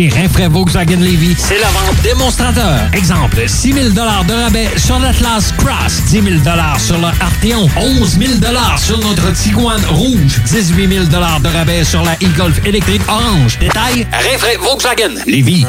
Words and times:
Chez 0.00 0.08
Rinfraie 0.08 0.48
Volkswagen 0.48 0.96
Levy, 0.96 1.34
c'est 1.36 1.58
la 1.58 1.68
vente 1.68 2.00
démonstrateur. 2.02 2.88
Exemple, 2.94 3.46
6 3.46 3.72
000 3.72 3.88
de 3.90 4.00
rabais 4.00 4.68
sur 4.78 4.98
l'Atlas 4.98 5.52
Cross, 5.58 6.04
10 6.08 6.22
000 6.22 6.36
sur 6.78 6.96
le 6.96 7.06
Arteon, 7.20 7.68
11 7.76 8.18
000 8.18 8.32
sur 8.78 8.98
notre 8.98 9.30
Tiguan 9.32 9.80
Rouge, 9.90 10.40
18 10.46 10.88
000 10.88 11.04
de 11.04 11.48
rabais 11.48 11.84
sur 11.84 12.02
la 12.02 12.14
e-Golf 12.14 12.64
électrique 12.64 13.02
orange. 13.08 13.58
Détail, 13.58 14.06
Rinfraie 14.10 14.56
Volkswagen 14.56 15.16
Levy. 15.26 15.66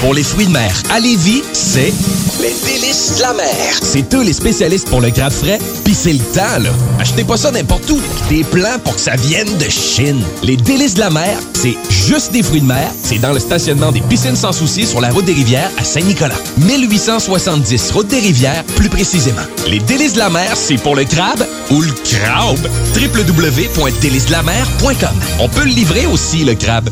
Pour 0.00 0.14
les 0.14 0.22
fruits 0.22 0.46
de 0.46 0.52
mer 0.52 0.72
à 0.90 0.98
Lévis, 0.98 1.42
c'est 1.52 1.92
les 2.40 2.54
délices 2.64 3.16
de 3.16 3.22
la 3.22 3.34
mer. 3.34 3.46
C'est 3.82 4.14
eux 4.14 4.22
les 4.22 4.32
spécialistes 4.32 4.88
pour 4.88 5.02
le 5.02 5.10
crabe 5.10 5.32
frais, 5.32 5.58
pis 5.84 5.92
c'est 5.94 6.14
le 6.14 6.20
temps, 6.20 6.58
là. 6.58 6.70
Achetez 6.98 7.22
pas 7.22 7.36
ça 7.36 7.50
n'importe 7.50 7.90
où. 7.90 8.00
Des 8.30 8.42
plans 8.42 8.78
pour 8.82 8.94
que 8.94 9.00
ça 9.00 9.16
vienne 9.16 9.58
de 9.58 9.68
Chine. 9.68 10.22
Les 10.42 10.56
délices 10.56 10.94
de 10.94 11.00
la 11.00 11.10
mer, 11.10 11.36
c'est 11.52 11.76
juste 11.90 12.32
des 12.32 12.42
fruits 12.42 12.62
de 12.62 12.66
mer. 12.66 12.90
C'est 13.02 13.18
dans 13.18 13.34
le 13.34 13.40
stationnement 13.40 13.92
des 13.92 14.00
piscines 14.00 14.36
sans 14.36 14.52
souci 14.52 14.86
sur 14.86 15.02
la 15.02 15.10
route 15.10 15.26
des 15.26 15.34
rivières 15.34 15.70
à 15.78 15.84
Saint-Nicolas. 15.84 16.38
1870, 16.56 17.90
route 17.90 18.08
des 18.08 18.20
rivières, 18.20 18.64
plus 18.76 18.88
précisément. 18.88 19.42
Les 19.68 19.80
délices 19.80 20.14
de 20.14 20.20
la 20.20 20.30
mer, 20.30 20.56
c'est 20.56 20.78
pour 20.78 20.96
le 20.96 21.04
crabe 21.04 21.46
ou 21.70 21.82
le 21.82 21.92
crabe. 21.92 22.66
www.délicesdelamer.com. 22.94 25.16
On 25.40 25.48
peut 25.50 25.64
le 25.64 25.72
livrer 25.72 26.06
aussi, 26.06 26.42
le 26.44 26.54
crabe. 26.54 26.88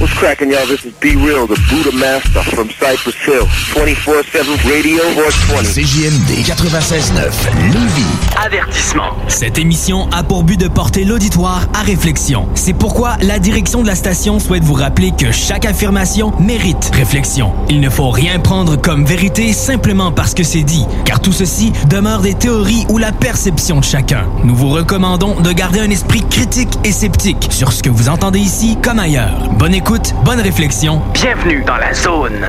What's 0.00 0.14
cracking, 0.14 0.50
y'all? 0.50 0.66
This 0.66 0.86
is 0.86 0.94
Be 0.98 1.14
Real, 1.14 1.46
the 1.46 1.60
Buddha 1.68 1.94
Master 1.94 2.42
from 2.54 2.70
Cypress 2.70 3.16
Hill. 3.16 3.44
24-7 3.74 4.66
Radio 4.66 5.02
420. 5.12 5.74
CJMD 5.74 6.42
96.9, 6.42 7.30
Lévis. 7.70 8.06
Avertissement. 8.42 9.10
Cette 9.28 9.58
émission 9.58 10.08
a 10.10 10.22
pour 10.22 10.42
but 10.44 10.58
de 10.58 10.68
porter 10.68 11.04
l'auditoire 11.04 11.68
à 11.74 11.82
réflexion. 11.82 12.48
C'est 12.54 12.72
pourquoi 12.72 13.18
la 13.20 13.38
direction 13.38 13.82
de 13.82 13.88
la 13.88 13.94
station 13.94 14.38
souhaite 14.38 14.64
vous 14.64 14.72
rappeler 14.72 15.12
que 15.18 15.32
chaque 15.32 15.66
affirmation 15.66 16.32
mérite 16.40 16.92
réflexion. 16.94 17.52
Il 17.68 17.80
ne 17.80 17.90
faut 17.90 18.08
rien 18.08 18.38
prendre 18.38 18.76
comme 18.76 19.04
vérité 19.04 19.52
simplement 19.52 20.12
parce 20.12 20.32
que 20.32 20.44
c'est 20.44 20.62
dit, 20.62 20.86
car 21.04 21.20
tout 21.20 21.32
ceci 21.32 21.74
demeure 21.90 22.22
des 22.22 22.32
théories 22.32 22.86
ou 22.88 22.96
la 22.96 23.12
perception 23.12 23.80
de 23.80 23.84
chacun. 23.84 24.26
Nous 24.44 24.56
vous 24.56 24.70
recommandons 24.70 25.38
de 25.42 25.52
garder 25.52 25.80
un 25.80 25.90
esprit 25.90 26.22
critique 26.30 26.72
et 26.84 26.92
sceptique 26.92 27.48
sur 27.50 27.70
ce 27.70 27.82
que 27.82 27.90
vous 27.90 28.08
entendez 28.08 28.38
ici 28.38 28.78
comme 28.82 28.98
ailleurs. 28.98 29.50
Bonne 29.58 29.74
écoute, 29.74 29.89
bonne 30.24 30.40
réflexion. 30.40 31.02
Bienvenue 31.12 31.64
dans 31.66 31.76
la 31.76 31.92
zone. 31.92 32.46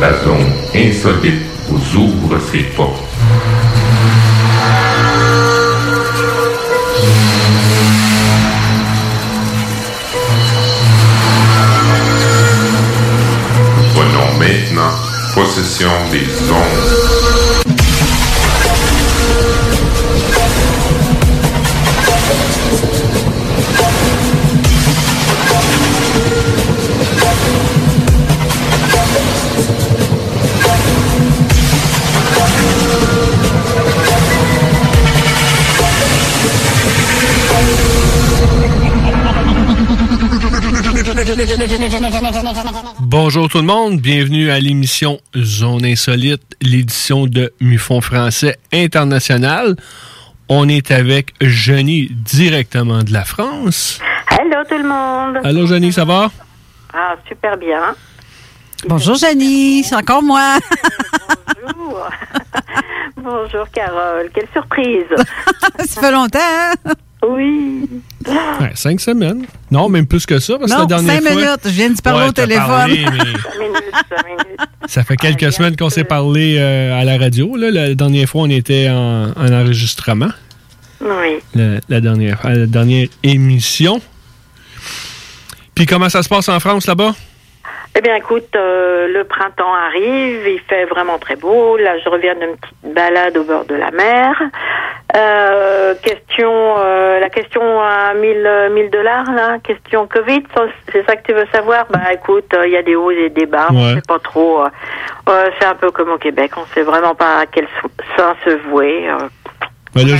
La 0.00 0.12
zone 0.22 0.52
insolite 0.74 1.42
vous 1.68 1.98
ouvre 1.98 2.38
ses 2.52 2.62
portes. 2.76 3.05
Maintenant 15.36 15.44
possession 15.44 15.88
des 16.10 16.50
ondes. 16.50 17.05
Bonjour 43.00 43.48
tout 43.48 43.58
le 43.58 43.64
monde, 43.64 44.00
bienvenue 44.00 44.50
à 44.50 44.60
l'émission 44.60 45.18
Zone 45.34 45.86
Insolite, 45.86 46.42
l'édition 46.60 47.26
de 47.26 47.54
Mufon 47.58 48.02
français 48.02 48.58
international. 48.70 49.76
On 50.50 50.68
est 50.68 50.90
avec 50.90 51.32
Jenny 51.40 52.08
directement 52.10 53.02
de 53.02 53.14
la 53.14 53.24
France. 53.24 53.98
Hello 54.30 54.62
tout 54.68 54.76
le 54.76 54.86
monde. 54.86 55.38
Allô 55.42 55.66
Jenny, 55.66 55.90
ça 55.90 56.04
va? 56.04 56.30
Ah, 56.92 57.14
super 57.26 57.56
bien. 57.56 57.94
Bonjour 58.86 59.14
Jenny, 59.14 59.84
c'est 59.84 59.96
encore 59.96 60.22
moi. 60.22 60.58
Bonjour. 61.62 62.10
Bonjour 63.16 63.70
Carole, 63.72 64.28
quelle 64.34 64.48
surprise. 64.52 65.06
ça 65.78 66.00
fait 66.00 66.12
longtemps, 66.12 66.38
hein? 66.84 66.92
Oui. 67.28 67.88
Ouais, 68.26 68.72
cinq 68.74 69.00
semaines. 69.00 69.46
Non, 69.70 69.88
même 69.88 70.06
plus 70.06 70.26
que 70.26 70.38
ça, 70.38 70.58
parce 70.58 70.70
que 70.70 70.76
Non, 70.76 70.82
la 70.82 70.86
dernière 70.86 71.14
cinq 71.14 71.22
fois... 71.22 71.30
minutes. 71.34 71.60
Je 71.64 71.68
viens 71.70 71.90
de 71.90 71.96
te 71.96 72.02
parler 72.02 72.22
Ouais, 72.22 72.28
au 72.28 72.32
téléphone. 72.32 72.66
parlé, 72.66 73.04
mais 73.04 73.18
Cinq 73.18 73.58
minutes, 73.60 73.82
cinq 74.08 74.26
minutes. 74.26 74.60
ça 74.86 75.04
fait 75.04 75.16
quelques 75.16 75.52
semaines 75.52 75.76
qu'on 75.76 75.90
s'est 75.90 76.04
parlé 76.04 76.56
euh, 76.58 77.00
à 77.00 77.04
la 77.04 77.18
radio. 77.18 77.56
Là. 77.56 77.70
La 77.70 77.94
dernière 77.94 78.28
fois, 78.28 78.42
on 78.42 78.50
était 78.50 78.88
en, 78.90 79.30
en 79.36 79.52
enregistrement. 79.52 80.30
Oui. 81.00 81.38
La, 81.54 81.80
la 81.88 82.00
dernière, 82.00 82.40
la 82.44 82.66
dernière 82.66 83.08
émission. 83.22 84.00
Puis 85.74 85.86
comment 85.86 86.08
ça 86.08 86.22
se 86.22 86.28
passe 86.28 86.48
en 86.48 86.58
France 86.60 86.86
là-bas? 86.86 87.14
Eh 87.98 88.02
bien, 88.02 88.14
écoute, 88.16 88.54
euh, 88.56 89.08
le 89.08 89.24
printemps 89.24 89.72
arrive, 89.72 90.46
il 90.46 90.60
fait 90.68 90.84
vraiment 90.84 91.18
très 91.18 91.34
beau. 91.36 91.78
Là, 91.78 91.96
je 91.98 92.08
reviens 92.10 92.34
d'une 92.34 92.54
petite 92.56 92.94
balade 92.94 93.38
au 93.38 93.44
bord 93.44 93.64
de 93.64 93.74
la 93.74 93.90
mer. 93.90 94.34
Euh, 95.16 95.94
question, 96.02 96.74
euh, 96.78 97.18
la 97.20 97.30
question 97.30 97.62
à 97.80 98.12
1000 98.12 98.68
1000 98.72 98.90
dollars, 98.90 99.24
là, 99.32 99.56
question 99.64 100.06
Covid, 100.08 100.42
c'est 100.92 101.06
ça 101.06 101.16
que 101.16 101.22
tu 101.26 101.32
veux 101.32 101.46
savoir? 101.54 101.86
Bah, 101.88 102.12
écoute, 102.12 102.52
euh, 102.52 102.66
il 102.66 102.72
y 102.72 102.76
a 102.76 102.82
des 102.82 102.96
hauts 102.96 103.10
et 103.12 103.30
des 103.30 103.46
bas, 103.46 103.68
on 103.70 103.76
Ouais. 103.76 103.94
sait 103.94 104.02
pas 104.06 104.18
trop. 104.18 104.60
euh, 104.64 104.68
euh, 105.30 105.46
c'est 105.58 105.66
un 105.66 105.74
peu 105.74 105.90
comme 105.90 106.10
au 106.10 106.18
Québec, 106.18 106.50
on 106.58 106.66
sait 106.74 106.82
vraiment 106.82 107.14
pas 107.14 107.38
à 107.40 107.46
quel 107.46 107.66
sein 108.16 108.34
se 108.44 108.50
vouer. 108.68 109.08
Là, 110.04 110.16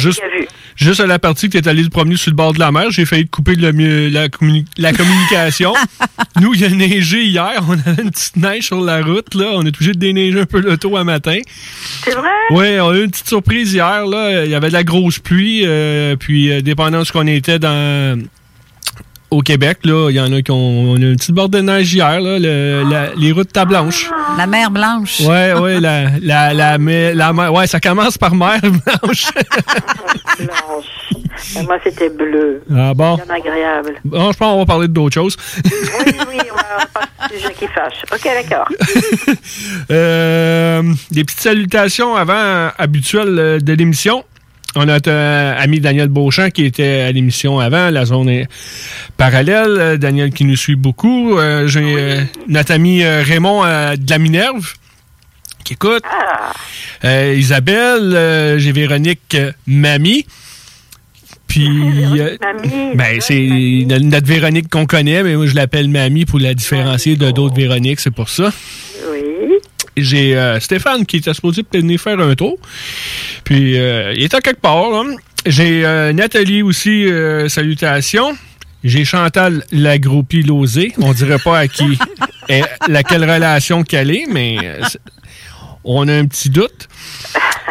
juste, 0.76 1.00
à 1.00 1.06
la 1.06 1.18
partie 1.18 1.48
que 1.48 1.58
tu 1.58 1.64
es 1.64 1.68
allé 1.68 1.84
te 1.84 1.88
promener 1.90 2.16
sur 2.16 2.30
le 2.30 2.36
bord 2.36 2.52
de 2.52 2.58
la 2.58 2.70
mer, 2.72 2.90
j'ai 2.90 3.04
failli 3.04 3.24
te 3.26 3.30
couper 3.30 3.54
le 3.54 3.70
la, 4.08 4.28
communi- 4.28 4.66
la 4.78 4.92
communication. 4.92 5.72
Nous, 6.40 6.54
il 6.54 6.60
y 6.60 6.64
a 6.64 6.68
neigé 6.68 7.24
hier. 7.24 7.62
On 7.68 7.72
avait 7.72 8.02
une 8.02 8.10
petite 8.10 8.36
neige 8.36 8.64
sur 8.64 8.80
la 8.82 9.02
route. 9.02 9.34
là. 9.34 9.46
On 9.54 9.62
est 9.64 9.68
obligé 9.74 9.92
de 9.92 9.98
déneiger 9.98 10.40
un 10.40 10.46
peu 10.46 10.60
le 10.60 10.76
tôt 10.76 10.96
à 10.96 11.04
matin. 11.04 11.38
C'est 12.04 12.14
vrai? 12.14 12.28
Oui, 12.50 12.78
on 12.80 12.90
a 12.90 12.96
eu 12.96 13.04
une 13.04 13.10
petite 13.10 13.28
surprise 13.28 13.72
hier. 13.72 14.06
Là. 14.06 14.44
Il 14.44 14.50
y 14.50 14.54
avait 14.54 14.68
de 14.68 14.72
la 14.74 14.84
grosse 14.84 15.18
pluie. 15.18 15.62
euh, 15.64 16.16
puis, 16.16 16.50
euh, 16.52 16.60
dépendant 16.60 17.00
de 17.00 17.04
ce 17.04 17.12
qu'on 17.12 17.26
était 17.26 17.58
dans 17.58 18.20
au 19.30 19.40
Québec, 19.42 19.78
là, 19.84 20.08
il 20.10 20.16
y 20.16 20.20
en 20.20 20.32
a 20.32 20.40
qui 20.42 20.50
ont, 20.50 20.56
on 20.92 20.94
a 20.96 20.98
une 20.98 21.16
petite 21.16 21.32
bord 21.34 21.48
de 21.48 21.58
neige 21.60 21.92
hier, 21.92 22.20
là, 22.20 22.38
le- 22.38 22.84
la- 22.88 23.10
les 23.16 23.32
routes 23.32 23.54
de 23.54 23.64
Blanche. 23.64 24.08
La 24.38 24.46
mer 24.46 24.70
blanche. 24.70 25.20
Ouais, 25.20 25.52
ouais, 25.58 25.80
la, 25.80 26.04
la, 26.22 26.52
la, 26.54 26.78
la 26.78 27.32
mer- 27.32 27.52
ouais, 27.52 27.66
ça 27.66 27.80
commence 27.80 28.16
par 28.18 28.34
mer 28.34 28.60
blanche. 28.62 29.26
Blanche. 30.38 31.64
Moi, 31.64 31.78
c'était 31.84 32.08
bleu. 32.08 32.62
ah 32.74 32.94
bon? 32.94 33.16
Bien 33.16 33.34
agréable. 33.34 33.94
Bon, 34.04 34.32
je 34.32 34.36
pense 34.38 34.52
qu'on 34.52 34.58
va 34.58 34.66
parler 34.66 34.88
d'autres 34.88 35.14
choses. 35.14 35.36
Oui, 35.64 36.12
oui, 36.28 36.38
on 36.50 36.54
va 36.56 36.86
pas 36.92 37.28
de 37.28 37.34
sujet 37.34 37.52
qui 37.54 37.66
fâche. 37.66 38.02
Ok, 38.12 38.22
d'accord. 38.24 38.68
Euh, 39.90 40.82
des 41.10 41.24
petites 41.24 41.40
salutations 41.40 42.16
avant 42.16 42.70
habituelles 42.78 43.38
euh, 43.38 43.60
de 43.60 43.72
l'émission. 43.72 44.24
On 44.76 44.82
a 44.82 44.86
notre 44.86 45.10
euh, 45.10 45.54
ami 45.58 45.80
Daniel 45.80 46.08
Beauchamp 46.08 46.50
qui 46.50 46.64
était 46.64 47.00
à 47.00 47.12
l'émission 47.12 47.58
avant, 47.58 47.90
la 47.90 48.04
zone 48.04 48.28
est 48.28 48.46
parallèle. 49.16 49.76
Euh, 49.78 49.96
Daniel 49.96 50.30
qui 50.32 50.44
nous 50.44 50.56
suit 50.56 50.76
beaucoup. 50.76 51.38
Euh, 51.38 51.66
J'ai 51.66 51.94
euh, 51.96 52.22
notre 52.48 52.72
ami 52.72 53.02
Raymond 53.04 53.62
de 53.62 54.10
la 54.10 54.18
Minerve 54.18 54.74
qui 55.64 55.72
écoute. 55.72 56.02
Euh, 57.04 57.34
Isabelle, 57.36 58.58
j'ai 58.58 58.72
Véronique 58.72 59.36
Mamie. 59.66 60.26
Puis, 61.48 61.68
euh, 62.20 62.36
ben, 62.94 63.20
c'est 63.20 63.84
no- 63.86 63.98
notre 63.98 64.26
Véronique 64.26 64.68
qu'on 64.68 64.86
connaît, 64.86 65.22
mais 65.22 65.36
moi 65.36 65.46
je 65.46 65.54
l'appelle 65.54 65.88
Mamie 65.88 66.24
pour 66.24 66.38
la 66.38 66.54
différencier 66.54 67.16
de 67.16 67.30
d'autres 67.30 67.54
Véroniques, 67.56 68.00
c'est 68.00 68.10
pour 68.14 68.28
ça. 68.28 68.52
Oui. 69.10 69.55
J'ai 69.96 70.36
euh, 70.36 70.60
Stéphane 70.60 71.06
qui 71.06 71.16
était 71.18 71.32
supposé 71.34 71.62
peut-être 71.62 71.82
venir 71.82 72.00
faire 72.00 72.20
un 72.20 72.34
tour. 72.34 72.58
Puis 73.44 73.78
euh, 73.78 74.12
il 74.14 74.24
était 74.24 74.40
quelque 74.40 74.60
part. 74.60 74.90
là. 74.90 75.04
J'ai 75.46 75.84
euh, 75.86 76.12
Nathalie 76.12 76.62
aussi, 76.62 77.06
euh, 77.06 77.48
salutations. 77.48 78.36
J'ai 78.84 79.04
Chantal 79.04 79.64
Lagroupie 79.72 80.42
Losé. 80.42 80.92
On 80.98 81.12
dirait 81.12 81.38
pas 81.42 81.58
à 81.60 81.68
qui 81.68 81.98
est, 82.48 82.62
laquelle 82.88 83.22
relation 83.22 83.82
qu'elle 83.82 84.10
est, 84.10 84.26
mais 84.28 84.58
euh, 84.62 84.82
on 85.84 86.06
a 86.08 86.12
un 86.12 86.26
petit 86.26 86.50
doute. 86.50 86.88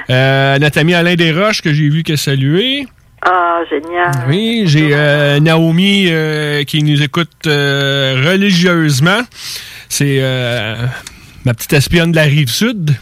Euh, 0.09 0.57
notre 0.59 0.79
ami 0.79 0.93
Alain 0.93 1.15
Desroches 1.15 1.61
que 1.61 1.73
j'ai 1.73 1.89
vu 1.89 2.03
que 2.03 2.15
saluer. 2.15 2.87
Ah, 3.21 3.61
génial. 3.69 4.11
Oui, 4.27 4.63
j'ai 4.65 4.89
euh, 4.93 5.39
Naomi 5.39 6.07
euh, 6.09 6.63
qui 6.63 6.83
nous 6.83 7.01
écoute 7.01 7.31
euh, 7.47 8.21
religieusement. 8.25 9.21
C'est 9.89 10.17
euh, 10.21 10.75
ma 11.45 11.53
petite 11.53 11.73
espionne 11.73 12.11
de 12.11 12.15
la 12.15 12.23
rive 12.23 12.49
sud. 12.49 12.95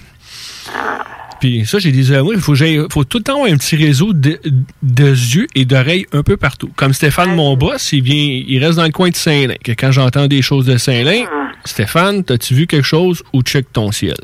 Puis 1.39 1.65
ça, 1.65 1.77
j'ai 1.79 1.91
dit, 1.91 2.13
euh, 2.13 2.21
oui, 2.21 2.35
il 2.37 2.41
faut, 2.41 2.55
faut 2.89 3.03
tout 3.03 3.17
le 3.17 3.23
temps 3.23 3.33
avoir 3.33 3.51
un 3.51 3.57
petit 3.57 3.75
réseau 3.75 4.13
de, 4.13 4.39
de 4.81 5.09
yeux 5.09 5.47
et 5.55 5.65
d'oreilles 5.65 6.05
un 6.13 6.23
peu 6.23 6.37
partout. 6.37 6.71
Comme 6.77 6.93
Stéphane, 6.93 7.35
mon 7.35 7.57
boss, 7.57 7.91
il 7.91 8.01
vient, 8.01 8.43
il 8.47 8.63
reste 8.63 8.77
dans 8.77 8.85
le 8.85 8.91
coin 8.91 9.09
de 9.09 9.15
Saint-Lin. 9.15 9.55
Que 9.61 9.73
quand 9.73 9.91
j'entends 9.91 10.27
des 10.27 10.41
choses 10.41 10.65
de 10.65 10.77
Saint-Lin, 10.77 11.25
Stéphane, 11.65 12.23
t'as-tu 12.23 12.53
vu 12.53 12.67
quelque 12.67 12.85
chose 12.85 13.23
ou 13.33 13.41
check 13.41 13.71
ton 13.73 13.91
ciel? 13.91 14.15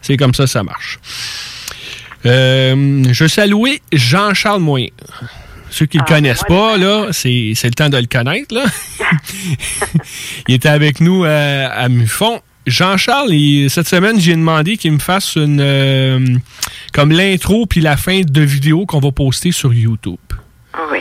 C'est 0.00 0.16
comme 0.16 0.34
ça, 0.34 0.46
ça 0.46 0.62
marche. 0.62 1.00
Euh, 2.26 3.02
je 3.10 3.26
salue 3.26 3.76
Jean-Charles 3.92 4.60
Moyen. 4.60 4.90
Ceux 5.70 5.86
qui 5.86 5.96
ne 5.96 6.02
le 6.02 6.06
connaissent 6.06 6.44
pas, 6.46 6.76
là, 6.76 7.08
c'est 7.10 7.52
le 7.64 7.70
temps 7.70 7.88
de 7.88 7.96
le 7.96 8.06
connaître. 8.06 8.54
Là. 8.54 8.64
il 10.48 10.54
était 10.54 10.68
avec 10.68 11.00
nous 11.00 11.24
euh, 11.24 11.68
à 11.68 11.88
Muffon. 11.88 12.40
Jean-Charles, 12.66 13.68
cette 13.68 13.88
semaine, 13.88 14.18
j'ai 14.18 14.34
demandé 14.34 14.76
qu'il 14.76 14.92
me 14.92 14.98
fasse 14.98 15.36
une 15.36 15.60
euh, 15.60 16.24
comme 16.92 17.12
l'intro 17.12 17.66
puis 17.66 17.80
la 17.80 17.96
fin 17.96 18.22
de 18.22 18.40
vidéo 18.40 18.86
qu'on 18.86 19.00
va 19.00 19.12
poster 19.12 19.52
sur 19.52 19.74
YouTube. 19.74 20.16
Oui. 20.90 21.00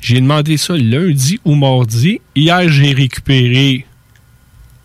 J'ai 0.00 0.20
demandé 0.20 0.56
ça 0.56 0.74
lundi 0.76 1.38
ou 1.44 1.54
mardi. 1.54 2.20
Hier, 2.34 2.68
j'ai 2.68 2.92
récupéré 2.92 3.84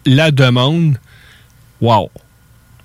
la 0.05 0.31
demande. 0.31 0.97
Wow. 1.79 2.09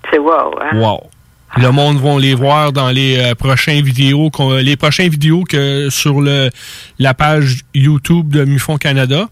C'est 0.09 0.17
wow, 0.17 0.55
hein? 0.61 0.77
Wow. 0.77 1.09
Le 1.57 1.69
monde 1.71 1.99
va 1.99 2.17
les 2.17 2.33
voir 2.33 2.71
dans 2.71 2.89
les 2.89 3.17
euh, 3.17 3.35
prochaines 3.35 3.83
vidéos, 3.83 4.29
qu'on- 4.29 4.53
les 4.55 4.77
prochaines 4.77 5.09
vidéos 5.09 5.43
que 5.43 5.89
sur 5.89 6.21
le, 6.21 6.49
la 6.97 7.13
page 7.13 7.59
YouTube 7.75 8.29
de 8.29 8.45
Mufon 8.45 8.77
Canada. 8.77 9.27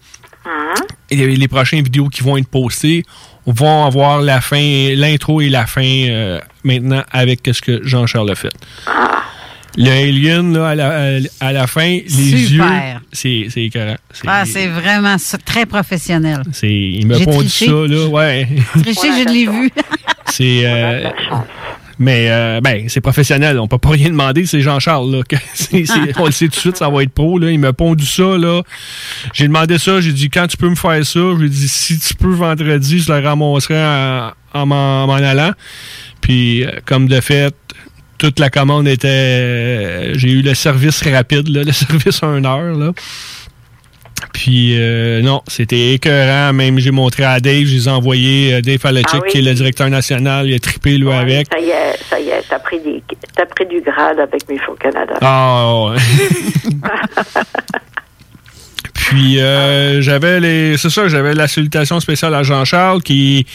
Et 1.11 1.15
les, 1.15 1.35
les 1.37 1.47
prochaines 1.47 1.83
vidéos 1.83 2.07
qui 2.07 2.21
vont 2.21 2.37
être 2.37 2.47
postées 2.49 3.03
vont 3.51 3.85
avoir 3.85 4.21
la 4.21 4.41
fin, 4.41 4.89
l'intro 4.95 5.41
et 5.41 5.49
la 5.49 5.65
fin 5.65 5.81
euh, 5.83 6.39
maintenant 6.63 7.03
avec 7.11 7.41
ce 7.51 7.61
que 7.61 7.81
Jean-Charles 7.85 8.31
a 8.31 8.35
fait. 8.35 8.51
Le 9.77 9.89
alien, 9.91 10.53
là, 10.57 10.69
à, 10.69 10.75
la, 10.75 11.19
à 11.39 11.53
la 11.53 11.67
fin, 11.67 11.99
les 12.03 12.09
Super. 12.09 12.49
yeux, 12.49 12.99
c'est 13.13 13.45
c'est 13.49 13.63
écœurant. 13.65 13.95
C'est- 14.11 14.27
Ah, 14.27 14.43
c'est 14.45 14.67
vraiment 14.67 15.17
ça, 15.19 15.37
très 15.37 15.65
professionnel. 15.65 16.41
c'est- 16.51 16.67
il 16.69 17.05
me 17.05 17.15
triché. 17.17 17.67
ça, 17.67 17.71
là, 17.71 18.07
ouais. 18.07 18.47
Triché, 18.81 19.07
je 19.23 19.29
l'ai 19.31 19.45
vu. 19.45 19.71
C'est. 20.25 20.61
euh, 20.65 21.09
mais, 21.99 22.27
euh, 22.29 22.61
ben, 22.61 22.85
c'est 22.87 23.01
professionnel. 23.01 23.59
On 23.59 23.67
peut 23.67 23.77
pas 23.77 23.89
rien 23.89 24.09
demander. 24.09 24.45
C'est 24.45 24.61
Jean-Charles, 24.61 25.11
là. 25.11 25.21
c'est- 25.53 25.83
on 26.17 26.25
le 26.25 26.31
sait 26.31 26.45
tout 26.45 26.51
de 26.51 26.55
suite, 26.55 26.77
ça 26.77 26.89
va 26.89 27.03
être 27.03 27.11
pro, 27.13 27.37
là. 27.37 27.51
Il 27.51 27.59
m'a 27.59 27.73
pondu 27.73 28.05
ça, 28.05 28.37
là. 28.37 28.63
J'ai 29.33 29.47
demandé 29.47 29.77
ça. 29.77 29.99
J'ai 30.01 30.13
dit, 30.13 30.29
quand 30.29 30.47
tu 30.47 30.57
peux 30.57 30.69
me 30.69 30.75
faire 30.75 31.05
ça? 31.05 31.19
Je 31.19 31.35
lui 31.35 31.45
ai 31.47 31.49
dit, 31.49 31.67
si 31.67 31.99
tu 31.99 32.13
peux 32.15 32.33
vendredi, 32.33 32.99
je 32.99 33.11
le 33.11 33.19
ramasserai 33.19 33.77
en, 34.53 34.59
en 34.61 34.65
m'en 34.65 35.13
allant. 35.13 35.51
Puis, 36.21 36.63
euh, 36.65 36.71
comme 36.85 37.07
de 37.07 37.19
fait, 37.21 37.53
toute 38.17 38.39
la 38.39 38.49
commande 38.49 38.87
était. 38.87 39.07
euh, 39.09 40.13
J'ai 40.17 40.29
eu 40.31 40.41
le 40.41 40.53
service 40.53 41.01
rapide, 41.03 41.47
là, 41.49 41.63
le 41.63 41.71
service 41.73 42.21
en 42.23 42.35
une 42.37 42.45
heure, 42.45 42.75
là. 42.77 42.91
Puis, 44.33 44.75
euh, 44.77 45.21
non, 45.21 45.41
c'était 45.47 45.93
écœurant. 45.93 46.53
Même, 46.53 46.79
j'ai 46.79 46.91
montré 46.91 47.23
à 47.23 47.39
Dave, 47.39 47.65
je 47.65 47.75
les 47.75 47.87
ai 47.87 47.91
envoyés. 47.91 48.53
euh, 48.53 48.61
Dave 48.61 48.77
Falachik, 48.79 49.07
Ah 49.13 49.19
oui? 49.23 49.29
qui 49.31 49.37
est 49.39 49.41
le 49.41 49.53
directeur 49.53 49.89
national, 49.89 50.47
il 50.47 50.55
a 50.55 50.59
trippé, 50.59 50.97
lui, 50.97 51.11
avec. 51.11 51.47
Ça 51.51 51.59
y 51.59 51.69
est, 51.69 51.97
ça 52.09 52.19
y 52.19 52.29
est, 52.29 52.43
t'as 52.49 52.59
pris, 52.59 52.79
des- 52.79 53.03
pris 53.55 53.65
du 53.65 53.81
grade 53.81 54.19
avec 54.19 54.47
Mufon 54.49 54.75
Canada. 54.79 55.15
Ah. 55.21 55.93
Puis 59.09 59.39
euh, 59.39 60.01
j'avais 60.01 60.39
les. 60.39 60.77
C'est 60.77 60.89
ça, 60.91 61.07
j'avais 61.07 61.33
la 61.33 61.47
salutation 61.47 61.99
spéciale 61.99 62.35
à 62.35 62.43
Jean-Charles 62.43 63.01
qui, 63.01 63.45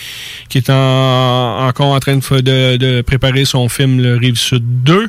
qui 0.49 0.59
est 0.59 0.69
en- 0.69 1.67
encore 1.67 1.87
en 1.93 2.01
train 2.01 2.17
de, 2.17 2.41
de, 2.41 2.77
de 2.77 3.01
préparer 3.03 3.45
son 3.45 3.69
film 3.69 4.01
Le 4.01 4.17
Rive 4.17 4.37
Sud 4.37 4.65
2. 4.83 5.09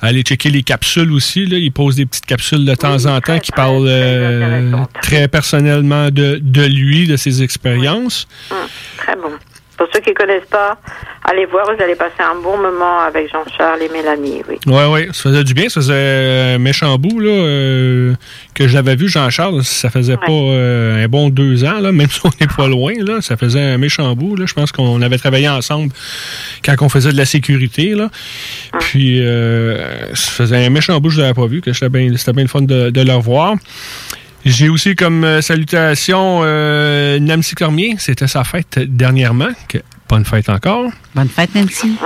Allez 0.00 0.22
checker 0.22 0.50
les 0.50 0.62
capsules 0.62 1.10
aussi. 1.12 1.46
Là. 1.46 1.58
Il 1.58 1.72
pose 1.72 1.96
des 1.96 2.06
petites 2.06 2.26
capsules 2.26 2.64
de 2.64 2.74
temps 2.76 3.06
en 3.06 3.20
temps 3.20 3.40
qui 3.40 3.50
parlent 3.50 3.86
euh, 3.88 4.72
très 5.02 5.26
personnellement 5.26 6.10
de, 6.10 6.38
de 6.40 6.62
lui, 6.64 7.08
de 7.08 7.16
ses 7.16 7.42
expériences. 7.42 8.28
Hum, 8.52 8.56
très 8.98 9.16
bon. 9.16 9.32
Pour 9.76 9.88
ceux 9.92 10.00
qui 10.00 10.10
ne 10.10 10.14
connaissent 10.14 10.48
pas, 10.50 10.78
allez 11.24 11.46
voir, 11.46 11.64
vous 11.66 11.82
allez 11.82 11.94
passer 11.94 12.20
un 12.20 12.40
bon 12.40 12.56
moment 12.56 13.00
avec 13.00 13.30
Jean-Charles 13.32 13.82
et 13.82 13.88
Mélanie, 13.88 14.42
oui. 14.48 14.58
Ouais, 14.66 15.06
ça 15.12 15.30
faisait 15.30 15.44
du 15.44 15.54
bien. 15.54 15.68
Ça 15.68 15.80
faisait 15.80 16.54
un 16.54 16.58
méchant 16.58 16.96
bout, 16.98 17.20
là, 17.20 17.30
euh, 17.30 18.14
que 18.54 18.68
j'avais 18.68 18.96
vu 18.96 19.08
Jean-Charles. 19.08 19.64
Ça 19.64 19.90
faisait 19.90 20.16
pas 20.16 20.30
euh, 20.30 21.04
un 21.04 21.08
bon 21.08 21.30
deux 21.30 21.64
ans, 21.64 21.80
là, 21.80 21.90
même 21.92 22.08
si 22.08 22.20
on 22.24 22.30
n'est 22.40 22.46
pas 22.46 22.68
loin, 22.68 22.92
là. 22.98 23.20
Ça 23.20 23.36
faisait 23.36 23.62
un 23.62 23.78
méchant 23.78 24.14
bout, 24.14 24.36
là. 24.36 24.44
Je 24.46 24.54
pense 24.54 24.72
qu'on 24.72 25.00
avait 25.00 25.18
travaillé 25.18 25.48
ensemble 25.48 25.92
quand 26.64 26.74
on 26.80 26.88
faisait 26.88 27.12
de 27.12 27.16
la 27.16 27.26
sécurité, 27.26 27.94
là. 27.94 28.10
Puis, 28.80 29.20
euh, 29.24 30.14
ça 30.14 30.30
faisait 30.30 30.64
un 30.64 30.70
méchant 30.70 31.00
bout 31.00 31.08
que 31.08 31.14
je 31.14 31.20
l'avais 31.20 31.34
pas 31.34 31.46
vu, 31.46 31.60
que 31.60 31.72
c'était 31.72 31.88
bien, 31.88 32.10
bien 32.10 32.42
le 32.42 32.48
fun 32.48 32.62
de, 32.62 32.90
de 32.90 33.00
le 33.00 33.14
revoir. 33.14 33.56
J'ai 34.44 34.68
aussi 34.68 34.96
comme 34.96 35.22
euh, 35.22 35.40
salutation 35.40 36.40
euh, 36.42 37.20
Nancy 37.20 37.54
Cormier. 37.54 37.94
C'était 37.98 38.26
sa 38.26 38.42
fête 38.42 38.78
dernièrement. 38.78 39.50
Bonne 40.08 40.24
fête 40.24 40.48
encore. 40.48 40.90
Bonne 41.14 41.28
fête, 41.28 41.54
Nancy. 41.54 41.96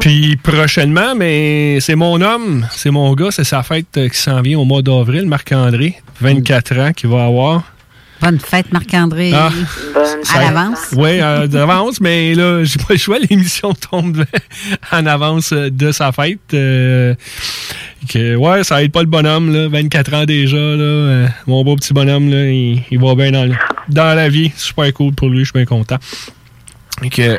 Puis 0.00 0.36
prochainement, 0.36 1.14
mais 1.16 1.78
c'est 1.80 1.96
mon 1.96 2.20
homme, 2.20 2.66
c'est 2.70 2.90
mon 2.90 3.12
gars, 3.14 3.30
c'est 3.30 3.44
sa 3.44 3.62
fête 3.62 3.96
euh, 3.96 4.08
qui 4.08 4.18
s'en 4.18 4.42
vient 4.42 4.58
au 4.58 4.64
mois 4.64 4.82
d'avril, 4.82 5.26
Marc-André, 5.26 5.96
24 6.20 6.78
ans, 6.78 6.92
qu'il 6.92 7.08
va 7.10 7.24
avoir. 7.24 7.64
Bonne 8.20 8.40
fête, 8.40 8.72
Marc-André. 8.72 9.32
Ah. 9.34 9.50
à 10.34 10.40
l'avance. 10.40 10.78
Oui, 10.96 11.20
euh, 11.20 11.46
d'avance, 11.46 12.00
mais 12.00 12.34
là, 12.34 12.64
j'ai 12.64 12.78
pas 12.78 12.94
le 12.94 12.96
choix, 12.98 13.18
l'émission 13.30 13.72
tombe 13.74 14.24
en 14.92 15.06
avance 15.06 15.52
de 15.52 15.92
sa 15.92 16.10
fête. 16.12 16.38
euh, 16.54 17.14
que, 18.08 18.34
ouais, 18.36 18.64
ça 18.64 18.82
aide 18.82 18.92
pas 18.92 19.00
le 19.00 19.06
bonhomme, 19.06 19.52
là, 19.52 19.68
24 19.68 20.14
ans 20.14 20.24
déjà, 20.24 20.56
là, 20.56 20.62
euh, 20.62 21.28
mon 21.46 21.62
beau 21.64 21.76
petit 21.76 21.92
bonhomme, 21.92 22.28
là, 22.30 22.50
il, 22.50 22.82
il 22.90 22.98
va 22.98 23.14
bien 23.14 23.30
dans, 23.30 23.48
dans 23.88 24.16
la 24.16 24.28
vie, 24.28 24.50
super 24.56 24.92
cool 24.92 25.12
pour 25.14 25.28
lui, 25.28 25.40
je 25.40 25.50
suis 25.50 25.52
bien 25.58 25.64
content. 25.66 25.98
Très 26.96 27.08
bien. 27.08 27.36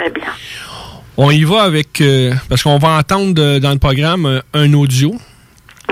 on 1.17 1.31
y 1.31 1.43
va 1.43 1.63
avec. 1.63 1.99
euh, 2.01 2.33
parce 2.47 2.63
qu'on 2.63 2.77
va 2.77 2.97
entendre 2.97 3.41
euh, 3.41 3.59
dans 3.59 3.71
le 3.71 3.77
programme 3.79 4.25
euh, 4.25 4.39
un 4.53 4.71
audio 4.73 5.13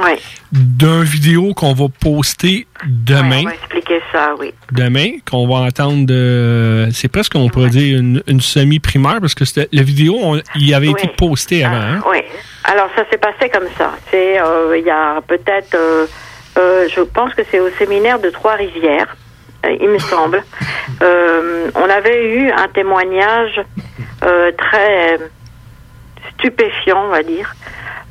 Oui. 0.03 0.11
d'un 0.51 1.01
vidéo 1.03 1.53
qu'on 1.53 1.73
va 1.73 1.85
poster 1.99 2.67
demain. 2.85 3.41
On 3.41 3.45
va 3.45 3.53
expliquer 3.53 3.99
ça, 4.11 4.33
oui. 4.39 4.53
Demain, 4.71 5.17
qu'on 5.29 5.47
va 5.47 5.65
entendre. 5.67 6.05
de- 6.05 6.87
c'est 6.91 7.07
presque, 7.07 7.33
on 7.35 7.49
pourrait 7.49 7.69
dire, 7.69 7.97
une, 7.99 8.21
une 8.27 8.41
semi-primaire, 8.41 9.19
parce 9.19 9.33
que 9.35 9.43
c'était, 9.45 9.67
la 9.71 9.83
vidéo, 9.83 10.17
on- 10.21 10.41
il 10.55 10.73
avait 10.73 10.89
été 10.91 11.07
posté 11.17 11.63
avant. 11.63 11.75
hein? 11.77 12.01
Oui. 12.09 12.19
Alors, 12.63 12.89
ça 12.95 13.03
s'est 13.09 13.17
passé 13.17 13.49
comme 13.49 13.67
ça. 13.77 13.91
C'est, 14.11 14.39
euh, 14.39 14.77
il 14.77 14.85
y 14.85 14.89
a 14.89 15.21
peut-être, 15.27 15.73
euh, 15.75 16.05
euh, 16.57 16.87
je 16.93 17.01
pense 17.01 17.33
que 17.33 17.41
c'est 17.49 17.59
au 17.59 17.69
séminaire 17.79 18.19
de 18.19 18.29
Trois-Rivières. 18.29 19.15
euh, 19.65 19.75
il 19.81 19.89
me 19.89 19.99
semble. 19.99 20.43
Euh, 21.01 21.69
on 21.75 21.87
avait 21.89 22.25
eu 22.35 22.49
un 22.49 22.67
témoignage 22.69 23.61
euh, 24.23 24.51
très 24.57 25.19
stupéfiant, 26.35 27.05
on 27.05 27.09
va 27.09 27.23
dire, 27.23 27.53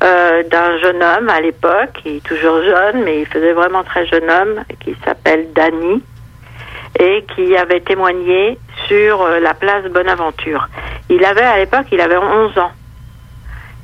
euh, 0.03 0.43
d'un 0.43 0.77
jeune 0.77 1.01
homme 1.01 1.29
à 1.29 1.41
l'époque, 1.41 2.01
il 2.05 2.17
est 2.17 2.25
toujours 2.25 2.61
jeune, 2.61 3.03
mais 3.03 3.21
il 3.21 3.25
faisait 3.25 3.53
vraiment 3.53 3.83
très 3.83 4.05
jeune 4.05 4.29
homme, 4.29 4.63
qui 4.79 4.95
s'appelle 5.03 5.47
Danny, 5.53 6.03
et 6.99 7.25
qui 7.35 7.55
avait 7.57 7.79
témoigné 7.79 8.59
sur 8.87 9.21
euh, 9.21 9.39
la 9.39 9.55
place 9.55 9.85
Bonaventure. 9.85 10.67
Il 11.09 11.25
avait 11.25 11.41
à 11.41 11.57
l'époque, 11.57 11.87
il 11.91 11.99
avait 11.99 12.17
11 12.17 12.57
ans. 12.59 12.71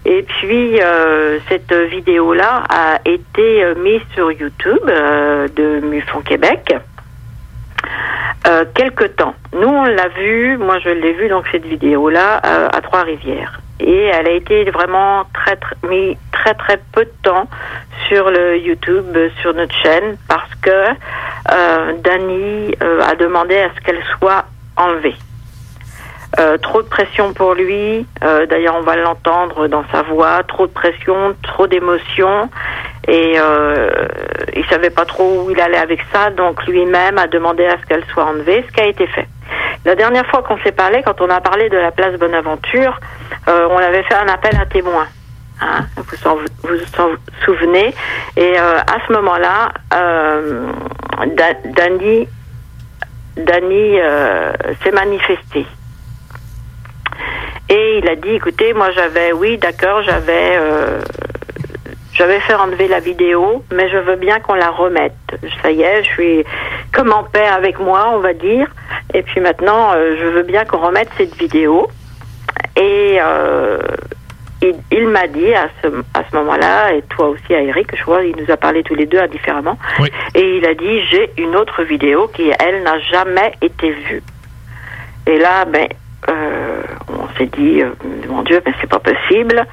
Et 0.05 0.21
puis 0.21 0.81
euh, 0.81 1.39
cette 1.47 1.73
vidéo-là 1.73 2.63
a 2.69 2.99
été 3.05 3.63
mise 3.77 4.01
sur 4.13 4.31
YouTube 4.31 4.85
de 4.85 5.79
Mufon 5.79 6.19
Québec. 6.21 6.75
Euh, 8.45 8.65
quelque 8.75 9.05
temps. 9.05 9.35
Nous, 9.53 9.67
on 9.67 9.85
l'a 9.85 10.09
vu, 10.09 10.57
moi 10.57 10.77
je 10.79 10.89
l'ai 10.89 11.13
vu 11.13 11.29
donc 11.29 11.45
cette 11.51 11.65
vidéo-là 11.65 12.41
euh, 12.45 12.67
à 12.73 12.81
Trois-Rivières. 12.81 13.61
Et 13.79 14.03
elle 14.05 14.27
a 14.27 14.31
été 14.31 14.69
vraiment 14.69 15.23
très, 15.33 15.55
très, 15.55 15.75
mis 15.87 16.17
très 16.31 16.53
très 16.53 16.77
peu 16.91 17.05
de 17.05 17.13
temps 17.21 17.47
sur 18.07 18.29
le 18.29 18.57
YouTube, 18.57 19.05
euh, 19.15 19.29
sur 19.41 19.53
notre 19.53 19.75
chaîne, 19.75 20.17
parce 20.27 20.53
que 20.61 20.69
euh, 20.69 21.93
Dani 22.03 22.75
euh, 22.83 23.01
a 23.01 23.15
demandé 23.15 23.57
à 23.57 23.69
ce 23.75 23.81
qu'elle 23.81 24.03
soit 24.19 24.45
enlevée. 24.75 25.15
Euh, 26.39 26.57
trop 26.57 26.81
de 26.81 26.87
pression 26.87 27.31
pour 27.33 27.53
lui. 27.53 28.07
Euh, 28.23 28.45
D'ailleurs, 28.47 28.75
on 28.77 28.81
va 28.81 28.95
l'entendre 28.95 29.67
dans 29.67 29.83
sa 29.91 30.01
voix. 30.01 30.41
Trop 30.47 30.65
de 30.65 30.71
pression, 30.71 31.35
trop 31.43 31.67
d'émotions, 31.67 32.49
et 33.07 33.35
euh, 33.37 33.91
il 34.55 34.65
savait 34.65 34.89
pas 34.89 35.05
trop 35.05 35.43
où 35.43 35.51
il 35.51 35.59
allait 35.61 35.77
avec 35.77 35.99
ça. 36.11 36.31
Donc 36.31 36.65
lui-même 36.65 37.19
a 37.19 37.27
demandé 37.27 37.65
à 37.67 37.77
ce 37.79 37.85
qu'elle 37.85 38.03
soit 38.05 38.25
enlevée, 38.25 38.65
ce 38.67 38.73
qui 38.73 38.81
a 38.81 38.87
été 38.87 39.05
fait. 39.07 39.27
La 39.85 39.93
dernière 39.95 40.25
fois 40.25 40.41
qu'on 40.41 40.57
s'est 40.63 40.71
parlé, 40.71 41.03
quand 41.05 41.21
on 41.21 41.29
a 41.29 41.39
parlé 41.39 41.69
de 41.69 41.77
la 41.77 41.91
place 41.91 42.15
Bonaventure, 42.17 42.99
euh, 43.47 43.67
on 43.69 43.77
avait 43.77 44.03
fait 44.03 44.15
un 44.15 44.27
appel 44.27 44.55
à 44.59 44.65
témoins. 44.65 45.07
Hein, 45.61 45.85
vous 45.97 46.39
vous 46.63 47.01
en 47.01 47.09
souvenez 47.45 47.93
Et 48.37 48.57
à 48.57 48.97
ce 49.07 49.13
moment-là, 49.13 49.69
Da- 49.91 51.59
Dani, 51.65 52.27
Dani 53.37 53.97
s'est 54.83 54.91
manifesté. 54.91 55.65
Et 57.69 57.99
il 57.99 58.09
a 58.09 58.15
dit, 58.15 58.35
écoutez, 58.35 58.73
moi 58.73 58.91
j'avais, 58.91 59.31
oui, 59.31 59.57
d'accord, 59.57 60.03
j'avais, 60.03 60.57
euh, 60.57 60.99
j'avais 62.13 62.39
fait 62.41 62.53
enlever 62.53 62.87
la 62.87 62.99
vidéo, 62.99 63.63
mais 63.71 63.89
je 63.89 63.97
veux 63.97 64.15
bien 64.15 64.39
qu'on 64.39 64.53
la 64.53 64.69
remette. 64.69 65.13
Ça 65.61 65.71
y 65.71 65.81
est, 65.81 66.03
je 66.03 66.09
suis 66.09 66.45
comme 66.91 67.11
en 67.11 67.23
paix 67.23 67.47
avec 67.47 67.79
moi, 67.79 68.11
on 68.13 68.19
va 68.19 68.33
dire. 68.33 68.67
Et 69.13 69.23
puis 69.23 69.39
maintenant, 69.39 69.93
euh, 69.93 70.15
je 70.19 70.25
veux 70.27 70.43
bien 70.43 70.65
qu'on 70.65 70.79
remette 70.79 71.09
cette 71.17 71.35
vidéo. 71.35 71.87
Et 72.75 73.17
euh, 73.21 73.79
il, 74.61 74.75
il 74.91 75.07
m'a 75.07 75.27
dit 75.27 75.53
à 75.53 75.69
ce, 75.81 75.87
à 76.13 76.23
ce 76.29 76.35
moment-là, 76.35 76.93
et 76.93 77.01
toi 77.03 77.29
aussi 77.29 77.53
à 77.53 77.61
Eric, 77.61 77.95
je 77.95 78.01
crois, 78.01 78.23
il 78.23 78.35
nous 78.35 78.51
a 78.51 78.57
parlé 78.57 78.83
tous 78.83 78.95
les 78.95 79.05
deux 79.05 79.19
indifféremment. 79.19 79.77
Et 80.35 80.57
il 80.57 80.65
a 80.65 80.73
dit, 80.73 81.01
j'ai 81.11 81.31
une 81.37 81.55
autre 81.55 81.83
vidéo 81.83 82.29
qui, 82.33 82.51
elle, 82.59 82.83
n'a 82.83 82.99
jamais 82.99 83.51
été 83.61 83.91
vue. 83.91 84.23
Et 85.27 85.37
là, 85.37 85.65
ben, 85.65 85.87
s'est 87.37 87.45
dit, 87.57 87.81
euh, 87.81 87.89
mon 88.29 88.43
Dieu, 88.43 88.61
ben 88.63 88.73
c'est 88.79 88.89
pas 88.89 88.99
possible. 88.99 89.65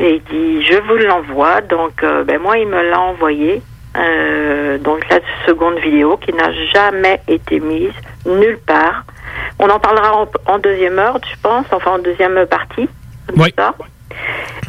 Et 0.00 0.14
il 0.16 0.22
dit, 0.24 0.66
je 0.66 0.78
vous 0.80 0.96
l'envoie. 0.96 1.60
Donc, 1.60 2.02
euh, 2.02 2.24
ben 2.24 2.40
moi, 2.40 2.58
il 2.58 2.66
me 2.66 2.82
l'a 2.90 3.00
envoyé. 3.00 3.62
Euh, 3.94 4.78
donc 4.78 5.06
la 5.10 5.18
seconde 5.46 5.78
vidéo 5.78 6.16
qui 6.16 6.32
n'a 6.32 6.50
jamais 6.72 7.20
été 7.28 7.60
mise 7.60 7.92
nulle 8.24 8.58
part. 8.66 9.04
On 9.58 9.68
en 9.68 9.78
parlera 9.78 10.16
en, 10.16 10.28
en 10.46 10.58
deuxième 10.58 10.98
heure, 10.98 11.18
je 11.30 11.38
pense, 11.42 11.66
enfin 11.70 11.92
en 11.92 11.98
deuxième 11.98 12.46
partie. 12.46 12.88
comme 13.28 13.46
ça? 13.56 13.74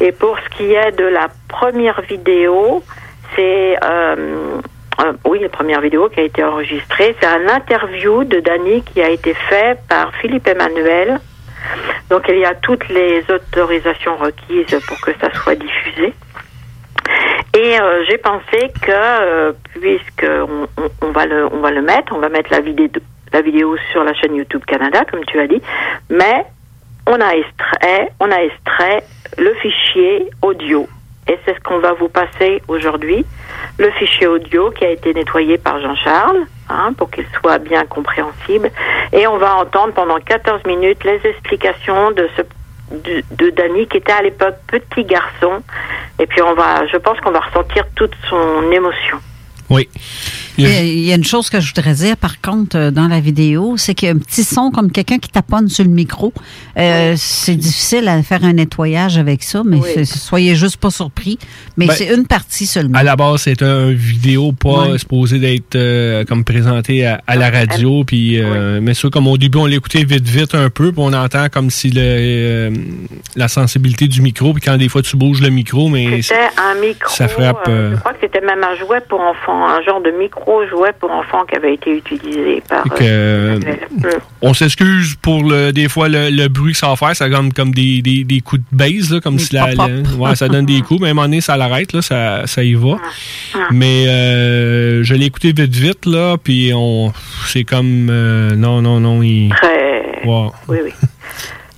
Et 0.00 0.12
pour 0.12 0.38
ce 0.38 0.56
qui 0.56 0.74
est 0.74 0.92
de 0.92 1.04
la 1.06 1.28
première 1.48 2.02
vidéo, 2.02 2.82
c'est 3.34 3.78
euh, 3.82 4.58
euh, 5.00 5.12
oui, 5.24 5.40
la 5.40 5.48
première 5.48 5.80
vidéo 5.80 6.08
qui 6.08 6.20
a 6.20 6.24
été 6.24 6.44
enregistrée, 6.44 7.16
c'est 7.20 7.26
un 7.26 7.48
interview 7.48 8.24
de 8.24 8.40
Dany 8.40 8.82
qui 8.82 9.02
a 9.02 9.08
été 9.08 9.34
fait 9.34 9.78
par 9.88 10.14
Philippe 10.16 10.46
Emmanuel. 10.46 11.18
Donc 12.10 12.24
il 12.28 12.38
y 12.38 12.44
a 12.44 12.54
toutes 12.54 12.88
les 12.88 13.24
autorisations 13.28 14.16
requises 14.16 14.78
pour 14.86 15.00
que 15.00 15.12
ça 15.20 15.32
soit 15.34 15.54
diffusé. 15.54 16.12
Et 17.54 17.80
euh, 17.80 18.04
j'ai 18.08 18.18
pensé 18.18 18.72
que 18.82 18.90
euh, 18.90 19.52
puisque 19.72 20.26
on, 21.02 21.10
va 21.10 21.26
le 21.26 21.46
on 21.52 21.60
va 21.60 21.70
le 21.70 21.82
mettre, 21.82 22.12
on 22.12 22.18
va 22.18 22.28
mettre 22.28 22.50
la 22.50 22.60
vidéo 22.60 22.88
la 23.32 23.42
vidéo 23.42 23.76
sur 23.92 24.04
la 24.04 24.14
chaîne 24.14 24.34
YouTube 24.36 24.64
Canada 24.66 25.04
comme 25.10 25.24
tu 25.24 25.38
as 25.38 25.46
dit, 25.46 25.60
mais 26.10 26.46
on 27.06 27.20
a 27.20 27.30
extrait 27.34 28.12
on 28.20 28.30
a 28.30 28.42
extrait 28.42 29.04
le 29.38 29.54
fichier 29.54 30.30
audio 30.42 30.88
et 31.26 31.38
c'est 31.44 31.54
ce 31.54 31.60
qu'on 31.60 31.78
va 31.78 31.94
vous 31.94 32.08
passer 32.08 32.62
aujourd'hui, 32.68 33.24
le 33.78 33.90
fichier 33.92 34.26
audio 34.26 34.70
qui 34.70 34.84
a 34.84 34.90
été 34.90 35.14
nettoyé 35.14 35.56
par 35.56 35.80
Jean-Charles 35.80 36.44
hein, 36.68 36.92
pour 36.96 37.10
qu'il 37.10 37.26
soit 37.40 37.58
bien 37.58 37.84
compréhensible 37.86 38.70
et 39.12 39.26
on 39.26 39.38
va 39.38 39.56
entendre 39.56 39.92
pendant 39.94 40.18
14 40.18 40.64
minutes 40.66 41.04
les 41.04 41.20
explications 41.24 42.10
de 42.12 42.28
ce 42.36 42.42
de, 42.90 43.22
de 43.30 43.50
Danny 43.50 43.86
qui 43.88 43.96
était 43.96 44.12
à 44.12 44.22
l'époque 44.22 44.56
petit 44.66 45.04
garçon 45.04 45.62
et 46.18 46.26
puis 46.26 46.42
on 46.42 46.54
va 46.54 46.86
je 46.86 46.96
pense 46.98 47.18
qu'on 47.20 47.30
va 47.32 47.40
ressentir 47.40 47.84
toute 47.94 48.14
son 48.28 48.70
émotion. 48.70 49.18
Oui. 49.70 49.88
Il 50.56 51.00
y, 51.00 51.10
a, 51.12 51.16
une 51.16 51.24
chose 51.24 51.50
que 51.50 51.60
je 51.60 51.74
voudrais 51.74 51.94
dire, 51.94 52.16
par 52.16 52.40
contre, 52.40 52.76
euh, 52.78 52.90
dans 52.92 53.08
la 53.08 53.18
vidéo, 53.18 53.74
c'est 53.76 53.94
qu'il 53.94 54.06
y 54.08 54.12
a 54.12 54.14
un 54.14 54.18
petit 54.18 54.44
son 54.44 54.70
comme 54.70 54.92
quelqu'un 54.92 55.18
qui 55.18 55.28
taponne 55.28 55.68
sur 55.68 55.82
le 55.84 55.90
micro. 55.90 56.32
Euh, 56.76 57.14
C'est 57.16 57.56
difficile 57.56 58.06
à 58.08 58.22
faire 58.22 58.44
un 58.44 58.52
nettoyage 58.52 59.18
avec 59.18 59.42
ça, 59.42 59.62
mais 59.64 59.80
soyez 60.04 60.54
juste 60.54 60.76
pas 60.76 60.90
surpris. 60.90 61.38
Mais 61.76 61.86
Ben, 61.88 61.94
c'est 61.96 62.14
une 62.14 62.26
partie 62.26 62.66
seulement. 62.66 62.98
À 62.98 63.02
la 63.02 63.16
base, 63.16 63.42
c'est 63.42 63.62
un 63.62 63.90
vidéo 63.90 64.52
pas 64.52 64.90
Ouais. 64.90 64.98
supposé 64.98 65.38
d'être 65.38 65.74
euh, 65.74 66.24
comme 66.24 66.44
présenté 66.44 67.04
à, 67.06 67.20
à 67.26 67.34
la 67.36 67.50
radio. 67.50 68.04
Puis, 68.04 68.40
euh, 68.40 68.78
Mais 68.80 68.94
ça, 68.94 69.08
comme 69.10 69.26
au 69.26 69.36
début, 69.38 69.58
on 69.58 69.66
l'écoutait 69.66 70.04
vite, 70.04 70.28
vite 70.28 70.54
un 70.54 70.70
peu. 70.70 70.92
Puis 70.92 71.00
on 71.02 71.12
entend 71.12 71.46
comme 71.50 71.70
si 71.70 71.90
le, 71.90 72.00
euh, 72.00 72.70
la 73.34 73.48
sensibilité 73.48 74.06
du 74.08 74.20
micro. 74.22 74.52
Puis 74.52 74.62
quand 74.62 74.76
des 74.76 74.88
fois 74.88 75.02
tu 75.02 75.16
bouges 75.16 75.40
le 75.40 75.48
micro, 75.50 75.88
mais 75.88 76.22
C'était 76.22 76.38
un 76.58 76.80
micro. 76.80 77.08
ça 77.10 77.26
frappe, 77.28 77.64
je 77.66 77.96
crois 77.96 78.12
que 78.12 78.18
c'était 78.20 78.40
même 78.40 78.62
un 78.62 78.76
jouet 78.76 79.00
pour 79.08 79.20
enfants, 79.20 79.66
un 79.66 79.82
genre 79.82 80.00
de 80.02 80.10
micro 80.10 80.43
jouet 80.68 80.92
pour 81.00 81.10
enfants 81.10 81.44
qui 81.48 81.56
avait 81.56 81.74
été 81.74 81.96
utilisé 81.96 82.62
par. 82.68 82.84
que, 82.84 83.02
euh, 83.02 83.58
on 84.42 84.52
s'excuse 84.54 85.14
pour 85.22 85.42
le, 85.42 85.72
des 85.72 85.88
fois 85.88 86.08
le, 86.08 86.28
le 86.30 86.48
bruit 86.48 86.72
que 86.72 86.78
ça 86.78 86.88
va 86.88 86.96
faire. 86.96 87.16
Ça 87.16 87.28
donne 87.28 87.52
comme 87.52 87.72
des, 87.72 88.02
des, 88.02 88.24
des 88.24 88.40
coups 88.40 88.62
de 88.70 88.76
base, 88.76 89.12
là, 89.12 89.20
comme 89.20 89.38
si 89.38 89.54
la, 89.54 89.68
pop-up. 89.68 89.90
la- 90.12 90.16
ouais, 90.16 90.36
ça 90.36 90.48
donne 90.48 90.66
des 90.66 90.80
coups. 90.82 91.00
Mais 91.00 91.08
à 91.08 91.10
un 91.10 91.14
moment 91.14 91.26
donné, 91.26 91.40
ça 91.40 91.56
l'arrête, 91.56 91.92
là, 91.92 92.02
ça, 92.02 92.46
ça 92.46 92.62
y 92.62 92.74
va. 92.74 92.96
Mais 93.70 94.06
euh, 94.08 95.02
je 95.02 95.14
l'ai 95.14 95.26
écouté 95.26 95.52
vite, 95.52 95.74
vite, 95.74 96.06
là, 96.06 96.36
puis 96.42 96.72
on, 96.74 97.12
c'est 97.46 97.64
comme, 97.64 98.08
euh, 98.10 98.54
non, 98.54 98.82
non, 98.82 99.00
non, 99.00 99.22
il. 99.22 99.50
Très. 99.50 100.20
Wow. 100.24 100.52
Oui, 100.68 100.78
oui. 100.84 100.90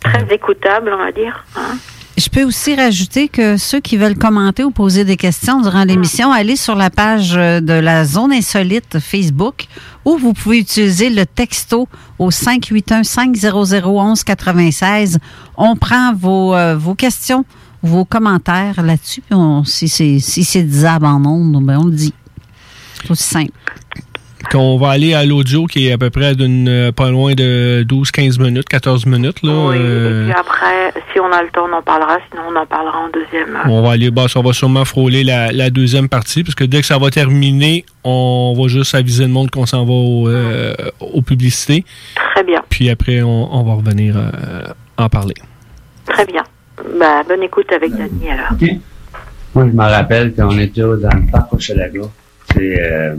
Très 0.00 0.26
écoutable, 0.34 0.90
on 0.94 0.98
va 0.98 1.12
dire. 1.12 1.44
hein. 1.56 1.76
Je 2.16 2.28
peux 2.30 2.44
aussi 2.44 2.74
rajouter 2.74 3.28
que 3.28 3.58
ceux 3.58 3.80
qui 3.80 3.98
veulent 3.98 4.16
commenter 4.16 4.64
ou 4.64 4.70
poser 4.70 5.04
des 5.04 5.18
questions 5.18 5.60
durant 5.60 5.84
l'émission, 5.84 6.32
allez 6.32 6.56
sur 6.56 6.74
la 6.74 6.88
page 6.88 7.34
euh, 7.36 7.60
de 7.60 7.74
la 7.74 8.06
Zone 8.06 8.32
Insolite 8.32 8.98
Facebook 9.00 9.66
ou 10.04 10.16
vous 10.16 10.32
pouvez 10.32 10.60
utiliser 10.60 11.10
le 11.10 11.26
texto 11.26 11.88
au 12.18 12.30
581-500-1196. 12.30 15.18
On 15.58 15.76
prend 15.76 16.14
vos, 16.14 16.54
euh, 16.54 16.76
vos 16.76 16.94
questions, 16.94 17.44
vos 17.82 18.04
commentaires 18.04 18.82
là-dessus. 18.82 19.22
on- 19.30 19.64
Si 19.64 19.88
c'est 19.88 20.18
si 20.18 20.42
disable 20.64 21.06
en 21.06 21.24
ondes, 21.24 21.62
ben 21.64 21.78
on 21.80 21.84
le 21.84 21.92
dit. 21.92 22.12
C'est 23.02 23.10
aussi 23.10 23.22
simple. 23.24 23.52
Qu'on 24.46 24.76
va 24.78 24.90
aller 24.90 25.14
à 25.14 25.24
l'audio 25.24 25.66
qui 25.66 25.88
est 25.88 25.92
à 25.92 25.98
peu 25.98 26.10
près 26.10 26.34
d'une 26.34 26.68
euh, 26.68 26.92
pas 26.92 27.10
loin 27.10 27.34
de 27.34 27.84
12-15 27.88 28.40
minutes, 28.42 28.68
14 28.68 29.06
minutes. 29.06 29.42
Là, 29.42 29.52
Oui, 29.68 29.76
Euh, 29.78 30.22
et 30.28 30.30
puis 30.30 30.40
après, 30.40 30.92
si 31.12 31.20
on 31.20 31.30
a 31.32 31.42
le 31.42 31.48
temps, 31.50 31.66
on 31.70 31.72
en 31.76 31.82
parlera. 31.82 32.18
Sinon, 32.30 32.42
on 32.50 32.56
en 32.56 32.66
parlera 32.66 32.98
en 32.98 33.08
deuxième. 33.10 33.58
on 33.66 33.82
va 33.82 33.92
aller, 33.92 34.10
bah, 34.10 34.26
ça 34.28 34.40
va 34.40 34.52
sûrement 34.52 34.84
frôler 34.84 35.24
la, 35.24 35.52
la 35.52 35.70
deuxième 35.70 36.08
partie, 36.08 36.42
parce 36.44 36.54
que 36.54 36.64
dès 36.64 36.80
que 36.80 36.86
ça 36.86 36.98
va 36.98 37.10
terminer, 37.10 37.84
on 38.04 38.54
va 38.60 38.68
juste 38.68 38.94
aviser 38.94 39.24
le 39.24 39.30
monde 39.30 39.50
qu'on 39.50 39.66
s'en 39.66 39.84
va 39.84 39.92
au, 39.92 40.28
euh, 40.28 40.74
aux 41.00 41.22
publicités. 41.22 41.84
Très 42.34 42.44
bien, 42.44 42.62
Puis 42.68 42.90
après, 42.90 43.22
on, 43.22 43.54
on 43.54 43.62
va 43.62 43.74
revenir 43.74 44.16
euh, 44.16 44.62
en 44.98 45.08
parler. 45.08 45.34
très 46.06 46.24
bien. 46.26 46.44
Bah, 47.00 47.22
bonne 47.26 47.42
écoute 47.42 47.72
avec 47.72 47.90
Dany 47.92 48.30
alors. 48.30 48.52
Moi, 49.54 49.66
je 49.68 49.72
me 49.72 49.82
rappelle 49.82 50.34
qu'on 50.34 50.58
était 50.58 50.82
au- 50.82 50.96
dans 50.96 51.08
le 51.16 51.30
parc 51.32 51.52
au 51.54 51.58
Chalaga. 51.58 52.02
C'est 52.52 52.78
euh, 52.80 53.14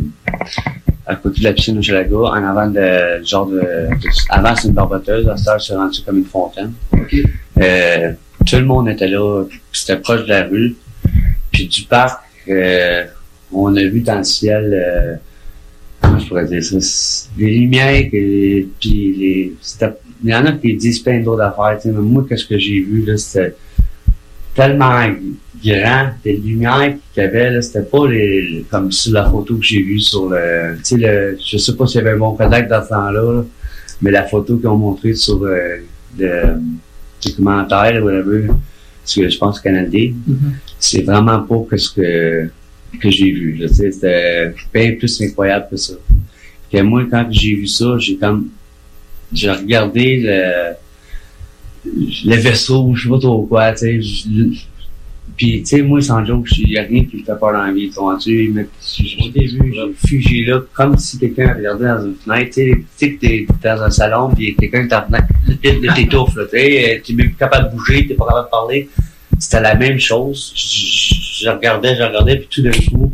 à 1.07 1.15
côté 1.15 1.39
de 1.39 1.43
la 1.45 1.53
piscine 1.53 1.77
au 1.77 1.81
Chalaga, 1.81 2.15
en 2.15 2.43
avant 2.43 2.67
de 2.67 3.23
genre 3.23 3.47
de. 3.47 3.59
de- 3.59 3.97
avant, 4.29 4.55
c'est 4.55 4.67
une 4.67 4.73
barboteuse, 4.73 5.27
à 5.29 5.37
ça, 5.37 5.57
c'est 5.59 5.75
rendu 5.75 6.01
comme 6.05 6.17
une 6.17 6.25
fontaine. 6.25 6.73
Euh, 7.59 8.11
tout 8.45 8.57
le 8.57 8.65
monde 8.65 8.89
était 8.89 9.07
là, 9.07 9.43
c'était 9.71 9.97
proche 9.97 10.23
de 10.25 10.29
la 10.29 10.43
rue. 10.43 10.75
Puis 11.51 11.67
du 11.67 11.83
parc, 11.83 12.21
euh, 12.49 13.05
on 13.51 13.75
a 13.75 13.83
vu 13.83 14.01
dans 14.01 14.17
le 14.17 14.23
ciel 14.23 14.71
euh, 14.73 15.15
comment 16.01 16.19
je 16.19 16.27
pourrais 16.27 16.45
dire 16.45 16.63
ça? 16.63 16.77
Les 17.37 17.57
lumières, 17.59 18.03
que, 18.11 18.63
puis 18.79 19.15
les, 19.17 19.53
il 20.23 20.29
y 20.29 20.35
en 20.35 20.45
a 20.45 20.51
qui 20.53 20.75
disent 20.75 20.99
plein 20.99 21.19
d'autres 21.21 21.41
affaires, 21.43 21.79
mais 21.85 21.91
moi, 21.93 22.25
qu'est-ce 22.27 22.45
que 22.45 22.57
j'ai 22.57 22.79
vu, 22.81 23.03
là, 23.05 23.17
c'était 23.17 23.55
tellement 24.55 25.07
grand, 25.63 26.11
les 26.23 26.37
lumières 26.37 26.95
qu'il 27.13 27.23
y 27.23 27.25
avait, 27.25 27.51
là, 27.51 27.61
c'était 27.61 27.83
pas 27.83 28.07
les, 28.07 28.65
comme 28.69 28.91
sur 28.91 29.13
la 29.13 29.29
photo 29.29 29.55
que 29.57 29.63
j'ai 29.63 29.81
vue 29.81 29.99
sur 29.99 30.29
le, 30.29 30.77
tu 30.77 30.83
sais, 30.83 30.97
le, 30.97 31.37
je 31.43 31.57
sais 31.57 31.75
pas 31.75 31.87
s'il 31.87 31.97
y 31.97 32.01
avait 32.01 32.15
un 32.15 32.17
bon 32.17 32.35
contact 32.35 32.69
dans 32.69 32.83
ce 32.83 32.89
temps-là, 32.89 33.33
là, 33.33 33.45
mais 34.01 34.11
la 34.11 34.23
photo 34.23 34.57
qu'ils 34.57 34.67
ont 34.67 34.77
montrée 34.77 35.13
sur 35.13 35.43
euh, 35.43 35.77
le 36.17 36.41
documentaire, 37.23 38.03
whatever, 38.03 38.47
parce 39.01 39.15
que 39.15 39.29
je 39.29 39.37
pense 39.37 39.59
Canal 39.59 39.89
D, 39.89 40.13
c'est 40.79 41.01
vraiment 41.01 41.39
pas 41.41 41.59
que 41.69 41.77
ce 41.77 41.91
que, 41.91 42.49
que 43.01 43.09
j'ai 43.09 43.31
vu, 43.31 43.53
là, 43.55 43.67
tu 43.67 43.75
sais, 43.75 43.91
c'était 43.91 44.53
bien 44.73 44.93
plus 44.93 45.21
incroyable 45.21 45.67
que 45.71 45.77
ça. 45.77 45.93
Que 46.71 46.81
moi, 46.81 47.05
quand 47.09 47.25
j'ai 47.29 47.55
vu 47.55 47.67
ça, 47.67 47.97
j'ai 47.97 48.17
comme, 48.17 48.49
j'ai 49.31 49.51
regardé 49.51 50.21
le, 50.21 50.73
le 51.85 52.35
vaisseau, 52.35 52.93
je 52.95 53.03
sais 53.03 53.09
pas 53.09 53.19
trop 53.19 53.43
quoi, 53.43 53.71
tu 53.71 54.03
sais. 54.03 54.67
Puis, 55.37 55.59
tu 55.61 55.67
sais, 55.67 55.81
moi, 55.83 56.01
sans 56.01 56.25
joke, 56.25 56.47
il 56.57 56.71
y 56.71 56.77
a 56.79 56.81
rien 56.81 57.03
qui 57.05 57.17
me 57.17 57.23
fait 57.23 57.39
peur 57.39 57.53
dans 57.53 57.61
la 57.63 57.71
vie? 57.71 57.91
Mais 58.53 58.67
j'ai 58.81 59.47
vu, 59.47 59.73
j'ai 59.73 59.93
figé 60.07 60.45
là, 60.45 60.61
comme 60.73 60.97
si 60.97 61.19
quelqu'un 61.19 61.53
regardait 61.53 61.85
dans 61.85 62.05
une 62.05 62.15
fenêtre, 62.15 62.55
tu 62.55 62.63
sais, 62.63 62.71
tu 62.75 62.85
sais 62.95 63.13
que 63.13 63.19
t'es 63.21 63.47
dans 63.63 63.83
un 63.83 63.91
salon, 63.91 64.31
puis 64.35 64.55
quelqu'un 64.55 64.85
est 64.85 64.87
dans 64.87 65.05
fenêtre, 65.05 65.27
t'étouffe, 65.95 66.35
là, 66.35 66.43
tu 66.45 66.57
sais, 66.57 67.03
t'es 67.05 67.13
même 67.13 67.27
plus 67.27 67.35
capable 67.35 67.69
de 67.69 67.75
bouger, 67.75 68.07
t'es 68.07 68.15
pas 68.15 68.25
capable 68.25 68.47
de 68.47 68.49
parler. 68.51 68.89
C'était 69.37 69.61
la 69.61 69.75
même 69.75 69.99
chose. 69.99 70.51
Je, 70.55 71.47
regardais, 71.49 71.95
je 71.95 72.01
regardais, 72.01 72.37
puis 72.37 72.47
tout 72.49 72.63
d'un 72.63 72.71
coup, 72.71 73.11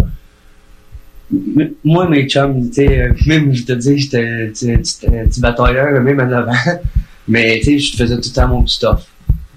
moi, 1.84 2.08
mes 2.08 2.28
chums, 2.30 2.70
tu 2.70 2.76
sais, 2.76 3.02
euh, 3.02 3.14
même, 3.26 3.54
je 3.54 3.64
te 3.66 3.74
dis, 3.74 3.98
j'étais 3.98 4.20
un 4.26 4.48
petit- 4.48 4.68
petit 4.78 5.08
un 5.08 5.26
petit 5.28 5.42
batailleur, 5.42 6.00
même 6.02 6.20
à 6.22 6.26
9 6.26 6.48
ans. 6.48 6.54
Mais, 7.28 7.60
tu 7.60 7.66
sais, 7.66 7.80
je 7.80 7.98
faisais 7.98 8.16
tout 8.16 8.30
le 8.30 8.34
temps 8.34 8.48
mon 8.48 8.64
petit 8.64 8.76
stuff. 8.76 9.06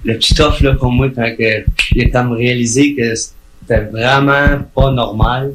Le 0.06 0.14
petit 0.14 0.34
stuff, 0.34 0.60
là, 0.60 0.74
pour 0.74 0.92
moi, 0.92 1.08
quand 1.14 1.28
que, 1.36 2.00
a 2.00 2.08
comme 2.10 2.32
réalisé 2.32 2.94
que 2.94 3.12
c'était 3.14 3.80
vraiment 3.86 4.62
pas 4.72 4.92
normal, 4.92 5.52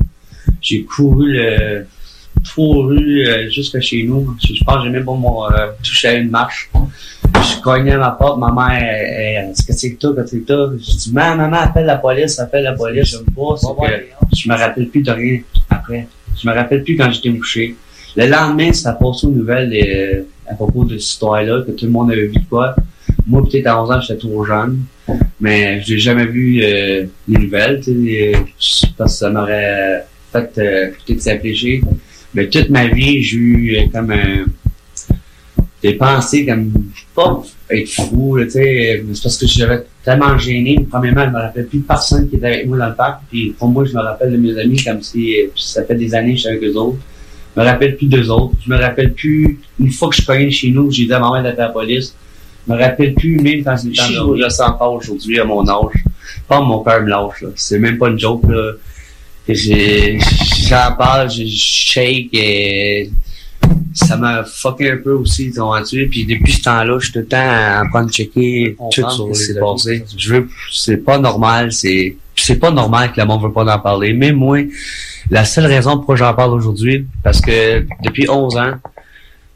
j'ai 0.62 0.84
couru 0.84 1.31
le, 1.31 1.86
couru 2.53 3.25
euh, 3.25 3.50
jusqu'à 3.50 3.79
chez 3.79 4.03
nous. 4.03 4.36
Je, 4.46 4.53
je 4.53 4.63
pense 4.65 4.79
que 4.79 4.84
j'ai 4.84 4.89
même 4.89 5.05
pas 5.05 5.13
mon, 5.13 5.46
euh, 5.46 5.67
touché 5.81 6.10
à 6.10 6.13
une 6.15 6.29
marche. 6.29 6.70
Je 7.24 7.62
cognais 7.62 7.93
à 7.93 7.98
ma 7.98 8.12
porte, 8.12 8.39
ma 8.39 8.51
mère, 8.51 8.77
elle, 8.77 9.46
elle, 9.46 9.48
qu'est-ce 9.48 9.65
que 9.65 9.74
c'est 9.74 9.93
que 9.93 10.00
toi, 10.00 10.15
que 10.15 10.25
c'est 10.27 10.39
que 10.39 10.46
toi? 10.46 10.72
Je 10.77 10.98
dis, 10.98 11.12
maman, 11.13 11.43
maman, 11.43 11.62
appelle 11.62 11.86
la 11.86 11.96
police, 11.96 12.38
appelle 12.39 12.65
la 12.65 12.74
police. 12.74 13.10
Je 13.10 13.17
me 13.20 13.24
pas, 13.24 13.55
je 14.36 14.50
me 14.50 14.58
rappelle 14.58 14.89
plus 14.89 15.01
de 15.01 15.12
rien 15.12 15.39
après. 15.70 16.08
Je 16.36 16.46
me 16.46 16.53
rappelle 16.53 16.84
plus 16.84 16.98
quand 16.98 17.10
j'étais 17.10 17.29
me 17.29 17.38
coucher. 17.38 17.75
Le 18.17 18.27
lendemain, 18.27 18.74
ça 18.74 18.89
a 18.89 18.93
passé 18.93 19.27
aux 19.27 19.31
nouvelles 19.31 19.72
euh, 19.74 20.24
à 20.46 20.55
propos 20.55 20.84
de 20.84 20.98
cette 20.98 21.12
histoire-là, 21.12 21.63
que 21.65 21.72
tout 21.72 21.86
le 21.86 21.91
monde 21.91 22.12
avait 22.12 22.27
vu 22.27 22.41
quoi. 22.50 22.75
Moi, 23.28 23.44
peut-être 23.44 23.68
à 23.68 23.82
11 23.82 23.92
ans, 23.92 24.01
j'étais 24.01 24.20
trop 24.20 24.44
jeune. 24.46 24.80
Mais 25.40 25.82
je 25.82 25.94
n'ai 25.94 26.00
jamais 26.00 26.25
vu 26.25 26.62
euh, 26.63 27.06
les 27.28 27.38
nouvelles, 27.38 27.84
sais, 27.84 27.92
euh, 27.92 28.38
parce 28.98 29.13
que 29.13 29.18
ça 29.20 29.30
m'aurait 29.30 30.06
fait 30.32 30.54
peut-être 30.54 31.22
s'affléchir. 31.22 31.84
Mais 32.34 32.48
toute 32.48 32.70
ma 32.70 32.88
vie, 32.88 33.22
j'ai 33.22 33.38
eu 33.38 33.78
euh, 33.78 33.82
comme 33.92 34.13
des 35.84 35.94
pensées 35.94 36.46
comme 36.46 36.72
pas 37.16 37.42
être 37.72 37.90
fou, 37.90 38.38
tu 38.44 38.51
sais, 38.51 39.04
c'est 39.13 39.24
parce 39.24 39.38
que 39.38 39.48
j'avais 39.48 39.84
tellement 40.04 40.38
gêné. 40.38 40.86
Premièrement, 40.90 41.25
je 41.25 41.30
me 41.30 41.42
rappelle 41.42 41.66
plus 41.66 41.80
de 41.80 41.84
personne 41.84 42.30
qui 42.30 42.36
était 42.36 42.46
avec 42.46 42.68
moi 42.68 42.78
dans 42.78 42.90
le 42.90 42.96
parc. 42.96 43.22
Puis 43.30 43.56
pour 43.58 43.70
moi, 43.70 43.84
je 43.86 43.94
me 43.94 44.00
rappelle 44.00 44.32
de 44.32 44.38
mes 44.38 44.58
amis 44.60 44.82
comme 44.84 45.01
si 45.01 45.36
ça 45.56 45.84
fait 45.84 45.96
des 45.96 46.13
années 46.13 46.34
que 46.34 46.38
j'étais 46.38 46.50
avec 46.50 46.63
eux 46.63 46.75
autres. 46.75 47.00
Je 47.56 47.62
me 47.62 47.66
rappelle 47.66 47.98
plus 47.98 48.08
d'eux 48.08 48.30
autres. 48.30 48.56
Je 48.66 48.70
me 48.70 48.78
rappelle 48.78 49.13
plus, 49.13 49.60
une 49.80 49.92
fois 49.92 50.10
que 50.10 50.16
je 50.16 50.22
suis 50.22 50.51
chez 50.51 50.70
nous, 50.72 50.90
j'ai 50.92 51.06
dit 51.06 51.13
à 51.13 51.25
à 51.25 51.42
la 51.42 51.70
police. 51.70 52.16
Je 52.68 52.74
me 52.74 52.80
rappelle 52.80 53.13
plus, 53.15 53.39
même 53.39 53.63
quand 53.63 53.75
dormir. 53.75 54.38
Je 54.38 54.44
le 54.44 54.50
sens 54.50 54.70
encore 54.70 54.94
aujourd'hui 54.94 55.39
à 55.39 55.46
mon 55.46 55.68
âge. 55.68 56.03
Pas 56.48 56.62
mon 56.62 56.80
père 56.80 57.01
me 57.01 57.10
lâche, 57.10 57.41
là. 57.41 57.50
C'est 57.56 57.80
même 57.80 57.98
pas 57.98 58.10
une 58.10 58.20
joke, 58.20 58.44
là. 58.48 58.74
J'en 59.50 60.96
parle, 60.98 61.30
je 61.30 61.44
je 61.44 61.63
shake 61.63 62.30
et 62.34 63.12
ça 63.94 64.15
m'a 64.15 64.44
fucké 64.44 64.91
un 64.91 64.98
peu 64.98 65.13
aussi, 65.13 65.51
tu 65.51 65.60
vois-tu. 65.60 66.08
Puis 66.08 66.25
depuis 66.25 66.53
ce 66.53 66.62
temps-là, 66.62 66.98
je 67.00 67.06
suis 67.06 67.13
tout 67.13 67.20
le 67.20 67.25
temps 67.25 67.82
en 67.84 67.89
train 67.89 68.06
de 68.06 68.12
checker 68.12 68.75
tout 68.91 69.10
sur 69.10 69.36
ce 69.36 69.39
qui 69.39 69.46
s'est 69.53 69.60
passé. 69.60 70.06
Je 70.15 70.34
veux, 70.34 70.50
c'est 70.72 70.98
pas 70.98 71.18
normal, 71.18 71.72
c'est, 71.72 72.15
c'est 72.36 72.60
pas 72.60 72.72
normal 72.72 73.12
que 73.12 73.20
le 73.20 73.27
monde 73.27 73.44
veut 73.44 73.51
pas 73.51 73.65
en 73.65 73.80
parler. 73.80 74.13
Mais 74.13 74.32
moi, 74.32 74.60
la 75.30 75.45
seule 75.45 75.65
raison 75.65 75.97
pourquoi 75.97 76.15
j'en 76.15 76.34
parle 76.34 76.54
aujourd'hui, 76.54 77.06
parce 77.24 77.41
que 77.41 77.86
depuis 78.04 78.30
11 78.30 78.58
ans, 78.58 78.74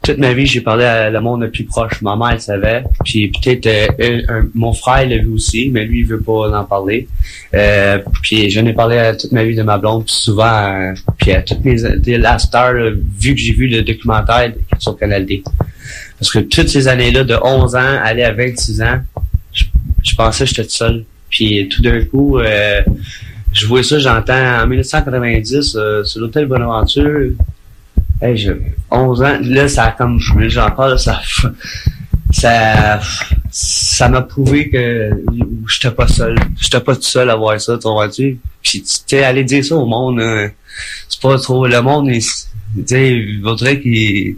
toute 0.06 0.18
ma 0.18 0.32
vie, 0.32 0.46
j'ai 0.46 0.60
parlé 0.60 0.84
à 0.84 1.10
le 1.10 1.20
monde 1.20 1.42
le 1.42 1.50
plus 1.50 1.64
proche. 1.64 2.00
Ma 2.00 2.16
mère, 2.16 2.30
elle 2.32 2.40
savait. 2.40 2.84
Puis 3.04 3.28
peut-être 3.28 3.66
euh, 4.00 4.42
mon 4.54 4.72
frère 4.72 5.08
l'a 5.08 5.18
vu 5.18 5.28
aussi, 5.28 5.68
mais 5.70 5.84
lui, 5.84 6.00
il 6.00 6.06
veut 6.06 6.20
pas 6.20 6.58
en 6.58 6.64
parler. 6.64 7.08
Euh, 7.54 7.98
puis 8.22 8.48
j'en 8.50 8.64
ai 8.66 8.72
parlé 8.72 8.98
à 8.98 9.16
toute 9.16 9.32
ma 9.32 9.44
vie 9.44 9.56
de 9.56 9.62
ma 9.62 9.78
blonde, 9.78 10.04
puis 10.04 10.14
souvent, 10.14 10.44
euh, 10.44 10.94
puis 11.18 11.32
à 11.32 11.42
toutes 11.42 11.64
mes 11.64 11.76
des 11.98 12.18
la 12.18 12.38
star, 12.38 12.72
là, 12.74 12.90
vu 13.18 13.34
que 13.34 13.40
j'ai 13.40 13.52
vu 13.52 13.66
le 13.66 13.82
documentaire 13.82 14.52
sur 14.78 14.96
Canal 14.96 15.26
D. 15.26 15.42
Parce 16.18 16.30
que 16.30 16.38
toutes 16.38 16.68
ces 16.68 16.88
années-là, 16.88 17.24
de 17.24 17.36
11 17.42 17.74
ans, 17.74 17.98
aller 18.02 18.22
à 18.22 18.32
26 18.32 18.82
ans, 18.82 19.00
je, 19.52 19.64
je 20.02 20.14
pensais 20.14 20.44
que 20.44 20.50
j'étais 20.50 20.64
tout 20.64 20.70
seul. 20.70 21.04
Puis 21.28 21.68
tout 21.68 21.82
d'un 21.82 22.04
coup, 22.04 22.38
je 23.56 23.66
vois 23.66 23.82
ça, 23.82 23.98
j'entends 23.98 24.62
en 24.62 24.66
1990 24.66 25.76
euh, 25.76 26.04
sur 26.04 26.20
l'hôtel 26.20 26.46
Bonaventure. 26.46 27.30
Hey, 28.20 28.36
j'ai 28.36 28.54
11 28.90 29.22
ans, 29.22 29.38
là, 29.42 29.68
ça 29.68 29.84
a 29.84 29.92
comme, 29.92 30.18
j'en 30.48 30.70
parle, 30.70 30.98
ça, 30.98 31.20
ça, 32.30 33.00
ça 33.50 34.08
m'a 34.08 34.22
prouvé 34.22 34.70
que 34.70 35.10
j'étais 35.68 35.94
pas 35.94 36.08
seul. 36.08 36.38
J'étais 36.58 36.80
pas 36.80 36.94
tout 36.96 37.02
seul 37.02 37.28
à 37.30 37.36
voir 37.36 37.60
ça, 37.60 37.76
tu 37.76 37.88
vois-tu? 37.88 38.38
Puis, 38.62 38.82
tu 38.82 38.88
sais, 39.06 39.22
aller 39.22 39.44
dire 39.44 39.64
ça 39.64 39.76
au 39.76 39.86
monde, 39.86 40.20
hein, 40.20 40.50
c'est 41.08 41.20
pas 41.20 41.38
trop, 41.38 41.66
le 41.66 41.80
monde, 41.82 42.08
il- 42.08 42.22
tu 42.22 42.82
sais, 42.86 43.12
il 43.12 43.42
voudrait 43.42 43.80
qu'il, 43.80 44.36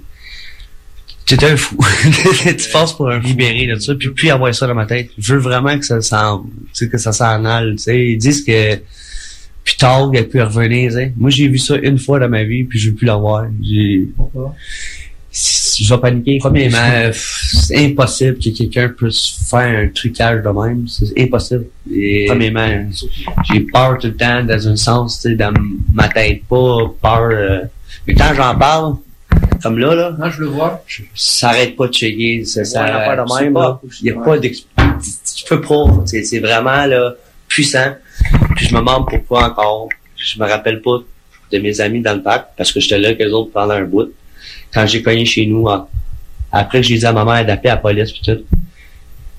tu 1.25 1.37
un 1.45 1.57
fou. 1.57 1.77
tu 2.45 2.69
passes 2.73 2.93
pour 2.95 3.11
un 3.11 3.19
libéré 3.19 3.67
de 3.67 3.79
ça, 3.79 3.95
puis 3.95 4.09
puis 4.11 4.31
avoir 4.31 4.55
ça 4.55 4.67
dans 4.67 4.75
ma 4.75 4.87
tête. 4.87 5.11
Je 5.19 5.35
veux 5.35 5.41
vraiment 5.41 5.79
que 5.79 5.85
ça 5.85 6.01
s'en, 6.01 6.47
que 6.91 6.99
ça 6.99 7.13
s'en 7.13 7.43
tu 7.73 7.79
sais. 7.79 8.07
Ils 8.13 8.19
disent 8.19 8.45
que, 8.45 8.75
plus 9.69 9.77
tard, 9.77 10.11
il 10.15 10.29
peut 10.29 10.43
revenir, 10.43 10.91
tu 10.91 10.97
sais. 10.97 11.13
Moi, 11.17 11.29
j'ai 11.29 11.47
vu 11.47 11.59
ça 11.59 11.77
une 11.77 11.99
fois 11.99 12.19
dans 12.19 12.29
ma 12.29 12.43
vie, 12.43 12.65
puis 12.65 12.79
je 12.79 12.89
veux 12.89 12.97
plus 12.97 13.05
l'avoir. 13.05 13.45
J'ai, 13.63 14.09
je 15.31 15.95
vais 15.95 16.01
paniquer. 16.01 16.39
Premièrement, 16.39 17.11
c'est 17.13 17.85
impossible 17.85 18.39
que 18.39 18.49
quelqu'un 18.49 18.89
puisse 18.89 19.37
faire 19.51 19.85
un 19.85 19.89
trucage 19.89 20.43
de 20.43 20.49
même. 20.49 20.89
C'est 20.89 21.13
impossible. 21.21 21.67
Et, 21.93 22.25
premièrement, 22.29 22.89
j'ai 23.53 23.61
peur 23.61 23.99
tout 23.99 24.07
le 24.07 24.17
temps 24.17 24.43
dans 24.43 24.69
un 24.69 24.77
sens, 24.77 25.21
tu 25.21 25.29
sais, 25.29 25.35
dans 25.35 25.53
ma 25.93 26.09
tête. 26.09 26.45
Pas 26.49 26.79
peur. 27.03 27.29
euh, 27.31 27.61
mais 28.07 28.15
quand 28.15 28.33
j'en 28.35 28.57
parle, 28.57 28.95
comme 29.63 29.79
là, 29.79 29.95
là. 29.95 30.15
Moi, 30.17 30.31
je 30.31 30.41
le 30.41 30.47
vois. 30.47 30.83
Ça 31.15 31.51
arrête 31.51 31.77
pas 31.77 31.89
de 31.89 31.93
checker. 31.93 32.47
Ça, 32.47 32.65
ça, 32.65 32.85
Ouais, 32.85 32.91
l'affaire 32.91 33.27
de 33.27 33.45
même, 33.45 33.53
pas-. 33.53 33.83
Il 34.01 34.07
y 34.07 34.11
a 34.11 34.15
pas 34.15 34.39
d'ex... 34.39 34.65
Tu 35.37 35.45
peux 35.47 35.61
pas. 35.61 35.85
C'est 36.07 36.25
c'est 36.25 36.39
vraiment, 36.39 36.87
là, 36.87 37.15
puissant. 37.49 37.93
Puis 38.57 38.67
je 38.67 38.75
me 38.75 38.81
demande 38.81 39.07
pourquoi 39.09 39.49
encore. 39.51 39.89
Je 40.17 40.39
me 40.41 40.47
rappelle 40.47 40.81
pas 40.83 40.99
de 41.53 41.59
mes 41.59 41.81
amis 41.81 42.01
dans 42.01 42.15
le 42.15 42.23
parc 42.23 42.49
parce 42.57 42.73
que 42.73 42.81
j'étais 42.81 42.99
là 42.99 43.09
avec 43.09 43.21
eux 43.23 43.31
autres 43.33 43.51
pendant 43.53 43.75
un 43.75 43.85
bout. 43.85 44.13
Quand 44.73 44.87
j'ai 44.87 45.03
cogné 45.03 45.25
chez 45.25 45.47
nous, 45.47 45.67
en- 45.67 45.89
après 46.53 46.83
j'ai 46.83 46.99
dit 46.99 47.07
à 47.07 47.13
ma 47.13 47.25
mère 47.25 47.47
d'appeler 47.47 47.71
la 47.71 47.77
police 47.77 48.13
puis 48.13 48.23
tout, 48.25 48.41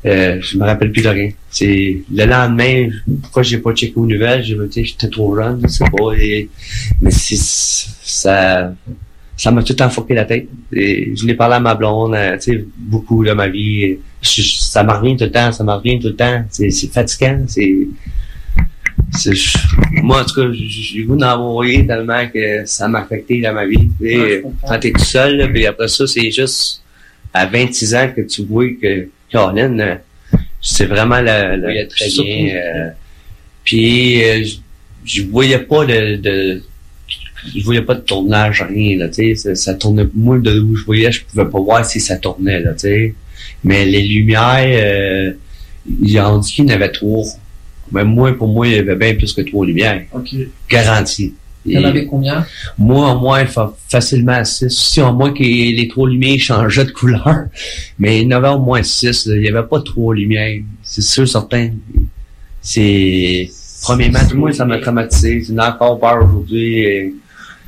euh, 0.06 0.38
je 0.42 0.58
me 0.58 0.63
rappelle 0.63 0.92
plus 0.92 1.02
de 1.04 1.10
rien. 1.10 1.30
C'est 1.50 2.02
le 2.13 2.26
lendemain, 2.26 2.89
pourquoi 3.22 3.44
j'ai 3.44 3.58
pas 3.58 3.74
checké 3.74 3.94
aux 3.98 4.06
nouvelles, 4.06 4.44
j'ai 4.44 4.56
dit 4.56 4.86
j'étais 4.86 5.10
trop 5.10 5.36
jeune, 5.36 5.60
je 5.63 5.68
sais 5.68 5.84
pas. 5.86 6.12
Mais 7.02 7.12
ça 7.12 8.74
ça 9.38 9.52
m'a 9.52 9.63
tout 9.63 9.76
fucké 9.89 10.13
la 10.15 10.26
tête. 10.26 10.48
Je 10.72 11.26
l'ai 11.26 11.34
parlé 11.34 11.56
à 11.56 11.60
ma 11.62 11.74
blonde, 11.76 12.13
euh, 12.13 12.36
tu 12.38 12.42
sais, 12.54 12.65
beaucoup 12.78 13.24
de 13.24 13.32
ma 13.32 13.48
vie. 13.48 13.98
Ça 14.22 14.84
m'en 14.84 15.00
revient 15.00 15.15
tout 15.15 15.24
le 15.24 15.32
temps, 15.32 15.52
ça 15.54 15.63
m'en 15.63 15.78
revient 15.78 15.98
tout 16.00 16.10
le 16.10 16.15
temps. 16.15 16.44
C'est 16.50 16.72
fatigant, 16.92 17.44
c'est 17.48 17.88
moi, 20.04 20.22
en 20.22 20.26
tout 20.26 20.36
cas, 20.36 20.48
j'ai 20.54 21.04
goût 21.04 21.15
d'en 21.17 21.39
envoyer 21.39 21.86
tellement 21.86 22.28
que 22.28 22.65
ça 22.65 22.88
m'a 22.88 23.02
affecté 23.02 23.41
dans 23.41 23.54
ma 23.54 23.65
vie. 23.65 23.89
Tu 24.00 24.08
sais, 24.10 24.17
Ouais, 24.19 24.41
comprends. 24.41 24.67
quand 24.67 24.80
t'es 24.80 24.91
tout 24.91 25.04
seul, 25.04 25.38
là, 25.38 25.48
puis 25.48 25.65
après 25.65 25.88
ça, 25.88 26.06
c'est 26.08 26.32
juste 26.32 26.84
à 27.34 27.45
26 27.45 27.95
ans 27.95 28.10
que 28.15 28.22
tu 28.22 28.43
vois 28.43 28.69
que 28.82 29.08
Caroline, 29.32 29.80
euh, 29.82 29.95
c'est 30.62 30.86
vraiment 30.86 31.22
la, 31.22 31.56
la 31.58 31.67
Oui, 31.67 31.88
très 31.88 32.10
bien. 32.10 32.56
euh, 32.56 32.89
puis 33.63 34.24
euh, 34.24 34.43
je- 34.43 34.58
je 35.06 35.24
voyais 35.24 35.60
pas 35.60 35.86
de, 35.86 36.15
de 36.17 36.62
je 37.56 37.63
voyais 37.63 37.82
pas 37.82 37.95
de 37.95 38.02
tournage, 38.02 38.62
rien, 38.67 38.98
là, 38.98 39.08
tu 39.08 39.15
sais, 39.15 39.36
ça, 39.36 39.56
ça 39.56 39.74
tournait, 39.74 40.06
moi, 40.13 40.38
de 40.39 40.60
où 40.60 40.76
je 40.76 40.84
voyais, 40.84 41.10
je 41.12 41.24
pouvais 41.24 41.45
pas 41.45 41.60
voir 41.62 41.86
si 41.86 42.00
ça 42.02 42.17
tournait, 42.17 42.60
là, 42.60 42.74
tu 42.74 42.80
sais. 42.80 43.13
Mais 43.63 43.86
les 43.86 44.02
lumières, 44.02 44.65
euh, 44.67 45.32
ils 46.02 46.19
ont 46.19 46.38
dit 46.39 46.52
qu'il 46.52 46.65
y 46.65 46.67
en 46.67 46.76
avait 46.76 46.91
trois. 46.91 47.24
Mais 47.91 48.04
moi, 48.04 48.34
pour 48.34 48.47
moi, 48.47 48.67
il 48.67 48.73
y 48.73 48.80
avait 48.80 48.95
bien 48.95 49.15
plus 49.15 49.34
que 49.34 49.41
trois 49.41 49.65
lumières. 49.65 50.04
OK. 50.13 50.30
Garanti. 50.69 51.34
Il 51.65 51.73
y 51.73 51.78
en 51.78 51.84
avait 51.84 52.06
combien? 52.06 52.45
Moi, 52.78 53.12
au 53.13 53.19
moins, 53.19 53.45
fa- 53.45 53.73
facilement 53.89 54.43
6. 54.43 54.69
Si, 54.69 55.02
au 55.02 55.12
moins 55.12 55.34
que 55.34 55.43
les 55.43 55.88
trois 55.89 56.10
lumières 56.10 56.39
changeaient 56.39 56.86
de 56.86 56.91
couleur. 56.91 57.45
Mais 57.99 58.21
il 58.21 58.23
y 58.23 58.34
en 58.34 58.38
avait 58.38 58.49
au 58.49 58.60
moins 58.60 58.82
6. 58.82 59.25
Il 59.28 59.41
n'y 59.41 59.49
avait 59.49 59.67
pas 59.67 59.82
trois 59.82 60.15
lumières. 60.15 60.62
C'est 60.84 61.02
sûr, 61.02 61.28
certain. 61.28 61.71
C'est, 62.62 63.49
premièrement, 63.82 64.19
tout 64.28 64.36
le 64.36 64.41
monde, 64.41 64.54
ça 64.54 64.65
m'a 64.65 64.78
traumatisé. 64.80 65.43
J'ai 65.43 65.60
encore 65.60 65.99
peur 65.99 66.23
aujourd'hui. 66.25 67.15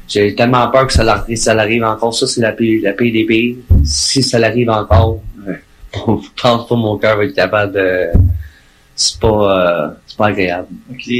J'ai 0.07 0.36
tellement 0.36 0.69
peur 0.69 0.88
que 0.88 0.93
ça 0.93 1.03
l'arrive, 1.03 1.38
ça 1.38 1.53
l'arrive 1.53 1.84
encore. 1.84 2.13
Ça, 2.13 2.27
c'est 2.27 2.41
la 2.41 2.51
pire 2.51 2.81
des 2.99 3.25
pires. 3.25 3.55
Si 3.84 4.21
ça 4.21 4.39
l'arrive 4.39 4.69
encore, 4.69 5.21
je 5.95 6.41
pense 6.41 6.67
pas 6.67 6.75
mon 6.75 6.97
cœur 6.97 7.17
va 7.17 7.25
être 7.25 7.36
capable 7.36 7.73
de, 7.73 8.07
c'est 8.95 9.19
pas, 9.19 9.27
euh, 9.27 9.89
c'est 10.08 10.17
pas 10.17 10.27
agréable. 10.27 10.67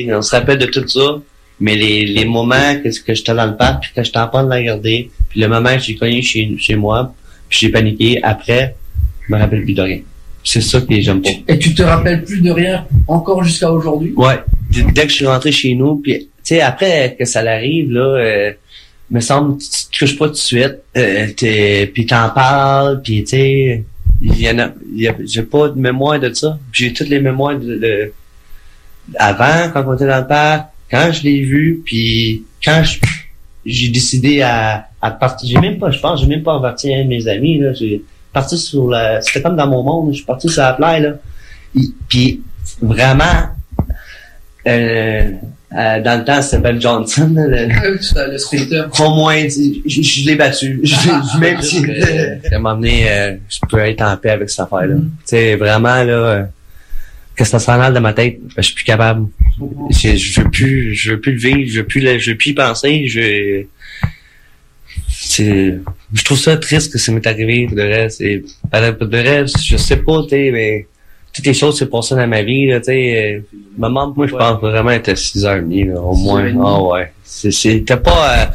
On 0.10 0.22
se 0.22 0.36
rappelle 0.36 0.58
de 0.58 0.66
tout 0.66 0.88
ça, 0.88 1.20
mais 1.60 1.76
les, 1.76 2.06
les 2.06 2.26
moments 2.26 2.76
que, 2.84 2.90
que 2.90 3.14
j'étais 3.14 3.34
dans 3.34 3.46
le 3.46 3.56
parc, 3.56 3.82
puis 3.82 3.92
que 3.96 4.04
j'étais 4.04 4.20
en 4.20 4.28
train 4.28 4.44
de 4.44 4.50
la 4.50 4.58
regarder, 4.58 5.10
puis 5.30 5.40
le 5.40 5.48
moment 5.48 5.74
que 5.74 5.80
j'ai 5.80 5.96
cogné 5.96 6.22
chez, 6.22 6.56
chez 6.58 6.76
moi, 6.76 7.14
puis 7.50 7.60
j'ai 7.62 7.70
paniqué, 7.70 8.20
après, 8.24 8.76
je 9.28 9.34
me 9.34 9.40
rappelle 9.40 9.64
plus 9.64 9.74
de 9.74 9.82
rien. 9.82 10.00
C'est 10.44 10.62
ça 10.62 10.82
que 10.82 11.00
j'aime 11.00 11.22
pas. 11.22 11.30
Et 11.48 11.60
tu 11.60 11.76
te 11.76 11.84
rappelles 11.84 12.24
plus 12.24 12.42
de 12.42 12.50
rien 12.50 12.86
encore 13.08 13.44
jusqu'à 13.44 13.72
aujourd'hui? 13.72 14.14
Ouais. 14.16 14.40
Dès 14.72 15.04
que 15.04 15.10
je 15.10 15.16
suis 15.16 15.28
rentré 15.28 15.52
chez 15.52 15.76
nous, 15.76 15.98
puis 15.98 16.18
tu 16.18 16.28
sais, 16.44 16.62
après 16.62 17.16
que 17.18 17.26
ça 17.26 17.44
l'arrive, 17.44 17.92
là, 17.92 18.02
euh, 18.02 18.52
me 19.12 19.20
semble, 19.20 19.58
tu 19.60 19.68
te 19.70 20.00
couches 20.00 20.18
pas 20.18 20.28
tout 20.28 20.34
de 20.34 20.38
suite, 20.38 20.78
euh, 20.98 21.28
puis 21.94 22.06
t'en 22.08 22.30
parles, 22.30 23.02
puis 23.04 23.24
tu 23.24 23.30
sais, 23.30 23.84
il 24.22 24.40
y 24.40 24.50
en 24.50 24.60
a, 24.60 24.66
a- 24.66 25.16
j'ai 25.26 25.44
pas 25.44 25.70
de 25.70 25.80
mémoire 25.80 26.20
de 26.20 26.32
ça. 26.34 26.58
J'ai 26.72 26.94
toutes 26.94 27.10
les 27.10 27.20
mémoires 27.20 27.58
de, 27.58 27.76
de- 27.78 28.14
avant, 29.18 29.70
quand 29.74 29.84
on 29.88 29.96
était 29.96 30.08
dans 30.08 30.20
le 30.22 30.28
parc, 30.28 30.70
quand 30.90 31.12
je 31.12 31.24
l'ai 31.24 31.42
vu, 31.42 31.82
puis 31.84 32.44
quand 32.64 32.84
j'ai 33.66 33.90
décidé 33.90 34.42
à, 34.42 34.88
à 35.02 35.12
partir, 35.12 35.50
j'ai 35.50 35.60
même 35.60 35.80
pas, 35.80 35.90
je 35.92 36.00
pense, 36.00 36.22
j'ai 36.22 36.28
même 36.28 36.44
pas 36.44 36.56
averti 36.56 36.94
un 36.94 37.04
de 37.04 37.08
mes 37.10 37.28
amis, 37.28 37.58
là, 37.60 37.74
j'ai 37.74 38.04
parti 38.34 38.58
sur 38.58 38.90
la, 38.90 39.22
c'était 39.22 39.42
comme 39.42 39.56
dans 39.56 39.68
mon 39.68 39.84
monde, 39.84 40.10
je 40.12 40.18
suis 40.18 40.26
parti 40.26 40.50
sur 40.50 40.62
la 40.62 40.74
plage, 40.74 41.02
là, 41.04 41.14
puis 42.08 42.42
vraiment, 42.82 43.50
euh, 44.68 45.32
euh, 45.78 46.02
dans 46.02 46.20
le 46.20 46.26
temps, 46.26 46.42
c'était 46.42 46.62
Ben 46.62 46.82
Johnson, 46.82 47.34
le- 47.36 47.68
Ah 48.16 48.28
le 48.28 48.38
sprinter. 48.38 48.90
au 49.00 49.16
moins, 49.16 49.48
je, 49.48 50.26
l'ai 50.26 50.36
battu. 50.36 50.82
Je, 50.84 50.96
je, 50.96 51.40
même 51.40 51.62
si, 51.62 51.78
à 52.52 52.56
un 52.56 52.60
moment 52.60 52.76
donné, 52.76 53.10
euh, 53.10 53.36
je 53.50 53.60
peux 53.70 53.80
être 53.80 54.02
en 54.02 54.18
paix 54.18 54.32
avec 54.32 54.50
cette 54.50 54.60
affaire-là. 54.62 54.96
Tu 54.96 55.02
sais, 55.26 55.56
vraiment, 55.56 56.04
là, 56.04 56.14
euh, 56.14 56.44
que 57.36 57.46
ça 57.46 57.60
s'en 57.60 57.80
aille 57.80 57.94
de 57.94 58.00
ma 58.00 58.14
tête, 58.14 58.40
ben, 58.42 58.50
je 58.58 58.62
suis 58.64 58.76
plus 58.76 58.84
capable. 58.84 59.28
Je, 59.92 60.16
je 60.18 60.42
veux 60.42 60.50
plus, 60.50 60.94
je 60.96 61.12
veux 61.12 61.20
plus 61.22 61.32
le 61.34 61.38
vivre, 61.40 61.70
je 61.72 61.80
veux 61.82 61.88
plus, 61.88 62.02
le- 62.02 62.20
je 62.20 62.32
veux 62.32 62.38
plus 62.38 62.50
y 62.52 62.54
penser, 62.54 63.08
je, 63.08 63.64
je 65.38 66.24
trouve 66.26 66.38
ça 66.38 66.58
triste 66.58 66.92
que 66.92 67.00
ça 67.00 67.12
m'est 67.12 67.26
arrivé, 67.26 67.68
pour 67.68 67.78
de 67.78 67.82
reste. 67.82 68.22
Et, 68.22 68.44
pour 68.98 69.08
de 69.08 69.18
reste, 69.18 69.58
je 69.64 69.78
sais 69.78 69.98
pas, 69.98 70.24
tu 70.24 70.30
sais, 70.30 70.50
mais, 70.52 70.86
toutes 71.34 71.46
les 71.46 71.54
choses 71.54 71.76
qui 71.76 71.80
se 71.80 71.86
passées 71.86 72.16
dans 72.16 72.28
ma 72.28 72.42
vie, 72.42 72.68
là, 72.68 72.80
tu 72.80 72.86
sais, 72.86 73.36
euh, 73.36 73.58
maman, 73.78 74.14
moi, 74.16 74.28
je 74.28 74.36
pense 74.36 74.60
vraiment 74.60 74.92
être 74.92 75.10
à 75.10 75.14
6h30, 75.14 75.94
là, 75.94 76.02
au 76.02 76.16
moins. 76.16 76.44
6h30. 76.46 76.62
Ah 76.64 76.82
ouais. 76.84 77.14
C'est, 77.24 77.52
c'était 77.52 77.98
pas, 77.98 78.40
euh, 78.40 78.46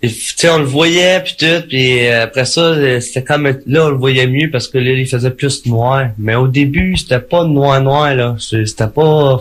tu 0.00 0.08
sais, 0.10 0.48
on 0.48 0.58
le 0.58 0.64
voyait 0.64 1.20
puis 1.24 1.34
tout, 1.36 1.66
puis 1.68 2.06
euh, 2.06 2.22
après 2.24 2.44
ça, 2.44 2.60
euh, 2.60 3.00
c'était 3.00 3.24
comme 3.24 3.46
là 3.66 3.86
on 3.86 3.90
le 3.90 3.96
voyait 3.96 4.28
mieux 4.28 4.48
parce 4.50 4.68
que 4.68 4.78
là 4.78 4.92
il 4.92 5.06
faisait 5.08 5.30
plus 5.30 5.66
noir. 5.66 6.10
Mais 6.18 6.36
au 6.36 6.46
début, 6.46 6.96
c'était 6.96 7.18
pas 7.18 7.44
noir 7.44 7.80
noir 7.80 8.14
là, 8.14 8.36
c'était 8.38 8.86
pas 8.86 9.40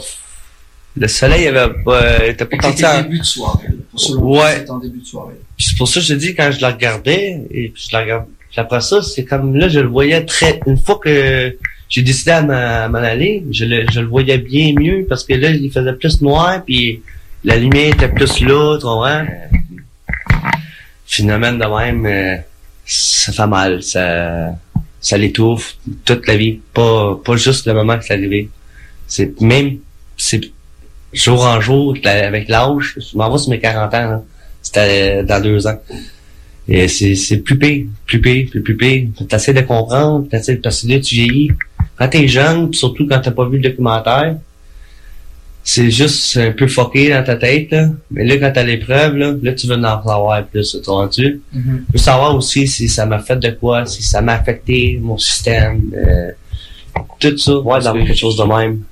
le 1.00 1.08
soleil 1.08 1.46
avait 1.48 1.72
pas 1.86 2.26
était 2.26 2.46
pas 2.46 2.58
parti 2.58 2.78
C'était 2.78 2.90
en... 2.90 3.02
début 3.04 3.20
de 3.20 3.24
soirée. 3.24 3.68
Pour 3.92 4.24
Ouais. 4.24 4.56
c'était 4.58 4.72
en 4.72 4.80
début 4.80 5.00
de 5.00 5.06
soirée. 5.06 5.36
Puis 5.56 5.68
c'est 5.70 5.78
pour 5.78 5.88
ça 5.88 6.00
que 6.00 6.06
je 6.08 6.13
te 6.16 6.20
dis 6.20 6.34
quand 6.34 6.50
je 6.52 6.60
la 6.60 6.72
regardais 6.72 7.40
et 7.52 7.70
puis 7.70 7.88
je 7.88 7.96
la 7.96 8.02
regarde 8.02 8.26
puis 8.50 8.62
après 8.62 8.82
ça, 8.82 9.04
c'est 9.04 9.26
comme 9.26 9.56
là 9.56 9.70
je 9.70 9.80
le 9.80 9.90
voyais 9.90 10.26
très 10.26 10.60
une 10.66 10.78
fois 10.78 11.00
que 11.04 11.56
j'ai 11.89 12.02
décidé 12.02 12.32
à 12.32 12.89
m'en 12.89 12.97
aller, 12.97 13.45
je 13.52 13.65
le, 13.65 13.86
je 13.91 14.00
le 14.02 14.08
voyais 14.08 14.38
bien 14.38 14.73
mieux 14.78 15.06
parce 15.08 15.23
que 15.23 15.34
là 15.34 15.50
il 15.52 15.71
faisait 15.71 15.93
plus 15.93 16.21
noir 16.21 16.62
puis 16.65 17.02
la 17.43 17.56
lumière 17.56 17.93
était 17.93 18.10
plus 18.10 18.41
là, 18.41 18.78
tu 21.08 21.21
phénomène 21.21 21.58
de 21.58 21.65
même, 21.65 22.06
euh, 22.06 22.38
ça 22.86 23.32
fait 23.32 23.47
mal, 23.47 23.82
ça, 23.82 24.50
ça 25.00 25.17
l'étouffe 25.17 25.78
toute 26.04 26.28
la 26.28 26.36
vie, 26.36 26.60
pas, 26.73 27.19
pas 27.23 27.38
juste 27.38 27.65
le 27.67 27.73
moment 27.73 27.97
que 27.97 28.04
c'est 28.04 28.13
arrivé. 28.13 28.50
C'est 29.08 29.39
même, 29.39 29.78
c'est 30.17 30.41
jour 31.13 31.45
en 31.45 31.62
jour 31.62 31.95
avec 32.04 32.50
l'âge, 32.50 32.95
je 32.97 33.17
m'en 33.17 33.32
vais 33.32 33.38
sur 33.38 33.50
mes 33.50 33.60
40 33.60 33.93
ans, 33.93 34.26
c'était 34.62 35.23
dans 35.23 35.41
deux 35.41 35.65
ans. 35.67 35.80
Et 36.67 36.89
c'est, 36.89 37.38
plus 37.38 37.58
pire, 37.58 37.86
plus 38.06 38.19
pire, 38.19 38.50
plus, 38.50 38.62
plus 38.62 38.76
pire. 38.76 39.08
T'essaies 39.30 39.54
de 39.54 39.62
comprendre, 39.62 40.28
t'essaies, 40.28 40.58
parce 40.58 40.82
que 40.82 40.89
là, 40.89 41.00
tu 41.00 41.15
vieillis. 41.15 41.52
Quand 41.97 42.07
t'es 42.07 42.27
jeune, 42.27 42.69
pis 42.69 42.77
surtout 42.77 43.07
quand 43.07 43.19
t'as 43.19 43.31
pas 43.31 43.47
vu 43.47 43.57
le 43.57 43.69
documentaire, 43.69 44.36
c'est 45.63 45.91
juste 45.91 46.38
un 46.38 46.51
peu 46.51 46.67
fucké 46.67 47.10
dans 47.10 47.23
ta 47.23 47.36
tête, 47.36 47.71
là. 47.71 47.89
Mais 48.12 48.23
là, 48.23 48.38
quand 48.38 48.51
t'as 48.53 48.63
l'épreuve, 48.63 49.17
là, 49.17 49.33
là, 49.41 49.51
tu 49.51 49.67
veux 49.67 49.75
en 49.75 50.01
savoir 50.01 50.45
plus, 50.45 50.71
tu 50.71 50.89
vois-tu? 50.89 51.41
Mhm. 51.51 51.86
Je 51.89 51.93
veux 51.93 51.99
savoir 51.99 52.36
aussi 52.36 52.67
si 52.67 52.88
ça 52.88 53.05
m'a 53.05 53.19
fait 53.19 53.36
de 53.36 53.49
quoi, 53.49 53.86
si 53.86 54.01
ça 54.01 54.21
m'a 54.21 54.36
affecté 54.36 54.97
mon 55.01 55.17
système, 55.17 55.91
euh, 55.93 56.31
tout 57.19 57.38
ça, 57.38 57.60
ouais, 57.60 57.81
dans 57.81 57.93
quelque 57.93 58.15
chose 58.15 58.38
de 58.38 58.43
même. 58.43 58.83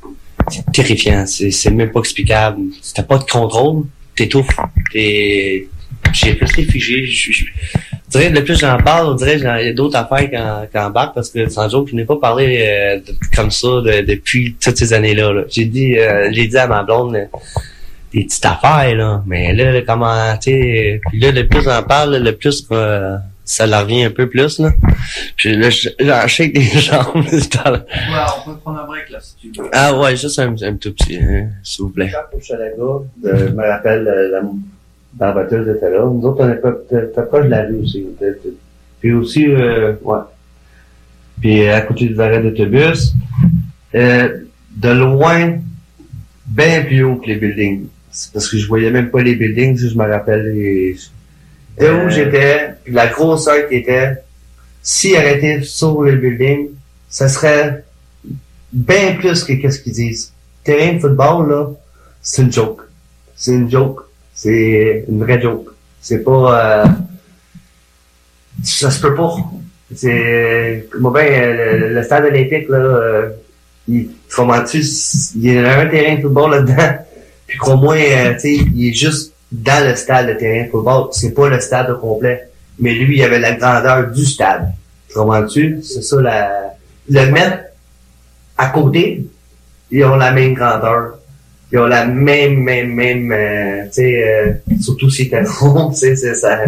C'est 0.50 0.70
terrifiant, 0.74 1.26
c'est, 1.26 1.50
c'est 1.50 1.72
même 1.72 1.92
pas 1.92 2.02
explicable. 2.02 2.60
Si 2.82 2.94
t'as 2.94 3.04
pas 3.04 3.20
de 3.20 3.24
contrôle, 3.24 3.86
t'étouffes, 4.16 4.58
t'es, 4.92 5.70
j'ai 6.14 6.32
resté 6.34 6.64
figé, 6.66 7.06
je, 7.06 7.32
je, 7.32 7.46
je 7.46 7.46
dirais, 8.18 8.30
le 8.30 8.44
plus 8.44 8.58
j'en 8.60 8.78
parle, 8.78 9.08
on 9.08 9.14
dirait, 9.16 9.38
j'en- 9.40 9.56
il 9.58 9.66
y 9.68 9.70
a 9.70 9.74
d'autres 9.74 9.98
affaires 9.98 10.30
qu'en, 10.30 10.66
qu'en 10.72 10.90
barque, 10.90 11.16
parce 11.16 11.30
que, 11.30 11.48
sans 11.50 11.70
joke, 11.70 11.90
je 11.90 11.96
n'ai 11.96 12.06
pas 12.06 12.18
parlé 12.18 12.60
euh, 12.62 12.98
de- 13.00 13.16
comme 13.36 13.52
ça 13.52 13.68
de- 13.68 14.06
depuis 14.06 14.56
toutes 14.64 14.78
ces 14.78 14.94
années-là, 14.94 15.32
là. 15.34 15.42
J'ai 15.50 15.66
dit, 15.66 15.98
euh, 15.98 16.30
j'ai 16.32 16.48
dit 16.48 16.58
à 16.58 16.68
ma 16.68 16.84
blonde, 16.84 17.16
euh, 17.16 17.26
des 18.14 18.24
petites 18.26 18.46
affaires, 18.46 18.96
là. 18.96 19.24
Mais 19.26 19.54
là, 19.54 19.72
là, 19.72 19.82
comment, 19.86 20.38
tu 20.38 20.52
sais, 20.52 21.02
puis 21.10 21.20
là, 21.20 21.32
le 21.32 21.48
plus 21.48 21.62
j'en 21.64 21.84
parle, 21.84 22.18
le 22.18 22.32
plus 22.36 22.66
euh, 22.72 23.16
ça 23.48 23.68
leur 23.68 23.82
revient 23.84 24.06
un 24.06 24.10
peu 24.10 24.28
plus, 24.28 24.58
là. 24.60 24.72
Puis 25.36 25.56
là, 25.56 25.70
je- 25.70 25.90
j'en 26.00 26.28
shake 26.28 26.54
des 26.54 26.62
jambes. 26.64 27.04
dans 27.14 27.72
Ouais, 27.74 27.80
on 28.40 28.50
peut 28.50 28.58
prendre 28.58 28.80
un 28.80 28.86
break 28.86 29.10
là 29.12 29.20
si 29.22 29.36
tu 29.52 29.62
veux. 29.62 29.70
ah 29.72 29.94
ouais, 30.00 30.16
juste 30.16 30.40
un, 30.40 30.56
un 30.64 30.76
tout 30.78 30.94
petit, 30.94 31.18
hein, 31.18 31.50
s'il 31.64 31.84
vous 31.84 31.90
plaît. 31.92 32.12
Je 33.24 33.30
me 33.52 33.68
rappelle 33.70 34.04
euh, 35.22 35.26
la 35.26 35.32
était 35.76 35.90
là. 35.90 36.06
Nous 36.06 36.22
autres, 36.26 36.44
on 36.44 36.48
pas 37.14 37.22
proche 37.24 37.46
de 37.46 37.50
la 37.50 37.66
rue 37.66 37.82
aussi. 37.84 38.00
était- 38.00 38.38
Puis 39.00 39.14
aussi, 39.14 39.48
euh, 39.48 39.94
ouais. 40.04 40.20
Puis 41.42 41.68
à 41.68 41.82
côté 41.82 42.10
des 42.10 42.20
arrêts 42.20 42.42
d'autobus, 42.42 43.14
euh, 43.94 44.40
de 44.76 44.90
loin, 44.90 45.58
bien 46.46 46.84
plus 46.84 47.04
haut 47.04 47.16
que 47.18 47.28
les 47.28 47.36
buildings. 47.36 47.88
C'est 48.12 48.32
parce 48.32 48.50
que 48.50 48.58
je 48.58 48.68
voyais 48.68 48.92
même 48.92 49.10
pas 49.10 49.22
les 49.22 49.36
buildings, 49.36 49.78
si 49.78 49.90
je 49.90 49.98
me 49.98 50.06
rappelle. 50.10 50.54
Les... 50.54 50.96
De 51.80 51.88
où 52.06 52.10
j'étais, 52.10 52.70
puis 52.84 52.94
la 52.94 53.08
grosseur 53.08 53.68
qui 53.68 53.76
était, 53.76 54.14
s'il 54.82 55.16
arrêtait 55.18 55.62
sur 55.62 56.04
les 56.04 56.16
buildings, 56.16 56.70
ça 57.10 57.28
serait 57.28 57.84
bien 58.72 59.16
plus 59.16 59.44
que 59.44 59.54
qu'est-ce 59.54 59.80
qu'ils 59.82 59.94
disent. 59.94 60.32
Terrain 60.64 60.94
de 60.94 61.00
football, 61.00 61.50
là, 61.50 61.70
c'est 62.22 62.42
une 62.44 62.52
joke. 62.52 62.82
C'est 63.36 63.52
une 63.54 63.70
joke. 63.70 64.02
C'est 64.36 65.06
une 65.08 65.24
vraie 65.24 65.42
joke. 65.42 65.70
C'est 66.02 66.24
pas... 66.24 66.84
Euh, 66.84 66.86
ça 68.64 68.92
se 68.92 69.02
peut 69.02 69.16
pas. 69.16 69.36
C'est... 69.96 70.88
Moi, 71.00 71.12
ben, 71.14 71.94
le, 71.94 72.04
stade 72.04 72.26
olympique, 72.26 72.68
là, 72.70 72.78
euh, 72.78 73.30
il, 73.88 74.10
comment-tu, 74.36 74.82
il 75.36 75.54
y 75.54 75.58
a 75.58 75.80
un 75.80 75.88
terrain 75.88 76.16
de 76.16 76.22
football 76.22 76.52
là-dedans. 76.52 76.98
Puis 77.48 77.58
qu'au 77.58 77.78
moins, 77.78 77.98
euh, 77.98 78.34
tu 78.34 78.40
sais, 78.40 78.56
il 78.56 78.90
est 78.90 78.94
juste 78.94 79.34
dans 79.52 79.88
le 79.88 79.96
stade, 79.96 80.28
le 80.28 80.38
terrain 80.38 80.66
de 80.66 80.70
football. 80.70 81.08
C'est 81.12 81.34
pas 81.34 81.50
le 81.50 81.60
stade 81.62 81.90
au 81.92 81.98
complet. 81.98 82.50
Mais 82.78 82.94
lui, 82.94 83.18
il 83.18 83.24
avait 83.24 83.40
la 83.40 83.54
grandeur 83.54 84.12
du 84.12 84.26
stade. 84.26 84.74
Comprends-tu? 85.14 85.82
C'est 85.82 86.02
ça, 86.02 86.22
la... 86.22 86.74
Le 87.08 87.32
mettre 87.32 87.60
à 88.58 88.68
côté, 88.70 89.26
ils 89.92 90.04
ont 90.04 90.16
la 90.16 90.32
même 90.32 90.54
grandeur. 90.54 91.20
Ils 91.72 91.80
ont 91.80 91.88
la 91.88 92.06
même, 92.06 92.60
même, 92.60 92.94
même, 92.94 93.32
euh, 93.32 93.86
tu 93.86 93.94
sais, 93.94 94.24
euh, 94.28 94.54
surtout 94.80 95.10
si 95.10 95.30
t'es 95.30 95.44
rond, 95.60 95.90
tu 95.90 95.98
sais, 95.98 96.16
c'est 96.16 96.36
ça. 96.36 96.60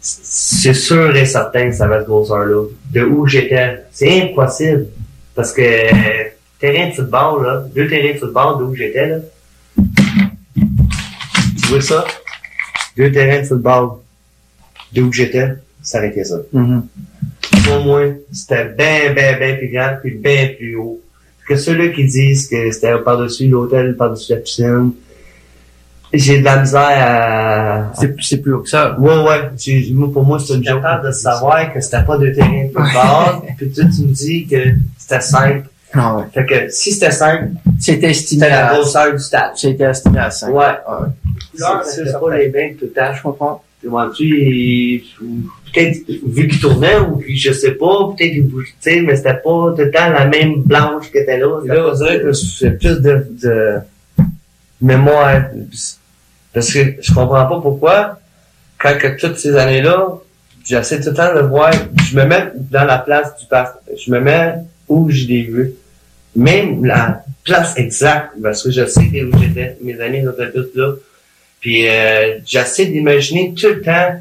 C'est 0.00 0.74
sûr 0.74 1.16
et 1.16 1.26
certain 1.26 1.68
que 1.68 1.74
ça 1.74 1.88
va 1.88 1.98
être 1.98 2.06
grosseur-là. 2.06 2.68
De 2.92 3.02
où 3.02 3.26
j'étais, 3.26 3.80
c'est 3.90 4.22
impossible. 4.22 4.86
Parce 5.34 5.52
que, 5.52 5.62
euh, 5.62 6.28
terrain 6.60 6.88
de 6.88 6.94
football, 6.94 7.42
là, 7.42 7.64
deux 7.74 7.88
terrains 7.88 8.14
de 8.14 8.18
football 8.18 8.58
de 8.58 8.64
où 8.64 8.74
j'étais, 8.74 9.08
là. 9.08 9.16
Tu 11.60 11.68
vois 11.68 11.80
ça? 11.80 12.04
Deux 12.96 13.10
terrains 13.10 13.42
de 13.42 13.46
football 13.46 13.98
de 14.92 15.02
où 15.02 15.12
j'étais, 15.12 15.48
ça 15.82 15.98
arrêtait 15.98 16.24
ça. 16.24 16.36
Au 16.54 17.80
moins, 17.82 18.14
c'était 18.32 18.66
bien, 18.66 19.12
bien, 19.12 19.36
bien 19.38 19.56
plus 19.56 19.68
grand, 19.68 19.96
puis 20.00 20.12
bien 20.12 20.50
plus 20.56 20.76
haut. 20.76 21.00
Que 21.46 21.56
ceux-là 21.56 21.88
qui 21.88 22.04
disent 22.04 22.48
que 22.48 22.70
c'était 22.72 22.98
par-dessus 22.98 23.48
l'hôtel, 23.48 23.96
par-dessus 23.96 24.32
la 24.32 24.38
piscine, 24.38 24.92
j'ai 26.12 26.40
de 26.40 26.44
la 26.44 26.60
misère 26.60 26.80
à... 26.82 27.92
C'est 28.20 28.38
plus 28.42 28.52
haut 28.52 28.60
que 28.60 28.68
ça. 28.68 28.98
Ouais, 28.98 29.22
ouais. 29.22 29.50
Moi, 29.92 30.12
pour 30.12 30.24
moi, 30.24 30.38
c'est 30.38 30.54
une 30.54 30.62
capable 30.62 31.06
de 31.06 31.12
savoir 31.12 31.72
que 31.72 31.80
c'était 31.80 32.02
pas 32.04 32.18
de 32.18 32.30
terrain 32.30 32.64
de 32.64 32.72
football. 32.72 33.48
puis 33.56 33.70
toi, 33.70 33.84
tu 33.84 34.02
me 34.02 34.12
dis 34.12 34.46
que 34.46 34.56
c'était 34.98 35.20
simple. 35.20 35.68
Ah 35.94 36.16
ouais. 36.16 36.24
Fait 36.32 36.44
que 36.44 36.68
si 36.68 36.92
c'était 36.92 37.10
simple, 37.10 37.50
C'était 37.78 38.10
estimé 38.10 38.42
c'était 38.42 38.50
la 38.50 38.68
à... 38.68 38.74
grosseur 38.74 39.12
du 39.12 39.18
stade. 39.18 39.52
C'était 39.54 39.84
estimé 39.84 40.18
à 40.18 40.30
5. 40.30 40.52
Ouais. 40.52 40.64
Ah 40.86 41.08
Couleur, 41.52 41.84
c'était 41.84 42.12
pas 42.12 42.36
les 42.36 42.48
bains 42.48 42.70
tout 42.78 42.86
le 42.86 42.90
temps. 42.90 43.14
Je 43.14 43.22
comprends. 43.22 43.62
tu 44.14 45.02
peut-être 45.76 46.08
vu 46.26 46.48
qu'il 46.48 46.60
tournait 46.60 46.98
ou 46.98 47.16
puis 47.16 47.36
je 47.36 47.52
sais 47.52 47.72
pas, 47.72 48.14
peut-être 48.16 48.32
qu'il 48.32 48.48
bougeait, 48.48 48.72
tu 48.80 48.90
sais, 48.90 49.00
mais 49.00 49.16
c'était 49.16 49.34
pas 49.34 49.40
tout 49.40 49.74
le 49.78 49.90
temps 49.90 50.08
la 50.10 50.26
même 50.26 50.62
blanche 50.62 51.10
que 51.10 51.18
était 51.18 51.38
là. 51.38 51.60
Là, 51.64 51.88
on 51.88 51.94
dirait 51.94 52.20
que 52.20 52.32
c'est 52.32 52.72
plus 52.72 53.00
de, 53.00 53.26
de 53.42 53.74
mémoire. 54.80 55.42
Parce 56.52 56.72
que 56.72 56.78
je 57.00 57.12
comprends 57.12 57.46
pas 57.46 57.60
pourquoi, 57.60 58.20
quand 58.78 58.96
que 58.98 59.18
toutes 59.18 59.38
ces 59.38 59.54
années-là, 59.56 60.18
j'essaie 60.64 61.00
tout 61.00 61.10
le 61.10 61.14
temps 61.14 61.34
de 61.34 61.40
voir, 61.40 61.72
je 62.08 62.16
me 62.16 62.24
mets 62.24 62.52
dans 62.70 62.84
la 62.84 62.98
place 62.98 63.36
du 63.38 63.46
parc, 63.46 63.76
je 63.96 64.10
me 64.10 64.20
mets 64.20 64.54
où 64.88 65.10
je 65.10 65.26
l'ai 65.26 65.42
vu. 65.42 65.72
Même 66.34 66.84
la 66.84 67.22
place 67.44 67.74
exacte, 67.76 68.32
parce 68.42 68.62
que 68.62 68.70
je 68.70 68.86
sais 68.86 69.00
où 69.00 69.38
j'étais, 69.38 69.76
mes 69.82 69.98
amis 70.00 70.18
étaient 70.18 70.52
tous 70.52 70.68
là. 70.74 70.92
Puis 71.60 71.88
euh, 71.88 72.38
j'essaie 72.44 72.86
d'imaginer 72.86 73.54
tout 73.54 73.68
le 73.68 73.80
temps 73.80 74.20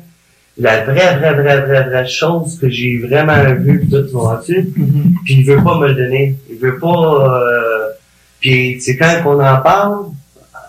la 0.57 0.85
vraie, 0.85 1.17
vraie, 1.17 1.33
vraie, 1.33 1.61
vraie, 1.61 1.83
vraie 1.89 2.07
chose 2.07 2.57
que 2.59 2.69
j'ai 2.69 2.97
vraiment 2.99 3.43
vue, 3.55 3.87
tout 3.89 4.05
vois-tu? 4.11 4.69
Puis 5.25 5.35
il 5.39 5.45
veut 5.45 5.61
pas 5.61 5.77
me 5.77 5.87
le 5.87 5.95
donner. 5.95 6.35
Il 6.49 6.57
veut 6.57 6.77
pas... 6.79 6.87
Euh... 6.87 7.89
Puis 8.39 8.79
c'est 8.79 8.95
quand 8.95 9.21
on 9.25 9.39
en 9.39 9.57
parle, 9.57 10.05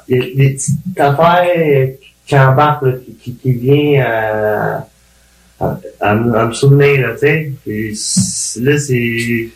des 0.09 0.33
petites 0.35 0.99
affaires 0.99 1.89
qui 2.27 2.39
embarquent, 2.39 2.83
là, 2.83 2.93
qui, 3.05 3.15
qui, 3.15 3.35
qui 3.37 3.53
vient 3.53 4.05
à, 4.05 4.87
à, 5.61 5.79
à 6.01 6.15
me 6.15 6.35
à 6.37 6.47
me 6.47 6.53
souvenir, 6.53 7.07
là, 7.07 7.13
tu 7.15 7.19
sais. 7.21 7.53
Puis 7.65 8.63
là, 8.63 8.79
c'est... 8.79 9.49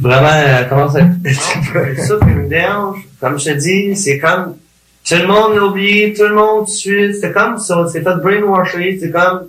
Vraiment, 0.00 0.28
euh, 0.28 0.64
comment 0.68 0.88
ça... 0.88 1.00
ça 1.30 2.14
qui 2.18 2.26
me 2.26 2.48
dérange. 2.48 2.98
Comme 3.20 3.38
je 3.38 3.44
te 3.44 3.58
dis, 3.58 3.96
c'est 3.96 4.18
comme... 4.18 4.56
Tout 5.06 5.16
le 5.16 5.26
monde 5.26 5.54
l'a 5.54 5.64
oublié, 5.64 6.14
tout 6.14 6.24
le 6.24 6.34
monde 6.34 6.66
suit. 6.66 7.14
C'est 7.14 7.32
comme 7.32 7.58
ça, 7.58 7.86
c'est 7.92 8.02
fait 8.02 8.16
brainwasher, 8.22 8.98
c'est 8.98 9.10
comme... 9.10 9.48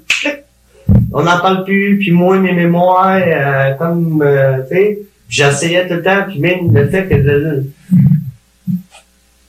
On 1.14 1.24
n'en 1.24 1.40
parle 1.40 1.64
plus, 1.64 1.98
puis 1.98 2.12
moi, 2.12 2.38
mes 2.38 2.52
mémoires, 2.52 3.22
euh, 3.26 3.72
comme, 3.76 4.22
euh, 4.22 4.64
tu 4.70 4.76
sais, 4.76 5.00
j'essayais 5.30 5.88
tout 5.88 5.94
le 5.94 6.04
temps, 6.04 6.24
puis 6.28 6.40
même 6.40 6.74
le 6.74 6.90
fait 6.90 7.08
que... 7.08 7.64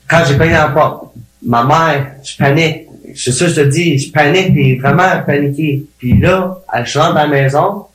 quand 0.08 0.22
j'ai 0.28 0.36
payé 0.36 0.52
la 0.52 0.68
porte, 0.68 1.12
ma 1.44 1.64
mère, 1.64 2.12
je 2.22 2.36
panique. 2.36 2.82
C'est 3.16 3.32
ça 3.32 3.48
je 3.48 3.54
te 3.54 3.66
dis, 3.66 3.98
je 3.98 4.12
panique, 4.12 4.52
puis 4.52 4.78
vraiment 4.78 5.22
paniqué. 5.26 5.84
Puis 5.98 6.20
là, 6.20 6.60
elle 6.72 6.84
rentre 6.84 7.14
dans 7.14 7.22
la 7.22 7.26
maison, 7.26 7.86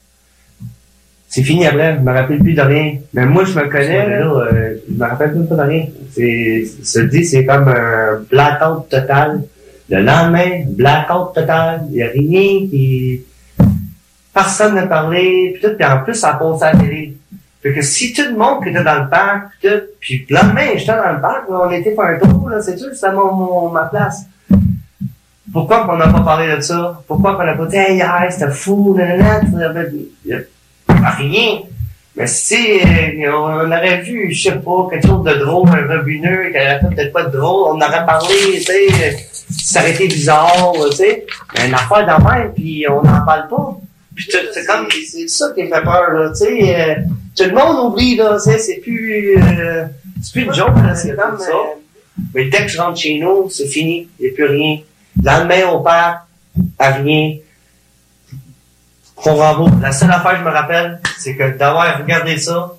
c'est 1.33 1.43
fini 1.43 1.65
après, 1.65 1.95
je 1.95 2.01
me 2.01 2.11
rappelle 2.11 2.39
plus 2.39 2.53
de 2.53 2.61
rien. 2.61 2.95
Mais 3.13 3.25
moi, 3.25 3.45
je 3.45 3.57
me 3.57 3.63
connais, 3.69 4.05
là, 4.19 4.25
euh, 4.25 4.75
je 4.87 4.93
me 4.93 5.05
rappelle 5.09 5.31
même 5.33 5.47
pas 5.47 5.55
de 5.55 5.61
rien. 5.61 5.85
C'est, 6.13 6.65
te 6.93 6.99
dis, 7.05 7.23
c'est 7.25 7.45
comme 7.45 7.69
un 7.69 8.19
blackout 8.29 8.89
total. 8.89 9.41
Le 9.89 10.01
lendemain, 10.01 10.63
blackout 10.67 11.33
total. 11.33 11.83
Il 11.89 11.95
y 11.95 12.03
a 12.03 12.07
rien 12.07 12.67
qui, 12.69 13.21
personne 14.33 14.75
n'a 14.75 14.87
parlé, 14.87 15.51
puis 15.53 15.61
tout, 15.61 15.75
puis 15.77 15.85
en 15.85 15.99
plus, 16.03 16.15
ça 16.15 16.33
passe 16.33 16.61
à 16.63 16.73
la 16.73 16.79
télé. 16.79 17.17
Fait 17.63 17.73
que 17.73 17.81
si 17.81 18.11
tout 18.11 18.23
le 18.29 18.37
monde 18.37 18.61
qui 18.63 18.69
était 18.69 18.83
dans 18.83 19.03
le 19.03 19.09
parc, 19.09 19.51
puis 19.61 19.69
tout, 19.69 19.81
puis 20.01 20.25
le 20.29 20.35
lendemain, 20.35 20.67
j'étais 20.75 20.91
dans 20.97 21.13
le 21.13 21.21
parc, 21.21 21.47
là, 21.49 21.61
on 21.65 21.71
était 21.71 21.95
faire 21.95 22.05
un 22.05 22.17
tour, 22.19 22.49
là, 22.49 22.61
c'est 22.61 22.77
sûr, 22.77 22.89
c'était 22.93 23.13
mon, 23.13 23.31
mon- 23.33 23.69
ma 23.69 23.85
place. 23.85 24.25
Pourquoi 25.53 25.85
qu'on 25.85 25.95
n'a 25.97 26.07
pas 26.07 26.21
parlé 26.21 26.53
de 26.55 26.61
ça? 26.61 27.01
Pourquoi 27.07 27.35
qu'on 27.37 27.43
n'a 27.45 27.53
pas 27.55 27.65
dit, 27.67 27.75
hey, 27.77 27.95
hier, 27.95 28.27
c'était 28.31 28.51
fou, 28.51 28.95
nanana, 28.97 29.41
rien. 31.09 31.61
Mais 32.15 32.27
si 32.27 32.79
euh, 32.81 33.31
on 33.31 33.67
aurait 33.67 34.01
vu, 34.01 34.31
je 34.31 34.49
sais 34.49 34.55
pas, 34.57 34.87
quelque 34.89 35.07
chose 35.07 35.23
de 35.23 35.33
drôle, 35.33 35.69
un 35.69 35.97
rebineux, 35.97 36.49
qui 36.51 36.57
aurait 36.57 36.79
fait 36.79 36.95
peut-être 36.95 37.13
pas 37.13 37.23
de 37.23 37.37
drôle, 37.37 37.75
on 37.75 37.81
aurait 37.81 38.05
parlé, 38.05 38.35
tu 38.55 38.61
sais, 38.63 38.87
euh, 38.89 39.11
ça 39.49 39.79
aurait 39.79 39.91
été 39.91 40.07
bizarre, 40.07 40.73
tu 40.89 40.97
sais. 40.97 41.25
Mais 41.55 41.67
une 41.67 41.73
affaire 41.73 42.05
d'en 42.05 42.29
même, 42.29 42.53
puis 42.53 42.85
on 42.89 43.01
n'en 43.01 43.25
parle 43.25 43.47
pas. 43.47 43.77
Puis 44.13 44.29
c'est 44.53 44.65
comme, 44.65 44.87
c'est 45.09 45.27
ça 45.29 45.51
qui 45.55 45.63
fait 45.63 45.81
peur, 45.81 46.11
là, 46.11 46.29
tu 46.29 46.45
sais. 46.45 46.75
euh, 46.79 46.95
tout 47.35 47.45
le 47.45 47.53
monde 47.53 47.93
oublie, 47.93 48.17
tu 48.17 48.39
sais, 48.39 48.57
c'est 48.59 48.81
plus, 48.81 49.37
euh, 49.37 49.85
c'est 50.21 50.33
plus 50.33 50.43
une 50.43 50.53
joke, 50.53 50.75
là, 50.83 50.93
c'est 50.95 51.15
comme 51.15 51.39
ça. 51.39 51.53
Mais 52.33 52.45
dès 52.49 52.65
que 52.65 52.67
je 52.67 52.77
rentre 52.79 52.99
chez 52.99 53.17
nous, 53.19 53.49
c'est 53.49 53.67
fini, 53.67 54.09
il 54.19 54.25
n'y 54.25 54.31
a 54.31 54.33
plus 54.33 54.45
rien. 54.45 54.79
Le 55.17 55.25
lendemain, 55.25 55.61
on 55.71 55.81
part, 55.81 56.27
à 56.77 56.91
rien. 56.91 57.35
La 59.25 59.91
seule 59.91 60.11
affaire 60.11 60.31
que 60.31 60.37
je 60.39 60.43
me 60.43 60.49
rappelle, 60.49 60.99
c'est 61.19 61.35
que 61.35 61.57
d'avoir 61.57 61.99
regardé 61.99 62.37
ça, 62.37 62.73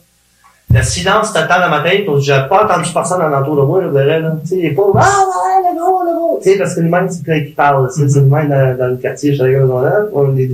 le 0.72 0.82
silence 0.82 1.32
total 1.32 1.60
dans 1.60 1.68
ma 1.68 1.82
tête, 1.82 2.06
j'ai 2.20 2.40
pas 2.48 2.64
entendu 2.64 2.90
personne 2.92 3.22
en 3.22 3.32
entour 3.32 3.56
de 3.56 3.62
moi, 3.62 3.82
je 3.84 3.88
dirais, 3.90 4.20
là. 4.20 4.34
Tu 4.42 4.48
sais, 4.48 4.60
est 4.60 4.70
pas, 4.70 4.82
ah, 4.96 5.24
ouais, 5.28 5.70
le 5.70 5.78
gros, 5.78 6.02
le 6.02 6.14
gros. 6.14 6.40
Tu 6.42 6.50
sais, 6.50 6.58
parce 6.58 6.74
que 6.74 6.80
lui-même, 6.80 7.08
c'est 7.10 7.24
quand 7.24 7.34
il 7.34 7.54
parle, 7.54 7.90
c'est 7.92 8.06
lui-même 8.20 8.48
dans, 8.48 8.88
le 8.88 8.96
quartier, 8.96 9.38
arrivé 9.40 9.60
dans 9.60 9.82
là, 9.82 10.00
on 10.12 10.36
est 10.36 10.50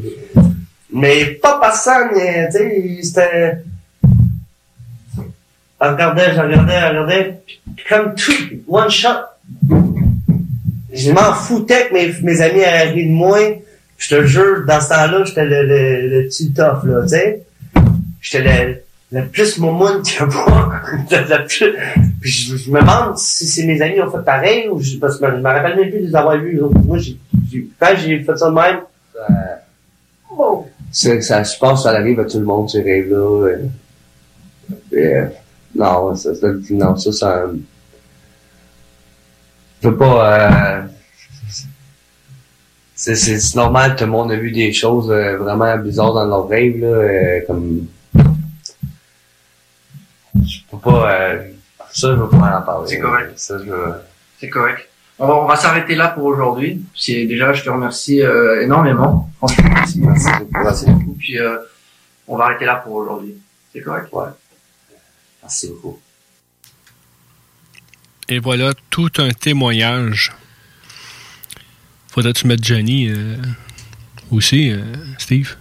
Mais 0.92 1.24
pas 1.26 1.58
personne, 1.60 2.10
euh, 2.16 2.46
tu 2.46 2.58
sais, 2.58 2.98
c'était, 3.02 3.58
je 5.80 5.88
regardais, 5.88 6.34
je 6.34 6.40
regardais, 6.40 6.80
je 6.80 6.86
regardais, 6.86 7.40
comme 7.88 8.14
tout, 8.14 8.32
one 8.68 8.90
shot, 8.90 9.08
je 10.92 11.12
m'en 11.12 11.32
foutais 11.32 11.88
que 11.88 11.94
mes, 11.94 12.12
mes 12.22 12.40
amis 12.42 12.60
aient 12.60 12.90
ri 12.90 13.06
de 13.06 13.12
moi. 13.12 13.38
Je 13.98 14.08
te 14.08 14.24
jure, 14.24 14.64
dans 14.66 14.80
ce 14.80 14.88
temps-là, 14.88 15.24
j'étais 15.24 15.44
le, 15.44 15.66
le, 15.66 16.08
le 16.08 16.28
petit 16.28 16.52
tough, 16.52 16.84
là, 16.84 17.02
tu 17.02 17.08
sais. 17.08 17.42
J'étais 18.20 18.66
le, 18.66 18.82
le 19.10 19.26
plus 19.26 19.58
moumoune 19.58 20.02
qu'il 20.02 20.24
y 21.10 21.44
Puis 22.20 22.30
je, 22.30 22.70
me 22.70 22.80
demande 22.80 23.18
si, 23.18 23.46
si 23.46 23.66
mes 23.66 23.80
amis 23.82 24.00
ont 24.00 24.10
fait 24.10 24.24
pareil 24.24 24.68
ou 24.68 24.80
je, 24.80 24.96
parce 24.98 25.18
que 25.18 25.26
je 25.26 25.36
me 25.36 25.42
rappelle 25.42 25.76
même 25.76 25.90
plus 25.90 26.00
de 26.00 26.06
les 26.06 26.16
avoir 26.16 26.38
vus. 26.38 26.60
Moi, 26.84 26.98
j'ai, 26.98 27.18
quand 27.78 27.94
j'ai 27.96 28.22
fait 28.22 28.36
ça 28.36 28.50
de 28.50 28.54
même, 28.54 28.80
bon. 30.36 30.66
C'est, 30.90 31.20
ça, 31.20 31.42
je 31.42 31.58
pense 31.58 31.82
que 31.82 31.90
ça 31.90 31.96
arrive 31.96 32.20
à 32.20 32.24
tout 32.24 32.38
le 32.38 32.46
monde, 32.46 32.70
ces 32.70 32.82
rêves-là. 32.82 33.16
euh. 33.16 33.56
Et, 34.92 35.16
euh, 35.16 35.26
non, 35.74 36.14
ça, 36.14 36.34
ça, 36.34 36.48
non, 36.70 36.96
ça, 36.96 37.12
ça, 37.12 37.44
je 39.82 39.88
peux 39.88 39.96
pas, 39.96 40.42
euh, 40.42 40.82
c'est, 43.08 43.16
c'est, 43.16 43.40
c'est 43.40 43.56
normal, 43.56 43.96
tout 43.96 44.04
le 44.04 44.10
monde 44.10 44.30
a 44.32 44.36
vu 44.36 44.50
des 44.50 44.72
choses 44.72 45.10
euh, 45.10 45.38
vraiment 45.38 45.76
bizarres 45.78 46.12
dans 46.12 46.26
leurs 46.26 46.46
rêves, 46.48 46.78
là, 46.80 46.86
euh, 46.88 47.40
comme, 47.46 47.86
je 50.34 50.58
peux 50.70 50.78
pas, 50.78 51.12
euh, 51.12 51.42
ça, 51.90 52.08
je 52.10 52.20
veux 52.20 52.28
pas 52.28 52.58
en 52.58 52.62
parler. 52.62 52.88
C'est 52.88 53.00
correct. 53.00 53.32
Ça, 53.36 53.58
je 53.58 53.64
veux- 53.64 53.94
C'est 54.40 54.48
correct. 54.50 54.88
On 55.18 55.26
va, 55.26 55.34
on 55.36 55.46
va 55.46 55.56
s'arrêter 55.56 55.94
là 55.96 56.08
pour 56.08 56.24
aujourd'hui. 56.24 56.80
C'est 56.94 57.24
déjà, 57.26 57.52
je 57.52 57.64
te 57.64 57.70
remercie 57.70 58.22
euh, 58.22 58.62
énormément. 58.62 59.28
Franchement, 59.38 59.70
merci. 59.74 59.98
Merci 60.00 60.28
beaucoup. 60.38 60.62
Merci 60.62 60.86
beaucoup. 60.86 61.16
Puis 61.18 61.38
euh, 61.40 61.56
on 62.28 62.36
va 62.36 62.44
arrêter 62.44 62.64
là 62.66 62.76
pour 62.76 62.94
aujourd'hui. 62.94 63.34
C'est 63.72 63.80
correct? 63.80 64.08
Ouais. 64.12 64.26
Merci 65.42 65.68
beaucoup. 65.70 65.98
Et 68.28 68.38
voilà 68.38 68.72
tout 68.90 69.10
un 69.18 69.30
témoignage. 69.30 70.32
Faudrait-tu 72.08 72.46
mettre 72.46 72.64
Johnny 72.64 73.08
euh, 73.08 73.36
aussi, 74.30 74.70
euh, 74.70 74.80
Steve? 75.18 75.56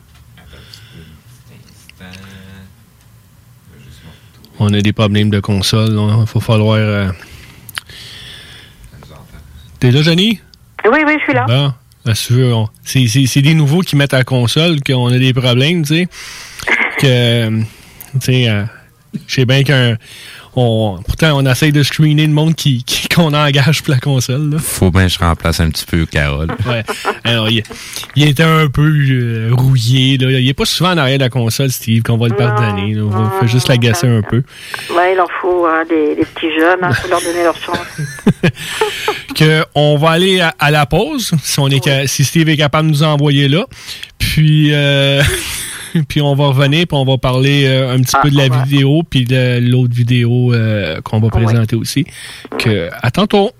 On 4.59 4.73
a 4.73 4.81
des 4.81 4.93
problèmes 4.93 5.29
de 5.29 5.39
console. 5.39 5.89
Il 5.91 6.25
va 6.33 6.41
falloir. 6.41 6.77
euh, 6.77 7.11
T'es 9.79 9.91
là, 9.91 10.01
Johnny? 10.01 10.39
Oui, 10.85 10.99
oui, 11.05 11.13
je 11.19 11.23
suis 11.23 11.33
là. 11.33 11.45
Bon, 11.47 11.73
ben, 12.03 12.15
si 12.15 12.27
tu 12.27 12.33
veux, 12.33 12.53
on- 12.53 12.67
c'est, 12.83 13.41
des 13.41 13.53
nouveaux 13.53 13.81
qui 13.81 13.95
mettent 13.95 14.15
à 14.15 14.19
la 14.19 14.23
console 14.23 14.79
qu'on 14.81 15.07
a 15.09 15.19
des 15.19 15.33
problèmes, 15.33 15.83
tu 15.83 15.95
sais. 15.95 16.07
Que, 16.99 17.49
tu 17.59 18.19
sais, 18.21 18.65
je 19.27 19.33
sais 19.35 19.45
bien 19.45 19.63
qu'un. 19.63 19.97
On, 20.59 20.97
pourtant, 21.05 21.37
on 21.37 21.45
essaye 21.45 21.71
de 21.71 21.83
screener 21.83 22.25
le 22.25 22.33
monde 22.33 22.55
qui, 22.55 22.83
qui- 22.85 23.07
qu'on 23.09 23.31
engage 23.33 23.83
pour 23.83 23.93
la 23.93 23.99
console. 23.99 24.49
Là. 24.51 24.57
Faut 24.59 24.89
bien 24.89 25.03
que 25.07 25.13
je 25.13 25.19
remplace 25.19 25.59
un 25.59 25.69
petit 25.69 25.85
peu 25.85 26.05
Carole. 26.05 26.47
Ouais. 26.67 26.83
Alors, 27.23 27.47
il, 27.49 27.61
il 28.15 28.27
était 28.27 28.43
un 28.43 28.67
peu 28.67 28.91
euh, 28.91 29.49
rouillé. 29.53 30.17
Là. 30.17 30.31
Il 30.31 30.47
est 30.49 30.53
pas 30.53 30.65
souvent 30.65 30.91
en 30.91 30.97
arrière 30.97 31.19
de 31.19 31.23
la 31.23 31.29
console, 31.29 31.69
Steve, 31.69 32.01
qu'on 32.01 32.17
va 32.17 32.27
le 32.27 32.35
pardonner. 32.35 32.93
là. 32.95 33.03
On 33.03 33.09
va 33.09 33.31
faire 33.39 33.47
juste 33.47 33.67
l'agacer 33.67 34.07
un 34.07 34.21
peu. 34.21 34.43
Ouais, 34.95 35.13
il 35.13 35.19
en 35.21 35.27
faut 35.41 35.65
hein, 35.67 35.83
des, 35.87 36.15
des 36.15 36.25
petits 36.25 36.51
jeunes, 36.59 36.79
il 36.89 36.95
faut 36.95 37.07
leur 37.07 37.21
donner 37.21 37.43
leur 37.43 37.55
chance. 37.57 37.77
que 39.35 39.63
on 39.75 39.97
va 39.97 40.09
aller 40.11 40.39
à, 40.41 40.53
à 40.59 40.71
la 40.71 40.85
pause 40.85 41.31
si 41.43 41.59
on 41.59 41.67
est 41.69 42.07
si 42.07 42.23
Steve 42.25 42.49
est 42.49 42.57
capable 42.57 42.87
de 42.87 42.93
nous 42.93 43.03
envoyer 43.03 43.47
là 43.47 43.65
puis 44.17 44.69
euh, 44.73 45.21
puis 46.05 46.21
on 46.21 46.35
va 46.35 46.47
revenir 46.47 46.87
puis 46.87 46.97
on 46.97 47.05
va 47.05 47.17
parler 47.17 47.65
euh, 47.65 47.93
un 47.93 47.99
petit 47.99 48.15
peu 48.21 48.29
de 48.29 48.37
la 48.37 48.49
vidéo 48.49 49.03
puis 49.09 49.25
de 49.25 49.59
l'autre 49.59 49.93
vidéo 49.93 50.53
euh, 50.53 51.01
qu'on 51.01 51.19
va 51.19 51.29
présenter 51.29 51.75
aussi 51.75 52.05
que 52.57 52.89
à 53.01 53.11
tantôt. 53.11 53.51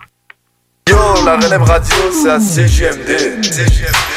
La 1.26 1.36
relève 1.36 1.64
radio, 1.64 1.96
c'est 2.12 2.30
à 2.30 2.40
CGMD. 2.40 4.17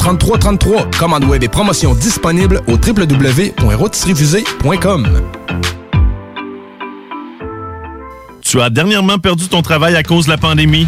3333. 0.01 0.89
Commande 0.97 1.25
web 1.25 1.43
et 1.43 1.47
promotion 1.47 1.93
disponible 1.93 2.61
au 2.67 2.71
www.rotisseriefusée.com. 2.71 5.07
Tu 8.41 8.59
as 8.59 8.71
dernièrement 8.71 9.19
perdu 9.19 9.47
ton 9.47 9.61
travail 9.61 9.95
à 9.95 10.01
cause 10.01 10.25
de 10.25 10.31
la 10.31 10.37
pandémie? 10.37 10.87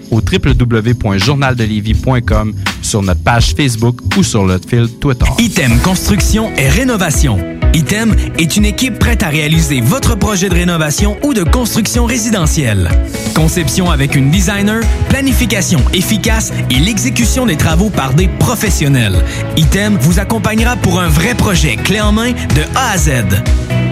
au 0.11 0.21
www.journaldelévis.com, 0.21 2.53
sur 2.81 3.01
notre 3.01 3.23
page 3.23 3.55
Facebook 3.55 3.97
ou 4.17 4.23
sur 4.23 4.43
notre 4.43 4.69
fil 4.69 4.89
Twitter. 4.99 5.25
Item 5.39 5.79
Construction 5.79 6.51
et 6.57 6.67
Rénovation. 6.69 7.39
Item 7.73 8.13
est 8.37 8.57
une 8.57 8.65
équipe 8.65 8.99
prête 8.99 9.23
à 9.23 9.29
réaliser 9.29 9.79
votre 9.79 10.15
projet 10.15 10.49
de 10.49 10.55
rénovation 10.55 11.15
ou 11.23 11.33
de 11.33 11.43
construction 11.43 12.05
résidentielle. 12.05 12.89
Conception 13.33 13.89
avec 13.89 14.13
une 14.15 14.29
designer, 14.29 14.81
planification 15.07 15.79
efficace 15.93 16.51
et 16.69 16.79
l'exécution 16.79 17.45
des 17.45 17.55
travaux 17.55 17.89
par 17.89 18.13
des 18.13 18.27
professionnels. 18.27 19.23
Item 19.55 19.97
vous 20.01 20.19
accompagnera 20.19 20.75
pour 20.75 20.99
un 20.99 21.07
vrai 21.07 21.33
projet 21.33 21.77
clé 21.77 22.01
en 22.01 22.11
main 22.11 22.31
de 22.31 22.61
A 22.75 22.91
à 22.91 22.97
Z. 22.97 23.11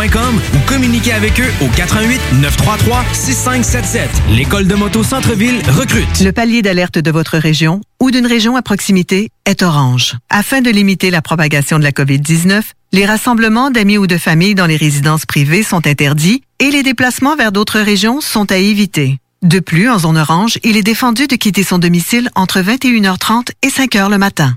ou 0.00 0.58
communiquez 0.66 1.12
avec 1.12 1.38
eux 1.40 1.52
au 1.60 1.68
88 1.68 2.18
933 2.40 3.04
6577. 3.12 4.08
L'école 4.30 4.66
de 4.66 4.74
moto 4.74 5.02
Centre-ville 5.02 5.60
recrute. 5.68 6.20
Le 6.20 6.30
palier 6.30 6.62
d'alerte 6.62 6.98
de 6.98 7.10
votre 7.10 7.36
région 7.36 7.82
ou 8.00 8.10
d'une 8.10 8.26
région 8.26 8.56
à 8.56 8.62
proximité 8.62 9.28
est 9.44 9.62
orange. 9.62 10.16
Afin 10.30 10.62
de 10.62 10.70
limiter 10.70 11.10
la 11.10 11.20
propagation 11.20 11.78
de 11.78 11.84
la 11.84 11.92
COVID-19, 11.92 12.62
les 12.92 13.04
rassemblements 13.04 13.70
d'amis 13.70 13.98
ou 13.98 14.06
de 14.06 14.16
familles 14.16 14.54
dans 14.54 14.64
les 14.64 14.76
résidences 14.76 15.26
privées 15.26 15.62
sont 15.62 15.86
interdits 15.86 16.42
et 16.60 16.70
les 16.70 16.82
déplacements 16.82 17.36
vers 17.36 17.52
d'autres 17.52 17.80
régions 17.80 18.22
sont 18.22 18.50
à 18.50 18.56
éviter. 18.56 19.18
De 19.42 19.58
plus, 19.58 19.90
en 19.90 19.98
zone 19.98 20.16
orange, 20.16 20.58
il 20.64 20.78
est 20.78 20.82
défendu 20.82 21.26
de 21.26 21.36
quitter 21.36 21.62
son 21.62 21.78
domicile 21.78 22.30
entre 22.34 22.60
21h30 22.60 23.48
et 23.62 23.68
5h 23.68 24.10
le 24.10 24.18
matin. 24.18 24.56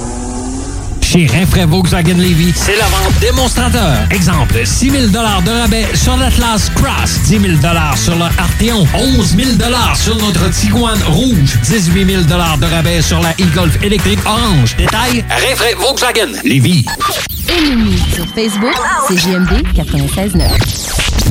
Chez 1.11 1.27
Rinfraie 1.27 1.65
Volkswagen 1.65 2.15
Levy, 2.15 2.53
c'est 2.55 2.77
la 2.77 2.85
vente 2.85 3.19
démonstrateur. 3.19 4.07
Exemple, 4.11 4.61
6 4.63 4.91
000 4.91 5.07
de 5.07 5.17
rabais 5.17 5.85
sur 5.93 6.15
l'Atlas 6.15 6.71
Cross, 6.73 7.23
10 7.25 7.39
000 7.39 7.53
sur 7.97 8.15
le 8.15 8.23
Arteon, 8.23 8.87
11 8.93 9.35
000 9.35 9.49
sur 9.93 10.15
notre 10.15 10.49
Tiguan 10.51 10.97
Rouge, 11.07 11.59
18 11.63 12.05
000 12.09 12.23
de 12.23 12.65
rabais 12.65 13.01
sur 13.01 13.19
la 13.19 13.31
e-Golf 13.31 13.77
électrique 13.83 14.19
orange. 14.25 14.77
Détail, 14.77 15.25
Rinfraie 15.29 15.73
Volkswagen 15.77 16.31
Levy. 16.45 16.85
Ennemi 17.49 17.97
sur 18.15 18.25
Facebook, 18.33 18.79
c'est 19.09 19.17
JMD 19.17 19.63
96.9. 19.75 21.30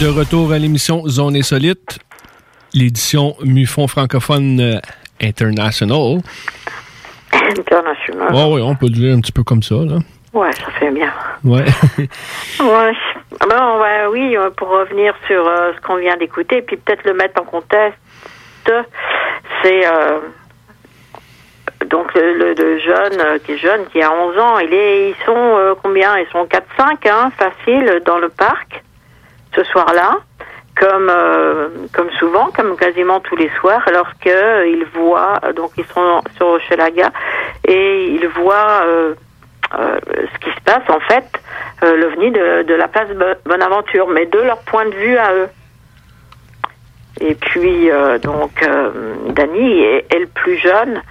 De 0.00 0.08
retour 0.08 0.52
à 0.52 0.58
l'émission 0.58 1.06
Zone 1.08 1.36
Insolite, 1.36 1.98
l'édition 2.74 3.34
Mufon 3.42 3.86
francophone 3.88 4.60
euh, 4.60 4.78
international. 5.22 6.18
International. 7.32 8.34
Ouais, 8.34 8.44
ouais, 8.54 8.60
on 8.60 8.74
peut 8.74 8.86
le 8.86 8.92
dire 8.92 9.16
un 9.16 9.20
petit 9.20 9.32
peu 9.32 9.42
comme 9.42 9.62
ça, 9.62 9.76
là. 9.76 9.96
Ouais, 10.34 10.52
ça 10.52 10.66
fait 10.78 10.90
bien. 10.90 11.12
Ouais. 11.44 11.64
Ouais. 12.60 12.92
Bon, 13.48 13.80
ouais, 13.80 14.06
oui, 14.10 14.36
pour 14.56 14.68
revenir 14.68 15.14
sur 15.26 15.46
euh, 15.46 15.72
ce 15.76 15.80
qu'on 15.86 15.96
vient 15.96 16.16
d'écouter, 16.16 16.62
puis 16.62 16.76
peut-être 16.76 17.04
le 17.04 17.14
mettre 17.14 17.40
en 17.40 17.44
contexte, 17.44 17.98
c'est 19.62 19.86
euh, 19.86 20.18
donc 21.90 22.12
le, 22.14 22.34
le- 22.38 22.54
le 22.54 22.78
jeune 22.80 23.20
euh, 23.20 23.38
qui 23.44 23.52
est 23.52 23.58
jeune, 23.58 23.86
qui 23.92 24.00
a 24.02 24.10
11 24.12 24.38
ans, 24.38 24.58
il 24.58 24.72
est, 24.72 25.10
ils 25.10 25.24
sont 25.24 25.76
combien? 25.82 26.16
Ils 26.18 26.26
sont 26.32 26.44
4-5, 26.46 27.08
hein, 27.10 27.30
facile, 27.38 28.02
dans 28.06 28.18
le 28.18 28.28
parc 28.28 28.82
ce 29.56 29.64
soir-là, 29.64 30.18
comme 30.78 31.08
euh, 31.10 31.68
comme 31.94 32.10
souvent, 32.18 32.50
comme 32.54 32.76
quasiment 32.76 33.20
tous 33.20 33.36
les 33.36 33.50
soirs, 33.60 33.82
lorsque 33.92 34.26
euh, 34.26 34.66
ils 34.68 34.84
voient, 34.94 35.40
donc 35.56 35.72
ils 35.78 35.86
sont 35.86 36.22
sur 36.36 36.46
Hochelaga 36.48 37.10
et 37.66 38.08
ils 38.10 38.28
voient 38.28 38.82
euh, 38.84 39.14
euh, 39.78 39.98
ce 40.32 40.38
qui 40.38 40.54
se 40.54 40.60
passe 40.62 40.88
en 40.88 41.00
fait, 41.00 41.24
euh, 41.82 41.96
l'OVNI 41.96 42.30
de, 42.30 42.74
la 42.74 42.88
place 42.88 43.08
Bo- 43.08 43.40
Bonaventure, 43.44 44.06
mais 44.08 44.26
de 44.26 44.38
leur 44.38 44.58
point 44.60 44.84
de 44.86 44.94
vue 44.94 45.16
à 45.16 45.32
eux. 45.34 45.48
Et 47.20 47.34
puis 47.34 47.90
euh, 47.90 48.18
donc 48.18 48.62
euh, 48.62 49.14
Dany 49.30 49.80
est, 49.80 50.18
le 50.18 50.26
plus 50.26 50.56
jeune. 50.58 51.02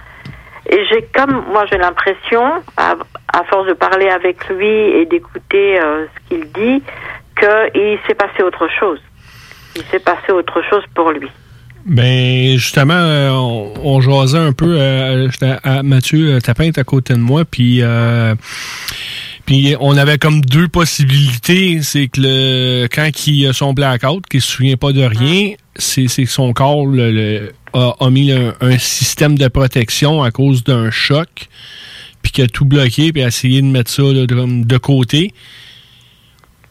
Et 0.68 0.84
j'ai 0.86 1.02
comme 1.14 1.44
moi 1.52 1.64
j'ai 1.66 1.78
l'impression, 1.78 2.44
à, 2.76 2.94
force 3.50 3.66
de 3.66 3.74
parler 3.74 4.08
avec 4.08 4.48
lui 4.48 4.68
et 4.68 5.04
d'écouter 5.06 5.78
euh, 5.80 6.06
ce 6.06 6.28
qu'il 6.28 6.50
dit, 6.52 6.82
qu'il 7.38 7.98
s'est 8.06 8.14
passé 8.14 8.42
autre 8.42 8.68
chose. 8.78 8.98
Il 9.76 9.82
s'est 9.90 9.98
passé 10.00 10.32
autre 10.32 10.62
chose 10.70 10.82
pour 10.94 11.10
lui. 11.12 11.28
Ben, 11.84 12.56
justement, 12.58 12.94
euh, 12.94 13.30
on, 13.30 13.72
on 13.84 14.00
jasait 14.00 14.38
un 14.38 14.52
peu. 14.52 14.76
euh, 14.80 15.28
à- 15.62 15.82
Mathieu 15.84 16.34
euh, 16.34 16.40
Tapin 16.40 16.70
à 16.76 16.82
côté 16.82 17.14
de 17.14 17.20
moi, 17.20 17.44
puis 17.44 17.80
on 19.78 19.96
avait 19.96 20.18
comme 20.18 20.40
deux 20.40 20.66
possibilités. 20.66 21.82
C'est 21.82 22.08
que 22.08 22.20
le 22.20 22.88
quand 22.92 23.08
a 23.48 23.52
son 23.52 23.72
blackout, 23.72 24.26
qu'il 24.26 24.40
se 24.40 24.50
souvient 24.50 24.76
pas 24.76 24.92
de 24.92 25.02
rien, 25.02 25.52
c'est 25.76 26.06
que 26.06 26.26
son 26.26 26.52
corps 26.52 26.86
a, 27.72 27.94
a 28.00 28.10
mis 28.10 28.32
un, 28.32 28.78
système 28.78 29.38
de 29.38 29.46
protection 29.46 30.24
à 30.24 30.32
cause 30.32 30.64
d'un 30.64 30.90
choc, 30.90 31.28
puis 32.22 32.32
qu'il 32.32 32.44
a 32.44 32.48
tout 32.48 32.64
bloqué, 32.64 33.12
puis 33.12 33.22
a 33.22 33.28
essayé 33.28 33.62
de 33.62 33.66
mettre 33.66 33.90
ça 33.92 34.02
de, 34.02 34.26
de 34.64 34.78
côté. 34.78 35.32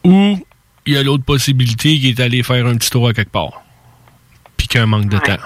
Ou 0.04 0.38
il 0.86 0.94
y 0.94 0.98
a 0.98 1.04
l'autre 1.04 1.24
possibilité 1.24 1.98
qui 2.00 2.10
est 2.10 2.20
allé 2.20 2.44
faire 2.44 2.66
un 2.68 2.76
petit 2.76 2.90
tour 2.90 3.08
à 3.08 3.14
quelque 3.14 3.32
part 3.32 3.62
puis 4.58 4.68
qu'il 4.68 4.78
y 4.78 4.82
a 4.82 4.84
un 4.84 4.88
manque 4.88 5.10
de 5.10 5.18
temps. 5.18 5.38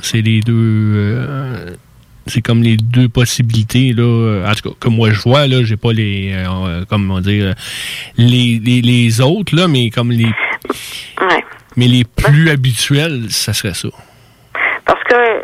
C'est 0.00 0.20
les 0.20 0.40
deux. 0.40 0.52
euh, 0.94 1.74
c'est 2.26 2.40
comme 2.40 2.62
les 2.62 2.76
deux 2.76 3.08
possibilités 3.08 3.92
là. 3.92 4.02
euh, 4.02 4.48
En 4.50 4.54
tout 4.54 4.70
cas, 4.70 4.76
comme 4.80 4.96
moi 4.96 5.10
je 5.10 5.20
vois 5.22 5.46
là, 5.46 5.62
j'ai 5.64 5.76
pas 5.76 5.92
les, 5.92 6.32
euh, 6.34 6.84
comment 6.88 7.20
dire, 7.20 7.46
euh, 7.46 7.52
les, 8.16 8.58
les, 8.62 8.80
les 8.80 9.20
autres 9.20 9.54
là, 9.56 9.68
mais 9.68 9.90
comme 9.90 10.10
les, 10.10 10.28
mais 11.76 11.86
les 11.88 12.04
plus 12.04 12.48
habituels, 12.50 13.30
ça 13.30 13.52
serait 13.52 13.74
ça. 13.74 13.88
Parce 14.84 15.02
que 15.04 15.42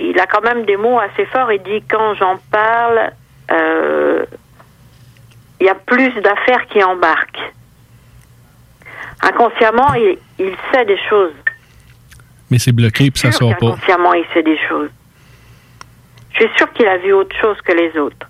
il 0.00 0.18
a 0.18 0.26
quand 0.26 0.42
même 0.42 0.64
des 0.64 0.76
mots 0.76 0.98
assez 0.98 1.26
forts. 1.26 1.50
Il 1.52 1.62
dit 1.62 1.82
quand 1.90 2.14
j'en 2.14 2.36
parle, 2.50 3.12
euh, 3.50 4.24
il 5.60 5.66
y 5.66 5.68
a 5.70 5.74
plus 5.74 6.12
d'affaires 6.22 6.66
qui 6.72 6.82
embarquent. 6.82 7.52
Inconsciemment, 9.24 9.94
il, 9.94 10.18
il 10.38 10.54
sait 10.72 10.84
des 10.84 10.98
choses. 11.08 11.32
Mais 12.50 12.58
c'est 12.58 12.72
bloqué 12.72 13.10
puis 13.10 13.20
ça 13.20 13.32
sort 13.32 13.56
pas. 13.56 13.70
qu'inconsciemment, 13.70 14.12
il 14.14 14.24
sait 14.34 14.42
des 14.42 14.58
choses. 14.68 14.90
Je 16.32 16.44
suis 16.44 16.50
sûre 16.56 16.72
qu'il 16.72 16.86
a 16.86 16.98
vu 16.98 17.12
autre 17.12 17.34
chose 17.40 17.56
que 17.62 17.72
les 17.72 17.96
autres. 17.98 18.28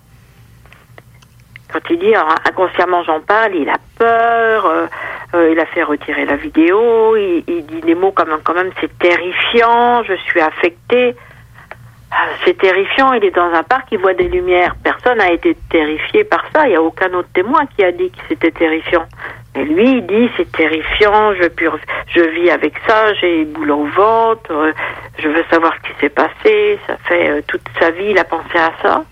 Quand 1.71 1.79
il 1.89 1.99
dit 1.99 2.15
alors, 2.15 2.33
inconsciemment 2.47 3.03
j'en 3.03 3.19
parle, 3.19 3.55
il 3.55 3.69
a 3.69 3.77
peur, 3.97 4.65
euh, 4.65 4.87
euh, 5.33 5.51
il 5.51 5.59
a 5.59 5.65
fait 5.65 5.83
retirer 5.83 6.25
la 6.25 6.37
vidéo, 6.37 7.17
il, 7.17 7.43
il 7.47 7.65
dit 7.65 7.81
des 7.81 7.95
mots 7.95 8.11
comme 8.11 8.29
quand 8.43 8.53
même 8.53 8.71
c'est 8.79 8.97
terrifiant, 8.99 10.03
je 10.03 10.13
suis 10.13 10.39
affecté. 10.39 11.15
C'est 12.45 12.57
terrifiant, 12.57 13.11
il 13.13 13.23
est 13.25 13.35
dans 13.35 13.51
un 13.53 13.63
parc, 13.63 13.87
il 13.91 13.97
voit 13.99 14.13
des 14.13 14.27
lumières. 14.29 14.75
Personne 14.83 15.17
n'a 15.17 15.31
été 15.31 15.55
terrifié 15.69 16.23
par 16.23 16.43
ça, 16.53 16.65
il 16.65 16.69
n'y 16.69 16.75
a 16.75 16.81
aucun 16.81 17.11
autre 17.13 17.27
témoin 17.33 17.65
qui 17.75 17.83
a 17.83 17.91
dit 17.91 18.09
que 18.09 18.17
c'était 18.29 18.51
terrifiant. 18.51 19.03
Mais 19.55 19.65
lui, 19.65 19.97
il 19.97 20.05
dit 20.05 20.29
c'est 20.37 20.51
terrifiant, 20.51 21.33
je, 21.41 21.47
pur- 21.49 21.77
je 22.15 22.21
vis 22.21 22.49
avec 22.49 22.73
ça, 22.87 23.13
j'ai 23.19 23.43
boule 23.45 23.71
au 23.71 23.85
ventre, 23.87 24.51
euh, 24.51 24.71
je 25.21 25.27
veux 25.27 25.43
savoir 25.49 25.73
ce 25.75 25.89
qui 25.91 25.99
s'est 25.99 26.09
passé, 26.09 26.79
ça 26.87 26.97
fait 27.07 27.29
euh, 27.29 27.41
toute 27.47 27.61
sa 27.79 27.91
vie, 27.91 28.07
il 28.11 28.17
a 28.17 28.23
pensé 28.23 28.57
à 28.57 28.71
ça. 28.81 29.03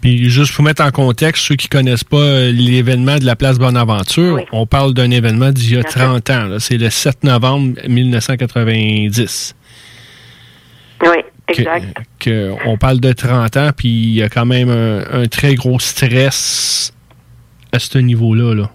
Puis 0.00 0.28
juste 0.30 0.54
pour 0.54 0.64
mettre 0.64 0.84
en 0.84 0.90
contexte, 0.90 1.44
ceux 1.44 1.56
qui 1.56 1.68
connaissent 1.68 2.04
pas 2.04 2.16
euh, 2.18 2.52
l'événement 2.52 3.16
de 3.18 3.24
la 3.24 3.34
place 3.34 3.58
Bonaventure, 3.58 4.36
on 4.52 4.66
parle 4.66 4.94
d'un 4.94 5.10
événement 5.10 5.50
d'il 5.50 5.74
y 5.74 5.78
a 5.78 5.82
30 5.82 6.30
ans. 6.30 6.56
C'est 6.60 6.76
le 6.78 6.90
7 6.90 7.24
novembre 7.24 7.74
1990. 7.88 9.56
Oui, 11.02 11.08
exact. 11.48 12.02
que 12.18 12.52
on 12.66 12.76
parle 12.76 13.00
de 13.00 13.12
30 13.12 13.56
ans, 13.56 13.70
puis 13.76 13.88
il 13.88 14.14
y 14.14 14.22
a 14.22 14.28
quand 14.28 14.46
même 14.46 14.70
un, 14.70 15.22
un 15.22 15.26
très 15.26 15.54
gros 15.54 15.78
stress 15.78 16.92
à 17.72 17.78
ce 17.78 17.98
niveau-là. 17.98 18.54
Là. 18.54 18.70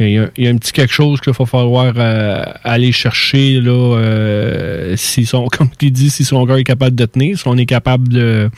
Il, 0.00 0.12
y 0.12 0.18
a, 0.18 0.30
il 0.36 0.44
y 0.44 0.46
a 0.46 0.50
un 0.50 0.56
petit 0.56 0.72
quelque 0.72 0.92
chose 0.92 1.20
qu'il 1.20 1.32
va 1.32 1.44
falloir 1.44 1.92
euh, 1.96 2.42
aller 2.64 2.90
chercher 2.90 3.60
là, 3.60 3.96
euh, 3.96 4.96
s'ils 4.96 5.26
sont, 5.26 5.46
comme 5.52 5.68
tu 5.78 5.90
dis, 5.90 6.10
si 6.10 6.24
son 6.24 6.44
gars 6.44 6.58
est 6.58 6.64
capable 6.64 6.96
de 6.96 7.04
tenir, 7.04 7.38
si 7.38 7.46
on 7.46 7.56
est 7.56 7.66
capable 7.66 8.08
de 8.08 8.50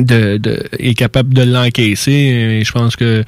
de, 0.00 0.36
de- 0.38 0.62
est 0.78 0.94
capable 0.98 1.34
de 1.34 1.42
l'encaisser. 1.42 2.12
Et 2.12 2.64
Je 2.64 2.72
pense 2.72 2.96
que 2.96 3.22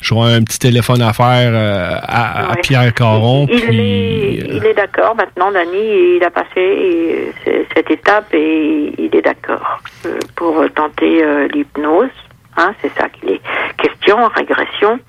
j'aurai 0.00 0.34
un 0.34 0.42
petit 0.42 0.58
téléphone 0.58 1.02
à 1.02 1.12
faire 1.12 1.50
euh, 1.54 1.96
à, 2.02 2.52
à 2.52 2.56
Pierre 2.56 2.92
Caron. 2.94 3.46
Il, 3.50 3.60
puis, 3.60 3.78
est, 3.78 4.46
il 4.56 4.64
est 4.66 4.74
d'accord 4.74 5.14
maintenant, 5.16 5.50
Dany, 5.52 6.16
il 6.16 6.20
a 6.24 6.30
passé 6.30 7.32
euh, 7.48 7.62
cette 7.74 7.90
étape 7.90 8.32
et 8.34 8.92
il 8.98 9.10
est 9.16 9.22
d'accord 9.22 9.80
euh, 10.06 10.18
pour 10.36 10.64
tenter 10.74 11.22
euh, 11.24 11.48
l'hypnose. 11.52 12.08
Hein, 12.56 12.72
c'est 12.82 12.92
ça 12.96 13.08
qu'il 13.08 13.30
est 13.30 13.40
question, 13.82 14.16
régression. 14.28 15.00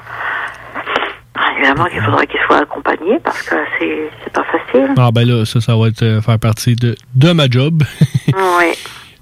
Ah, 1.38 1.52
évidemment 1.58 1.86
qu'il 1.86 2.02
faudrait 2.02 2.28
qu'il 2.28 2.40
soit 2.48 2.60
accompagné 2.60 3.20
parce 3.24 3.42
que 3.44 3.56
c'est 3.78 4.10
c'est 4.24 4.32
pas 4.34 4.46
facile. 4.46 4.90
Ah 4.98 5.10
ben 5.14 5.28
là, 5.28 5.46
ça, 5.46 5.60
ça 5.60 5.76
va 5.76 5.88
être, 5.90 6.02
euh, 6.02 6.22
faire 6.22 6.40
partie 6.40 6.76
de, 6.76 6.96
de 7.14 7.32
ma 7.34 7.48
job. 7.50 7.84
oui. 8.28 8.74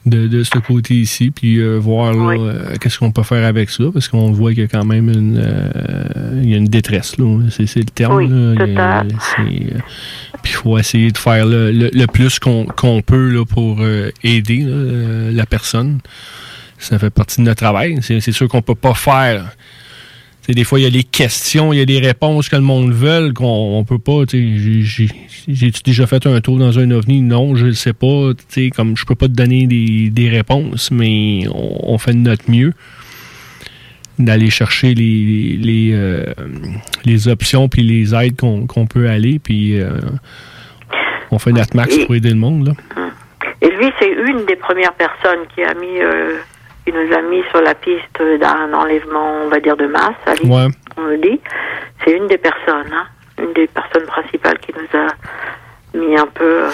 De, 0.06 0.28
de 0.28 0.44
ce 0.44 0.58
côté 0.60 0.96
ici, 0.96 1.32
puis 1.32 1.60
euh, 1.60 1.78
voir 1.78 2.14
là, 2.14 2.20
euh, 2.38 2.76
qu'est-ce 2.80 3.00
qu'on 3.00 3.12
peut 3.12 3.24
faire 3.24 3.46
avec 3.46 3.70
ça, 3.70 3.86
parce 3.94 4.08
qu'on 4.10 4.32
voit 4.32 4.52
qu'il 4.54 4.62
y 4.62 4.66
a 4.66 4.68
quand 4.68 4.84
même 4.86 5.10
une, 5.10 5.38
euh, 5.42 6.42
il 6.44 6.50
y 6.50 6.54
a 6.54 6.58
une 6.58 6.68
détresse, 6.68 7.18
là. 7.18 7.40
C'est, 7.50 7.66
c'est 7.68 7.80
le 7.80 7.86
terme. 7.86 8.16
Oui, 8.18 8.28
là. 8.28 8.66
Il 8.68 8.78
a- 8.78 9.04
c'est, 9.20 9.42
euh, 9.76 9.80
puis 10.42 10.52
il 10.52 10.56
faut 10.56 10.78
essayer 10.78 11.12
de 11.12 11.18
faire 11.18 11.46
le, 11.46 11.72
le- 11.72 11.90
le 11.94 12.08
plus 12.08 12.38
qu'on, 12.40 12.66
qu'on 12.66 13.02
peut 13.02 13.30
là, 13.30 13.46
pour 13.46 13.78
euh, 13.82 14.10
aider 14.24 14.58
là, 14.66 15.32
la 15.32 15.46
personne. 15.46 16.00
Ça 16.80 17.00
fait 17.00 17.10
partie 17.10 17.40
de 17.40 17.46
notre 17.46 17.62
travail. 17.64 18.00
C'est, 18.02 18.20
c'est 18.20 18.34
sûr 18.34 18.50
qu'on 18.50 18.62
peut 18.62 18.76
pas 18.76 18.94
faire. 18.94 19.46
Des 20.50 20.64
fois, 20.66 20.80
il 20.80 20.84
y 20.84 20.86
a 20.86 20.92
des 20.92 21.04
questions, 21.04 21.72
il 21.72 21.80
y 21.80 21.82
a 21.82 21.86
des 21.86 22.00
réponses 22.00 22.50
que 22.50 22.58
le 22.58 22.62
monde 22.62 22.92
veut 22.92 23.32
qu'on 23.34 23.78
on 23.78 23.84
peut 23.86 23.98
pas. 23.98 24.24
j'ai-tu 24.30 25.82
déjà 25.84 26.06
fait 26.06 26.28
un 26.28 26.42
tour 26.42 26.58
dans 26.58 26.80
un 26.80 26.92
ovni? 26.92 27.22
Non, 27.22 27.56
je 27.56 27.68
ne 27.68 27.72
sais 27.72 27.94
pas. 27.94 28.32
Comme 28.76 28.98
je 28.98 29.06
peux 29.06 29.16
pas 29.16 29.28
te 29.28 29.34
donner 29.34 29.68
des, 29.68 30.10
des 30.10 30.30
réponses, 30.30 30.92
mais 30.92 31.46
on, 31.54 31.94
on 31.94 31.98
fait 31.98 32.12
de 32.14 32.18
notre 32.18 32.52
mieux 32.52 32.74
d'aller 34.20 34.50
chercher 34.50 34.94
les, 34.94 35.58
les, 35.60 35.92
euh, 35.94 36.26
les 37.06 37.28
options 37.28 37.68
puis 37.68 37.82
les 37.82 38.14
aides 38.14 38.40
qu'on, 38.40 38.68
qu'on 38.68 38.86
peut 38.86 39.10
aller. 39.10 39.40
Puis 39.40 39.80
euh, 39.80 39.92
on 41.32 41.40
fait 41.40 41.52
notre 41.52 41.76
max 41.76 41.98
pour 42.06 42.16
aider 42.16 42.30
le 42.30 42.36
monde. 42.36 42.68
Là. 42.68 42.74
Et 43.62 43.70
lui, 43.70 43.92
c'est 44.00 44.12
une 44.12 44.46
des 44.46 44.56
premières 44.56 44.94
personnes 44.94 45.46
qui 45.56 45.64
a 45.64 45.74
mis, 45.74 46.00
euh, 46.00 46.38
qui 46.86 46.92
nous 46.94 47.14
a 47.14 47.22
mis 47.22 47.44
sur 47.52 47.62
la 47.62 47.76
piste 47.76 48.22
d'un 48.40 48.74
enlèvement, 48.74 49.42
on 49.44 49.48
va 49.48 49.60
dire, 49.60 49.78
de 49.78 49.88
masse, 49.88 50.16
à 50.26 50.32
Ouais. 50.44 50.68
on 50.98 51.04
le 51.06 51.18
dit. 51.18 51.40
C'est 52.04 52.12
une 52.12 52.28
des 52.28 52.38
personnes, 52.38 52.92
hein, 52.94 53.08
une 53.42 53.54
des 53.54 53.68
personnes 53.68 54.06
principales 54.06 54.60
qui 54.60 54.74
nous 54.74 55.00
a 55.00 55.08
mis 55.98 56.18
un 56.18 56.28
peu 56.28 56.64
euh, 56.66 56.70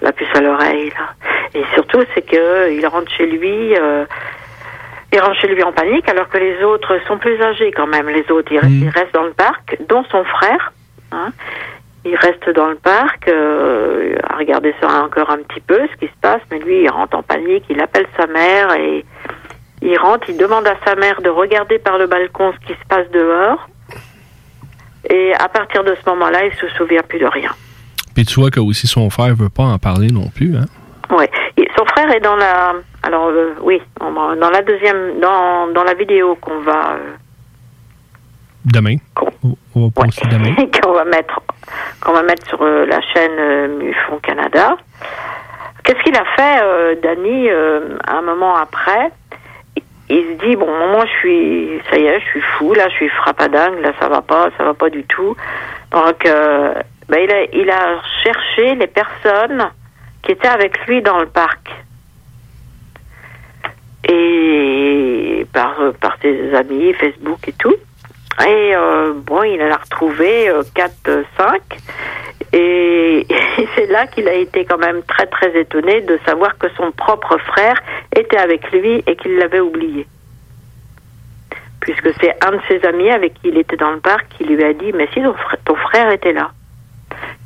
la 0.00 0.12
puce 0.12 0.28
à 0.34 0.40
l'oreille. 0.40 0.90
Là. 0.98 1.14
Et 1.54 1.62
surtout, 1.74 2.02
c'est 2.14 2.22
que 2.22 2.72
il 2.72 2.86
rentre 2.86 3.10
chez 3.12 3.26
lui. 3.26 3.76
euh, 3.76 4.04
il 5.14 5.20
rentre 5.20 5.38
chez 5.40 5.48
lui 5.48 5.62
en 5.62 5.72
panique 5.72 6.08
alors 6.08 6.26
que 6.30 6.38
les 6.38 6.64
autres 6.64 6.98
sont 7.06 7.18
plus 7.18 7.38
âgés 7.42 7.70
quand 7.72 7.86
même. 7.86 8.08
Les 8.08 8.24
autres, 8.30 8.50
ils, 8.50 8.58
restent, 8.58 8.94
restent 8.96 9.14
dans 9.14 9.24
le 9.24 9.32
parc, 9.32 9.76
dont 9.86 10.04
son 10.10 10.24
frère. 10.24 10.72
Hein. 11.12 11.32
Il 12.06 12.16
reste 12.16 12.48
dans 12.50 12.68
le 12.68 12.76
parc 12.76 13.28
euh, 13.28 14.16
à 14.26 14.36
regarder 14.38 14.74
ça 14.80 14.88
encore 15.04 15.30
un 15.30 15.36
petit 15.38 15.60
peu, 15.60 15.78
ce 15.92 15.96
qui 15.98 16.06
se 16.06 16.18
passe, 16.22 16.40
mais 16.50 16.58
lui, 16.60 16.82
il 16.84 16.88
rentre 16.88 17.14
en 17.16 17.22
panique, 17.22 17.64
il 17.68 17.80
appelle 17.82 18.06
sa 18.18 18.26
mère 18.26 18.74
et 18.74 19.04
il 19.82 19.98
rentre, 19.98 20.28
il 20.30 20.36
demande 20.36 20.66
à 20.66 20.76
sa 20.86 20.94
mère 20.94 21.20
de 21.22 21.28
regarder 21.28 21.78
par 21.78 21.98
le 21.98 22.06
balcon 22.06 22.52
ce 22.60 22.66
qui 22.66 22.72
se 22.72 22.86
passe 22.88 23.08
dehors. 23.10 23.68
Et 25.10 25.34
à 25.34 25.48
partir 25.48 25.82
de 25.84 25.94
ce 26.02 26.08
moment-là, 26.10 26.44
il 26.46 26.54
se 26.54 26.68
souvient 26.76 27.02
plus 27.02 27.18
de 27.18 27.26
rien. 27.26 27.50
Puis 28.14 28.24
tu 28.24 28.38
vois 28.40 28.50
que 28.50 28.60
aussi 28.60 28.86
son 28.86 29.10
frère 29.10 29.34
veut 29.34 29.48
pas 29.48 29.64
en 29.64 29.78
parler 29.78 30.08
non 30.08 30.28
plus. 30.34 30.56
Hein? 30.56 30.66
Et 31.58 31.68
son 31.76 31.84
frère 31.86 32.10
est 32.14 32.20
dans 32.20 32.36
la. 32.36 32.74
Alors 33.02 33.26
euh, 33.26 33.54
oui, 33.60 33.82
dans 34.00 34.50
la 34.50 34.62
deuxième, 34.62 35.20
dans, 35.20 35.66
dans 35.74 35.84
la 35.84 35.92
vidéo 35.94 36.36
qu'on 36.40 36.60
va 36.60 36.92
euh, 36.94 37.12
Demain. 38.64 38.96
On- 39.42 39.56
On 39.74 39.86
va 39.86 39.90
poster 39.90 40.28
demain. 40.28 40.54
qu'on 40.82 40.92
va 40.92 41.04
mettre 41.04 41.40
qu'on 42.00 42.12
va 42.12 42.22
mettre 42.22 42.46
sur 42.48 42.62
euh, 42.62 42.86
la 42.86 43.00
chaîne 43.00 43.76
Mufon 43.78 44.18
Canada. 44.22 44.76
Qu'est-ce 45.84 46.02
qu'il 46.04 46.16
a 46.16 46.24
fait, 46.36 47.00
Danny, 47.02 47.48
un 47.50 48.22
moment 48.22 48.54
après? 48.56 49.10
Il- 50.16 50.38
se 50.38 50.46
dit 50.46 50.56
bon, 50.56 50.66
moi 50.90 51.04
je 51.06 51.10
suis, 51.18 51.80
ça 51.90 51.96
y 51.98 52.04
est, 52.06 52.20
je 52.20 52.26
suis 52.30 52.40
fou, 52.56 52.74
là, 52.74 52.88
je 52.88 52.94
suis 52.94 53.08
frappadingue, 53.08 53.80
là, 53.80 53.92
ça 54.00 54.08
va 54.08 54.22
pas, 54.22 54.48
ça 54.58 54.64
va 54.64 54.74
pas 54.74 54.90
du 54.90 55.04
tout. 55.04 55.36
Donc, 55.90 56.26
euh, 56.26 56.74
ben, 57.08 57.18
il 57.22 57.30
a, 57.32 57.42
il 57.52 57.70
a 57.70 58.00
cherché 58.24 58.74
les 58.74 58.86
personnes 58.86 59.70
qui 60.22 60.32
étaient 60.32 60.48
avec 60.48 60.86
lui 60.86 61.02
dans 61.02 61.18
le 61.18 61.26
parc. 61.26 61.68
Et 64.08 65.46
par, 65.52 65.80
euh, 65.80 65.92
par 65.92 66.16
ses 66.20 66.54
amis, 66.54 66.92
Facebook 66.94 67.46
et 67.48 67.52
tout. 67.52 67.74
Et 68.40 68.72
euh, 68.74 69.12
bon, 69.14 69.42
il 69.42 69.60
en 69.62 69.70
a 69.70 69.76
retrouvé 69.76 70.50
4, 70.74 70.92
5. 71.36 71.60
Et, 72.52 73.26
et 73.28 73.68
c'est 73.76 73.86
là 73.86 74.06
qu'il 74.06 74.28
a 74.28 74.34
été 74.34 74.64
quand 74.64 74.78
même 74.78 75.02
très 75.02 75.26
très 75.26 75.58
étonné 75.58 76.00
de 76.00 76.18
savoir 76.26 76.56
que 76.58 76.68
son 76.76 76.90
propre 76.92 77.38
frère 77.38 77.80
était 78.14 78.38
avec 78.38 78.70
lui 78.72 79.02
et 79.06 79.16
qu'il 79.16 79.36
l'avait 79.36 79.60
oublié. 79.60 80.06
Puisque 81.80 82.10
c'est 82.20 82.34
un 82.44 82.52
de 82.52 82.60
ses 82.68 82.84
amis 82.86 83.10
avec 83.10 83.34
qui 83.34 83.48
il 83.48 83.58
était 83.58 83.76
dans 83.76 83.90
le 83.90 84.00
parc 84.00 84.26
qui 84.36 84.44
lui 84.44 84.62
a 84.64 84.72
dit 84.72 84.92
Mais 84.92 85.08
si 85.12 85.22
ton 85.22 85.34
frère, 85.34 85.58
ton 85.64 85.74
frère 85.74 86.10
était 86.10 86.32
là. 86.32 86.50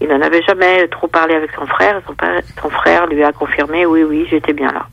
Il 0.00 0.08
n'en 0.08 0.20
avait 0.20 0.42
jamais 0.42 0.86
trop 0.88 1.08
parlé 1.08 1.34
avec 1.34 1.50
son 1.52 1.66
frère. 1.66 2.00
Son, 2.06 2.14
père- 2.14 2.40
son 2.60 2.70
frère 2.70 3.06
lui 3.06 3.24
a 3.24 3.32
confirmé 3.32 3.86
Oui, 3.86 4.02
oui, 4.02 4.26
j'étais 4.30 4.52
bien 4.52 4.70
là. 4.72 4.86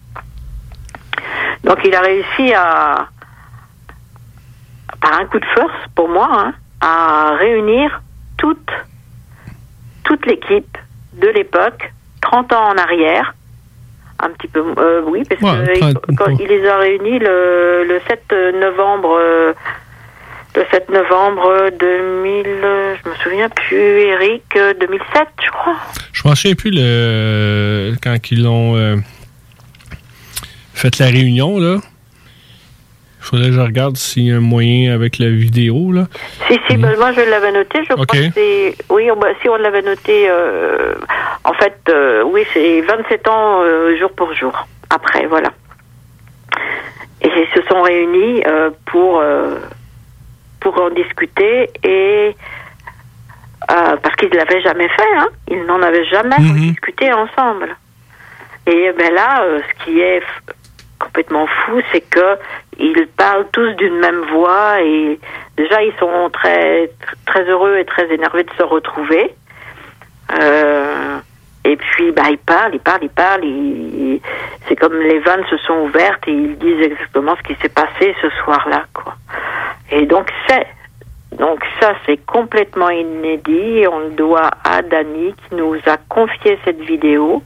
Donc 1.63 1.77
il 1.85 1.93
a 1.95 2.01
réussi 2.01 2.53
à, 2.53 3.07
par 5.01 5.19
un 5.19 5.25
coup 5.25 5.39
de 5.39 5.45
force 5.55 5.73
pour 5.95 6.09
moi, 6.09 6.27
hein, 6.31 6.53
à 6.81 7.35
réunir 7.37 8.01
toute, 8.37 8.69
toute 10.03 10.25
l'équipe 10.25 10.77
de 11.13 11.27
l'époque, 11.27 11.91
30 12.21 12.51
ans 12.53 12.69
en 12.73 12.77
arrière. 12.77 13.33
Un 14.19 14.29
petit 14.29 14.47
peu, 14.47 14.63
euh, 14.77 15.01
oui, 15.05 15.23
parce 15.27 15.41
Ouais, 15.41 15.79
que 15.79 16.15
trente- 16.15 16.39
il, 16.39 16.47
les 16.47 16.65
a 16.67 16.77
réunis 16.77 17.19
le, 17.19 17.83
le 17.87 17.99
7 18.07 18.33
novembre, 18.59 19.17
euh, 19.19 19.53
le 20.55 20.65
7 20.71 20.89
novembre 20.89 21.69
2000, 21.77 22.45
euh, 22.47 22.95
je 23.03 23.09
me 23.09 23.15
souviens 23.15 23.49
plus, 23.49 23.75
Eric, 23.77 24.43
euh, 24.55 24.73
2007, 24.79 25.27
je 25.43 25.49
crois. 25.49 25.75
Je 26.13 26.27
m'en 26.27 26.35
souviens 26.35 26.55
plus 26.55 26.71
le, 26.71 27.93
quand 28.01 28.15
ils 28.31 28.47
ont 28.47 28.75
euh, 28.77 28.95
fait 30.73 30.97
la 30.99 31.07
réunion, 31.07 31.59
là. 31.59 31.77
Il 33.23 33.25
faudrait 33.25 33.45
que 33.47 33.53
je 33.53 33.59
regarde 33.61 33.95
s'il 33.95 34.23
y 34.27 34.31
a 34.33 34.35
un 34.35 34.41
moyen 34.41 34.93
avec 34.93 35.17
la 35.17 35.29
vidéo, 35.29 35.93
là. 35.93 36.07
Si, 36.49 36.59
si, 36.67 36.75
ben, 36.75 36.93
moi 36.99 37.13
je 37.13 37.21
l'avais 37.21 37.53
noté, 37.53 37.79
je 37.87 37.93
crois 37.93 38.05
que 38.05 38.17
c'est. 38.35 38.75
Oui, 38.89 39.09
on- 39.09 39.15
bah, 39.15 39.29
si 39.41 39.47
on 39.47 39.55
l'avait 39.55 39.81
noté, 39.81 40.27
euh, 40.29 40.93
en 41.45 41.53
fait, 41.53 41.77
euh, 41.87 42.21
oui, 42.25 42.43
c'est 42.53 42.81
27 42.81 43.25
ans 43.29 43.61
euh, 43.63 43.97
jour 43.97 44.11
pour 44.11 44.33
jour. 44.33 44.51
Après, 44.89 45.25
voilà. 45.27 45.49
Et 47.21 47.29
ils 47.29 47.47
se 47.61 47.65
sont 47.69 47.81
réunis 47.81 48.43
pour, 48.87 49.23
pour 50.59 50.81
en 50.81 50.89
discuter 50.89 51.69
et. 51.83 52.35
parce 53.69 54.15
qu'ils 54.17 54.29
ne 54.31 54.35
l'avaient 54.35 54.61
jamais 54.61 54.89
fait, 54.89 55.15
hein. 55.17 55.29
Ils 55.49 55.63
n'en 55.65 55.81
avaient 55.81 56.05
jamais 56.05 56.35
discuté 56.55 57.11
ensemble. 57.13 57.75
Et 58.67 58.91
ben 58.97 59.13
là, 59.13 59.45
ce 59.69 59.85
qui 59.85 60.01
est 60.01 60.21
complètement 60.99 61.47
fou, 61.47 61.81
c'est 61.93 62.01
que 62.01 62.37
ils 62.79 63.07
parlent 63.17 63.47
tous 63.51 63.71
d'une 63.73 63.97
même 63.99 64.21
voix 64.31 64.81
et 64.81 65.19
déjà 65.57 65.81
ils 65.83 65.93
sont 65.99 66.29
très 66.31 66.89
très 67.25 67.43
heureux 67.49 67.77
et 67.77 67.85
très 67.85 68.11
énervés 68.13 68.43
de 68.43 68.51
se 68.57 68.63
retrouver. 68.63 69.33
Euh, 70.39 71.17
et 71.65 71.75
puis 71.75 72.11
bah 72.11 72.23
ils 72.29 72.37
parlent, 72.37 72.73
ils 72.73 72.79
parlent, 72.79 73.03
ils 73.03 73.09
parlent. 73.09 73.43
ils- 73.45 74.21
C'est 74.67 74.75
comme 74.75 74.97
les 74.97 75.19
vannes 75.19 75.43
se 75.49 75.57
sont 75.57 75.81
ouvertes 75.81 76.27
et 76.27 76.31
ils 76.31 76.57
disent 76.57 76.81
exactement 76.81 77.35
ce 77.37 77.43
qui 77.43 77.55
s'est 77.61 77.69
passé 77.69 78.15
ce 78.21 78.29
soir-là, 78.43 78.85
quoi. 78.93 79.15
Et 79.91 80.05
donc 80.05 80.27
c'est 80.47 80.65
donc 81.37 81.59
ça 81.79 81.93
c'est 82.05 82.23
complètement 82.25 82.89
inédit. 82.89 83.85
On 83.91 83.99
le 83.99 84.09
doit 84.11 84.51
à 84.63 84.81
Dani 84.81 85.33
qui 85.33 85.55
nous 85.55 85.75
a 85.85 85.97
confié 86.09 86.57
cette 86.63 86.79
vidéo 86.81 87.43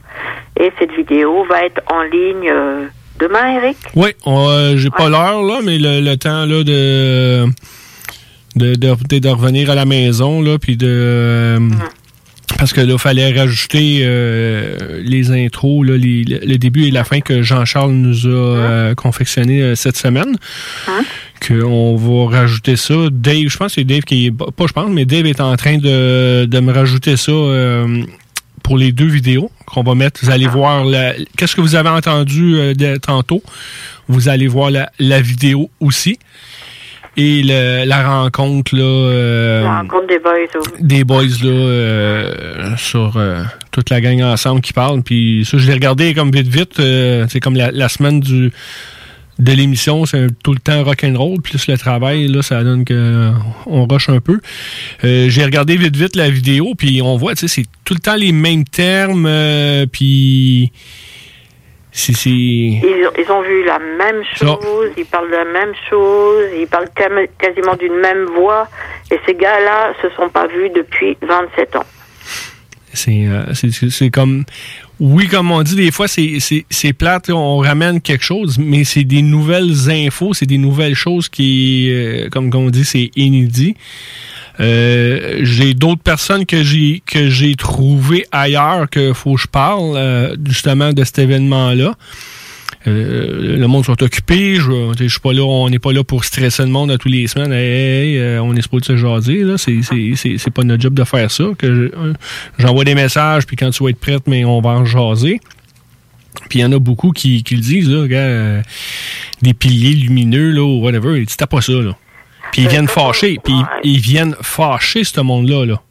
et 0.58 0.72
cette 0.78 0.92
vidéo 0.92 1.44
va 1.44 1.64
être 1.64 1.80
en 1.92 2.02
ligne 2.02 2.50
euh, 2.50 2.86
demain, 3.18 3.56
Eric? 3.62 3.76
Oui, 3.94 4.10
euh, 4.26 4.76
j'ai 4.76 4.90
pas 4.90 5.08
l'heure, 5.08 5.42
là, 5.42 5.60
mais 5.64 5.78
le, 5.78 6.00
le 6.00 6.16
temps, 6.16 6.46
là, 6.46 6.62
de, 6.64 7.46
de, 8.56 8.74
de, 8.74 9.18
de 9.18 9.28
revenir 9.28 9.70
à 9.70 9.74
la 9.74 9.84
maison, 9.84 10.40
là, 10.42 10.58
puis 10.58 10.76
de... 10.76 10.86
euh, 10.88 11.58
Parce 12.58 12.72
que 12.72 12.80
là, 12.80 12.92
il 12.94 12.98
fallait 12.98 13.38
rajouter 13.38 14.00
euh, 14.02 15.00
les 15.04 15.30
intros, 15.30 15.84
là, 15.84 15.96
les- 15.96 16.24
le 16.24 16.56
début 16.56 16.86
et 16.86 16.90
la 16.90 17.04
fin 17.04 17.20
que 17.20 17.42
Jean-Charles 17.42 17.92
nous 17.92 18.26
a 18.26 18.30
euh, 18.30 18.94
confectionné 18.94 19.76
cette 19.76 19.96
semaine. 19.96 20.36
Qu'on 21.46 21.94
va 21.96 22.36
rajouter 22.38 22.74
ça. 22.76 22.94
Dave, 23.12 23.46
je 23.48 23.56
pense 23.56 23.68
que 23.68 23.80
c'est 23.80 23.84
Dave 23.84 24.00
qui 24.00 24.26
est. 24.26 24.30
Pas 24.32 24.64
je 24.66 24.72
pense, 24.72 24.90
mais 24.90 25.04
Dave 25.04 25.26
est 25.26 25.40
en 25.40 25.54
train 25.56 25.78
de, 25.78 26.46
de 26.46 26.60
me 26.60 26.72
rajouter 26.72 27.16
ça 27.16 27.30
pour 28.68 28.76
les 28.76 28.92
deux 28.92 29.06
vidéos 29.06 29.50
qu'on 29.66 29.82
va 29.82 29.94
mettre. 29.94 30.20
Vous 30.22 30.30
allez 30.30 30.46
voir 30.46 30.84
la- 30.84 31.14
qu'est-ce 31.38 31.56
que 31.56 31.62
vous 31.62 31.74
avez 31.74 31.88
entendu 31.88 32.54
euh, 32.56 32.74
de- 32.74 32.98
tantôt. 32.98 33.42
Vous 34.08 34.28
allez 34.28 34.46
voir 34.46 34.70
la, 34.70 34.90
la 34.98 35.22
vidéo 35.22 35.70
aussi. 35.80 36.18
Et 37.16 37.42
le- 37.42 37.84
la 37.86 38.06
rencontre 38.06 38.76
là, 38.76 38.82
euh, 38.84 39.62
La 39.64 39.78
rencontre 39.80 40.06
des 40.06 40.18
boys. 40.18 40.62
des 40.80 41.04
boys 41.04 41.22
là, 41.42 41.48
euh, 41.50 42.76
sur 42.76 43.18
toute 43.70 43.88
la 43.88 44.00
gang 44.02 44.20
ensemble 44.22 44.60
qui 44.60 44.74
parle. 44.74 45.02
Puis 45.02 45.46
ça, 45.50 45.56
je 45.56 45.66
l'ai 45.66 45.72
regardé 45.72 46.12
comme 46.12 46.30
vite 46.30 46.46
vite. 46.48 46.74
c'est 47.30 47.40
comme 47.40 47.56
la, 47.56 47.70
la 47.72 47.88
semaine 47.88 48.20
du 48.20 48.52
de 49.38 49.52
l'émission, 49.52 50.04
c'est 50.04 50.26
tout 50.42 50.52
le 50.52 50.58
temps 50.58 50.82
rock'n'roll, 50.82 51.40
plus 51.40 51.68
le 51.68 51.78
travail, 51.78 52.26
là, 52.28 52.42
ça 52.42 52.62
donne 52.64 52.84
que 52.84 52.94
euh, 52.94 53.30
on 53.66 53.86
rush 53.86 54.08
un 54.08 54.20
peu. 54.20 54.40
Euh, 55.04 55.28
J'ai 55.28 55.44
regardé 55.44 55.76
vite 55.76 55.96
vite 55.96 56.16
la 56.16 56.28
vidéo, 56.28 56.74
puis 56.76 57.00
on 57.02 57.16
voit, 57.16 57.34
tu 57.34 57.46
sais, 57.46 57.62
c'est 57.62 57.66
tout 57.84 57.94
le 57.94 58.00
temps 58.00 58.16
les 58.16 58.32
mêmes 58.32 58.64
termes, 58.64 59.26
euh, 59.26 59.86
puis 59.86 60.72
c'est- 61.92 62.12
Ils, 62.28 63.08
ils 63.18 63.30
ont 63.32 63.42
vu 63.42 63.64
la 63.64 63.78
même 63.78 64.22
chose, 64.36 64.90
ils 64.96 65.04
parlent 65.04 65.30
de 65.30 65.36
la 65.36 65.44
même 65.44 65.74
chose, 65.88 66.44
ils 66.60 66.66
parlent 66.66 66.88
quasiment 67.38 67.76
d'une 67.76 67.94
même 68.00 68.24
voix. 68.36 68.68
Et 69.10 69.18
ces 69.26 69.34
gars-là 69.34 69.92
se 70.02 70.08
sont 70.16 70.28
pas 70.28 70.46
vus 70.46 70.70
depuis 70.74 71.16
27 71.22 71.76
ans. 71.76 71.84
C'est 72.92 73.26
euh, 73.26 74.10
comme. 74.12 74.44
Oui, 75.00 75.28
comme 75.28 75.52
on 75.52 75.62
dit, 75.62 75.76
des 75.76 75.92
fois, 75.92 76.08
c'est- 76.08 76.92
plate, 76.98 77.30
on 77.30 77.58
ramène 77.58 78.00
quelque 78.00 78.24
chose, 78.24 78.58
mais 78.58 78.82
c'est 78.84 79.04
des 79.04 79.22
nouvelles 79.22 79.88
infos, 79.90 80.34
c'est 80.34 80.46
des 80.46 80.58
nouvelles 80.58 80.96
choses 80.96 81.28
qui, 81.28 81.88
euh, 81.90 82.28
comme 82.30 82.50
on 82.54 82.70
dit, 82.70 82.84
c'est 82.84 83.10
inédit. 83.14 83.76
Euh, 84.60 85.38
j'ai 85.42 85.72
d'autres 85.74 86.02
personnes 86.02 86.44
que 86.44 86.64
j'ai 86.64 87.00
que 87.06 87.30
j'ai 87.30 87.54
trouvé 87.54 88.26
ailleurs 88.32 88.90
que 88.90 89.12
faut 89.12 89.36
que 89.36 89.42
je 89.42 89.46
parle 89.46 89.96
euh, 89.96 90.34
justement 90.44 90.92
de 90.92 91.04
cet 91.04 91.20
événement-là. 91.20 91.94
Euh, 92.86 93.56
le 93.58 93.66
monde 93.66 93.84
soit 93.84 94.00
occupé, 94.02 94.54
je, 94.54 94.94
tu 94.94 95.04
je 95.04 95.08
suis 95.08 95.20
pas 95.20 95.32
là, 95.32 95.42
on 95.42 95.68
n'est 95.68 95.80
pas 95.80 95.92
là 95.92 96.04
pour 96.04 96.24
stresser 96.24 96.62
le 96.62 96.68
monde 96.68 96.90
à 96.92 96.96
tous 96.98 97.08
les 97.08 97.26
semaines. 97.26 97.52
Hey, 97.52 98.14
hey, 98.14 98.18
euh, 98.18 98.40
on 98.42 98.54
est 98.54 98.62
supposé 98.62 98.84
se 98.86 98.96
jaser, 98.96 99.42
là. 99.42 99.58
C'est, 99.58 99.80
c'est, 99.82 100.12
c'est, 100.14 100.38
c'est 100.38 100.50
pas 100.52 100.62
notre 100.62 100.80
job 100.82 100.94
de 100.94 101.04
faire 101.04 101.30
ça. 101.30 101.44
Que 101.58 101.74
je- 101.74 101.80
euh, 101.96 102.12
j'envoie 102.58 102.84
des 102.84 102.94
messages, 102.94 103.46
puis 103.46 103.56
quand 103.56 103.70
tu 103.70 103.82
vas 103.82 103.90
être 103.90 103.98
prête, 104.00 104.26
mais 104.26 104.44
on 104.44 104.60
va 104.60 104.70
en 104.70 104.84
jaser. 104.84 105.40
Puis 106.48 106.60
il 106.60 106.62
y 106.62 106.64
en 106.64 106.72
a 106.72 106.78
beaucoup 106.78 107.10
qui, 107.10 107.42
qui 107.42 107.56
le 107.56 107.60
disent, 107.62 107.90
là, 107.90 108.62
des 109.42 109.54
piliers 109.54 109.94
lumineux, 109.94 110.50
là, 110.52 110.62
ou 110.62 110.80
whatever. 110.82 111.24
T'as 111.36 111.46
pas 111.48 111.60
ça, 111.60 111.72
là. 111.72 111.96
Puis 112.52 112.62
ils 112.62 112.68
viennent 112.68 112.88
fâcher, 112.88 113.38
puis 113.42 113.52
ils, 113.82 113.90
ils 113.94 114.00
viennent 114.00 114.34
fâcher 114.40 115.04
ce 115.04 115.20
monde-là, 115.20 115.66
là. 115.66 115.82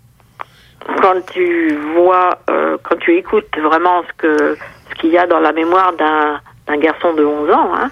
Quand 1.01 1.15
tu 1.33 1.75
vois, 1.95 2.39
euh, 2.49 2.77
quand 2.81 2.95
tu 2.99 3.15
écoutes 3.17 3.45
vraiment 3.61 4.01
ce 4.07 4.13
que 4.17 4.57
ce 4.89 5.01
qu'il 5.01 5.11
y 5.11 5.17
a 5.17 5.27
dans 5.27 5.39
la 5.41 5.51
mémoire 5.51 5.91
d'un 5.99 6.39
d'un 6.67 6.77
garçon 6.77 7.13
de 7.13 7.23
11 7.23 7.49
ans, 7.51 7.71
hein, 7.75 7.89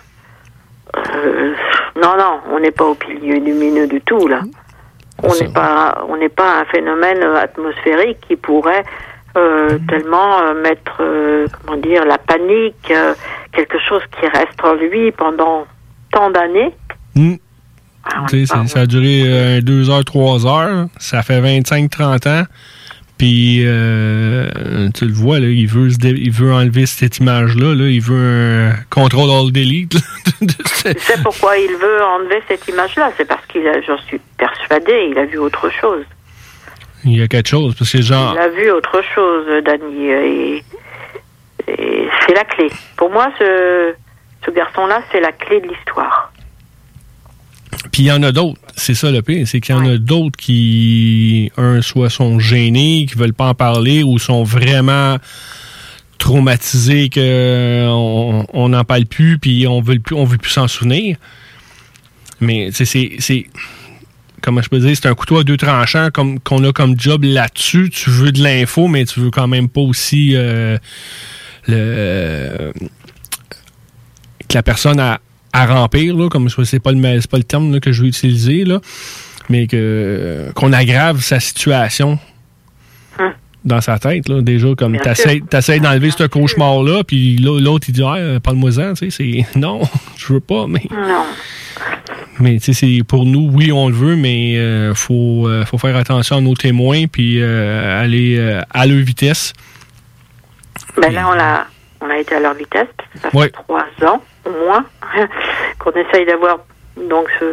euh, 0.97 1.53
non, 2.01 2.15
non, 2.17 2.39
on 2.51 2.59
n'est 2.59 2.71
pas 2.71 2.85
au 2.85 2.95
pilier 2.95 3.39
lumineux 3.39 3.87
du 3.87 4.01
tout, 4.01 4.27
là. 4.27 4.41
On 5.23 5.29
n'est 5.33 5.47
pas, 5.53 6.05
on 6.09 6.17
n'est 6.17 6.29
pas 6.29 6.59
un 6.61 6.65
phénomène 6.65 7.23
euh, 7.23 7.37
atmosphérique 7.41 8.19
qui 8.27 8.35
pourrait 8.35 8.83
euh, 9.37 9.77
tellement 9.89 10.39
euh, 10.39 10.53
mettre, 10.61 10.97
euh, 11.01 11.47
comment 11.65 11.77
dire, 11.77 12.05
la 12.05 12.17
panique, 12.17 12.91
euh, 12.91 13.13
quelque 13.53 13.77
chose 13.79 14.01
qui 14.19 14.27
reste 14.27 14.63
en 14.63 14.73
lui 14.73 15.11
pendant 15.11 15.65
tant 16.11 16.29
d'années. 16.31 16.73
Tu 18.29 18.45
sais, 18.45 18.45
c'est- 18.45 18.67
ça 18.67 18.79
a 18.81 18.85
duré 18.85 19.61
2 19.61 19.89
heures, 19.89 20.05
3 20.05 20.45
heures. 20.45 20.87
Ça 20.99 21.21
fait 21.23 21.39
25-30 21.41 22.27
ans. 22.27 22.43
Puis, 23.17 23.61
euh, 23.63 24.89
tu 24.93 25.05
le 25.05 25.13
vois, 25.13 25.39
là, 25.39 25.47
il, 25.47 25.67
veut 25.67 25.89
se 25.89 25.97
il 26.05 26.31
veut 26.31 26.53
enlever 26.53 26.85
cette 26.85 27.19
image-là. 27.19 27.73
Là, 27.73 27.87
il 27.87 28.01
veut 28.01 28.71
un 28.71 28.73
contrôle 28.89 29.29
all 29.29 29.53
delete. 29.53 29.95
sais 30.75 31.21
pourquoi 31.23 31.57
il 31.57 31.71
veut 31.77 32.03
enlever 32.03 32.41
cette 32.49 32.67
image-là? 32.67 33.11
C'est 33.15 33.25
parce 33.25 33.45
qu'il 33.45 33.65
a, 33.67 33.79
j'en 33.81 33.97
suis 33.99 34.19
persuadée, 34.37 35.07
il 35.11 35.17
a 35.17 35.25
vu 35.25 35.37
autre 35.37 35.69
chose. 35.69 36.03
il 37.05 37.17
y 37.17 37.21
a 37.21 37.27
quelque 37.27 37.47
chose. 37.47 37.73
Parce 37.77 37.89
que, 37.89 38.01
genre, 38.01 38.33
Il 38.35 38.39
a 38.39 38.49
vu 38.49 38.69
autre 38.71 39.01
chose, 39.13 39.45
Danny. 39.63 40.09
Et, 40.09 40.63
et 41.67 42.09
c'est 42.27 42.33
la 42.33 42.43
clé. 42.43 42.69
Pour 42.97 43.11
moi, 43.11 43.29
ce, 43.39 43.93
ce 44.45 44.51
garçon-là, 44.51 45.01
c'est 45.13 45.21
la 45.21 45.31
clé 45.31 45.61
de 45.61 45.67
l'histoire. 45.69 46.33
Puis 47.95 48.03
il 48.03 48.07
y 48.07 48.11
en 48.11 48.23
a 48.23 48.33
d'autres. 48.33 48.59
C'est 48.75 48.93
ça 48.93 49.09
le 49.09 49.21
pire. 49.21 49.47
C'est 49.47 49.61
qu'il 49.61 49.73
y 49.73 49.77
en 49.77 49.85
a 49.85 49.95
d'autres 49.95 50.35
qui, 50.35 51.49
un, 51.55 51.81
soit 51.81 52.09
sont 52.09 52.39
gênés, 52.39 53.05
qui 53.09 53.15
veulent 53.15 53.33
pas 53.33 53.47
en 53.47 53.53
parler 53.53 54.03
ou 54.03 54.19
sont 54.19 54.43
vraiment 54.43 55.17
traumatisés 56.17 57.07
que 57.07 57.87
on 57.87 58.67
n'en 58.67 58.83
parle 58.83 59.05
plus 59.05 59.39
puis 59.39 59.65
on 59.65 59.79
veut 59.79 59.99
plus 59.99 60.13
on 60.13 60.25
veut 60.25 60.37
plus 60.37 60.51
s'en 60.51 60.67
souvenir. 60.67 61.15
Mais 62.41 62.67
tu 62.67 62.83
sais, 62.83 62.85
c'est 62.85 63.11
c'est 63.19 63.45
comment 64.41 64.61
je 64.61 64.67
peux 64.67 64.79
dire, 64.79 64.93
c'est 64.93 65.07
un 65.07 65.15
couteau 65.15 65.37
à 65.37 65.45
deux 65.45 65.55
tranchants 65.55 66.09
comme 66.13 66.41
qu'on 66.41 66.61
a 66.65 66.73
comme 66.73 66.99
job 66.99 67.23
là-dessus. 67.23 67.91
Tu 67.91 68.09
veux 68.09 68.33
de 68.33 68.43
l'info, 68.43 68.89
mais 68.89 69.05
tu 69.05 69.21
veux 69.21 69.31
quand 69.31 69.47
même 69.47 69.69
pas 69.69 69.79
aussi 69.79 70.31
euh, 70.35 70.77
le 71.69 72.73
que 74.49 74.53
la 74.53 74.63
personne 74.63 74.99
a 74.99 75.21
à 75.55 75.65
remplir, 75.65 76.15
là, 76.15 76.29
comme 76.29 76.49
c'est 76.49 76.79
pas 76.79 76.91
le 76.91 77.21
c'est 77.21 77.29
pas 77.29 77.37
le 77.37 77.43
terme 77.43 77.71
là, 77.73 77.79
que 77.79 77.91
je 77.91 78.01
veux 78.01 78.07
utiliser, 78.09 78.63
là, 78.65 78.79
mais 79.49 79.67
que 79.67 80.51
qu'on 80.55 80.73
aggrave 80.73 81.21
sa 81.21 81.39
situation 81.39 82.19
dans 83.63 83.81
sa 83.81 83.97
tête, 83.97 84.29
là, 84.29 84.41
déjà 84.43 84.67
comme 84.77 84.95
t'essayes 85.49 85.79
d'enlever 85.79 86.11
ce 86.11 86.25
cauchemar-là, 86.27 87.03
puis 87.03 87.37
l'au- 87.37 87.59
l'autre 87.59 87.85
il 87.89 87.93
dit 87.93 88.03
ah, 88.05 88.39
parle-moi-en, 88.43 88.93
tu 88.93 89.09
sais, 89.09 89.43
c'est 89.55 89.59
non, 89.59 89.81
je 90.17 90.33
veux 90.33 90.39
pas, 90.39 90.67
mais 90.67 90.83
Non. 90.91 91.25
mais 92.39 92.59
tu 92.59 92.75
sais, 92.75 92.99
pour 93.07 93.25
nous, 93.25 93.49
oui, 93.51 93.71
on 93.71 93.89
le 93.89 93.95
veut, 93.95 94.15
mais 94.15 94.55
euh, 94.57 94.93
faut 94.93 95.47
euh, 95.47 95.65
faut 95.65 95.79
faire 95.79 95.95
attention 95.95 96.37
à 96.37 96.41
nos 96.41 96.53
témoins, 96.53 97.07
puis 97.07 97.41
euh, 97.41 98.03
aller 98.03 98.35
euh, 98.37 98.61
à 98.69 98.85
leur 98.85 99.03
vitesse. 99.03 99.51
Ben 101.01 101.11
là, 101.11 101.27
on 101.27 101.39
a, 101.39 101.65
on 102.01 102.09
a 102.11 102.19
été 102.19 102.35
à 102.35 102.39
leur 102.39 102.53
vitesse, 102.53 102.87
parce 102.95 103.09
que 103.13 103.19
ça 103.19 103.29
fait 103.31 103.37
Ouais. 103.37 103.49
trois 103.49 103.83
ans, 104.07 104.21
moins, 104.51 104.85
qu'on 105.79 105.91
essaye 105.91 106.25
d'avoir 106.25 106.59
donc 107.09 107.27
ce... 107.39 107.45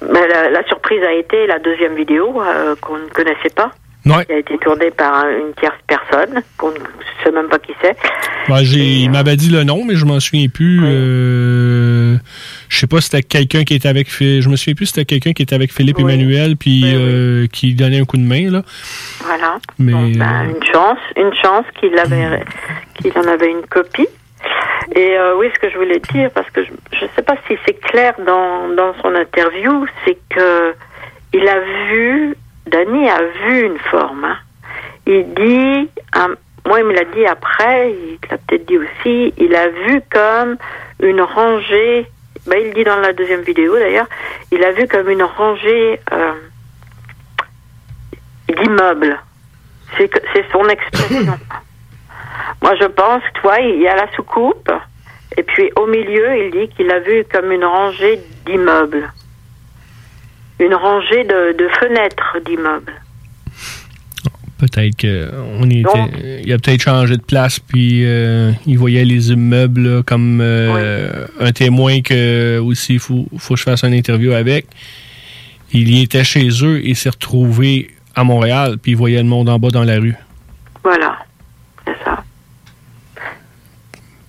Ben, 0.00 0.26
la, 0.28 0.50
la 0.50 0.64
surprise 0.68 1.02
a 1.02 1.12
été 1.12 1.46
la 1.48 1.58
deuxième 1.58 1.96
vidéo 1.96 2.40
euh, 2.40 2.76
qu'on 2.80 2.98
ne 2.98 3.08
connaissait 3.08 3.52
pas. 3.54 3.72
Ouais. 4.06 4.24
Qui 4.26 4.32
a 4.32 4.38
été 4.38 4.56
tournée 4.58 4.90
par 4.92 5.12
un- 5.24 5.30
une 5.38 5.52
tierce 5.58 5.74
personne, 5.88 6.40
qu'on 6.56 6.70
ne 6.70 6.76
sait 7.24 7.32
même 7.32 7.48
pas 7.48 7.58
qui 7.58 7.72
c'est. 7.82 7.96
Ouais, 8.48 8.64
j'ai, 8.64 8.78
il 8.78 9.10
m'avait 9.10 9.34
dit 9.36 9.50
le 9.50 9.64
nom, 9.64 9.84
mais 9.84 9.96
je 9.96 10.06
m'en 10.06 10.20
souviens 10.20 10.46
plus. 10.48 10.80
Euh, 10.84 12.16
je 12.68 12.78
sais 12.78 12.86
pas 12.86 13.00
si 13.00 13.08
c'était 13.10 13.22
quelqu'un 13.22 13.64
qui 13.64 13.74
était 13.74 13.88
avec. 13.88 14.08
Je 14.08 14.48
me 14.48 14.56
souviens 14.56 14.74
plus 14.74 14.86
c'était 14.86 15.04
quelqu'un 15.04 15.32
qui 15.32 15.42
était 15.42 15.54
avec 15.54 15.72
Philippe 15.72 15.98
Emmanuel 15.98 16.56
puis 16.56 16.82
euh, 16.86 17.46
qui 17.52 17.74
donnait 17.74 18.00
un 18.00 18.04
coup 18.04 18.16
de 18.16 18.22
main 18.22 18.50
là. 18.50 18.62
Voilà. 19.24 19.58
Mais 19.78 19.92
Ben, 19.92 20.54
une 20.54 20.64
chance, 20.72 20.98
une 21.16 21.34
chance 21.34 21.64
qu'il 21.80 21.98
avait, 21.98 22.40
qu'il 23.02 23.12
en 23.18 23.26
avait 23.28 23.50
une 23.50 23.66
copie. 23.68 24.08
Et 24.94 25.18
euh, 25.18 25.36
oui, 25.36 25.50
ce 25.54 25.58
que 25.58 25.70
je 25.70 25.76
voulais 25.76 26.00
dire, 26.12 26.30
parce 26.30 26.48
que 26.50 26.64
je 26.64 26.70
ne 27.04 27.10
sais 27.14 27.22
pas 27.22 27.34
si 27.46 27.56
c'est 27.66 27.78
clair 27.80 28.14
dans, 28.26 28.68
dans 28.68 28.94
son 29.02 29.14
interview, 29.14 29.86
c'est 30.04 30.16
que 30.30 30.74
il 31.34 31.46
a 31.46 31.60
vu, 31.90 32.34
Danny 32.66 33.08
a 33.08 33.22
vu 33.22 33.66
une 33.66 33.78
forme. 33.78 34.24
hein. 34.24 34.38
Il 35.06 35.34
dit, 35.34 35.90
moi 36.66 36.80
il 36.80 36.84
me 36.84 36.94
l'a 36.94 37.04
dit 37.04 37.26
après, 37.26 37.92
il 37.92 38.18
l'a 38.30 38.38
peut-être 38.38 38.66
dit 38.66 38.78
aussi, 38.78 39.34
il 39.36 39.54
a 39.54 39.68
vu 39.68 40.00
comme 40.10 40.56
une 41.00 41.20
rangée, 41.20 42.06
ben, 42.46 42.58
il 42.64 42.72
dit 42.74 42.84
dans 42.84 42.96
la 43.00 43.12
deuxième 43.12 43.42
vidéo 43.42 43.74
d'ailleurs, 43.78 44.06
il 44.52 44.62
a 44.64 44.72
vu 44.72 44.86
comme 44.88 45.08
une 45.10 45.22
rangée 45.22 46.00
euh, 46.12 46.32
d'immeubles. 48.48 49.18
C'est 49.96 50.10
son 50.52 50.66
expression. 50.68 51.38
Moi, 52.62 52.74
je 52.80 52.86
pense 52.86 53.22
que, 53.34 53.40
toi, 53.40 53.60
il 53.60 53.80
y 53.80 53.88
a 53.88 53.96
la 53.96 54.10
soucoupe, 54.14 54.70
et 55.36 55.42
puis 55.42 55.70
au 55.76 55.86
milieu, 55.86 56.44
il 56.46 56.50
dit 56.50 56.74
qu'il 56.74 56.90
a 56.90 57.00
vu 57.00 57.24
comme 57.32 57.52
une 57.52 57.64
rangée 57.64 58.20
d'immeubles. 58.46 59.12
Une 60.60 60.74
rangée 60.74 61.24
de, 61.24 61.56
de 61.56 61.68
fenêtres 61.78 62.38
d'immeubles. 62.44 62.92
peut-être 64.58 64.96
que 64.96 65.30
on 65.60 65.70
était, 65.70 65.82
Donc- 65.82 66.10
il 66.44 66.52
a 66.52 66.58
peut-être 66.58 66.82
changé 66.82 67.16
de 67.16 67.22
place 67.22 67.60
puis 67.60 68.02
euh, 68.04 68.50
il 68.66 68.76
voyait 68.76 69.04
les 69.04 69.30
immeubles 69.30 69.80
là, 69.88 70.02
comme 70.02 70.40
euh, 70.40 71.26
un 71.38 71.52
témoin 71.52 72.00
que 72.00 72.58
aussi 72.58 72.94
il 72.94 72.98
faut, 72.98 73.26
faut 73.38 73.54
que 73.54 73.60
je 73.60 73.64
fasse 73.64 73.84
une 73.84 73.94
interview 73.94 74.32
avec. 74.32 74.66
Il 75.72 75.88
y 75.90 76.02
était 76.02 76.24
chez 76.24 76.48
eux 76.64 76.84
et 76.84 76.94
s'est 76.94 77.10
retrouvé 77.10 77.90
à 78.16 78.24
Montréal 78.24 78.78
puis 78.82 78.92
il 78.92 78.96
voyait 78.96 79.18
le 79.22 79.28
monde 79.28 79.48
en 79.48 79.60
bas 79.60 79.68
dans 79.70 79.84
la 79.84 80.00
rue. 80.00 80.16
Voilà. 80.82 81.18
C'est 81.86 81.96
ça. 82.04 82.24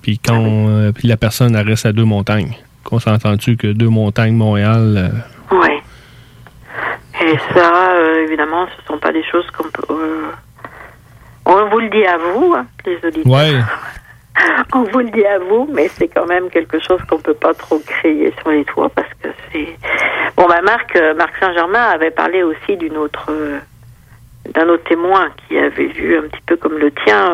Puis 0.01 0.19
quand 0.19 0.43
euh, 0.69 0.91
puis 0.91 1.07
la 1.07 1.17
personne 1.17 1.55
elle 1.55 1.67
reste 1.67 1.85
à 1.85 1.91
deux 1.91 2.05
montagnes. 2.05 2.55
Qu'on 2.83 2.99
s'entend-tu 2.99 3.57
que 3.57 3.67
deux 3.67 3.89
montagnes 3.89 4.33
Montréal 4.33 4.95
euh, 4.97 5.55
Oui. 5.55 5.69
Et 7.21 7.37
ça, 7.53 7.91
euh, 7.91 8.25
évidemment, 8.25 8.65
ce 8.67 8.85
sont 8.85 8.97
pas 8.97 9.11
des 9.11 9.23
choses 9.23 9.45
qu'on 9.51 9.69
peut. 9.69 9.93
on 11.45 11.69
vous 11.69 11.79
le 11.79 11.89
dit 11.89 12.05
à 12.05 12.17
vous, 12.17 12.55
hein, 12.57 12.65
les 12.85 12.97
auditeurs. 13.05 13.31
Ouais. 13.31 13.59
On 14.73 14.83
vous 14.83 14.99
le 14.99 15.09
dit 15.09 15.25
à 15.25 15.37
vous, 15.37 15.67
mais 15.73 15.89
c'est 15.89 16.07
quand 16.07 16.25
même 16.25 16.49
quelque 16.49 16.79
chose 16.79 17.01
qu'on 17.09 17.17
peut 17.17 17.33
pas 17.33 17.53
trop 17.53 17.77
crier 17.79 18.33
sur 18.39 18.51
les 18.51 18.63
toits 18.63 18.87
parce 18.87 19.09
que 19.21 19.27
c'est. 19.51 19.67
Bon, 20.37 20.47
bah 20.47 20.61
Marc, 20.63 20.97
Marc 21.17 21.35
Saint-Germain 21.41 21.89
avait 21.93 22.11
parlé 22.11 22.43
aussi 22.43 22.77
d'une 22.77 22.95
autre, 22.95 23.29
d'un 24.53 24.69
autre 24.69 24.83
témoin 24.85 25.27
qui 25.35 25.57
avait 25.57 25.87
vu 25.87 26.17
un 26.17 26.21
petit 26.21 26.41
peu 26.45 26.55
comme 26.55 26.77
le 26.77 26.89
tien 26.91 27.33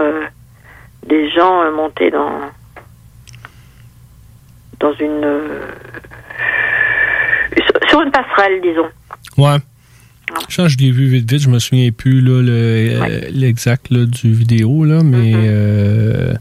des 1.07 1.29
gens 1.31 1.61
euh, 1.63 1.71
monter 1.71 2.09
dans 2.11 2.39
dans 4.79 4.93
une 4.93 5.23
euh, 5.23 5.67
sur- 7.89 8.01
une 8.01 8.11
passerelle, 8.11 8.61
disons. 8.61 8.89
Ouais. 9.37 9.57
Que 10.55 10.67
je 10.67 10.77
l'ai 10.77 10.91
vu 10.91 11.05
vite 11.07 11.31
vite, 11.31 11.41
je 11.43 11.49
me 11.49 11.59
souviens 11.59 11.91
plus 11.91 12.19
là, 12.19 12.41
le, 12.41 12.51
euh, 12.51 13.21
l'exact 13.31 13.89
là, 13.91 14.05
du 14.05 14.33
vidéo, 14.33 14.83
là, 14.83 15.01
mais 15.03 15.33
euh, 15.35 16.33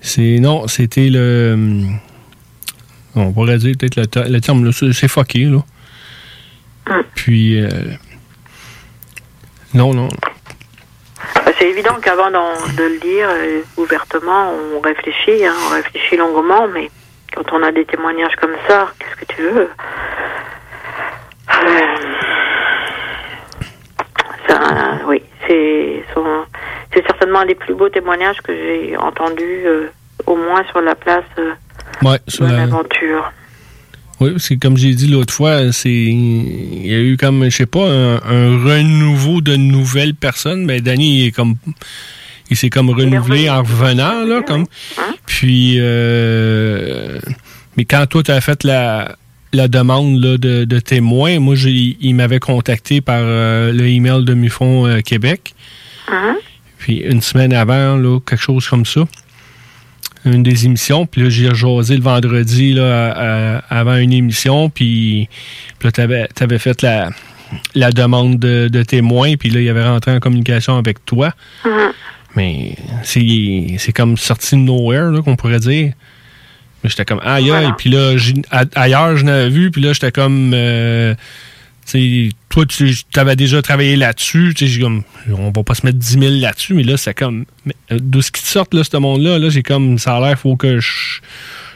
c'est. 0.00 0.38
Non, 0.38 0.66
c'était 0.68 1.10
le. 1.10 1.50
hum, 1.54 1.98
On 3.16 3.32
pourrait 3.32 3.58
dire 3.58 3.74
peut-être 3.78 3.96
le, 3.96 4.28
le 4.32 4.40
terme, 4.40 4.64
là, 4.64 4.70
c'est 4.72 5.08
fucké, 5.08 5.44
là. 5.46 5.58
Puis. 7.14 7.60
euh, 7.60 7.68
non, 9.74 9.92
non. 9.94 10.08
C'est 11.60 11.68
évident 11.68 11.94
qu'avant 12.00 12.30
de 12.30 12.82
le 12.84 12.98
dire 13.00 13.28
euh, 13.30 13.60
ouvertement, 13.76 14.50
on 14.74 14.80
réfléchit, 14.80 15.44
hein, 15.44 15.52
on 15.66 15.74
réfléchit 15.74 16.16
longuement, 16.16 16.66
mais 16.68 16.90
quand 17.34 17.52
on 17.52 17.62
a 17.62 17.70
des 17.70 17.84
témoignages 17.84 18.34
comme 18.40 18.54
ça, 18.66 18.88
qu'est-ce 18.98 19.16
que 19.26 19.34
tu 19.34 19.42
veux? 19.42 19.68
Euh, 21.50 21.86
ça, 24.48 24.60
Oui, 25.06 25.22
c'est 25.46 26.02
certainement 27.06 27.40
un 27.40 27.46
des 27.46 27.54
plus 27.54 27.74
beaux 27.74 27.88
témoignages 27.90 28.40
que 28.42 28.52
j'ai 28.54 28.96
entendus, 28.96 29.62
euh, 29.66 29.90
au 30.26 30.36
moins 30.36 30.64
sur 30.64 30.80
la 30.80 30.94
place 30.94 31.24
Ouais, 32.02 32.18
sur 32.26 32.46
de 32.46 32.52
la- 32.52 32.58
l'aventure. 32.60 33.30
Oui, 34.20 34.32
parce 34.32 34.50
que 34.50 34.54
comme 34.54 34.76
j'ai 34.76 34.94
dit 34.94 35.06
l'autre 35.06 35.32
fois, 35.32 35.72
c'est 35.72 35.90
il 35.90 36.86
y 36.86 36.94
a 36.94 36.98
eu 36.98 37.16
comme 37.16 37.44
je 37.44 37.56
sais 37.56 37.66
pas 37.66 37.88
un, 37.88 38.16
un 38.16 38.62
renouveau 38.62 39.40
de 39.40 39.56
nouvelles 39.56 40.14
personnes. 40.14 40.66
Mais 40.66 40.82
Danny 40.82 41.20
il 41.20 41.26
est 41.28 41.30
comme 41.30 41.56
il 42.50 42.56
s'est 42.56 42.68
comme 42.68 42.90
renouvelé 42.90 43.48
en 43.48 43.62
revenant 43.62 44.24
là, 44.24 44.42
comme. 44.42 44.66
Puis 45.24 45.76
euh, 45.78 47.18
mais 47.76 47.86
quand 47.86 48.06
toi 48.06 48.22
tu 48.22 48.30
as 48.30 48.40
fait 48.42 48.62
la 48.64 49.16
la 49.52 49.68
demande 49.68 50.22
là, 50.22 50.36
de, 50.36 50.64
de 50.64 50.80
témoin, 50.80 51.40
moi 51.40 51.54
j'ai 51.54 51.96
il 52.00 52.14
m'avait 52.14 52.40
contacté 52.40 53.00
par 53.00 53.20
euh, 53.22 53.72
le 53.72 53.88
email 53.88 54.24
de 54.24 54.34
Mufon 54.34 54.86
euh, 54.86 55.00
Québec. 55.00 55.54
Puis 56.78 56.98
une 56.98 57.22
semaine 57.22 57.52
avant 57.52 57.96
là, 57.96 58.18
quelque 58.20 58.42
chose 58.42 58.68
comme 58.68 58.84
ça 58.84 59.02
une 60.24 60.42
des 60.42 60.66
émissions. 60.66 61.06
Puis 61.06 61.22
là, 61.22 61.28
j'ai 61.30 61.54
jasé 61.54 61.96
le 61.96 62.02
vendredi 62.02 62.72
là, 62.74 63.10
à- 63.12 63.56
à- 63.58 63.78
avant 63.80 63.96
une 63.96 64.12
émission. 64.12 64.68
Puis, 64.70 65.28
puis 65.78 65.86
là, 65.88 65.92
t'avais 65.92 66.28
avais 66.40 66.58
fait 66.58 66.82
la, 66.82 67.10
la 67.74 67.90
demande 67.92 68.38
de, 68.38 68.68
de 68.68 68.82
témoin. 68.82 69.34
Puis 69.36 69.50
là, 69.50 69.60
il 69.60 69.68
avait 69.68 69.84
rentré 69.84 70.12
en 70.12 70.20
communication 70.20 70.76
avec 70.76 71.04
toi. 71.04 71.32
Mais 72.36 72.76
c'est 73.02 73.74
c'est 73.78 73.92
comme 73.92 74.16
sorti 74.16 74.54
de 74.56 74.60
nowhere, 74.60 75.22
qu'on 75.24 75.36
pourrait 75.36 75.58
dire. 75.58 75.92
Mais 76.82 76.88
j'étais 76.90 77.04
comme 77.04 77.20
aïe 77.24 77.50
aïe. 77.50 77.72
Puis 77.76 77.90
là, 77.90 78.14
ailleurs, 78.74 79.16
je 79.16 79.24
l'avais 79.26 79.48
vu. 79.50 79.70
Puis 79.70 79.82
là, 79.82 79.92
j'étais 79.92 80.12
comme. 80.12 80.52
euh, 80.54 81.14
toi, 82.48 82.64
tu 82.66 82.94
avais 83.16 83.36
déjà 83.36 83.62
travaillé 83.62 83.96
là-dessus. 83.96 84.54
Comme, 84.80 85.02
on 85.30 85.50
va 85.50 85.62
pas 85.62 85.74
se 85.74 85.86
mettre 85.86 85.98
10 85.98 86.18
000 86.18 86.34
là-dessus, 86.40 86.74
mais 86.74 86.82
là, 86.82 86.96
c'est 86.96 87.14
comme, 87.14 87.44
euh, 87.90 87.98
de 88.00 88.20
ce 88.20 88.30
qui 88.30 88.42
te 88.42 88.48
sort, 88.48 88.66
là, 88.72 88.82
ce 88.84 88.96
monde-là, 88.96 89.38
là, 89.38 89.48
j'ai 89.50 89.62
comme, 89.62 89.98
ça 89.98 90.16
a 90.16 90.20
l'air, 90.20 90.38
faut 90.38 90.56
que 90.56 90.80
je, 90.80 91.20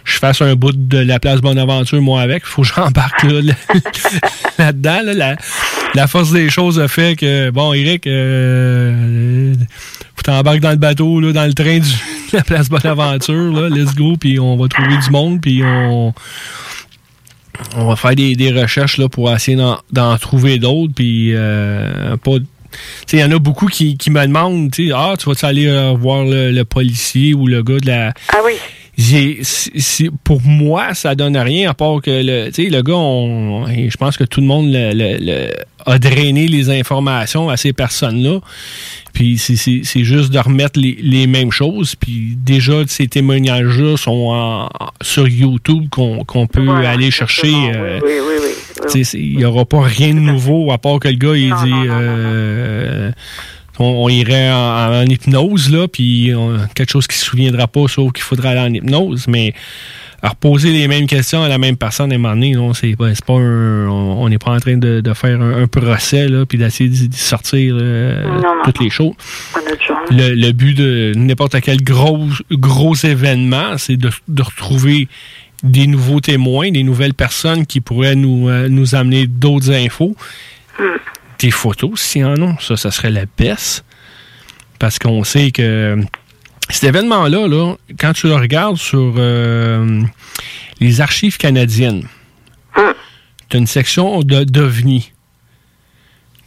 fasse 0.04 0.42
un 0.42 0.54
bout 0.54 0.72
de 0.72 0.98
la 0.98 1.18
place 1.18 1.40
Bonaventure, 1.40 2.00
moi, 2.02 2.22
avec. 2.22 2.44
Faut 2.44 2.62
que 2.62 2.68
j'embarque 2.68 3.22
là, 3.22 3.40
là- 3.40 3.54
là-dedans. 4.58 5.00
Là, 5.04 5.36
la, 5.94 6.06
force 6.06 6.32
des 6.32 6.50
choses 6.50 6.78
a 6.78 6.88
fait 6.88 7.16
que, 7.16 7.50
bon, 7.50 7.72
Eric, 7.72 8.06
euh, 8.06 9.54
faut 10.16 10.22
t'embarques 10.22 10.60
dans 10.60 10.70
le 10.70 10.76
bateau, 10.76 11.20
là, 11.20 11.32
dans 11.32 11.46
le 11.46 11.54
train 11.54 11.78
de 11.78 11.84
la 12.32 12.42
place 12.42 12.68
Bonaventure, 12.68 13.52
là, 13.52 13.68
let's 13.68 13.94
go, 13.94 14.16
puis 14.18 14.38
on 14.38 14.56
va 14.56 14.68
trouver 14.68 14.96
du 14.96 15.10
monde, 15.10 15.40
puis 15.40 15.62
on 15.64 16.12
on 17.76 17.86
va 17.86 17.96
faire 17.96 18.14
des, 18.14 18.34
des 18.34 18.50
recherches 18.50 18.98
là, 18.98 19.08
pour 19.08 19.32
essayer 19.32 19.56
d'en, 19.56 20.18
trouver 20.18 20.58
d'autres. 20.58 20.92
Puis, 20.94 21.30
euh, 21.34 22.16
il 23.12 23.18
y 23.18 23.24
en 23.24 23.30
a 23.30 23.38
beaucoup 23.38 23.66
qui, 23.66 23.96
qui 23.96 24.10
me 24.10 24.24
demandent, 24.26 24.70
ah, 24.94 25.14
tu 25.18 25.28
vas-tu 25.28 25.44
aller 25.44 25.68
euh, 25.68 25.94
voir 25.96 26.24
le, 26.24 26.50
le 26.50 26.64
policier 26.64 27.34
ou 27.34 27.46
le 27.46 27.62
gars 27.62 27.78
de 27.78 27.86
la. 27.86 28.12
Ah 28.32 28.38
oui. 28.44 28.54
J'ai, 28.96 29.40
pour 30.22 30.40
moi, 30.42 30.94
ça 30.94 31.14
donne 31.14 31.36
rien 31.36 31.70
à 31.70 31.74
part 31.74 32.00
que 32.00 32.10
le, 32.10 32.50
tu 32.52 32.64
sais, 32.64 32.70
le 32.70 32.82
gars, 32.82 32.94
on, 32.94 33.66
je 33.66 33.96
pense 33.96 34.16
que 34.16 34.24
tout 34.24 34.40
le 34.40 34.46
monde 34.46 34.66
le- 34.72 34.92
le- 34.92 35.16
le- 35.20 35.50
a 35.86 35.98
drainé 35.98 36.46
les 36.46 36.70
informations 36.70 37.48
à 37.48 37.56
ces 37.56 37.72
personnes-là. 37.72 38.38
Puis 39.12 39.38
c'est, 39.38 40.04
juste 40.04 40.32
de 40.32 40.38
remettre 40.38 40.78
les, 40.80 40.96
les 41.00 41.26
mêmes 41.26 41.52
choses. 41.52 41.94
Puis 41.94 42.36
déjà, 42.36 42.82
ces 42.86 43.06
témoignages-là 43.08 43.96
sont 43.96 44.30
en- 44.32 44.68
sur 45.02 45.28
YouTube 45.28 45.88
qu'on, 45.90 46.24
peut 46.46 46.70
aller 46.70 47.10
chercher. 47.10 47.52
euh, 47.74 48.00
Oui, 48.04 48.12
oui, 48.20 48.34
oui. 48.42 49.02
Il 49.14 49.36
n'y 49.38 49.44
aura 49.44 49.64
pas 49.64 49.82
rien 49.82 50.14
de 50.14 50.20
nouveau 50.20 50.70
à 50.72 50.78
part 50.78 50.98
que 51.00 51.08
le 51.08 51.14
gars, 51.14 51.36
il 51.36 51.52
dit. 51.64 51.72
euh, 51.90 53.10
on, 53.78 53.84
on 54.04 54.08
irait 54.08 54.50
en, 54.52 55.02
en 55.02 55.06
hypnose, 55.06 55.70
là, 55.70 55.88
puis 55.88 56.32
on- 56.36 56.58
quelque 56.74 56.90
chose 56.90 57.06
qui 57.06 57.16
ne 57.16 57.20
se 57.20 57.24
souviendra 57.26 57.66
pas, 57.66 57.86
sauf 57.88 58.12
qu'il 58.12 58.22
faudra 58.22 58.50
aller 58.50 58.60
en 58.60 58.72
hypnose, 58.74 59.26
mais 59.28 59.52
à 60.22 60.30
reposer 60.30 60.70
les 60.72 60.88
mêmes 60.88 61.06
questions 61.06 61.42
à 61.42 61.48
la 61.48 61.58
même 61.58 61.76
personne 61.76 62.10
à 62.10 62.14
un 62.14 62.18
moment 62.18 62.34
donné, 62.34 62.52
non, 62.52 62.72
c'est 62.72 62.96
pas, 62.96 63.14
c'est 63.14 63.24
pas 63.24 63.34
un- 63.34 63.88
on 63.88 64.26
n'est 64.30 64.38
pas 64.38 64.52
en 64.52 64.58
train 64.58 64.76
de, 64.78 65.00
de 65.02 65.12
faire 65.14 65.40
un, 65.42 65.62
un 65.62 65.66
procès, 65.66 66.28
là, 66.28 66.46
puis 66.46 66.56
d'essayer 66.56 66.88
d'y- 66.88 67.08
d'y 67.08 67.18
sortir 67.18 67.76
euh, 67.78 68.24
Non, 68.26 68.40
non, 68.40 68.62
toutes 68.64 68.80
les 68.80 68.88
choses. 68.90 69.12
Le, 70.10 70.34
le 70.34 70.52
but 70.52 70.74
de 70.74 71.12
n'importe 71.16 71.60
quel 71.60 71.82
gros, 71.82 72.26
gros 72.52 72.94
événement, 72.94 73.76
c'est 73.76 73.96
de, 73.98 74.08
de 74.28 74.42
retrouver 74.42 75.08
des 75.62 75.86
nouveaux 75.86 76.20
témoins, 76.20 76.70
des 76.70 76.82
nouvelles 76.82 77.14
personnes 77.14 77.66
qui 77.66 77.80
pourraient 77.80 78.14
nous, 78.16 78.48
euh, 78.48 78.68
nous 78.68 78.94
amener 78.94 79.26
d'autres 79.26 79.70
infos. 79.72 80.14
Des 81.38 81.50
photos, 81.50 82.00
s'il 82.00 82.22
y 82.22 82.24
en 82.24 82.40
a. 82.42 82.56
Ça, 82.60 82.76
ça 82.76 82.90
serait 82.90 83.10
la 83.10 83.24
baisse. 83.38 83.84
Parce 84.78 84.98
qu'on 84.98 85.24
sait 85.24 85.50
que 85.50 85.98
cet 86.70 86.84
événement-là, 86.84 87.46
là, 87.46 87.74
quand 87.98 88.12
tu 88.12 88.26
le 88.26 88.34
regardes 88.34 88.76
sur 88.76 89.14
euh, 89.16 90.02
les 90.80 91.00
archives 91.00 91.36
canadiennes, 91.36 92.06
tu 93.48 93.56
as 93.56 93.60
une 93.60 93.66
section 93.66 94.20
de 94.20 94.44
d'OVNI. 94.44 95.12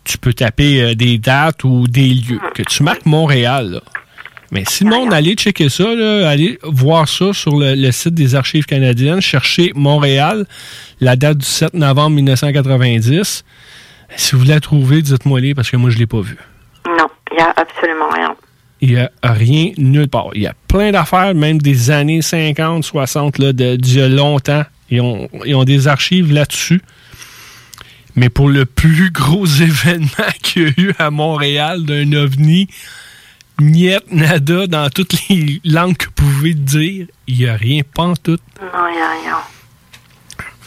Tu 0.03 0.17
peux 0.17 0.33
taper 0.33 0.81
euh, 0.81 0.95
des 0.95 1.17
dates 1.17 1.63
ou 1.63 1.87
des 1.87 2.09
lieux. 2.09 2.39
Que 2.55 2.63
tu 2.63 2.83
marques 2.83 3.05
Montréal, 3.05 3.71
là. 3.71 3.81
Mais 4.51 4.63
si 4.65 4.85
le 4.85 4.91
monde 4.91 5.13
allait 5.13 5.33
checker 5.33 5.67
ça, 5.67 5.93
là, 5.93 6.29
allez 6.29 6.57
voir 6.63 7.07
ça 7.09 7.33
sur 7.33 7.57
le, 7.57 7.75
le 7.75 7.91
site 7.91 8.13
des 8.13 8.33
archives 8.33 8.65
canadiennes, 8.65 9.19
chercher 9.19 9.73
Montréal, 9.75 10.45
la 11.01 11.17
date 11.17 11.39
du 11.39 11.45
7 11.45 11.73
novembre 11.73 12.15
1990. 12.15 13.43
Si 14.15 14.35
vous 14.35 14.43
la 14.45 14.59
trouvez, 14.59 15.01
dites-moi 15.01 15.39
les 15.39 15.53
parce 15.53 15.69
que 15.69 15.77
moi 15.77 15.89
je 15.89 15.97
l'ai 15.97 16.07
pas 16.07 16.21
vu. 16.21 16.37
Non, 16.87 17.07
il 17.31 17.37
n'y 17.37 17.43
a 17.43 17.53
absolument 17.55 18.09
rien. 18.09 18.35
Il 18.79 18.93
n'y 18.93 18.97
a 18.99 19.09
rien 19.23 19.71
nulle 19.77 20.07
part. 20.07 20.29
Il 20.33 20.43
y 20.43 20.47
a 20.47 20.53
plein 20.67 20.91
d'affaires, 20.91 21.33
même 21.33 21.57
des 21.57 21.89
années 21.89 22.21
50, 22.21 22.83
60, 22.83 23.39
là, 23.39 23.53
de, 23.53 23.75
d'il 23.75 23.97
y 23.97 24.01
a 24.01 24.07
longtemps. 24.07 24.63
Ils 24.89 25.01
ont, 25.01 25.27
ils 25.45 25.55
ont 25.55 25.63
des 25.63 25.87
archives 25.87 26.31
là-dessus. 26.31 26.81
Mais 28.15 28.29
pour 28.29 28.49
le 28.49 28.65
plus 28.65 29.11
gros 29.11 29.45
événement 29.61 30.31
qu'il 30.41 30.63
y 30.63 30.65
a 30.65 30.71
eu 30.77 30.93
à 30.99 31.11
Montréal 31.11 31.83
d'un 31.83 32.13
ovni, 32.13 32.67
niet, 33.59 33.99
nada, 34.11 34.67
dans 34.67 34.89
toutes 34.89 35.15
les 35.29 35.61
langues 35.65 35.97
que 35.97 36.05
vous 36.05 36.11
pouvez 36.11 36.53
dire, 36.53 37.07
il 37.27 37.37
n'y 37.37 37.47
a 37.47 37.55
rien, 37.55 37.81
pas 37.83 38.03
en 38.03 38.15
tout. 38.15 38.39
Non, 38.61 38.87
il 38.89 38.95
n'y 38.95 39.01
a 39.01 39.09
rien. 39.09 39.37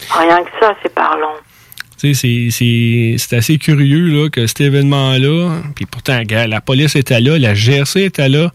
Rien 0.09 0.43
que 0.43 0.49
ça, 0.59 0.75
c'est 0.81 0.93
parlant. 0.93 1.35
C'est- 2.01 3.33
assez 3.33 3.57
curieux 3.57 4.07
là, 4.07 4.29
que 4.29 4.47
cet 4.47 4.61
événement-là, 4.61 5.61
puis 5.75 5.85
pourtant, 5.85 6.21
la 6.29 6.61
police 6.61 6.95
était 6.95 7.21
là, 7.21 7.37
la 7.37 7.53
GRC 7.53 8.03
était 8.05 8.29
là. 8.29 8.51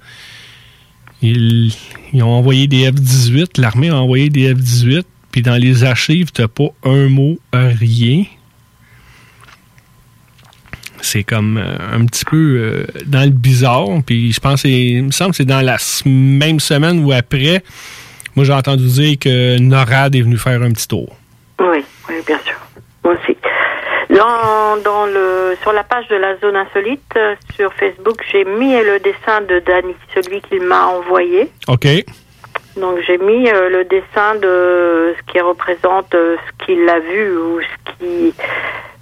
Ils, 1.23 1.73
ils 2.13 2.23
ont 2.23 2.31
envoyé 2.33 2.67
des 2.67 2.91
F-18, 2.91 3.61
l'armée 3.61 3.89
a 3.89 3.97
envoyé 3.97 4.29
des 4.29 4.53
F-18, 4.55 5.05
puis 5.33 5.43
dans 5.43 5.57
les 5.57 5.85
archives, 5.85 6.31
t'as 6.33 6.49
pas 6.49 6.69
un 6.85 7.09
mot, 7.09 7.39
rien. 7.53 8.25
C'est 11.03 11.23
comme 11.25 11.59
euh, 11.59 11.77
un 11.93 12.05
petit 12.07 12.25
peu 12.25 12.37
euh, 12.37 12.87
dans 13.07 13.23
le 13.23 13.31
bizarre, 13.31 13.87
puis 14.05 14.33
je 14.33 14.41
pense, 14.41 14.65
il 14.65 15.05
me 15.05 15.11
semble 15.13 15.31
que 15.31 15.37
c'est 15.37 15.45
dans 15.45 15.61
la 15.61 15.77
même 16.05 16.59
semaine 16.59 17.05
ou 17.05 17.13
après, 17.13 17.63
moi 18.35 18.45
j'ai 18.45 18.53
entendu 18.53 18.87
dire 18.89 19.19
que 19.19 19.59
NORAD 19.59 20.17
est 20.17 20.23
venu 20.23 20.37
faire 20.37 20.61
un 20.63 20.73
petit 20.73 20.89
tour. 20.89 21.15
Oui, 21.61 21.79
oui, 22.09 22.15
bien 22.27 22.39
sûr. 22.45 22.56
Dans, 24.11 24.77
dans 24.85 25.07
le, 25.07 25.57
sur 25.63 25.73
la 25.73 25.83
page 25.83 26.07
de 26.09 26.17
la 26.17 26.37
zone 26.39 26.57
insolite, 26.57 27.03
euh, 27.17 27.35
sur 27.55 27.73
Facebook, 27.75 28.23
j'ai 28.31 28.45
mis 28.45 28.77
le 28.77 29.01
dessin 29.01 29.41
de 29.41 29.59
Danny, 29.61 29.95
celui 30.15 30.41
qu'il 30.43 30.63
m'a 30.63 30.87
envoyé. 30.87 31.51
OK. 31.69 31.87
Donc 32.77 32.99
j'ai 33.07 33.19
mis 33.19 33.49
euh, 33.51 33.69
le 33.71 33.85
dessin 33.85 34.35
de 34.37 35.15
ce 35.19 35.33
qui 35.33 35.41
représente 35.41 36.15
euh, 36.15 36.37
ce 36.47 36.65
qu'il 36.65 36.89
a 36.89 37.01
vu 37.01 37.37
ou 37.37 37.61
ce 37.61 37.93
qui 37.93 38.35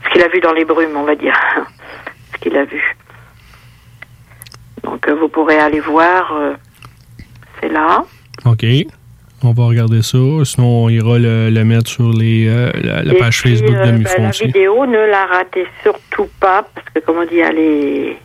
ce 0.04 0.10
qu'il 0.10 0.22
a 0.22 0.28
vu 0.28 0.40
dans 0.40 0.52
les 0.52 0.64
brumes, 0.64 0.96
on 0.96 1.02
va 1.04 1.14
dire. 1.16 1.36
ce 2.32 2.38
qu'il 2.38 2.56
a 2.56 2.64
vu. 2.64 2.96
Donc 4.84 5.06
euh, 5.08 5.14
vous 5.14 5.28
pourrez 5.28 5.58
aller 5.58 5.80
voir. 5.80 6.34
euh, 6.34 6.54
c'est 7.60 7.68
là. 7.68 8.04
OK. 8.46 8.64
On 9.46 9.52
va 9.52 9.64
regarder 9.66 10.00
ça. 10.02 10.18
Sinon, 10.44 10.84
on 10.84 10.88
ira 10.88 11.18
le, 11.18 11.50
le 11.50 11.64
mettre 11.64 11.90
sur 11.90 12.10
les, 12.12 12.48
euh, 12.48 12.70
la, 12.82 13.02
la 13.02 13.14
page 13.14 13.42
puis, 13.42 13.50
Facebook 13.56 13.76
euh, 13.76 13.86
de 13.86 13.90
bah, 13.90 13.98
Mufon 13.98 14.22
La 14.22 14.28
aussi. 14.30 14.44
vidéo, 14.46 14.86
ne 14.86 15.06
la 15.10 15.26
ratez 15.26 15.66
surtout 15.82 16.28
pas, 16.40 16.66
parce 16.74 16.86
que 16.94 17.00
comme 17.00 17.18
on 17.18 17.26
dit, 17.26 17.38
elle 17.40 17.58
est 17.58 18.16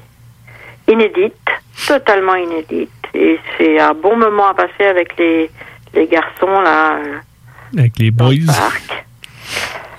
inédite, 0.91 1.33
totalement 1.87 2.35
inédite. 2.35 2.89
Et 3.13 3.37
c'est 3.57 3.79
un 3.79 3.93
bon 3.93 4.15
moment 4.17 4.47
à 4.49 4.53
passer 4.53 4.85
avec 4.89 5.17
les, 5.17 5.49
les 5.93 6.07
garçons, 6.07 6.61
là. 6.61 6.97
euh, 6.99 7.77
Avec 7.77 7.99
les 7.99 8.11
boys. 8.11 8.33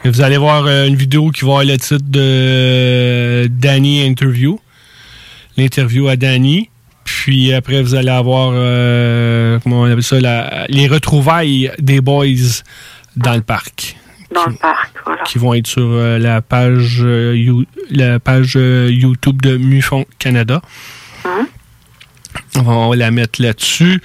Et 0.05 0.09
vous 0.09 0.23
allez 0.23 0.39
voir 0.39 0.65
euh, 0.67 0.87
une 0.87 0.95
vidéo 0.97 1.29
qui 1.31 1.43
va 1.45 1.51
avoir 1.51 1.65
le 1.65 1.77
titre 1.77 2.05
de 2.09 2.21
euh, 2.23 3.47
Danny 3.51 4.07
Interview. 4.07 4.59
L'interview 5.59 6.09
à 6.09 6.17
Danny. 6.17 6.71
Puis 7.23 7.53
après, 7.53 7.83
vous 7.83 7.95
allez 7.95 8.09
avoir, 8.09 8.53
euh, 8.55 9.59
comment 9.63 9.83
on 9.83 9.85
appelle 9.85 10.03
ça, 10.03 10.19
la- 10.21 10.65
les 10.71 10.89
retrouvailles 10.89 11.71
des 11.79 12.01
boys 12.01 12.25
dans 13.15 13.35
le 13.35 13.43
parc. 13.43 13.97
dans 14.35 14.47
le 14.47 14.55
parc, 14.55 14.91
voilà. 15.05 15.23
qui 15.25 15.37
vont 15.37 15.53
être 15.53 15.67
sur 15.67 15.83
euh, 15.85 16.19
la 16.19 16.41
page 16.41 17.01
euh, 17.03 17.37
You- 17.37 17.67
la 17.91 18.19
page 18.21 18.55
YouTube 18.55 19.43
de 19.43 19.59
Mufon 19.59 20.07
Canada. 20.19 20.63
Hein? 21.27 21.47
On 22.57 22.63
va, 22.63 22.73
on 22.73 22.89
va 22.91 22.97
la 22.97 23.11
mettre 23.11 23.43
là-dessus. 23.43 24.01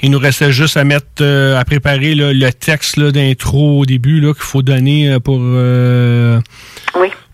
Il 0.00 0.10
nous 0.12 0.18
restait 0.18 0.50
juste 0.50 0.78
à 0.78 0.84
mettre 0.84 1.06
euh, 1.20 1.58
à 1.60 1.64
préparer 1.66 2.14
là, 2.14 2.32
le 2.32 2.50
texte 2.52 2.98
d'intro 2.98 3.80
au 3.80 3.84
début 3.84 4.20
qu'il 4.22 4.32
faut 4.38 4.62
donner 4.62 5.10
euh, 5.10 5.20
pour 5.20 5.40
euh, 5.42 6.40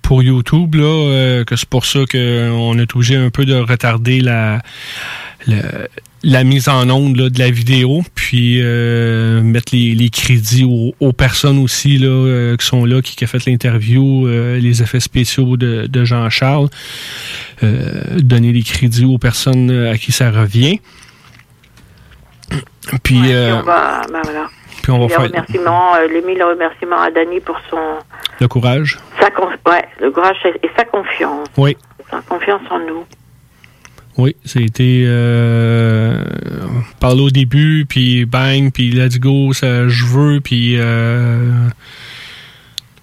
pour 0.02 0.22
YouTube 0.22 0.74
là, 0.74 0.84
euh, 0.84 1.44
que 1.44 1.56
c'est 1.56 1.68
pour 1.68 1.86
ça 1.86 2.00
qu'on 2.10 2.78
est 2.78 2.94
obligé 2.94 3.16
un 3.16 3.30
peu 3.30 3.44
de 3.44 3.54
retarder 3.54 4.20
la 4.20 4.60
le- 5.46 5.88
la 6.24 6.44
mise 6.44 6.68
en 6.68 6.88
onde 6.88 7.16
là, 7.16 7.30
de 7.30 7.38
la 7.40 7.50
vidéo, 7.50 8.04
puis 8.14 8.58
euh, 8.62 9.42
mettre 9.42 9.74
les, 9.74 9.96
les 9.96 10.08
crédits 10.08 10.62
aux, 10.62 10.94
aux 11.00 11.12
personnes 11.12 11.58
aussi 11.58 11.98
là, 11.98 12.06
euh, 12.06 12.56
qui 12.56 12.64
sont 12.64 12.84
là, 12.84 13.02
qui, 13.02 13.16
qui 13.16 13.24
a 13.24 13.26
fait 13.26 13.44
l'interview, 13.44 14.28
euh, 14.28 14.56
les 14.60 14.82
effets 14.84 15.00
spéciaux 15.00 15.56
de, 15.56 15.88
de 15.88 16.04
Jean-Charles, 16.04 16.68
euh, 17.64 18.20
donner 18.20 18.52
les 18.52 18.62
crédits 18.62 19.04
aux 19.04 19.18
personnes 19.18 19.68
euh, 19.72 19.90
à 19.92 19.98
qui 19.98 20.12
ça 20.12 20.30
revient. 20.30 20.78
Puis, 23.02 23.16
Et 23.30 23.52
on 23.52 23.62
va, 23.62 24.02
ben 24.12 24.20
voilà. 24.22 24.48
Puis 24.82 24.92
on 24.92 24.98
va 24.98 25.04
les 25.06 25.08
faire 25.10 25.20
remerciements, 25.22 25.94
euh, 25.96 26.08
les 26.08 26.22
mille 26.22 26.42
remerciements 26.42 27.00
à 27.00 27.10
Dany 27.10 27.40
pour 27.40 27.56
son, 27.70 27.78
le 28.40 28.48
courage. 28.48 28.98
sa 29.20 29.30
con- 29.30 29.48
ouais, 29.66 29.84
le 30.00 30.10
courage 30.10 30.36
et 30.44 30.70
sa 30.76 30.84
confiance, 30.84 31.48
Oui. 31.56 31.76
sa 32.10 32.20
confiance 32.22 32.62
en 32.70 32.78
nous. 32.80 33.04
Oui, 34.18 34.36
c'était 34.44 35.04
euh, 35.06 36.22
parler 37.00 37.22
au 37.22 37.30
début, 37.30 37.86
puis 37.88 38.26
bang, 38.26 38.70
puis 38.70 38.90
let's 38.90 39.18
go, 39.18 39.52
ça 39.54 39.88
je 39.88 40.04
veux, 40.04 40.40
puis 40.40 40.76
euh, 40.78 41.50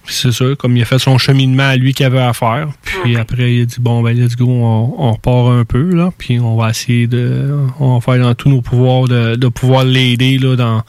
Puis 0.04 0.14
c'est 0.14 0.32
ça, 0.32 0.44
comme 0.58 0.76
il 0.76 0.82
a 0.82 0.84
fait 0.84 0.98
son 1.00 1.18
cheminement 1.18 1.68
à 1.68 1.76
lui 1.76 1.94
qu'il 1.94 2.06
avait 2.06 2.20
à 2.20 2.32
faire. 2.32 2.68
Puis 3.02 3.16
après, 3.16 3.54
il 3.54 3.62
a 3.62 3.64
dit 3.64 3.76
bon, 3.80 4.02
ben, 4.02 4.16
let's 4.16 4.36
go, 4.36 4.46
on, 4.48 4.94
on 4.98 5.12
repart 5.12 5.48
un 5.52 5.64
peu, 5.64 5.90
là. 5.94 6.10
Puis 6.16 6.38
on 6.40 6.56
va 6.56 6.70
essayer 6.70 7.06
de. 7.06 7.56
On 7.80 7.94
va 7.94 8.00
faire 8.00 8.22
dans 8.22 8.34
tous 8.34 8.48
nos 8.48 8.60
pouvoirs 8.62 9.08
de, 9.08 9.34
de 9.36 9.48
pouvoir 9.48 9.84
l'aider, 9.84 10.38
là, 10.38 10.54
dans, 10.56 10.82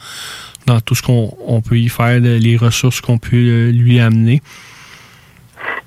dans 0.66 0.80
tout 0.80 0.94
ce 0.94 1.02
qu'on 1.02 1.36
on 1.46 1.60
peut 1.60 1.78
y 1.78 1.88
faire, 1.88 2.20
les 2.20 2.56
ressources 2.56 3.00
qu'on 3.00 3.18
peut 3.18 3.36
euh, 3.36 3.70
lui 3.70 4.00
amener. 4.00 4.42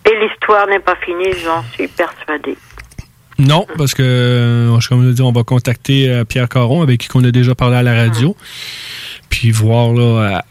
Et 0.06 0.12
l'histoire 0.20 0.68
n'est 0.68 0.80
pas 0.80 0.96
finie, 1.04 1.32
j'en 1.44 1.64
suis 1.74 1.88
persuadée. 1.88 2.58
Non, 3.38 3.66
parce 3.78 3.94
que, 3.94 4.04
euh, 4.04 4.80
comme 4.88 5.04
je 5.04 5.10
l'ai 5.10 5.14
dit, 5.14 5.22
on 5.22 5.32
va 5.32 5.44
contacter 5.44 6.10
euh, 6.10 6.24
Pierre 6.24 6.48
Caron, 6.48 6.82
avec 6.82 7.02
qui 7.02 7.10
on 7.16 7.24
a 7.24 7.32
déjà 7.32 7.54
parlé 7.54 7.76
à 7.76 7.84
la 7.84 7.94
radio, 7.94 8.36
puis 9.30 9.52
voir 9.52 9.94
là, 9.94 10.44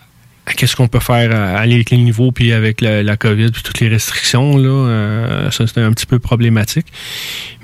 qu'est-ce 0.56 0.76
qu'on 0.76 0.88
peut 0.88 1.00
faire 1.00 1.34
à, 1.34 1.58
à 1.58 1.66
les 1.66 1.84
niveaux, 1.92 2.32
puis 2.32 2.52
avec 2.52 2.80
la, 2.80 3.02
la 3.02 3.16
COVID, 3.16 3.50
puis 3.50 3.62
toutes 3.62 3.80
les 3.80 3.88
restrictions, 3.88 4.56
là, 4.56 4.68
euh, 4.68 5.50
ça 5.50 5.66
c'est 5.66 5.80
un 5.80 5.90
petit 5.92 6.06
peu 6.06 6.18
problématique. 6.18 6.86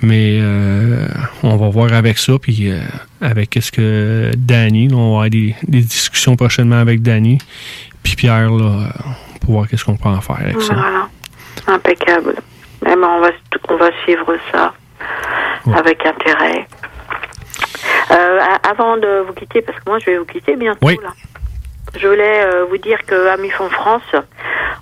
Mais 0.02 0.38
euh, 0.40 1.06
on 1.42 1.56
va 1.56 1.68
voir 1.68 1.92
avec 1.92 2.16
ça, 2.18 2.34
puis 2.40 2.70
euh, 2.70 2.80
avec 3.20 3.50
qu'est-ce 3.50 3.70
que 3.72 4.30
Danny, 4.36 4.88
là, 4.88 4.96
on 4.96 5.00
va 5.00 5.06
avoir 5.24 5.30
des, 5.30 5.54
des 5.68 5.80
discussions 5.82 6.36
prochainement 6.36 6.78
avec 6.78 7.02
Danny, 7.02 7.38
puis 8.02 8.16
Pierre, 8.16 8.50
là, 8.50 8.64
euh, 8.64 9.10
pour 9.40 9.54
voir 9.54 9.68
qu'est-ce 9.68 9.84
qu'on 9.84 9.96
peut 9.96 10.08
en 10.08 10.20
faire 10.20 10.36
avec 10.40 10.60
ça. 10.62 10.74
Voilà. 10.74 11.08
Impeccable. 11.66 12.34
Mais 12.82 12.94
bon, 12.96 13.06
on, 13.06 13.20
va, 13.20 13.30
on 13.68 13.76
va 13.76 13.90
suivre 14.04 14.34
ça 14.50 14.72
avec 15.74 16.04
intérêt. 16.06 16.66
Euh, 18.10 18.38
avant 18.68 18.96
de 18.96 19.24
vous 19.26 19.32
quitter, 19.34 19.60
parce 19.62 19.78
que 19.78 19.84
moi 19.88 19.98
je 20.00 20.06
vais 20.06 20.18
vous 20.18 20.24
quitter 20.24 20.56
bientôt 20.56 20.78
Oui. 20.82 20.96
là. 21.02 21.10
Je 21.98 22.06
voulais 22.06 22.44
euh, 22.44 22.64
vous 22.68 22.78
dire 22.78 22.98
qu'à 23.06 23.36
Mifon 23.36 23.68
France, 23.70 24.02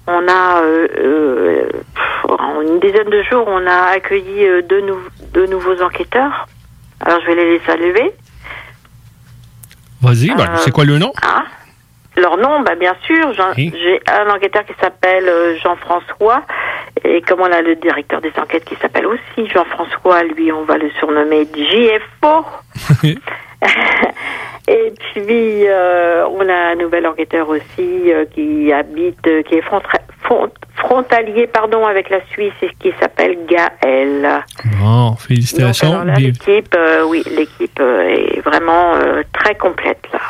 on 0.06 0.28
a 0.28 0.62
euh, 0.62 0.88
euh, 0.98 1.68
en 2.28 2.60
une 2.62 2.80
dizaine 2.80 3.08
de 3.10 3.22
jours, 3.22 3.44
on 3.46 3.66
a 3.66 3.90
accueilli 3.94 4.46
deux, 4.68 4.80
nou- 4.82 5.08
deux 5.32 5.46
nouveaux 5.46 5.80
enquêteurs. 5.82 6.46
Alors 7.00 7.20
je 7.22 7.26
vais 7.26 7.34
les 7.34 7.60
saluer. 7.66 8.12
Vas-y, 10.02 10.30
Euh, 10.30 10.56
c'est 10.58 10.70
quoi 10.70 10.84
le 10.84 10.98
nom? 10.98 11.12
Ah, 11.22 11.44
leur 12.16 12.36
nom, 12.36 12.60
bah, 12.60 12.74
bien 12.74 12.94
sûr. 13.04 13.32
Oui. 13.56 13.72
J'ai 13.82 14.00
un 14.12 14.28
enquêteur 14.30 14.64
qui 14.64 14.74
s'appelle 14.80 15.30
Jean-François. 15.62 16.42
Et 17.04 17.22
comme 17.22 17.40
on 17.40 17.52
a 17.52 17.62
le 17.62 17.76
directeur 17.76 18.20
des 18.20 18.32
enquêtes 18.40 18.64
qui 18.64 18.74
s'appelle 18.76 19.06
aussi 19.06 19.48
Jean-François, 19.52 20.22
lui, 20.24 20.50
on 20.52 20.64
va 20.64 20.76
le 20.78 20.90
surnommer 20.98 21.46
JFO. 21.54 22.44
Et 24.68 24.92
puis, 25.12 25.66
euh, 25.66 26.26
on 26.28 26.46
a 26.46 26.72
un 26.72 26.74
nouvel 26.74 27.06
enquêteur 27.06 27.48
aussi 27.48 28.12
euh, 28.12 28.26
qui 28.34 28.70
habite, 28.70 29.26
euh, 29.26 29.42
qui 29.42 29.54
est 29.54 29.62
front- 29.62 29.80
frontalier 30.76 31.46
pardon, 31.46 31.86
avec 31.86 32.10
la 32.10 32.20
Suisse 32.30 32.52
et 32.60 32.68
qui 32.78 32.92
s'appelle 33.00 33.38
Gaël. 33.48 34.44
Bon, 34.78 35.14
félicitations. 35.16 36.04
l'équipe, 36.04 36.76
oui, 37.06 37.22
l'équipe 37.34 37.80
est 37.80 38.40
vraiment 38.40 38.92
très 39.32 39.54
complète 39.54 40.06
là. 40.12 40.20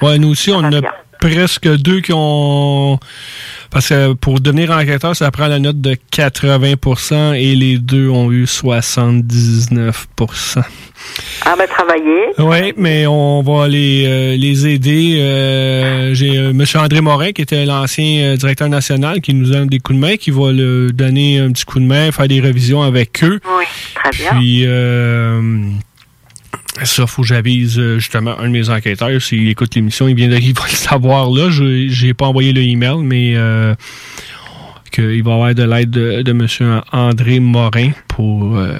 Ouais, 0.00 0.18
nous 0.18 0.30
aussi, 0.30 0.50
on 0.52 0.64
a 0.64 0.80
presque 1.20 1.68
deux 1.76 2.00
qui 2.00 2.12
ont. 2.14 2.98
Parce 3.70 3.88
que 3.88 4.12
pour 4.14 4.40
devenir 4.40 4.70
enquêteur, 4.70 5.14
ça 5.16 5.30
prend 5.30 5.46
la 5.46 5.58
note 5.58 5.80
de 5.80 5.96
80% 6.12 7.34
et 7.34 7.54
les 7.54 7.78
deux 7.78 8.08
ont 8.08 8.30
eu 8.32 8.44
79% 8.44 10.62
Ah 11.44 11.54
bah 11.58 11.66
travailler. 11.66 12.26
Oui, 12.38 12.72
mais 12.76 13.06
on 13.06 13.42
va 13.42 13.68
les, 13.68 14.04
euh, 14.06 14.36
les 14.36 14.66
aider. 14.66 15.18
Euh, 15.20 16.14
J'ai 16.14 16.36
euh, 16.38 16.50
M. 16.50 16.64
André 16.76 17.00
Morin, 17.00 17.32
qui 17.32 17.42
était 17.42 17.64
l'ancien 17.64 18.32
euh, 18.32 18.36
directeur 18.36 18.68
national, 18.68 19.20
qui 19.20 19.34
nous 19.34 19.50
donne 19.50 19.68
des 19.68 19.78
coups 19.78 19.98
de 19.98 20.04
main, 20.04 20.16
qui 20.16 20.30
va 20.30 20.52
le 20.52 20.90
donner 20.92 21.38
un 21.38 21.50
petit 21.52 21.64
coup 21.64 21.80
de 21.80 21.84
main, 21.84 22.10
faire 22.12 22.28
des 22.28 22.40
révisions 22.40 22.82
avec 22.82 23.22
eux. 23.24 23.40
Oui, 23.58 23.64
très 23.94 24.10
bien. 24.10 24.30
Puis, 24.38 24.62
euh, 24.66 25.40
ça, 26.84 27.06
faut 27.06 27.22
que 27.22 27.28
j'avise 27.28 27.78
euh, 27.78 27.98
justement 27.98 28.38
un 28.38 28.44
de 28.44 28.52
mes 28.52 28.68
enquêteurs. 28.68 29.20
S'il 29.22 29.48
écoute 29.48 29.74
l'émission, 29.74 30.08
il 30.08 30.14
vient 30.14 30.28
de, 30.28 30.36
il 30.40 30.54
va 30.54 30.64
le 30.64 30.70
savoir 30.76 31.30
là. 31.30 31.48
Je 31.50 31.86
j'ai 31.88 32.14
pas 32.14 32.26
envoyé 32.26 32.52
le 32.52 32.60
email, 32.62 32.98
mais 32.98 33.34
euh, 33.36 33.74
qu'il 34.92 35.22
va 35.22 35.34
avoir 35.34 35.54
de 35.54 35.62
l'aide 35.62 35.90
de, 35.90 36.22
de 36.22 36.30
M. 36.30 36.82
André 36.92 37.40
Morin 37.40 37.90
pour 38.08 38.56
euh, 38.56 38.76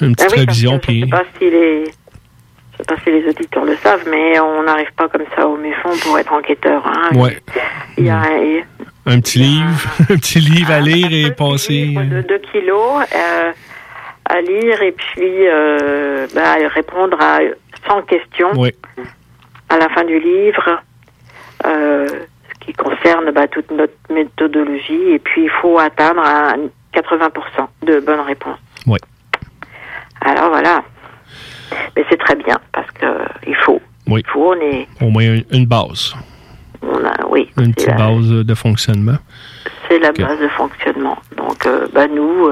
une 0.00 0.14
petite 0.14 0.30
Ah 0.30 0.34
oui, 0.34 0.40
révision. 0.40 0.78
Puis, 0.78 1.00
Je 1.00 1.04
sais 1.04 1.10
pas 1.10 1.24
si 1.38 1.44
les, 1.50 1.84
je 1.84 2.76
sais 2.78 2.84
pas 2.86 2.96
si 3.04 3.10
les 3.10 3.28
auditeurs 3.28 3.64
le 3.64 3.76
savent, 3.82 4.04
mais 4.10 4.38
on 4.40 4.62
n'arrive 4.62 4.92
pas 4.96 5.08
comme 5.08 5.24
ça 5.36 5.46
au 5.46 5.56
méfond 5.56 5.90
pour 6.02 6.18
être 6.18 6.32
enquêteur. 6.32 6.86
Hein. 6.86 7.16
ouais. 7.16 7.38
Il 7.96 8.04
y 8.04 8.10
a 8.10 8.18
un, 8.20 8.60
Un 9.06 9.20
petit 9.20 9.38
livre, 9.40 9.86
un 10.10 10.16
petit 10.16 10.38
livre 10.40 10.70
à 10.70 10.80
lire 10.80 11.12
et 11.12 11.32
passer. 11.32 11.86
de 11.94 12.22
2 12.22 12.38
kilos 12.52 13.02
euh, 13.14 13.52
à 14.28 14.40
lire 14.40 14.82
et 14.82 14.92
puis 14.92 15.48
euh, 15.48 16.26
bah, 16.34 16.54
répondre 16.74 17.16
à 17.20 17.38
100 17.88 18.02
questions 18.02 18.50
Oui. 18.56 18.70
à 19.68 19.78
la 19.78 19.88
fin 19.88 20.04
du 20.04 20.18
livre, 20.20 20.80
euh, 21.66 22.06
ce 22.06 22.66
qui 22.66 22.72
concerne 22.74 23.30
bah, 23.32 23.48
toute 23.48 23.70
notre 23.70 23.94
méthodologie. 24.10 25.10
Et 25.12 25.18
puis 25.18 25.44
il 25.44 25.50
faut 25.50 25.78
atteindre 25.78 26.20
un 26.22 26.54
80% 26.94 27.30
de 27.84 28.00
bonnes 28.00 28.20
réponses. 28.20 28.58
Oui. 28.86 28.98
Alors 30.20 30.50
voilà. 30.50 30.82
Mais 31.96 32.04
c'est 32.10 32.18
très 32.18 32.36
bien 32.36 32.58
parce 32.72 32.90
que 32.92 33.06
il 33.46 33.56
faut. 33.56 33.80
Oui. 34.06 34.22
Il 34.26 34.30
faut, 34.30 34.52
on 34.54 34.60
est, 34.60 34.88
Au 35.02 35.10
moins 35.10 35.22
une, 35.22 35.44
une 35.52 35.66
base. 35.66 36.14
on 36.82 37.04
a, 37.04 37.26
oui, 37.28 37.50
Une 37.58 37.74
petite 37.74 37.88
la, 37.90 37.96
base 37.96 38.28
de 38.30 38.54
fonctionnement. 38.54 39.18
c'est 39.86 39.98
la 39.98 40.12
base 40.12 40.38
de 40.40 40.48
fonctionnement. 40.48 41.18
Donc, 41.36 41.66
euh, 41.66 41.86
bah 41.92 42.06
nous, 42.06 42.48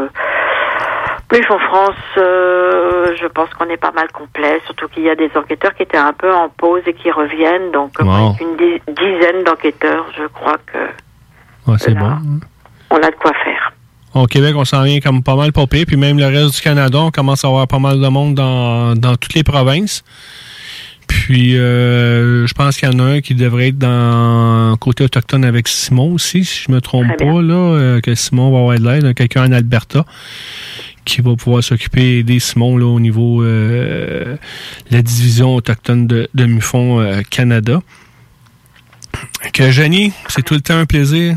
plus 1.29 1.45
en 1.51 1.59
France, 1.59 1.95
euh, 2.18 3.14
je 3.20 3.27
pense 3.27 3.51
qu'on 3.55 3.68
est 3.68 3.77
pas 3.77 3.93
mal 3.93 4.09
complet. 4.12 4.61
Surtout 4.66 4.89
qu'il 4.89 5.03
y 5.03 5.11
a 5.11 5.14
des 5.16 5.31
enquêteurs 5.35 5.74
qui 5.74 5.83
étaient 5.83 5.97
un 5.97 6.12
peu 6.12 6.33
en 6.33 6.49
pause 6.49 6.83
et 6.87 6.95
qui 6.95 7.11
reviennent. 7.11 7.72
Donc, 7.72 7.93
euh, 8.01 8.05
Wow. 8.05 8.37
une 8.41 8.57
di- 8.57 8.81
dizaine 8.89 9.43
d'enquêteurs, 9.45 10.07
je 10.16 10.27
crois 10.29 10.57
que 10.72 10.79
Ouais, 11.70 11.79
c'est 11.79 11.95
bon. 11.95 12.12
on 12.91 12.97
a 12.97 13.11
de 13.11 13.16
quoi 13.16 13.33
faire. 13.45 13.72
Au 14.14 14.27
Québec, 14.27 14.55
on 14.57 14.64
s'en 14.64 14.83
vient 14.85 15.01
comme 15.01 15.22
pas 15.22 15.35
mal 15.37 15.53
popé, 15.53 15.85
puis 15.85 15.97
même 15.97 16.18
le 16.18 16.27
reste 16.27 16.55
du 16.57 16.61
Canada, 16.62 16.99
on 17.01 17.11
commence 17.11 17.45
à 17.45 17.49
avoir 17.49 17.66
pas 17.66 17.79
mal 17.81 18.01
de 18.01 18.09
monde 18.09 18.35
dans, 18.35 18.95
dans 18.95 19.16
toutes 19.16 19.35
les 19.35 19.43
provinces. 19.43 20.05
Puis, 21.09 21.57
euh, 21.59 22.47
je 22.47 22.55
pense 22.55 22.77
qu'il 22.79 22.89
y 22.91 22.95
en 22.95 22.99
a 22.99 23.03
un 23.05 23.20
qui 23.20 23.35
devrait 23.35 23.68
être 23.68 23.79
dans 23.79 24.77
côté 24.79 25.05
autochtone 25.05 25.45
avec 25.45 25.68
Simon 25.68 26.14
aussi, 26.14 26.45
si 26.45 26.64
je 26.66 26.72
me 26.72 26.81
trompe 26.81 27.16
pas, 27.18 27.24
là, 27.43 28.01
que 28.01 28.14
Simon 28.14 28.51
va 28.53 28.59
avoir 28.59 28.79
de 28.79 28.85
l'aide, 28.89 29.14
quelqu'un 29.14 29.45
en 29.49 29.53
Alberta 29.53 30.05
qui 31.07 31.22
va 31.22 31.34
pouvoir 31.36 31.62
s'occuper 31.64 32.22
des 32.22 32.38
Simon 32.40 32.76
là, 32.76 32.84
au 32.86 33.00
niveau 33.00 33.42
euh, 33.42 34.36
la 34.90 35.00
division 35.00 35.54
autochtone 35.54 36.07
de, 36.07 36.28
de 36.34 36.44
MUFON 36.44 37.00
euh, 37.00 37.22
Canada. 37.30 37.80
Que 39.54 39.70
Jenny, 39.70 40.12
c'est 40.28 40.42
tout 40.42 40.54
le 40.54 40.61
temps 40.61 40.76
un 40.76 40.84
plaisir 40.84 41.36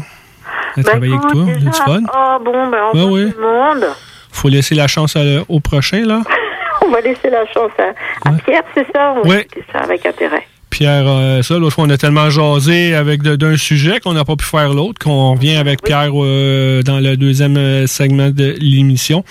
de 0.76 0.84
Bah, 0.84 0.92
travailler 0.92 1.14
avec 1.14 1.32
toi. 1.32 1.46
C'est. 1.72 1.92
Oh 2.14 2.38
bon, 2.44 2.68
ben 2.70 2.78
on 2.94 3.00
Ah 3.00 3.06
oui. 3.06 3.32
tout 3.32 3.40
le 3.40 3.44
monde. 3.48 3.86
Faut 4.32 4.50
laisser 4.50 4.76
la 4.76 4.88
chance 4.88 5.16
à- 5.16 5.22
au 5.48 5.60
prochain, 5.60 6.06
là. 6.06 6.22
On 6.86 6.92
va 6.92 7.02
laisser 7.02 7.30
la 7.30 7.46
chance 7.54 7.72
à, 7.78 8.30
à 8.30 8.34
Pierre, 8.34 8.64
c'est 8.74 8.86
ça? 8.94 9.14
Va 9.14 9.22
Ouais. 9.22 9.42
écouter 9.42 9.64
ça 9.72 9.80
avec 9.80 10.06
intérêt. 10.06 10.48
Pierre, 10.70 11.06
euh, 11.08 11.42
ça, 11.42 11.58
l'autre 11.58 11.76
fois, 11.76 11.86
on 11.86 11.90
a 11.90 11.98
tellement 11.98 12.30
jasé 12.30 12.94
avec 12.94 13.22
d'un 13.24 13.58
sujet 13.58 14.00
qu'on 14.00 14.14
n'a 14.14 14.24
pas 14.26 14.36
pu 14.36 14.46
faire 14.46 14.74
l'autre, 14.74 15.00
qu'on 15.04 15.34
revient 15.34 15.56
avec 15.56 15.82
Pierre 15.82 16.12
euh, 16.16 16.82
dans 16.84 17.00
le 17.00 17.18
deuxième 17.18 17.58
euh, 17.58 17.88
segment 17.88 18.30
de 18.30 18.56
l'émission 18.60 19.24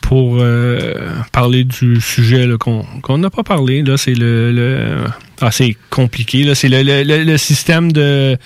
pour 0.00 0.36
euh, 0.38 0.94
parler 1.32 1.64
du 1.64 2.00
sujet 2.00 2.48
qu'on 2.58 3.18
n'a 3.18 3.30
pas 3.30 3.42
parlé. 3.42 3.82
Là, 3.82 3.96
c'est 3.96 4.14
le, 4.14 4.52
le 4.52 5.04
ah, 5.40 5.50
c'est 5.50 5.76
compliqué. 5.90 6.44
Là, 6.44 6.54
c'est 6.54 6.68
le, 6.68 6.82
le, 6.82 7.02
le- 7.02 7.24
le 7.24 7.36
système 7.38 7.90
de. 7.92 8.36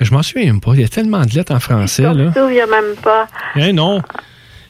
Je 0.00 0.10
m'en 0.12 0.22
souviens 0.22 0.46
même 0.46 0.60
pas. 0.60 0.72
Il 0.74 0.80
y 0.80 0.84
a 0.84 0.88
tellement 0.88 1.24
de 1.26 1.30
lettres 1.34 1.54
en 1.54 1.60
français 1.60 2.02
Je 2.04 2.08
là. 2.08 2.14
me 2.14 2.32
souviens 2.32 2.66
même 2.66 2.94
pas. 3.02 3.28
Hein, 3.56 3.72
non. 3.72 4.00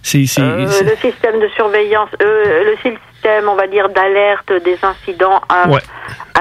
C'est 0.03 0.27
c'est- 0.27 0.41
Euh, 0.41 0.67
c'est- 0.69 0.85
le 0.85 0.97
système 0.97 1.41
de 1.41 1.49
surveillance, 1.55 2.09
euh, 2.23 2.65
le 2.65 2.77
système, 2.77 3.49
on 3.49 3.55
va 3.55 3.67
dire, 3.67 3.89
d'alerte 3.91 4.51
des 4.65 4.77
incidents. 4.83 5.41
à- 5.49 5.69
Ouais. 5.69 5.81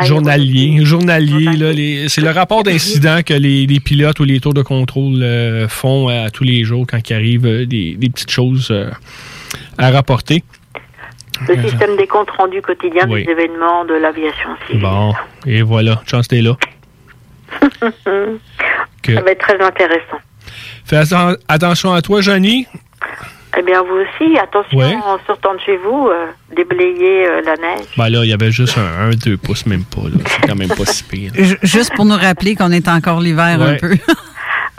Journalier. 0.04 0.80
Journalier, 0.86 1.58
là, 1.58 1.74
les- 1.74 2.08
c'est 2.08 2.22
le 2.22 2.30
rapport 2.30 2.64
d'incident 2.64 3.22
que 3.26 3.34
les, 3.34 3.66
les 3.66 3.80
pilotes 3.82 4.20
ou 4.22 4.24
les 4.24 4.40
tours 4.40 4.54
de 4.54 4.62
contrôle 4.62 5.22
euh, 5.22 5.68
font 5.68 6.08
à 6.08 6.30
tous 6.30 6.46
les 6.46 6.64
jours 6.64 6.86
quand 6.90 7.10
il 7.10 7.14
arrive 7.14 7.66
des, 7.68 7.96
des 7.96 8.10
petites 8.10 8.32
choses 8.32 8.74
à 9.78 9.92
rapporter. 9.92 10.44
le 11.48 11.62
système 11.68 11.96
des 11.98 12.08
comptes 12.08 12.30
rendus 12.32 12.62
quotidiens 12.62 13.08
Oui. 13.10 13.26
des 13.26 13.32
événements 13.32 13.84
de 13.86 13.94
l'aviation 13.96 14.50
civile. 14.68 14.82
Bon, 14.82 15.14
et 15.46 15.62
voilà, 15.62 16.02
chance 16.06 16.28
t'es 16.28 16.42
là. 16.42 16.56
Que- 19.02 19.16
Ça 19.16 19.22
va 19.22 19.32
être 19.32 19.40
très 19.40 19.60
intéressant. 19.62 20.20
Fais 20.86 20.98
atten- 20.98 21.38
attention 21.48 21.94
à 21.94 22.02
toi, 22.02 22.22
Johnny. 22.22 22.68
Eh 23.58 23.62
bien, 23.64 23.82
vous 23.82 23.96
aussi, 23.96 24.38
attention, 24.38 24.78
Ouais. 24.78 24.96
en 24.96 25.18
sortant 25.26 25.54
de 25.56 25.60
chez 25.66 25.78
vous, 25.78 26.08
euh, 26.08 26.28
déblayer 26.56 27.26
euh, 27.28 27.42
la 27.44 27.56
neige. 27.56 27.86
Ben 27.98 28.10
là, 28.10 28.24
il 28.24 28.30
y 28.30 28.34
avait 28.34 28.52
juste 28.52 28.78
un 28.78 29.10
2 29.10 29.38
pouces, 29.38 29.66
même 29.66 29.84
pas. 29.84 30.04
là. 30.04 30.18
C'est 30.28 30.48
quand 30.48 30.56
même 30.56 30.70
pas 30.70 30.86
si 30.86 31.04
pire. 31.04 31.32
Ju- 31.36 31.58
Juste 31.64 31.94
pour 31.96 32.06
nous 32.06 32.16
rappeler 32.16 32.56
qu'on 32.56 32.72
est 32.72 32.88
encore 32.88 33.20
l'hiver 33.20 33.60
un 33.62 33.76
peu. 33.76 33.96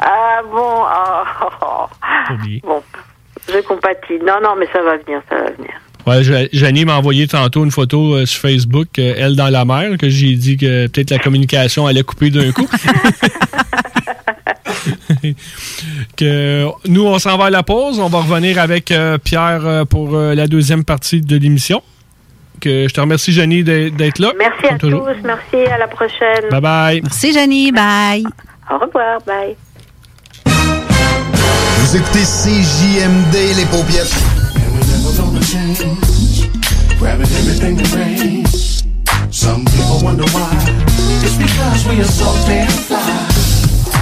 Ah 0.03 0.41
bon, 0.51 0.83
ah, 0.87 1.25
oh, 1.43 1.49
oh. 1.61 2.35
bon, 2.63 2.83
je 3.53 3.59
compatis. 3.61 4.15
Non, 4.27 4.37
non, 4.43 4.55
mais 4.59 4.67
ça 4.73 4.81
va 4.83 4.97
venir, 4.97 5.21
ça 5.29 5.37
va 5.37 5.51
venir. 5.51 5.73
Ouais, 6.07 6.23
Ja- 6.25 6.49
Janie 6.55 6.87
m'a 6.87 6.97
envoyé 6.97 7.29
tantôt 7.29 7.63
une 7.67 7.71
photo 7.71 8.15
euh, 8.15 8.25
sur 8.25 8.41
Facebook, 8.41 8.89
euh, 8.99 9.13
elle 9.19 9.37
dans 9.37 9.51
la 9.51 9.67
mer, 9.67 9.99
que 9.99 10.09
j'ai 10.09 10.33
dit 10.37 10.57
que 10.57 10.87
peut-être 10.87 11.11
la 11.11 11.19
communication 11.19 11.87
allait 11.87 12.03
couper 12.03 12.31
d'un 12.31 12.51
coup. 12.51 12.67
que 16.17 16.67
nous, 16.89 17.05
on 17.05 17.19
s'en 17.19 17.37
va 17.37 17.47
à 17.47 17.51
la 17.51 17.63
pause. 17.63 17.99
On 17.99 18.09
va 18.09 18.19
revenir 18.19 18.59
avec 18.59 18.91
euh, 18.91 19.19
Pierre 19.19 19.61
euh, 19.65 19.85
pour 19.85 20.15
euh, 20.15 20.35
la 20.35 20.47
deuxième 20.47 20.85
partie 20.85 21.21
de 21.21 21.37
l'émission. 21.37 21.83
Que 22.61 22.89
je 22.89 22.93
te 22.93 23.01
remercie, 23.01 23.33
Janie, 23.33 23.65
d'être 23.65 24.19
là. 24.19 24.33
Merci 24.39 24.63
comme 24.63 24.75
à 24.75 24.79
toujours. 24.79 25.07
tous, 25.07 25.17
merci, 25.25 25.71
à 25.71 25.79
la 25.79 25.89
prochaine. 25.89 26.51
Bye 26.51 26.61
bye. 26.61 27.01
Merci, 27.03 27.33
Jenny. 27.33 27.73
Bye. 27.73 28.25
Au 28.71 28.79
revoir, 28.79 29.19
bye. 29.27 29.57
Vous 30.45 31.97
écoutez 31.97 32.21
CJMD, 32.21 33.57
les 33.57 33.65
paupiètes. 33.67 34.15
Grabbing 36.99 37.23
everything 37.23 37.77
that 37.79 37.95
rains. 37.97 38.85
Some 39.31 39.65
people 39.65 40.01
wonder 40.03 40.25
why. 40.33 40.51
It's 41.23 41.37
because 41.37 41.89
we 41.89 42.01
are 42.01 42.05
so 42.05 42.27
damn 42.47 42.69
fly. 42.69 43.30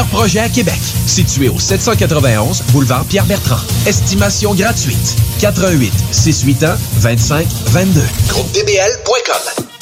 projets 0.00 0.40
à 0.40 0.48
Québec. 0.48 0.80
Situé 1.06 1.48
au 1.48 1.58
791 1.58 2.62
boulevard 2.72 3.04
Pierre-Bertrand. 3.04 3.60
Estimation 3.86 4.54
gratuite. 4.54 5.16
88 5.40 5.92
681 6.10 6.76
25 7.00 7.46
22. 7.72 8.00
GroupeDBL.com. 8.28 9.81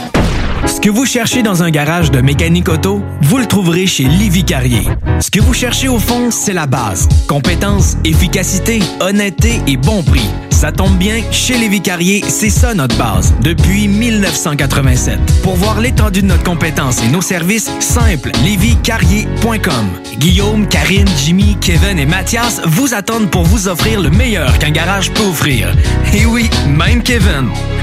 Que 0.81 0.89
vous 0.89 1.05
cherchez 1.05 1.43
dans 1.43 1.61
un 1.61 1.69
garage 1.69 2.09
de 2.09 2.21
mécanique 2.21 2.67
auto, 2.67 3.03
vous 3.21 3.37
le 3.37 3.45
trouverez 3.45 3.85
chez 3.85 4.05
Livy 4.05 4.43
Carrier. 4.43 4.81
Ce 5.19 5.29
que 5.29 5.39
vous 5.39 5.53
cherchez 5.53 5.87
au 5.87 5.99
fond, 5.99 6.31
c'est 6.31 6.53
la 6.53 6.65
base. 6.65 7.07
Compétence, 7.27 7.97
efficacité, 8.03 8.79
honnêteté 8.99 9.61
et 9.67 9.77
bon 9.77 10.01
prix. 10.01 10.27
Ça 10.49 10.71
tombe 10.71 10.97
bien, 10.97 11.21
chez 11.31 11.57
Lévi 11.57 11.81
Carrier, 11.81 12.23
c'est 12.27 12.49
ça 12.49 12.73
notre 12.73 12.95
base, 12.97 13.33
depuis 13.41 13.87
1987. 13.87 15.19
Pour 15.41 15.55
voir 15.55 15.79
l'étendue 15.81 16.21
de 16.21 16.27
notre 16.27 16.43
compétence 16.43 17.03
et 17.03 17.07
nos 17.09 17.21
services, 17.21 17.71
simple, 17.79 18.31
lévicarrier.com. 18.43 19.89
Guillaume, 20.17 20.67
Karine, 20.67 21.09
Jimmy, 21.17 21.57
Kevin 21.61 21.97
et 21.97 22.05
Mathias 22.05 22.61
vous 22.65 22.93
attendent 22.93 23.29
pour 23.29 23.43
vous 23.43 23.67
offrir 23.67 24.01
le 24.01 24.11
meilleur 24.11 24.57
qu'un 24.59 24.71
garage 24.71 25.11
peut 25.11 25.23
offrir. 25.23 25.75
Et 26.13 26.25
oui, 26.25 26.49
même 26.67 27.01
Kevin. 27.01 27.49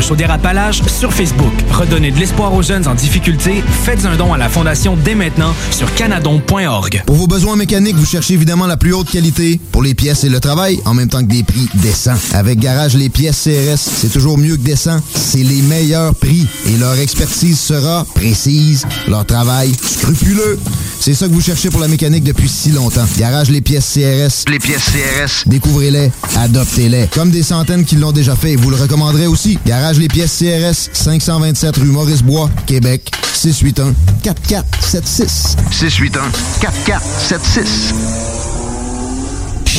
Chaudière-Appalaches 0.00 0.82
sur 0.86 1.12
Facebook. 1.12 1.52
Redonnez 1.70 2.10
de 2.10 2.18
l'espoir 2.18 2.54
aux 2.54 2.62
jeunes 2.62 2.86
en 2.86 2.94
difficulté. 2.94 3.62
Faites 3.84 4.04
un 4.04 4.16
don 4.16 4.32
à 4.32 4.38
la 4.38 4.48
Fondation 4.48 4.96
dès 4.96 5.14
maintenant 5.14 5.54
sur 5.70 5.92
canadon.org. 5.94 7.02
Pour 7.06 7.16
vos 7.16 7.26
besoins 7.26 7.56
mécaniques, 7.56 7.96
vous 7.96 8.06
cherchez 8.06 8.34
évidemment 8.34 8.66
la 8.66 8.76
plus 8.76 8.92
haute 8.92 9.10
qualité 9.10 9.60
pour 9.72 9.82
les 9.82 9.94
pièces 9.94 10.24
et 10.24 10.28
le 10.28 10.40
travail, 10.40 10.80
en 10.84 10.94
même 10.94 11.08
temps 11.08 11.20
que 11.20 11.30
des 11.30 11.42
prix 11.42 11.68
décents. 11.74 12.16
Avec 12.32 12.58
Garage 12.58 12.94
Les 12.94 13.08
Pièces 13.08 13.44
CRS, 13.44 13.78
c'est 13.78 14.12
toujours 14.12 14.38
mieux 14.38 14.56
que 14.56 14.62
décent. 14.62 15.00
C'est 15.14 15.42
les 15.42 15.62
meilleurs 15.62 16.14
prix 16.14 16.46
et 16.66 16.76
leur 16.76 16.98
expertise 16.98 17.58
sera 17.58 18.04
précise, 18.14 18.86
leur 19.08 19.24
travail 19.24 19.72
scrupuleux. 19.74 20.58
C'est 21.00 21.14
ça 21.14 21.26
que 21.26 21.32
vous 21.32 21.40
cherchez 21.40 21.70
pour 21.70 21.80
la 21.80 21.88
mécanique 21.88 22.24
depuis 22.24 22.48
si 22.48 22.70
longtemps. 22.70 23.06
Garage 23.18 23.50
Les 23.50 23.60
Pièces 23.60 23.94
CRS. 23.94 24.50
Les 24.50 24.58
pièces 24.58 24.84
CRS. 24.84 25.48
Découvrez-les, 25.48 26.10
adoptez-les. 26.36 27.06
Comme 27.14 27.30
des 27.30 27.42
centaines 27.42 27.84
qui 27.84 27.96
l'ont 27.96 28.12
déjà 28.12 28.36
fait, 28.36 28.56
vous 28.56 28.70
le 28.70 28.76
recommanderez 28.76 29.26
aussi. 29.26 29.58
Garage 29.64 29.87
Les 29.96 30.08
Pièces 30.08 30.38
CRS, 30.38 30.90
527 30.92 31.76
rue 31.78 31.86
Maurice-Bois, 31.86 32.50
Québec, 32.66 33.10
681 33.32 33.94
4476. 34.22 35.56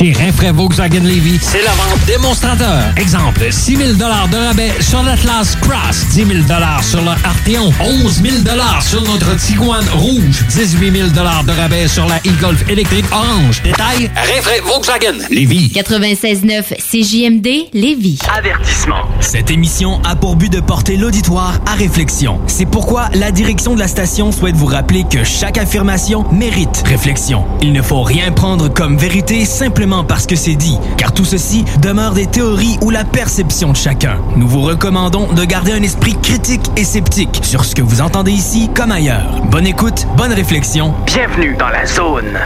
Chez 0.00 0.12
Rinfraie 0.14 0.52
Volkswagen 0.52 1.02
Levy, 1.02 1.38
c'est 1.42 1.62
la 1.62 1.72
vente 1.72 2.02
démonstrateur. 2.06 2.84
Exemple, 2.96 3.46
6 3.50 3.76
000 3.76 3.92
de 3.92 4.04
rabais 4.04 4.72
sur 4.80 5.02
l'Atlas 5.02 5.58
Cross, 5.60 6.06
10 6.12 6.24
000 6.24 6.38
sur 6.80 7.02
le 7.02 7.10
Arteon, 7.22 7.70
11 7.78 8.22
000 8.22 8.36
sur 8.80 9.02
notre 9.02 9.36
Tiguan 9.36 9.84
Rouge, 9.92 10.42
18 10.48 10.90
000 10.90 11.08
de 11.10 11.50
rabais 11.52 11.86
sur 11.86 12.06
la 12.06 12.16
e-Golf 12.16 12.66
électrique 12.70 13.04
orange. 13.12 13.60
Détail, 13.62 14.10
Rinfraie 14.16 14.60
Volkswagen 14.64 15.18
Levy. 15.28 15.70
96.9 15.74 16.76
CJMD 16.78 17.68
Lévis. 17.74 18.20
Avertissement. 18.34 19.04
Cette 19.20 19.50
émission 19.50 20.00
a 20.04 20.16
pour 20.16 20.36
but 20.36 20.50
de 20.50 20.60
porter 20.60 20.96
l'auditoire 20.96 21.60
à 21.66 21.74
réflexion. 21.74 22.40
C'est 22.46 22.64
pourquoi 22.64 23.10
la 23.12 23.32
direction 23.32 23.74
de 23.74 23.80
la 23.80 23.88
station 23.88 24.32
souhaite 24.32 24.56
vous 24.56 24.64
rappeler 24.64 25.04
que 25.04 25.24
chaque 25.24 25.58
affirmation 25.58 26.24
mérite 26.32 26.84
réflexion. 26.86 27.44
Il 27.60 27.74
ne 27.74 27.82
faut 27.82 28.02
rien 28.02 28.32
prendre 28.32 28.72
comme 28.72 28.96
vérité 28.96 29.44
simplement 29.44 29.89
parce 30.06 30.26
que 30.26 30.36
c'est 30.36 30.54
dit, 30.54 30.78
car 30.96 31.12
tout 31.12 31.24
ceci 31.24 31.64
demeure 31.82 32.12
des 32.12 32.26
théories 32.26 32.78
ou 32.80 32.90
la 32.90 33.04
perception 33.04 33.72
de 33.72 33.76
chacun. 33.76 34.18
Nous 34.36 34.46
vous 34.46 34.62
recommandons 34.62 35.32
de 35.32 35.44
garder 35.44 35.72
un 35.72 35.82
esprit 35.82 36.14
critique 36.22 36.70
et 36.76 36.84
sceptique 36.84 37.40
sur 37.42 37.64
ce 37.64 37.74
que 37.74 37.82
vous 37.82 38.00
entendez 38.00 38.32
ici 38.32 38.70
comme 38.74 38.92
ailleurs. 38.92 39.42
Bonne 39.50 39.66
écoute, 39.66 40.06
bonne 40.16 40.32
réflexion. 40.32 40.94
Bienvenue 41.06 41.56
dans 41.58 41.68
la 41.68 41.86
zone. 41.86 42.38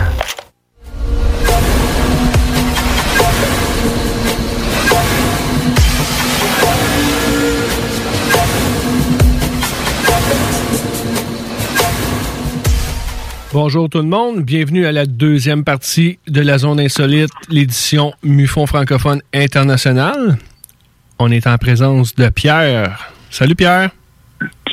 Bonjour 13.55 13.89
tout 13.89 13.99
le 13.99 14.09
monde, 14.09 14.43
bienvenue 14.43 14.85
à 14.85 14.91
la 14.91 15.07
deuxième 15.07 15.63
partie 15.63 16.19
de 16.27 16.41
la 16.41 16.59
zone 16.59 16.81
insolite, 16.81 17.31
l'édition 17.49 18.13
MUFON 18.25 18.67
francophone 18.67 19.23
international. 19.33 20.39
On 21.21 21.31
est 21.31 21.47
en 21.47 21.57
présence 21.57 22.17
de 22.17 22.29
Pierre. 22.31 23.13
Salut 23.31 23.55
Pierre. 23.55 23.91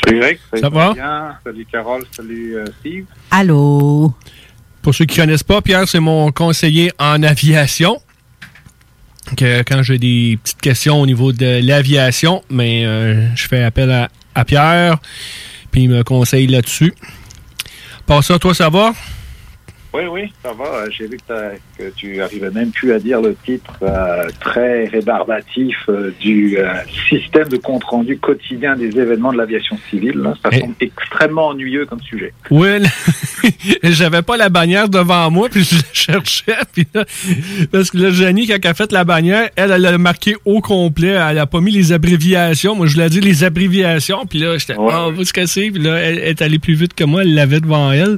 Salut 0.03 0.17
Eric, 0.17 0.39
Ça 0.59 0.69
va? 0.69 0.93
bien. 0.95 1.35
Salut 1.43 1.67
Carole, 1.71 2.03
salut 2.09 2.55
euh, 2.55 2.65
Steve. 2.79 3.05
Allô? 3.29 4.15
Pour 4.81 4.95
ceux 4.95 5.05
qui 5.05 5.19
ne 5.19 5.25
connaissent 5.25 5.43
pas, 5.43 5.61
Pierre, 5.61 5.87
c'est 5.87 5.99
mon 5.99 6.31
conseiller 6.31 6.91
en 6.97 7.21
aviation. 7.21 8.01
Que 9.37 9.61
quand 9.61 9.83
j'ai 9.83 9.99
des 9.99 10.39
petites 10.43 10.59
questions 10.59 10.99
au 10.99 11.05
niveau 11.05 11.33
de 11.33 11.63
l'aviation, 11.63 12.41
mais 12.49 12.83
euh, 12.87 13.27
je 13.35 13.47
fais 13.47 13.61
appel 13.61 13.91
à, 13.91 14.09
à 14.33 14.43
Pierre, 14.43 14.97
puis 15.69 15.83
il 15.83 15.89
me 15.89 16.03
conseille 16.03 16.47
là-dessus. 16.47 16.95
Pas 18.11 18.21
ça, 18.21 18.37
toi, 18.37 18.53
ça 18.53 18.69
va? 18.69 18.91
Oui, 19.93 20.03
oui, 20.09 20.31
ça 20.41 20.53
va. 20.53 20.89
J'ai 20.89 21.05
vu 21.05 21.17
que, 21.17 21.33
que 21.77 21.89
tu 21.89 22.21
arrivais 22.21 22.49
même 22.49 22.71
plus 22.71 22.93
à 22.93 22.99
dire 22.99 23.21
le 23.21 23.35
titre 23.35 23.73
euh, 23.81 24.29
très 24.39 24.85
rébarbatif 24.85 25.77
euh, 25.89 26.11
du 26.21 26.57
euh, 26.57 26.75
système 27.09 27.49
de 27.49 27.57
compte-rendu 27.57 28.17
quotidien 28.17 28.77
des 28.77 28.97
événements 28.97 29.33
de 29.33 29.37
l'aviation 29.37 29.77
civile. 29.89 30.17
là. 30.19 30.33
Ça 30.41 30.57
semble 30.57 30.75
extrêmement 30.79 31.47
ennuyeux 31.47 31.85
comme 31.85 32.01
sujet. 32.01 32.33
Oui, 32.49 32.69
j'avais 33.83 34.21
pas 34.21 34.37
la 34.37 34.47
bannière 34.47 34.87
devant 34.87 35.29
moi, 35.29 35.49
puis 35.49 35.65
je 35.65 35.75
la 35.75 35.81
cherchais. 35.91 36.55
Puis 36.73 36.87
là, 36.93 37.03
parce 37.71 37.91
que 37.91 37.97
là, 37.97 38.11
Jenny, 38.11 38.47
quand 38.47 38.55
elle 38.63 38.69
a 38.69 38.73
fait 38.73 38.91
la 38.93 39.03
bannière, 39.03 39.49
elle, 39.57 39.71
elle 39.71 39.81
l'a 39.81 39.97
marqué 39.97 40.35
au 40.45 40.61
complet. 40.61 41.17
Elle 41.29 41.39
a 41.39 41.47
pas 41.47 41.59
mis 41.59 41.71
les 41.71 41.91
abréviations. 41.91 42.75
Moi, 42.75 42.87
je 42.87 42.97
l'ai 42.97 43.09
dit 43.09 43.19
les 43.19 43.43
abréviations. 43.43 44.25
Puis 44.25 44.39
là, 44.39 44.57
j'étais, 44.57 44.75
ah, 44.79 45.09
va 45.13 45.25
se 45.25 45.33
casser. 45.33 45.69
Puis 45.71 45.83
là, 45.83 45.97
elle, 45.97 46.19
elle 46.19 46.29
est 46.29 46.41
allée 46.41 46.59
plus 46.59 46.75
vite 46.75 46.93
que 46.93 47.03
moi. 47.03 47.23
Elle 47.23 47.35
l'avait 47.35 47.59
devant 47.59 47.91
elle. 47.91 48.17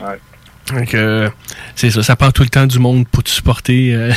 Ouais. 0.00 0.18
Donc, 0.72 0.94
euh, 0.94 1.28
c'est 1.74 1.90
ça. 1.90 2.02
Ça 2.02 2.16
prend 2.16 2.30
tout 2.30 2.42
le 2.42 2.48
temps 2.48 2.66
du 2.66 2.78
monde 2.78 3.06
pour 3.08 3.22
te 3.22 3.28
supporter 3.30 3.94
euh, 3.94 4.12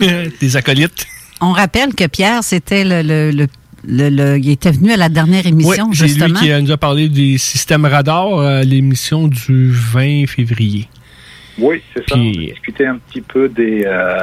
des 0.40 0.56
acolytes. 0.56 1.06
On 1.40 1.52
rappelle 1.52 1.94
que 1.94 2.06
Pierre, 2.06 2.42
c'était 2.44 2.84
le, 2.84 3.02
le, 3.02 3.30
le- 3.30 3.46
le- 3.84 4.10
le- 4.10 4.38
Il 4.38 4.50
était 4.50 4.70
venu 4.70 4.92
à 4.92 4.96
la 4.96 5.08
dernière 5.08 5.46
émission, 5.46 5.86
Oui, 5.88 5.96
c'est 5.96 6.04
lui 6.04 6.08
justement. 6.10 6.38
qui 6.38 6.50
euh, 6.52 6.60
nous 6.60 6.70
a 6.70 6.76
parlé 6.76 7.08
des 7.08 7.36
systèmes 7.38 7.84
radars 7.84 8.38
à 8.38 8.62
l'émission 8.62 9.26
du 9.28 9.70
20 9.72 10.26
février. 10.28 10.88
Oui, 11.58 11.82
c'est 11.94 12.08
ça. 12.08 12.16
On 12.16 12.28
a 12.28 12.32
discuté 12.32 12.86
un 12.86 12.96
petit 12.96 13.20
peu 13.20 13.48
des, 13.48 13.82
euh, 13.84 14.16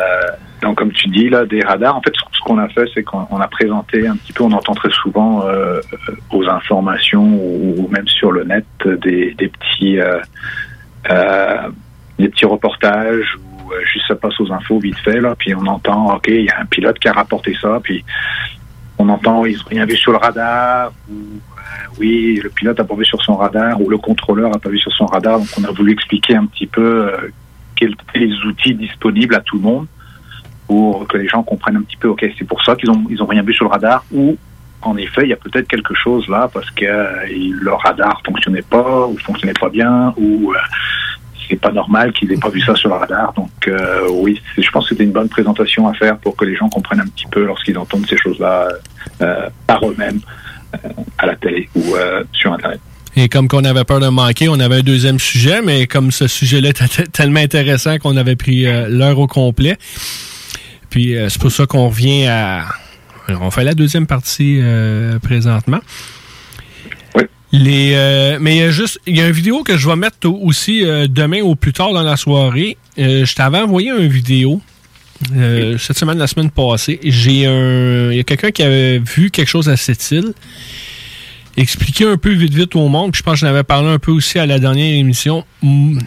donc 0.62 0.78
comme 0.78 0.92
tu 0.94 1.10
dis 1.10 1.30
là, 1.30 1.46
des 1.46 1.62
radars. 1.62 1.96
En 1.98 2.02
fait, 2.02 2.14
ce 2.16 2.40
qu'on 2.44 2.58
a 2.58 2.68
fait, 2.70 2.86
c'est 2.94 3.04
qu'on 3.04 3.28
on 3.30 3.38
a 3.40 3.48
présenté 3.48 4.08
un 4.08 4.16
petit 4.16 4.34
peu. 4.34 4.44
On 4.46 4.52
entend 4.52 4.74
très 4.74 4.90
souvent 5.04 5.46
euh, 5.46 5.80
euh, 6.10 6.16
aux 6.32 6.48
informations 6.48 7.24
ou, 7.28 7.76
ou 7.80 7.88
même 7.90 8.08
sur 8.08 8.32
le 8.32 8.46
net 8.46 8.66
euh, 8.86 8.98
des, 8.98 9.36
des 9.38 9.50
petits, 9.50 10.00
euh, 10.00 10.16
euh, 10.16 10.20
des 12.20 12.28
petits 12.28 12.46
reportages 12.46 13.38
où 13.38 13.72
euh, 13.72 13.80
juste 13.92 14.06
ça 14.08 14.16
passe 14.16 14.40
aux 14.40 14.52
infos 14.52 14.80
vite 14.80 14.98
fait 15.00 15.20
là. 15.20 15.36
Puis 15.38 15.56
on 15.56 15.66
entend, 15.66 16.16
ok, 16.16 16.28
il 16.28 16.46
y 16.46 16.50
a 16.50 16.60
un 16.60 16.66
pilote 16.66 17.00
qui 17.00 17.08
a 17.08 17.14
rapporté 17.14 17.56
ça. 17.60 17.80
Puis 17.82 18.04
on 18.98 19.08
entend, 19.10 19.46
ils 19.46 19.58
ont 19.60 19.70
rien 19.70 19.86
vu 19.86 19.96
sur 19.96 20.12
le 20.12 20.18
radar. 20.18 20.92
Ou 21.10 21.14
euh, 21.14 22.00
oui, 22.00 22.40
le 22.44 22.50
pilote 22.50 22.80
a 22.80 22.84
pas 22.84 22.96
vu 22.96 23.06
sur 23.06 23.22
son 23.24 23.36
radar 23.36 23.82
ou 23.82 23.90
le 23.90 23.98
contrôleur 23.98 24.54
a 24.54 24.60
pas 24.60 24.70
vu 24.70 24.78
sur 24.78 24.92
son 24.92 25.06
radar. 25.06 25.40
Donc 25.40 25.48
on 25.60 25.64
a 25.64 25.72
voulu 25.72 25.94
expliquer 25.94 26.36
un 26.36 26.46
petit 26.46 26.68
peu 26.68 27.08
euh, 27.08 27.32
quels 27.76 27.94
étaient 27.94 28.20
les 28.20 28.36
outils 28.46 28.76
disponibles 28.76 29.36
à 29.36 29.40
tout 29.40 29.56
le 29.56 29.64
monde 29.64 29.88
pour 30.68 31.08
que 31.08 31.18
les 31.18 31.28
gens 31.28 31.42
comprennent 31.42 31.78
un 31.78 31.82
petit 31.82 31.98
peu, 31.98 32.10
ok, 32.10 32.24
c'est 32.38 32.46
pour 32.46 32.64
ça 32.64 32.76
qu'ils 32.76 32.92
ont, 32.92 33.04
ils 33.10 33.24
ont 33.24 33.26
rien 33.26 33.42
vu 33.42 33.56
sur 33.56 33.66
le 33.66 33.72
radar 33.72 34.06
ou 34.12 34.38
en 34.82 34.98
effet, 34.98 35.24
il 35.24 35.30
y 35.30 35.34
a 35.34 35.38
peut-être 35.38 35.68
quelque 35.68 35.94
chose 35.94 36.28
là 36.28 36.50
parce 36.52 36.70
que 36.72 36.86
euh, 36.86 37.54
leur 37.62 37.82
radar 37.82 38.22
fonctionnait 38.26 38.62
pas 38.62 39.08
ou 39.08 39.18
fonctionnait 39.18 39.54
pas 39.54 39.70
bien 39.70 40.14
ou 40.18 40.54
euh, 40.54 40.58
c'est 41.50 41.60
pas 41.60 41.72
normal 41.72 42.14
qu'ils 42.14 42.32
aient 42.32 42.38
pas 42.38 42.50
vu 42.50 42.62
ça 42.62 42.76
sur 42.76 42.90
le 42.90 42.96
radar. 42.96 43.34
Donc 43.34 43.50
euh, 43.68 44.08
oui, 44.10 44.42
je 44.58 44.70
pense 44.70 44.86
que 44.86 44.90
c'était 44.90 45.04
une 45.04 45.12
bonne 45.12 45.30
présentation 45.30 45.88
à 45.88 45.94
faire 45.94 46.18
pour 46.20 46.36
que 46.36 46.46
les 46.46 46.56
gens 46.56 46.70
comprennent 46.70 47.02
un 47.02 47.08
petit 47.08 47.26
peu 47.30 47.46
lorsqu'ils 47.46 47.78
entendent 47.78 48.06
ces 48.08 48.18
choses-là 48.18 48.70
par 49.68 49.86
eux-mêmes 49.86 50.20
à 51.18 51.26
la 51.26 51.36
télé 51.36 51.68
ou 51.76 51.96
sur 52.34 52.54
Internet. 52.54 52.80
Et 53.16 53.28
comme 53.28 53.48
qu'on 53.48 53.66
avait 53.66 53.84
peur 53.84 54.00
de 54.00 54.08
manquer, 54.08 54.48
on 54.48 54.60
avait 54.60 54.78
un 54.78 54.82
deuxième 54.82 55.20
sujet, 55.20 55.62
mais 55.62 55.88
comme 55.88 56.12
ce 56.12 56.28
sujet-là 56.28 56.70
était 56.70 56.88
tellement 57.12 57.40
intéressant 57.40 57.98
qu'on 57.98 58.16
avait 58.16 58.36
pris 58.36 58.64
l'heure 58.64 59.20
au 59.20 59.28
complet. 59.28 59.78
Puis 60.90 61.16
c'est 61.28 61.42
pour 61.42 61.52
ça 61.52 61.66
qu'on 61.66 61.90
revient 61.90 62.28
à... 62.28 62.66
On 63.42 63.52
fait 63.52 63.64
la 63.64 63.74
deuxième 63.74 64.08
partie 64.08 64.60
euh, 64.62 65.20
présentement. 65.20 65.80
Les, 67.52 67.94
euh, 67.96 68.38
mais 68.40 68.58
il 68.58 68.60
y 68.60 68.64
a 68.64 68.70
juste, 68.70 69.00
il 69.08 69.18
y 69.18 69.22
a 69.22 69.26
une 69.28 69.34
vidéo 69.34 69.64
que 69.64 69.76
je 69.76 69.90
vais 69.90 69.96
mettre 69.96 70.28
au- 70.30 70.40
aussi 70.44 70.84
euh, 70.86 71.08
demain 71.10 71.42
ou 71.42 71.56
plus 71.56 71.74
tard 71.74 71.94
dans 71.94 72.04
la 72.04 72.16
soirée. 72.16 72.78
Je 72.96 73.34
t'avais 73.34 73.58
envoyé 73.60 73.90
une 73.90 74.08
vidéo 74.08 74.62
cette 75.80 75.98
semaine, 75.98 76.20
la 76.20 76.28
semaine 76.28 76.52
passée. 76.52 77.00
J'ai 77.04 77.48
un, 77.48 78.12
il 78.12 78.18
y 78.18 78.20
a 78.20 78.24
quelqu'un 78.24 78.52
qui 78.52 78.62
avait 78.62 79.00
vu 79.00 79.32
quelque 79.32 79.48
chose 79.48 79.68
à 79.68 79.78
cette 79.78 80.12
île 80.12 80.34
expliquer 81.58 82.06
un 82.06 82.16
peu 82.18 82.32
vite 82.32 82.54
vite 82.54 82.76
au 82.76 82.88
monde, 82.88 83.12
puis 83.12 83.20
je 83.20 83.24
pense 83.24 83.34
que 83.34 83.40
j'en 83.42 83.48
avais 83.48 83.64
parlé 83.64 83.90
un 83.90 84.00
peu 84.00 84.12
aussi 84.12 84.40
à 84.40 84.46
la 84.46 84.60
dernière 84.60 84.96
émission. 84.96 85.44
Mm, 85.62 86.00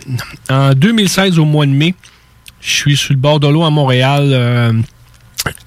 En 0.49 0.73
2016, 0.75 1.39
au 1.39 1.45
mois 1.45 1.67
de 1.67 1.73
mai, 1.73 1.95
je 2.63 2.71
suis 2.71 2.97
sur 2.97 3.13
le 3.13 3.19
bord 3.19 3.39
de 3.41 3.49
l'eau 3.49 3.63
à 3.65 3.71
Montréal, 3.71 4.33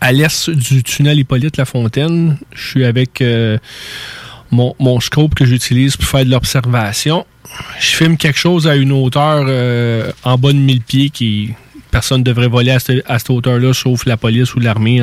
à 0.02 0.12
l'est 0.12 0.50
du 0.50 0.84
tunnel 0.84 1.20
Hippolyte 1.20 1.58
Lafontaine. 1.58 2.38
Je 2.54 2.68
suis 2.68 2.86
avec 2.86 3.22
euh, 3.22 3.58
mon, 4.52 5.00
scope 5.00 5.36
que 5.36 5.46
j'utilise 5.46 5.98
pour 5.98 6.08
faire 6.08 6.26
de 6.26 6.32
l'observation. 6.32 7.26
Je 7.80 7.88
filme 7.88 8.18
quelque 8.18 8.40
chose 8.40 8.68
à 8.68 8.76
une 8.76 8.92
hauteur 8.92 9.46
euh, 9.48 10.12
en 10.24 10.38
bas 10.38 10.52
de 10.52 10.58
1000 10.58 10.82
pieds 10.82 11.10
qui 11.10 11.54
personne 11.92 12.20
ne 12.20 12.24
devrait 12.24 12.48
voler 12.48 12.72
à 12.72 12.80
cette, 12.80 13.30
hauteur-là, 13.30 13.74
sauf 13.74 14.06
la 14.06 14.18
police 14.18 14.54
ou 14.56 14.60
l'armée 14.60 15.02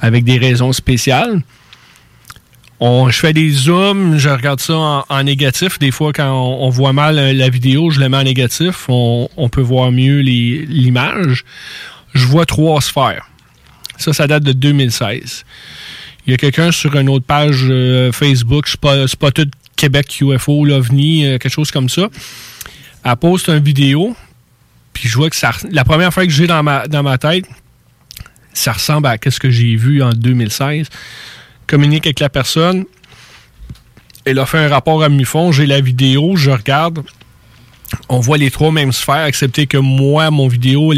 avec 0.00 0.24
des 0.24 0.38
raisons 0.38 0.72
spéciales. 0.72 1.42
Je 2.80 3.12
fais 3.12 3.34
des 3.34 3.50
zooms, 3.50 4.16
je 4.16 4.30
regarde 4.30 4.60
ça 4.60 5.04
en, 5.06 5.22
négatif. 5.22 5.78
Des 5.78 5.90
fois, 5.90 6.12
quand 6.12 6.32
on, 6.32 6.70
voit 6.70 6.94
mal 6.94 7.18
euh, 7.18 7.32
la 7.32 7.50
vidéo, 7.50 7.90
je 7.90 8.00
le 8.00 8.08
mets 8.08 8.16
en 8.16 8.22
négatif. 8.22 8.86
On, 8.88 9.48
peut 9.50 9.60
voir 9.60 9.92
mieux 9.92 10.20
l'image. 10.20 11.44
Je 12.14 12.26
vois 12.26 12.46
trois 12.46 12.80
sphères. 12.80 13.28
Ça, 13.96 14.12
ça 14.12 14.26
date 14.26 14.42
de 14.42 14.52
2016. 14.52 15.44
Il 16.26 16.30
y 16.30 16.34
a 16.34 16.36
quelqu'un 16.36 16.70
sur 16.72 16.94
une 16.96 17.08
autre 17.08 17.26
page 17.26 17.66
euh, 17.68 18.12
Facebook, 18.12 18.66
tout 18.70 19.50
Québec 19.76 20.20
UFO, 20.20 20.64
l'OVNI, 20.64 21.26
euh, 21.26 21.38
quelque 21.38 21.52
chose 21.52 21.70
comme 21.70 21.88
ça. 21.88 22.08
Elle 23.04 23.16
poste 23.16 23.48
une 23.48 23.62
vidéo, 23.62 24.14
puis 24.92 25.08
je 25.08 25.16
vois 25.16 25.30
que 25.30 25.36
ça, 25.36 25.52
la 25.70 25.84
première 25.84 26.12
fois 26.12 26.26
que 26.26 26.32
j'ai 26.32 26.46
dans 26.46 26.62
ma, 26.62 26.86
dans 26.86 27.02
ma 27.02 27.16
tête, 27.16 27.46
ça 28.52 28.72
ressemble 28.72 29.06
à 29.06 29.16
ce 29.28 29.40
que 29.40 29.50
j'ai 29.50 29.76
vu 29.76 30.02
en 30.02 30.12
2016 30.12 30.88
communique 31.70 32.06
avec 32.06 32.18
la 32.18 32.28
personne. 32.28 32.84
Elle 34.24 34.38
a 34.40 34.46
fait 34.46 34.58
un 34.58 34.68
rapport 34.68 35.02
à 35.02 35.08
MUFON. 35.08 35.52
J'ai 35.52 35.66
la 35.66 35.80
vidéo, 35.80 36.34
je 36.36 36.50
regarde. 36.50 37.02
On 38.08 38.20
voit 38.20 38.38
les 38.38 38.50
trois 38.50 38.70
mêmes 38.70 38.92
sphères, 38.92 39.24
excepté 39.26 39.66
que 39.66 39.76
moi, 39.76 40.30
mon 40.30 40.48
vidéo, 40.48 40.92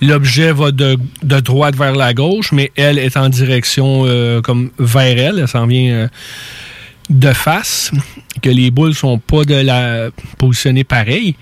l'objet 0.00 0.52
va 0.52 0.70
de, 0.72 0.98
droite 1.22 1.76
vers 1.76 1.94
la 1.94 2.14
gauche, 2.14 2.52
mais 2.52 2.72
elle 2.76 2.98
est 2.98 3.16
en 3.16 3.28
direction 3.28 4.04
euh, 4.06 4.40
comme 4.40 4.70
vers 4.78 5.18
elle. 5.18 5.38
Elle 5.40 5.48
s'en 5.48 5.66
vient 5.66 5.92
euh, 5.92 6.08
de 7.10 7.32
face. 7.32 7.92
Que 8.42 8.50
les 8.50 8.70
boules 8.70 8.94
sont 8.94 9.18
pas 9.18 9.44
de 9.44 9.54
la 9.54 10.10
positionnées 10.38 10.84
pareil. 10.84 11.34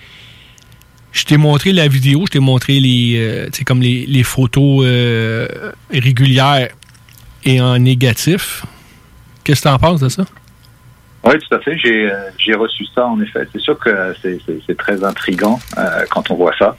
Je 1.12 1.24
t'ai 1.24 1.36
montré 1.36 1.72
la 1.72 1.88
vidéo, 1.88 2.24
je 2.26 2.32
t'ai 2.32 2.38
montré 2.38 2.80
les, 2.80 3.14
euh, 3.16 3.48
comme 3.66 3.82
les, 3.82 4.22
photos 4.22 4.86
régulières 5.90 6.68
et 7.44 7.60
en 7.60 7.78
négatif. 7.78 8.64
Qu'est-ce 9.44 9.62
que 9.62 9.68
tu 9.68 9.74
en 9.74 9.78
penses 9.78 10.00
de 10.00 10.08
ça? 10.08 10.24
Oui, 11.24 11.34
tout 11.38 11.54
à 11.54 11.60
fait. 11.60 11.76
J'ai 11.78 12.10
euh, 12.10 12.30
j'ai 12.38 12.54
reçu 12.54 12.84
ça, 12.94 13.06
en 13.06 13.20
effet. 13.20 13.46
C'est 13.52 13.60
sûr 13.60 13.78
que 13.78 14.14
c'est- 14.20 14.40
c'est 14.66 14.76
très 14.76 15.02
intriguant 15.04 15.58
euh, 15.78 16.04
quand 16.10 16.30
on 16.30 16.34
voit 16.34 16.54
ça. 16.58 16.76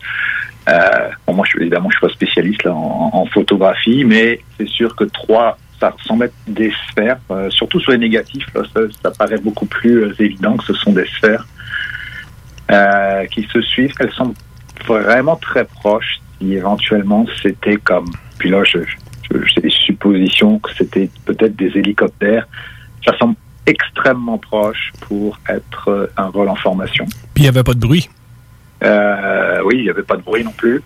Euh, 0.69 1.09
bon, 1.27 1.33
moi, 1.33 1.45
je, 1.49 1.59
évidemment, 1.61 1.89
je 1.89 1.97
suis 1.97 2.07
pas 2.07 2.13
spécialiste 2.13 2.63
là, 2.63 2.73
en, 2.73 3.09
en 3.13 3.25
photographie, 3.27 4.03
mais 4.05 4.39
c'est 4.57 4.67
sûr 4.69 4.95
que 4.95 5.03
trois, 5.05 5.57
ça 5.79 5.89
ressemble 5.89 6.25
être 6.25 6.33
des 6.47 6.71
sphères, 6.89 7.17
euh, 7.31 7.49
surtout 7.49 7.79
sur 7.81 7.91
les 7.91 7.97
négatifs. 7.97 8.45
Là, 8.55 8.61
ça, 8.73 8.81
ça 9.01 9.11
paraît 9.11 9.37
beaucoup 9.39 9.65
plus 9.65 10.03
euh, 10.05 10.13
évident 10.19 10.55
que 10.57 10.63
ce 10.65 10.73
sont 10.73 10.91
des 10.93 11.05
sphères 11.05 11.45
euh, 12.71 13.25
qui 13.27 13.43
se 13.51 13.61
suivent. 13.61 13.93
Elles 13.99 14.11
semblent 14.13 14.35
vraiment 14.85 15.35
très 15.35 15.65
proche 15.65 16.19
si 16.39 16.53
éventuellement 16.53 17.25
c'était 17.41 17.77
comme. 17.77 18.09
Puis 18.37 18.49
là, 18.49 18.63
je, 18.63 18.79
je, 19.31 19.37
j'ai 19.45 19.61
des 19.61 19.69
suppositions 19.69 20.59
que 20.59 20.69
c'était 20.77 21.09
peut-être 21.25 21.55
des 21.55 21.77
hélicoptères. 21.77 22.47
Ça 23.05 23.17
semble 23.17 23.35
extrêmement 23.65 24.37
proche 24.37 24.91
pour 25.01 25.39
être 25.49 25.87
euh, 25.89 26.07
un 26.17 26.29
vol 26.29 26.49
en 26.49 26.55
formation. 26.55 27.05
Puis 27.05 27.19
il 27.37 27.41
n'y 27.43 27.47
avait 27.49 27.63
pas 27.63 27.73
de 27.73 27.79
bruit. 27.79 28.09
Euh, 28.83 29.61
oui, 29.65 29.75
il 29.77 29.83
n'y 29.83 29.89
avait 29.89 30.03
pas 30.03 30.17
de 30.17 30.21
bruit 30.21 30.43
non 30.43 30.51
plus. 30.51 30.81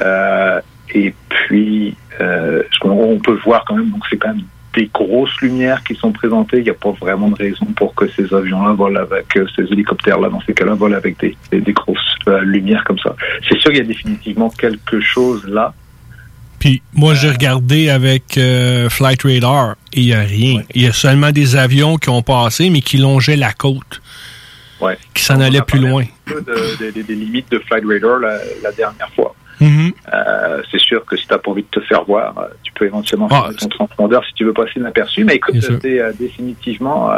Euh, 0.00 0.60
et 0.92 1.14
puis, 1.28 1.96
euh, 2.20 2.62
ce 2.72 2.78
qu'on- 2.80 2.90
on 2.90 3.18
peut 3.18 3.38
voir 3.44 3.64
quand 3.64 3.76
même, 3.76 3.90
donc 3.90 4.02
c'est 4.10 4.16
quand 4.16 4.28
même 4.34 4.42
des 4.74 4.90
grosses 4.92 5.36
lumières 5.40 5.84
qui 5.84 5.94
sont 5.94 6.10
présentées. 6.10 6.58
Il 6.58 6.64
n'y 6.64 6.70
a 6.70 6.74
pas 6.74 6.90
vraiment 6.90 7.28
de 7.28 7.36
raison 7.36 7.64
pour 7.76 7.94
que 7.94 8.08
ces 8.08 8.34
avions-là 8.34 8.72
volent 8.72 9.00
avec, 9.00 9.36
euh, 9.36 9.46
ces 9.54 9.62
hélicoptères-là, 9.62 10.28
dans 10.30 10.40
ces 10.40 10.52
cas-là, 10.52 10.74
volent 10.74 10.96
avec 10.96 11.18
des, 11.20 11.36
des, 11.52 11.60
des 11.60 11.72
grosses 11.72 11.98
euh, 12.26 12.40
lumières 12.40 12.82
comme 12.82 12.98
ça. 12.98 13.14
C'est 13.48 13.58
sûr 13.60 13.70
qu'il 13.70 13.78
y 13.78 13.84
a 13.84 13.84
définitivement 13.86 14.50
quelque 14.50 14.98
chose 15.00 15.46
là. 15.46 15.72
Puis 16.64 16.80
moi, 16.94 17.12
j'ai 17.12 17.28
regardé 17.28 17.90
avec 17.90 18.38
euh, 18.38 18.88
Flight 18.88 19.22
Radar 19.22 19.74
et 19.92 20.00
il 20.00 20.06
n'y 20.06 20.14
a 20.14 20.20
rien. 20.22 20.62
Il 20.74 20.80
y 20.80 20.86
a 20.86 20.94
seulement 20.94 21.30
des 21.30 21.56
avions 21.56 21.98
qui 21.98 22.08
ont 22.08 22.22
passé, 22.22 22.70
mais 22.70 22.80
qui 22.80 22.96
longeaient 22.96 23.36
la 23.36 23.52
côte, 23.52 24.00
Ouais. 24.80 24.96
qui 25.12 25.22
s'en 25.22 25.40
allaient 25.40 25.60
plus 25.60 25.78
loin. 25.78 26.04
Un 26.26 26.32
peu 26.32 26.40
de- 26.40 26.86
de- 26.86 26.90
de- 26.90 27.02
des 27.02 27.14
limites 27.16 27.50
de 27.50 27.58
Flight 27.58 27.84
Radar 27.86 28.18
la, 28.18 28.38
la 28.62 28.72
dernière 28.72 29.10
fois. 29.14 29.34
Mhm. 29.60 29.92
Euh, 30.14 30.62
c'est 30.70 30.80
sûr 30.80 31.04
que 31.04 31.18
si 31.18 31.26
tu 31.26 31.32
n'as 31.34 31.38
pas 31.38 31.50
envie 31.50 31.64
de 31.64 31.68
te 31.80 31.80
faire 31.84 32.02
voir, 32.04 32.38
euh, 32.38 32.46
tu 32.62 32.72
peux 32.72 32.86
éventuellement 32.86 33.28
Ah, 33.30 33.48
faire 33.50 33.56
ton 33.56 33.68
transpondeur 33.68 34.24
si 34.24 34.32
tu 34.32 34.44
veux 34.46 34.54
passer 34.54 34.72
inaperçu. 34.76 35.22
Mais 35.24 35.34
écoute, 35.34 35.56
c'est 35.60 36.00
euh, 36.00 36.12
définitivement 36.18 37.10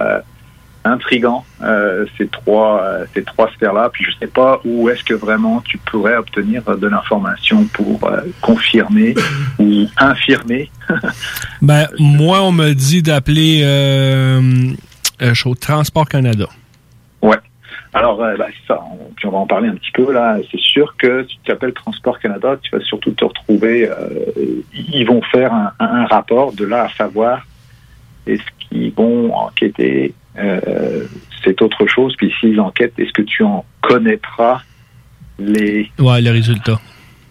intriguant 0.86 1.44
euh, 1.62 2.06
ces 2.16 2.26
trois 2.28 2.82
euh, 2.82 3.04
ces 3.14 3.22
trois 3.22 3.50
sphères-là. 3.52 3.90
Puis 3.92 4.04
je 4.04 4.10
sais 4.18 4.26
pas 4.26 4.60
où 4.64 4.88
est-ce 4.88 5.04
que 5.04 5.14
vraiment 5.14 5.60
tu 5.60 5.78
pourrais 5.78 6.16
obtenir 6.16 6.62
de 6.64 6.86
l'information 6.86 7.64
pour 7.72 8.04
euh, 8.04 8.20
confirmer 8.40 9.14
ou 9.58 9.86
infirmer. 9.98 10.70
Ben, 11.62 11.88
moi, 11.98 12.42
on 12.42 12.52
me 12.52 12.74
dit 12.74 13.02
d'appeler 13.02 13.62
Transport 15.58 16.06
Canada. 16.06 16.46
Ouais. 17.22 17.38
Alors, 17.96 18.22
euh, 18.22 18.36
bah, 18.36 18.46
c'est 18.50 18.74
ça. 18.74 18.80
On, 18.92 19.10
puis 19.14 19.26
on 19.26 19.30
va 19.30 19.38
en 19.38 19.46
parler 19.46 19.68
un 19.68 19.74
petit 19.74 19.90
peu 19.92 20.12
là. 20.12 20.36
C'est 20.50 20.60
sûr 20.60 20.94
que 20.98 21.26
si 21.26 21.38
tu 21.42 21.50
appelles 21.50 21.72
Transport 21.72 22.18
Canada, 22.20 22.56
tu 22.62 22.70
vas 22.70 22.84
surtout 22.84 23.10
te 23.12 23.24
retrouver. 23.24 23.88
euh, 23.88 24.62
ils 24.74 25.06
vont 25.06 25.22
faire 25.22 25.50
un 25.80 26.04
rapport 26.04 26.52
de 26.52 26.66
là 26.66 26.84
à 26.84 26.88
savoir 26.90 27.46
est-ce 28.26 28.42
qu'ils 28.68 28.92
vont 28.92 29.34
enquêter. 29.34 30.12
Euh, 30.38 31.04
c'est 31.44 31.60
autre 31.62 31.86
chose. 31.86 32.14
Puis 32.16 32.32
s'ils 32.40 32.60
enquêtent, 32.60 32.98
est-ce 32.98 33.12
que 33.12 33.22
tu 33.22 33.42
en 33.42 33.64
connaîtras 33.80 34.62
les 35.38 35.90
Ouais, 35.98 36.20
le 36.20 36.30
résultat. 36.30 36.80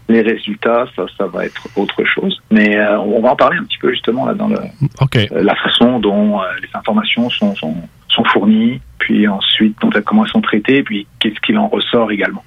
les 0.10 0.22
résultats 0.22 0.86
Ça, 0.96 1.06
ça 1.18 1.28
va 1.28 1.46
être 1.46 1.68
autre 1.76 2.04
chose. 2.06 2.42
Mais 2.52 2.78
euh, 2.78 3.00
on 3.00 3.22
va 3.22 3.32
en 3.32 3.36
parler 3.36 3.58
un 3.58 3.64
petit 3.64 3.78
peu 3.78 3.92
justement 3.92 4.26
là 4.26 4.34
dans 4.34 4.48
le 4.48 4.58
euh, 4.58 5.44
la 5.44 5.56
façon 5.56 6.00
dont 6.00 6.42
les 6.62 6.70
informations 6.74 7.30
sont, 7.30 7.56
sont, 7.56 7.76
sont 8.08 8.24
fournies, 8.26 8.82
puis 9.00 9.28
ensuite 9.28 9.76
comment 10.06 10.26
elles 10.26 10.32
sont 10.32 10.42
traitées, 10.42 10.84
puis 10.84 11.08
qu'est-ce 11.20 11.40
qu'il 11.42 11.58
en 11.58 11.68
ressort 11.68 12.12
également. 12.12 12.44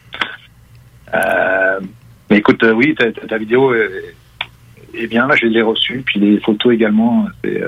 Mais 2.30 2.36
écoute, 2.36 2.62
oui, 2.74 2.94
ta, 2.94 3.38
vidéo 3.38 3.74
est 3.74 5.06
bien, 5.06 5.26
là, 5.26 5.34
je 5.34 5.46
l'ai 5.46 5.62
reçue, 5.62 6.02
puis 6.04 6.20
les 6.20 6.38
photos 6.40 6.74
également, 6.74 7.26
c'est 7.42 7.62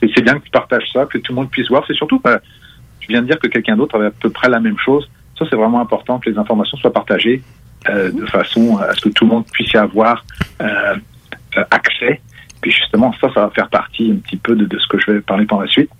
c'est- 0.00 0.22
bien 0.22 0.38
que 0.38 0.44
tu 0.44 0.50
partages 0.50 0.88
ça, 0.92 1.06
que 1.06 1.18
tout 1.18 1.32
le 1.32 1.36
monde 1.36 1.50
puisse 1.50 1.68
voir. 1.68 1.84
C'est 1.86 1.94
surtout, 1.94 2.18
que 2.18 2.40
tu 3.00 3.08
viens 3.08 3.22
de 3.22 3.26
dire 3.26 3.38
que 3.38 3.48
quelqu'un 3.48 3.76
d'autre 3.76 3.96
avait 3.96 4.06
à 4.06 4.10
peu 4.10 4.30
près 4.30 4.48
la 4.48 4.60
même 4.60 4.78
chose. 4.78 5.08
Ça, 5.38 5.44
c'est 5.48 5.56
vraiment 5.56 5.80
important 5.80 6.18
que 6.18 6.28
les 6.28 6.38
informations 6.38 6.76
soient 6.78 6.92
partagées 6.92 7.42
euh, 7.88 8.10
de 8.12 8.26
façon 8.26 8.76
à 8.78 8.92
ce 8.94 9.00
que 9.02 9.08
tout 9.08 9.24
le 9.24 9.30
monde 9.30 9.46
puisse 9.52 9.72
y 9.72 9.76
avoir 9.78 10.24
euh, 10.60 10.96
euh, 11.56 11.64
accès. 11.70 12.20
Puis 12.60 12.70
justement, 12.70 13.12
ça, 13.20 13.28
ça 13.32 13.40
va 13.46 13.50
faire 13.50 13.68
partie 13.68 14.12
un 14.12 14.16
petit 14.16 14.36
peu 14.36 14.54
de, 14.54 14.78
ce 14.78 14.86
que 14.86 14.98
je 14.98 15.12
vais 15.12 15.20
parler 15.20 15.46
par 15.46 15.60
la 15.60 15.66
suite. 15.66 15.90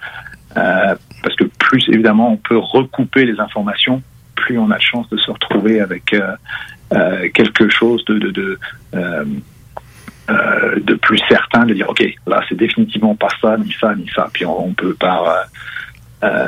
Euh, 0.57 0.95
parce 1.23 1.37
que 1.37 1.45
plus, 1.45 1.89
évidemment, 1.89 2.33
on 2.33 2.37
peut 2.37 2.59
recouper 2.59 3.25
les 3.25 3.41
informations, 3.41 4.03
plus 4.35 4.59
on 4.59 4.71
a 4.71 4.77
de 4.77 4.83
chance 4.83 5.09
de 5.09 5.17
se 5.17 5.31
retrouver 5.31 5.81
avec 5.81 6.13
euh, 6.13 7.29
quelque 7.33 7.69
chose 7.71 8.05
de, 8.05 8.19
de, 8.19 8.31
de, 8.31 8.59
euh, 10.31 10.79
de 10.81 10.95
plus 10.95 11.21
certain, 11.29 11.65
de 11.67 11.75
dire, 11.75 11.89
OK, 11.89 12.03
là, 12.27 12.41
c'est 12.49 12.57
définitivement 12.57 13.15
pas 13.15 13.29
ça, 13.41 13.57
ni 13.59 13.75
ça, 13.81 13.95
ni 13.95 14.09
ça. 14.15 14.29
Puis 14.33 14.45
on, 14.47 14.67
on 14.69 14.73
peut 14.73 14.95
par... 14.95 15.25
euh, 15.25 15.35
euh, 16.25 16.47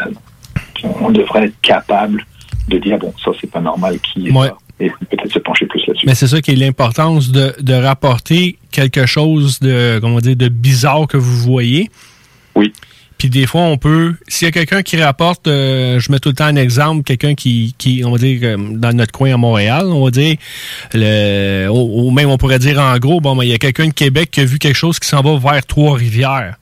on 1.01 1.11
devrait 1.11 1.45
être 1.47 1.61
capable 1.63 2.25
de 2.69 2.79
dire, 2.79 2.99
bon, 2.99 3.13
ça, 3.25 3.31
c'est 3.41 3.51
pas 3.51 3.61
normal, 3.61 3.99
qui 4.01 4.29
est 4.29 4.33
Ouais. 4.33 4.49
ça? 4.49 4.57
Et 4.81 4.91
peut-être 5.11 5.33
se 5.33 5.39
pencher 5.39 5.67
plus 5.67 5.87
là-dessus. 5.87 6.07
Mais 6.07 6.15
c'est 6.17 6.27
ça 6.27 6.41
qui 6.41 6.51
est 6.53 6.57
l'importance 6.57 7.31
de, 7.31 7.55
de 7.61 7.75
rapporter 7.75 8.59
quelque 8.73 9.07
chose 9.07 9.61
de, 9.61 10.01
comment 10.01 10.19
dire, 10.19 10.35
de 10.35 10.49
bizarre 10.49 11.07
que 11.07 11.17
vous 11.17 11.37
voyez. 11.39 11.89
Oui. 12.57 12.73
Puis 13.23 13.31
des 13.31 13.47
fois, 13.47 13.61
on 13.61 13.79
peut, 13.79 14.17
s'il 14.27 14.47
y 14.47 14.49
a 14.49 14.51
quelqu'un 14.51 14.83
qui 14.83 15.01
rapporte, 15.01 15.47
euh, 15.47 16.01
je 16.01 16.11
mets 16.11 16.19
tout 16.19 16.31
le 16.31 16.35
temps 16.35 16.47
un 16.47 16.57
exemple, 16.57 17.05
quelqu'un 17.05 17.37
qui, 17.37 17.73
qui, 17.79 18.03
on 18.05 18.11
va 18.11 18.19
dire, 18.19 18.41
euh, 18.43 18.57
dans 18.59 18.93
notre 18.93 19.13
coin 19.13 19.33
à 19.33 19.37
Montréal, 19.37 19.87
on 19.87 20.03
va 20.05 20.11
dire, 20.11 20.35
le, 20.93 21.69
ou, 21.69 22.11
même 22.11 22.31
on 22.31 22.37
pourrait 22.37 22.59
dire 22.59 22.81
en 22.81 22.99
gros, 22.99 23.21
bon, 23.21 23.37
ben, 23.37 23.45
il 23.45 23.51
y 23.51 23.55
a 23.55 23.59
quelqu'un 23.59 23.87
de 23.87 23.93
Québec 23.93 24.33
qui 24.33 24.41
a 24.41 24.45
vu 24.45 24.59
quelque 24.59 24.75
chose 24.75 24.99
qui 24.99 25.07
s'en 25.07 25.23
va 25.23 25.39
vers 25.39 25.65
Trois-Rivières. 25.65 26.57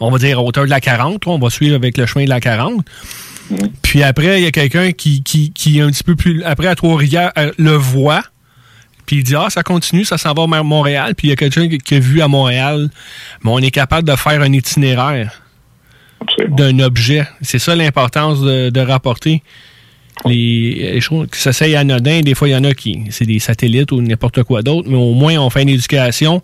On 0.00 0.10
va 0.10 0.16
dire 0.16 0.38
à 0.38 0.42
hauteur 0.42 0.64
de 0.64 0.70
la 0.70 0.80
40, 0.80 1.26
on 1.26 1.38
va 1.38 1.50
suivre 1.50 1.76
avec 1.76 1.98
le 1.98 2.06
chemin 2.06 2.24
de 2.24 2.30
la 2.30 2.40
40. 2.40 2.82
Puis 3.82 4.02
après, 4.02 4.40
il 4.40 4.44
y 4.44 4.46
a 4.46 4.52
quelqu'un 4.52 4.92
qui, 4.92 5.22
qui, 5.22 5.52
qui 5.52 5.80
est 5.80 5.82
un 5.82 5.90
petit 5.90 6.02
peu 6.02 6.16
plus 6.16 6.42
après 6.44 6.68
à 6.68 6.76
Trois-Rivières 6.76 7.32
euh, 7.36 7.52
le 7.58 7.72
voit. 7.72 8.22
Puis 9.04 9.16
il 9.16 9.22
dit 9.22 9.36
Ah, 9.36 9.50
ça 9.50 9.62
continue, 9.62 10.06
ça 10.06 10.16
s'en 10.16 10.32
va 10.32 10.46
vers 10.46 10.64
Montréal. 10.64 11.14
Puis 11.14 11.26
il 11.26 11.30
y 11.30 11.34
a 11.34 11.36
quelqu'un 11.36 11.68
qui, 11.68 11.76
qui 11.76 11.96
a 11.96 11.98
vu 11.98 12.22
à 12.22 12.28
Montréal. 12.28 12.88
Mais 13.42 13.50
on 13.50 13.58
est 13.58 13.70
capable 13.70 14.08
de 14.08 14.16
faire 14.16 14.40
un 14.40 14.50
itinéraire 14.50 15.42
d'un 16.48 16.78
objet. 16.80 17.26
C'est 17.42 17.58
ça 17.58 17.74
l'importance 17.74 18.40
de, 18.40 18.80
rapporter. 18.80 19.42
Les, 20.24 21.00
choses 21.00 21.28
que 21.28 21.36
ça 21.36 21.52
c'est 21.52 21.74
anodin, 21.74 22.20
des 22.20 22.34
fois 22.34 22.48
il 22.48 22.52
y 22.52 22.56
en 22.56 22.62
a 22.62 22.72
qui 22.72 23.02
c'est 23.10 23.24
des 23.24 23.40
satellites 23.40 23.90
ou 23.90 24.00
n'importe 24.00 24.44
quoi 24.44 24.62
d'autre, 24.62 24.88
mais 24.88 24.96
au 24.96 25.12
moins 25.12 25.36
on 25.38 25.50
fait 25.50 25.62
une 25.62 25.70
éducation, 25.70 26.40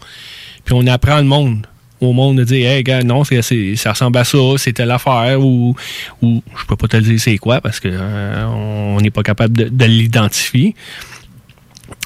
puis 0.65 0.75
on 0.77 0.87
apprend 0.89 1.19
le 1.19 1.25
monde 1.25 1.67
au 2.01 2.13
monde 2.13 2.39
de 2.39 2.45
dire 2.45 2.69
hey 2.69 2.83
gars 2.83 3.03
non 3.03 3.25
ça 3.25 3.91
ressemble 3.91 4.19
à 4.19 4.25
ça 4.25 4.39
c'est 4.57 4.73
telle 4.73 4.91
affaire 4.91 5.39
ou 5.41 5.77
ou 6.23 6.43
je 6.57 6.65
peux 6.65 6.77
pas 6.77 6.89
te 6.89 6.97
le 6.97 7.03
dire 7.03 7.21
c'est 7.21 7.37
quoi 7.37 7.61
parce 7.61 7.79
que 7.79 7.89
euh, 7.93 8.47
on 8.47 8.99
n'est 9.01 9.11
pas 9.11 9.23
capable 9.23 9.55
de, 9.55 9.69
de 9.69 9.85
l'identifier 9.85 10.75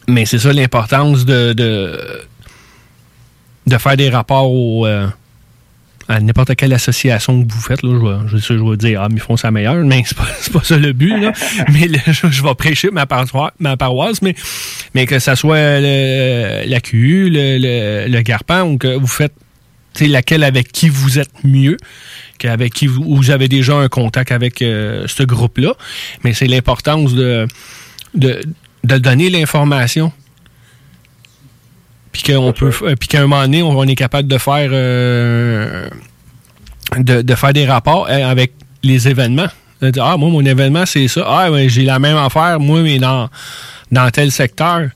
mais 0.09 0.26
c'est 0.26 0.40
ça 0.40 0.52
l'importance 0.52 1.24
de 1.24 1.55
faire 3.78 3.96
des 3.96 4.10
rapports 4.10 4.51
au 4.51 4.84
euh, 4.84 5.06
à 6.09 6.20
n'importe 6.20 6.55
quelle 6.56 6.72
association 6.72 7.44
que 7.44 7.52
vous 7.52 7.60
faites, 7.60 7.82
là, 7.82 7.98
je, 8.26 8.35
vais, 8.36 8.39
je, 8.40 8.55
je 8.59 8.70
vais 8.70 8.76
dire, 8.76 9.02
ah, 9.02 9.09
mais 9.09 9.16
ils 9.16 9.20
font 9.20 9.36
ça 9.36 9.51
meilleur, 9.51 9.76
mais 9.76 10.02
c'est 10.06 10.16
pas, 10.16 10.26
c'est 10.40 10.52
pas 10.52 10.62
ça 10.62 10.76
le 10.76 10.93
but, 10.93 11.16
là. 11.18 11.32
mais 11.72 11.89
le- 11.89 11.98
je, 12.12 12.28
je 12.31 12.43
vais 12.43 12.55
prêcher 12.55 12.90
ma 12.90 13.06
paroisse, 13.06 13.52
ma 13.59 13.76
paroisse 13.76 14.20
mais, 14.22 14.35
mais 14.94 15.06
que 15.06 15.18
ça 15.18 15.36
soit 15.36 15.81
le, 15.81 16.64
la 16.68 16.81
QU, 16.81 17.31
le, 17.31 17.59
le, 17.59 18.09
le 18.10 18.20
Garpan, 18.22 18.62
ou 18.62 18.76
que 18.78 18.97
vous 18.97 19.06
faites, 19.06 19.32
laquelle 20.01 20.43
avec 20.44 20.72
qui 20.72 20.89
vous 20.89 21.18
êtes 21.18 21.31
mieux, 21.44 21.76
qu'avec 22.39 22.74
qui 22.74 22.86
vous, 22.89 23.05
vous 23.16 23.31
avez 23.31 23.48
déjà 23.48 23.74
un 23.76 23.89
contact 23.89 24.32
avec 24.32 24.60
euh, 24.60 25.05
ce 25.06 25.22
groupe-là. 25.22 25.72
Mais 26.24 26.32
c'est 26.35 26.47
l'importance 26.48 27.14
de, 27.14 27.47
de, 28.14 28.40
de 28.82 28.98
donner 28.98 29.31
l'information 29.31 30.12
puis 32.15 32.23
qu'on 32.23 32.53
peut 32.53 32.70
euh, 32.82 32.95
puis 32.99 33.09
qu'à 33.09 33.19
un 33.19 33.27
moment 33.27 33.43
donné 33.43 33.62
on, 33.62 33.77
on 33.78 33.85
est 33.86 33.95
capable 33.95 34.27
de 34.28 34.39
faire 34.39 34.70
euh, 34.73 35.89
de, 36.97 37.20
de 37.20 37.35
faire 37.35 37.53
des 37.53 37.66
rapports 37.66 38.07
euh, 38.09 38.24
avec 38.31 38.53
les 38.82 39.09
événements 39.09 39.49
ah 40.01 40.16
moi 40.16 40.31
mon 40.31 40.45
événement 40.47 40.86
c'est 40.86 41.09
ça 41.09 41.24
ah 41.28 41.49
j'ai 41.69 41.82
la 41.82 41.99
même 41.99 42.16
affaire 42.16 42.59
moi 42.61 42.81
mais 42.82 42.99
dans 42.99 43.28
dans 43.93 44.09
tel 44.11 44.31
secteur 44.31 44.89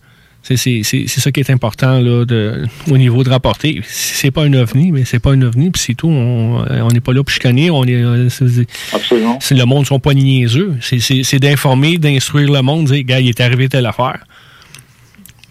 c'est 0.43 0.57
ça 0.65 1.31
qui 1.31 1.41
est 1.41 1.51
important 1.51 1.99
là, 2.01 2.25
de, 2.25 2.65
au 2.91 2.97
niveau 2.97 3.23
de 3.23 3.29
rapporter. 3.29 3.83
C'est 3.87 4.31
pas 4.31 4.45
un 4.45 4.53
ovni, 4.55 4.93
mais 4.93 5.05
c'est 5.05 5.19
pas 5.19 5.33
un 5.33 5.43
ovni, 5.43 5.69
puis 5.69 5.83
c'est 5.85 5.95
tout. 5.95 6.09
On 6.09 6.89
n'est 6.91 7.01
pas 7.01 7.13
là 7.13 7.23
pour 7.23 7.31
chicaner. 7.31 7.69
On 7.71 7.85
est, 7.85 8.03
Absolument. 8.03 9.39
c'est- 9.43 9.55
le 9.55 9.65
monde 9.67 9.87
sont 9.87 10.01
pas 10.01 10.15
niaiseux. 10.15 10.75
C'est 10.81 11.39
d'informer, 11.39 11.99
d'instruire 11.99 12.51
le 12.51 12.63
monde, 12.63 12.87
dire, 12.87 13.03
gars, 13.05 13.21
il 13.21 13.29
est 13.29 13.41
arrivé 13.41 13.69
telle 13.69 13.85
affaire. 13.85 14.21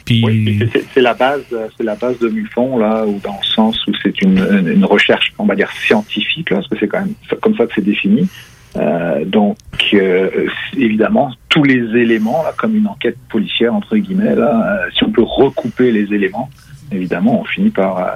Puis, 0.08 0.60
C'est- 0.94 1.02
la 1.02 1.14
base, 1.14 1.42
c'est 1.78 1.84
la 1.84 1.96
base 1.96 2.18
de 2.20 2.30
MUFON 2.30 2.78
là, 2.80 3.06
ou 3.06 3.20
dans 3.24 3.38
le 3.42 3.46
sens 3.46 3.86
où 3.88 3.92
c'est 4.02 4.22
une, 4.22 4.38
une- 4.66 4.86
recherche, 4.86 5.34
on 5.38 5.46
va 5.46 5.56
dire 5.56 5.70
scientifique, 5.86 6.50
là, 6.50 6.58
parce 6.58 6.68
que 6.70 6.78
c'est 6.80 6.88
quand 6.88 7.00
même 7.02 7.14
comme 7.42 7.56
ça 7.58 7.66
que 7.66 7.74
c'est 7.76 7.84
défini. 7.84 8.28
Euh, 8.78 9.26
donc, 9.26 9.58
euh, 9.94 10.30
évidemment, 10.78 11.32
tous 11.50 11.64
les 11.64 11.82
éléments, 12.00 12.42
là, 12.44 12.54
comme 12.58 12.76
une 12.76 12.88
enquête 12.88 13.18
policière 13.30 13.74
entre 13.74 13.98
guillemets, 13.98 14.36
là, 14.36 14.80
euh, 14.86 14.90
si 14.96 15.04
on 15.04 15.12
peut 15.12 15.24
recouper 15.24 15.92
les 15.92 16.14
éléments, 16.14 16.50
évidemment, 16.92 17.42
on 17.42 17.44
finit 17.46 17.70
par, 17.72 17.98
euh, 18.00 18.12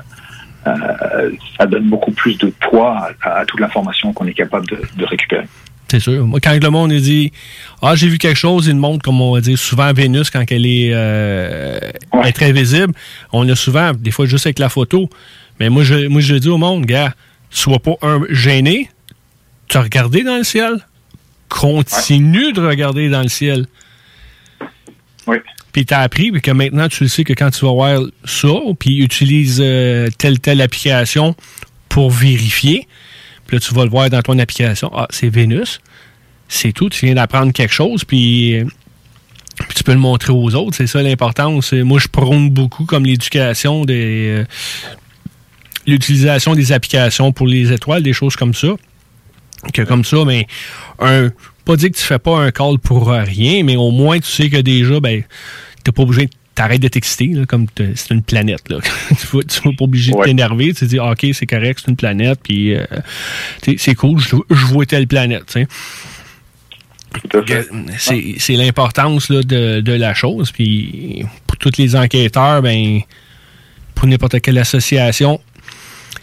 euh, 0.68 1.31
ça 1.57 1.65
donne 1.65 1.89
beaucoup 1.89 2.11
plus 2.11 2.38
de 2.38 2.47
poids 2.69 3.09
à, 3.23 3.39
à 3.39 3.45
toute 3.45 3.59
l'information 3.59 4.13
qu'on 4.13 4.27
est 4.27 4.34
capable 4.34 4.68
de, 4.68 4.77
de 4.97 5.05
récupérer. 5.05 5.45
C'est 5.91 5.99
sûr. 5.99 6.26
Moi, 6.26 6.39
quand 6.39 6.57
le 6.57 6.69
monde 6.69 6.93
dit 6.93 7.34
Ah, 7.81 7.95
j'ai 7.97 8.07
vu 8.07 8.18
quelque 8.18 8.38
chose, 8.38 8.68
il 8.68 8.77
montre, 8.77 9.03
comme 9.03 9.19
on 9.19 9.34
va 9.34 9.41
dire 9.41 9.59
souvent 9.59 9.91
Vénus, 9.91 10.30
quand 10.30 10.49
elle 10.49 10.65
est, 10.65 10.91
euh, 10.93 11.77
est 12.23 12.31
très 12.31 12.53
visible, 12.53 12.93
on 13.34 13.43
l'a 13.43 13.57
souvent, 13.57 13.91
des 13.93 14.11
fois 14.11 14.26
juste 14.26 14.45
avec 14.45 14.57
la 14.57 14.69
photo. 14.69 15.09
Mais 15.59 15.68
moi, 15.68 15.84
je, 15.84 16.07
moi, 16.07 16.22
je 16.22 16.35
dis 16.35 16.47
au 16.47 16.57
monde, 16.57 16.85
gars, 16.85 17.13
sois 17.49 17.80
pas 17.80 17.95
un 18.03 18.22
gêné, 18.30 18.89
tu 19.68 19.76
as 19.76 19.81
regardé 19.81 20.23
dans 20.23 20.38
le 20.38 20.45
ciel, 20.45 20.77
continue 21.49 22.53
de 22.53 22.61
regarder 22.61 23.09
dans 23.09 23.23
le 23.23 23.27
ciel. 23.27 23.65
Oui. 25.27 25.39
Puis 25.73 25.85
tu 25.85 25.93
as 25.93 25.99
appris, 25.99 26.31
puis 26.31 26.39
que 26.39 26.51
maintenant 26.51 26.88
tu 26.88 27.03
le 27.03 27.09
sais 27.09 27.26
que 27.26 27.34
quand 27.34 27.49
tu 27.51 27.65
vas 27.65 27.73
voir 27.73 28.01
ça, 28.23 28.47
puis 28.80 28.99
utilise 28.99 29.59
euh, 29.61 30.07
telle 30.18 30.39
telle 30.39 30.61
application 30.61 31.35
pour 31.89 32.11
vérifier, 32.11 32.88
puis 33.52 33.57
là 33.57 33.60
tu 33.68 33.73
vas 33.73 33.84
le 33.84 33.90
voir 33.90 34.10
dans 34.10 34.22
ton 34.22 34.40
application, 34.40 34.90
ah, 34.95 35.07
c'est 35.10 35.28
Vénus. 35.28 35.82
C'est 36.48 36.72
tout, 36.72 36.88
tu 36.88 37.06
viens 37.06 37.15
d'apprendre 37.15 37.52
quelque 37.52 37.73
chose, 37.73 38.06
puis, 38.06 38.64
tu 39.76 39.84
peux 39.84 39.91
le 39.91 39.99
montrer 39.99 40.32
aux 40.32 40.56
autres. 40.56 40.78
C'est 40.78 40.88
ça 40.88 41.02
l'importance. 41.02 41.73
Moi, 41.73 41.99
je 41.99 42.07
prône 42.07 42.49
beaucoup 42.49 42.86
comme 42.86 43.03
l'éducation 43.03 43.84
des. 43.84 44.38
euh, 44.40 44.45
l'utilisation 45.86 46.56
des 46.56 46.72
applications 46.72 47.34
pour 47.34 47.45
les 47.45 47.73
étoiles, 47.73 48.03
des 48.03 48.14
choses 48.14 48.38
comme 48.38 48.53
ça. 48.53 48.69
Que 49.73 49.82
comme 49.82 50.06
ça, 50.06 50.23
mais 50.26 50.48
un. 50.99 51.30
Pas 51.65 51.76
dire 51.76 51.91
que 51.91 51.98
tu 51.98 52.03
fais 52.03 52.19
pas 52.19 52.38
un 52.40 52.52
call 52.52 52.80
pour 52.80 53.10
rien, 53.10 53.65
mais 53.65 53.76
au 53.76 53.91
moins 53.91 54.18
tu 54.19 54.32
sais 54.32 54.49
que 54.49 54.61
déjà, 54.61 55.02
ben, 55.02 55.23
t'es 55.84 55.91
pas 55.91 56.03
obligé 56.03 56.30
t'arrêtes 56.56 56.82
de 56.82 56.88
t'exciter, 56.88 57.34
comme 57.48 57.68
c'est 57.78 58.11
une 58.11 58.23
planète. 58.23 58.69
Là. 58.69 58.80
tu 59.10 59.28
vas 59.38 59.44
tu 59.44 59.61
vas 59.61 59.72
pas 59.78 59.84
obligé 59.84 60.11
de 60.11 60.23
t'énerver. 60.23 60.68
Tu 60.68 60.82
te 60.82 60.86
dis, 60.86 60.99
Ah, 60.99 61.11
OK, 61.11 61.26
c'est 61.34 61.45
correct, 61.45 61.82
c'est 61.84 61.91
une 61.91 61.98
planète, 61.98 62.40
puis 62.44 62.76
euh, 62.76 62.86
c'est 63.78 63.95
cool, 63.95 64.19
je, 64.19 64.36
je 64.49 64.65
vois 64.65 64.86
telle 64.86 65.07
planète. 65.07 65.57
C'est 67.98 68.56
l'importance 68.56 69.32
de, 69.32 69.82
de 69.82 69.94
la 69.94 70.14
chose. 70.14 70.52
Puis 70.52 71.23
pour 71.48 71.57
tous 71.57 71.78
les 71.78 71.95
enquêteurs, 71.95 72.61
ben, 72.61 73.02
pour 73.95 74.07
n'importe 74.07 74.40
quelle 74.41 74.57
association, 74.57 75.40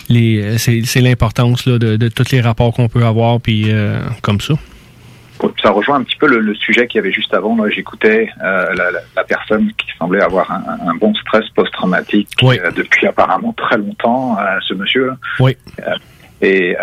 c'est 0.09 1.01
l'importance 1.01 1.69
de 1.69 2.09
tous 2.09 2.31
les 2.33 2.41
rapports 2.41 2.73
qu'on 2.73 2.89
peut 2.89 3.05
avoir, 3.05 3.41
puis 3.41 3.65
euh, 3.69 4.01
comme 4.23 4.41
ça. 4.41 4.55
Ça 5.63 5.71
rejoint 5.71 5.97
un 5.97 6.03
petit 6.03 6.17
peu 6.17 6.27
le, 6.27 6.41
le 6.41 6.55
sujet 6.55 6.87
qu'il 6.87 6.99
y 6.99 7.01
avait 7.01 7.13
juste 7.13 7.33
avant. 7.35 7.57
J'écoutais 7.71 8.29
euh, 8.43 8.75
la, 8.75 8.91
la- 8.91 9.01
la 9.17 9.25
personne 9.25 9.73
qui 9.79 9.87
semblait 9.99 10.23
avoir 10.23 10.51
un, 10.51 10.65
un 10.89 10.95
bon 10.95 11.15
stress 11.15 11.49
post-traumatique 11.51 12.29
euh, 12.59 12.71
depuis 12.73 13.07
apparemment 13.07 13.53
très 13.53 13.77
longtemps, 13.79 14.37
euh, 14.39 14.59
ce 14.67 14.75
monsieur. 14.75 15.13
Oui. 15.41 15.57
Et 16.41 16.77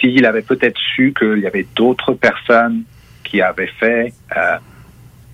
s'il 0.00 0.24
avait 0.26 0.42
peut-être 0.42 0.78
su 0.94 1.14
qu'il 1.18 1.38
y 1.40 1.46
avait 1.46 1.66
d'autres 1.76 2.12
personnes 2.14 2.82
qui 3.24 3.40
avaient 3.40 3.70
fait 3.80 4.12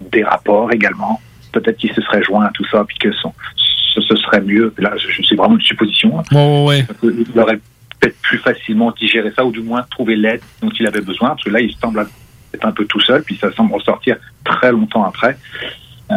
des 0.01 0.23
rapports 0.23 0.73
également, 0.73 1.21
peut-être 1.53 1.77
qu'il 1.79 1.93
se 1.93 2.01
serait 2.03 2.23
joint 2.23 2.45
à 2.47 2.51
tout 2.51 2.65
ça, 2.71 2.85
puis 2.87 2.99
que 2.99 3.13
son, 3.13 3.33
ce, 3.57 4.01
ce 4.01 4.17
serait 4.17 4.41
mieux. 4.43 4.73
Là, 4.79 4.93
c'est 5.29 5.35
vraiment 5.35 5.57
une 5.57 5.61
supposition. 5.63 6.21
hein. 6.21 6.23
Ouais, 6.67 6.85
Il 7.03 7.39
aurait 7.41 7.59
peut-être 8.01 8.21
plus 8.23 8.39
facilement 8.39 8.93
digéré 8.93 9.33
ça, 9.35 9.45
ou 9.45 9.51
du 9.51 9.61
moins 9.61 9.83
trouvé 9.91 10.15
l'aide 10.15 10.41
dont 10.63 10.71
il 10.79 10.87
avait 10.87 11.01
besoin, 11.01 11.31
parce 11.31 11.43
que 11.43 11.51
là, 11.51 11.61
il 11.61 11.75
semble 11.77 12.07
être 12.55 12.65
un 12.67 12.73
peu 12.73 12.85
tout 12.87 13.01
seul, 13.01 13.23
puis 13.23 13.37
ça 13.41 13.53
semble 13.53 13.75
ressortir 13.75 14.17
très 14.45 14.71
longtemps 14.73 15.05
après. 15.05 15.37
Euh, 16.11 16.15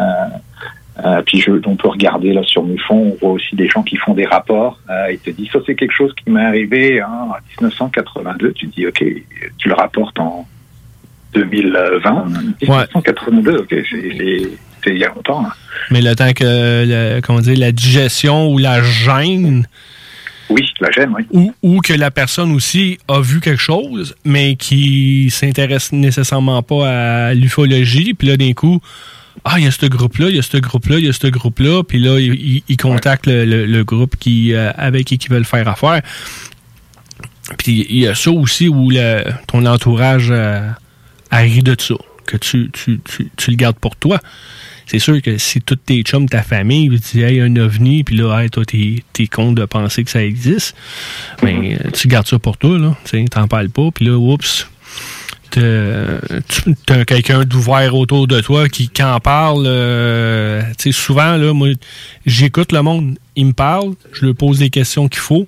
euh, 1.05 1.21
puis 1.25 1.39
je, 1.41 1.51
on 1.65 1.75
peut 1.75 1.87
regarder 1.87 2.33
là 2.33 2.43
sur 2.43 2.63
Mufon, 2.63 3.13
on 3.13 3.17
voit 3.19 3.31
aussi 3.31 3.55
des 3.55 3.67
gens 3.69 3.81
qui 3.83 3.97
font 3.97 4.13
des 4.13 4.25
rapports. 4.25 4.79
Euh, 4.89 5.11
ils 5.11 5.19
te 5.19 5.29
disent 5.31 5.49
ça 5.51 5.59
c'est 5.65 5.75
quelque 5.75 5.93
chose 5.95 6.13
qui 6.15 6.29
m'est 6.29 6.43
arrivé 6.45 7.01
hein, 7.01 7.07
en 7.29 7.35
1982. 7.61 8.51
Tu 8.53 8.67
dis 8.67 8.85
ok, 8.87 9.03
tu 9.57 9.67
le 9.69 9.73
rapportes 9.73 10.19
en 10.19 10.45
2020. 11.33 12.25
1982, 12.61 13.57
ok, 13.59 13.67
c'est- 13.69 13.85
c'est 13.89 14.49
c'est 14.83 14.89
il 14.91 14.97
y 14.97 15.03
a 15.05 15.09
longtemps. 15.09 15.45
hein. 15.45 15.51
Mais 15.91 16.01
le 16.01 16.15
temps 16.15 16.33
que 16.33 16.43
le- 16.43 17.21
comment 17.21 17.39
dire, 17.39 17.57
la 17.57 17.71
digestion 17.71 18.49
ou 18.51 18.57
la 18.57 18.81
gêne. 18.81 19.67
Oui, 20.51 20.65
la 20.79 20.91
gêne, 20.91 21.13
oui. 21.15 21.23
Ou, 21.31 21.53
ou 21.63 21.79
que 21.81 21.93
la 21.93 22.11
personne 22.11 22.51
aussi 22.51 22.97
a 23.07 23.21
vu 23.21 23.39
quelque 23.39 23.61
chose, 23.61 24.15
mais 24.25 24.55
qui 24.55 25.29
s'intéresse 25.29 25.91
nécessairement 25.91 26.61
pas 26.63 27.29
à 27.29 27.33
l'ufologie. 27.33 28.13
Puis 28.13 28.27
là, 28.27 28.37
d'un 28.37 28.53
coup, 28.53 28.81
ah, 29.45 29.55
il 29.57 29.63
y 29.63 29.67
a 29.67 29.71
ce 29.71 29.85
groupe-là, 29.85 30.29
il 30.29 30.35
y 30.35 30.39
a 30.39 30.41
ce 30.41 30.57
groupe-là, 30.57 30.99
il 30.99 31.05
y 31.05 31.09
a 31.09 31.13
ce 31.13 31.27
groupe-là. 31.27 31.83
Puis 31.83 31.99
là, 31.99 32.19
il, 32.19 32.33
il- 32.33 32.63
il 32.67 32.77
contacte 32.77 33.27
le, 33.27 33.45
le- 33.45 33.65
le 33.65 33.83
groupe 33.83 34.15
qui, 34.17 34.53
euh, 34.53 34.71
avec 34.77 35.05
qui 35.05 35.15
ils 35.15 35.29
veulent 35.29 35.45
faire 35.45 35.67
affaire. 35.67 36.01
Puis 37.57 37.85
il 37.89 37.99
y 37.99 38.07
a 38.07 38.15
ça 38.15 38.31
aussi 38.31 38.67
où 38.67 38.89
le- 38.91 39.23
ton 39.47 39.65
entourage 39.65 40.29
euh, 40.31 40.67
a 41.31 41.37
ri 41.39 41.63
de 41.63 41.75
ça, 41.79 41.95
que 42.25 42.37
tu, 42.37 42.69
tu, 42.71 42.99
tu, 43.03 43.29
tu 43.35 43.51
le 43.51 43.55
gardes 43.57 43.77
pour 43.77 43.95
toi. 43.95 44.19
C'est 44.91 44.99
sûr 44.99 45.21
que 45.21 45.37
si 45.37 45.61
tous 45.61 45.77
tes 45.77 46.01
chums, 46.01 46.27
ta 46.27 46.43
famille, 46.43 46.89
ils 46.91 46.99
disent 46.99 47.23
Hey, 47.23 47.39
un 47.39 47.55
ovni, 47.55 48.03
puis 48.03 48.17
là, 48.17 48.41
hey, 48.41 48.49
toi, 48.49 48.65
t'es, 48.65 49.03
t'es 49.13 49.25
con 49.27 49.53
de 49.53 49.63
penser 49.63 50.03
que 50.03 50.09
ça 50.09 50.21
existe, 50.21 50.75
mais 51.43 51.77
euh, 51.85 51.89
tu 51.91 52.09
gardes 52.09 52.27
ça 52.27 52.39
pour 52.39 52.57
toi, 52.57 52.77
là. 52.77 52.97
T'en 53.29 53.47
parles 53.47 53.69
pas, 53.69 53.89
puis 53.95 54.05
là, 54.05 54.17
oups, 54.17 54.67
t'as, 55.49 55.61
tu- 56.47 56.75
t'as 56.85 57.05
quelqu'un 57.05 57.45
d'ouvert 57.45 57.95
autour 57.95 58.27
de 58.27 58.41
toi 58.41 58.67
qui, 58.67 58.89
qui 58.89 59.01
en 59.03 59.19
parle. 59.21 59.63
euh, 59.65 60.61
tu 60.77 60.91
sais, 60.91 60.91
souvent, 60.91 61.37
là, 61.37 61.53
moi, 61.53 61.69
j'écoute 62.25 62.73
le 62.73 62.81
monde, 62.81 63.17
il 63.37 63.45
me 63.45 63.53
parle, 63.53 63.93
je 64.11 64.25
lui 64.25 64.33
pose 64.33 64.59
les 64.59 64.69
questions 64.69 65.07
qu'il 65.07 65.21
faut, 65.21 65.47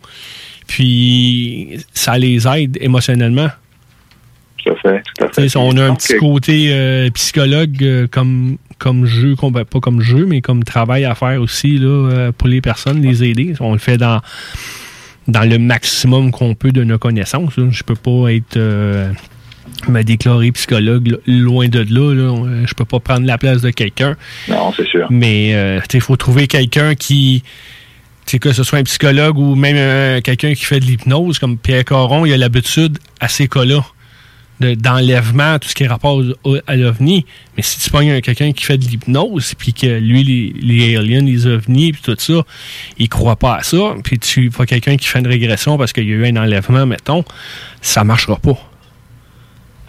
puis 0.68 1.80
ça 1.94 2.18
les 2.18 2.48
aide 2.48 2.78
émotionnellement. 2.82 3.50
Tout 4.64 4.70
à 4.72 4.76
fait, 4.78 5.04
tout 5.18 5.26
à 5.26 5.30
fait. 5.50 5.56
On 5.58 5.76
a 5.78 5.84
un 5.84 5.96
petit 5.96 6.18
côté 6.18 6.68
euh, 6.72 7.10
psychologue 7.10 7.84
euh, 7.84 8.08
comme, 8.10 8.58
comme 8.84 9.06
jeu, 9.06 9.36
pas 9.38 9.80
comme 9.80 10.02
jeu, 10.02 10.26
mais 10.26 10.42
comme 10.42 10.66
travail 10.66 11.06
à 11.06 11.16
faire 11.16 11.42
aussi 11.42 11.78
là, 11.78 11.88
euh, 11.88 12.32
pour 12.38 12.50
les 12.50 12.60
personnes, 12.60 13.02
les 13.02 13.24
aider. 13.24 13.54
On 13.62 13.72
le 13.72 13.80
fait 13.80 13.96
dans, 13.96 14.20
dans 15.30 15.50
le 15.50 15.58
maximum 15.58 16.32
qu'on 16.32 16.54
peut 16.54 16.74
de 16.74 16.84
nos 16.84 16.98
connaissances. 16.98 17.56
là. 17.56 17.68
Je 17.72 17.82
peux 17.84 17.96
pas 17.96 18.34
être 18.34 18.58
euh, 18.58 19.10
me 19.88 20.02
déclarer 20.04 20.52
psychologue 20.52 21.18
loin 21.26 21.70
de 21.70 21.80
là. 21.80 22.14
là. 22.14 22.34
Euh, 22.46 22.66
Je 22.68 22.74
peux 22.74 22.84
pas 22.84 23.00
prendre 23.00 23.26
la 23.26 23.38
place 23.38 23.62
de 23.62 23.70
quelqu'un. 23.70 24.18
Non, 24.50 24.74
c'est 24.76 24.86
sûr. 24.86 25.08
Mais 25.10 25.52
euh, 25.56 25.80
il 25.94 26.02
faut 26.02 26.18
trouver 26.18 26.48
quelqu'un 26.48 26.94
qui, 26.94 27.42
que 28.42 28.52
ce 28.52 28.64
soit 28.64 28.80
un 28.80 28.84
psychologue 28.84 29.38
ou 29.38 29.56
même 29.56 29.78
euh, 29.78 30.20
quelqu'un 30.20 30.54
qui 30.54 30.66
fait 30.66 30.82
de 30.82 30.86
l'hypnose, 30.86 31.40
comme 31.40 31.58
Pierre 31.58 31.86
Caron, 31.86 32.26
il 32.26 32.34
a 32.34 32.38
l'habitude 32.38 33.00
à 33.22 33.30
ces 33.30 33.48
cas-là 33.48 33.82
d'enlèvement, 34.76 35.60
tout 35.60 35.68
ce 35.70 35.76
qui 35.76 35.84
est 35.84 35.88
rapport 35.88 36.22
à 36.68 36.76
l'OVNI. 36.76 37.26
Mais 37.58 37.64
si 37.64 37.80
tu 37.80 37.90
pognes 37.90 38.12
un- 38.12 38.22
quelqu'un 38.22 38.52
qui 38.54 38.64
fait 38.64 38.78
de 38.78 38.86
l'hypnose, 38.86 39.54
puis 39.58 39.74
que 39.74 39.88
lui, 39.88 40.24
les, 40.62 40.98
aliens, 40.98 41.22
les 41.22 41.46
OVNI, 41.48 41.94
puis 41.94 42.02
tout 42.04 42.16
ça, 42.18 42.42
il 42.98 43.10
croit 43.10 43.36
pas 43.36 43.58
à 43.58 43.64
ça, 43.64 43.96
puis 44.04 44.18
tu 44.20 44.50
vois 44.50 44.66
quelqu'un 44.66 44.98
qui 44.98 45.08
fait 45.08 45.20
une 45.20 45.28
régression 45.28 45.78
parce 45.78 45.94
qu'il 45.94 46.06
y 46.08 46.12
a 46.12 46.16
eu 46.16 46.26
un 46.28 46.36
enlèvement, 46.38 46.86
mettons, 46.86 47.24
ça 47.82 48.04
marchera 48.04 48.38
pas. 48.38 48.58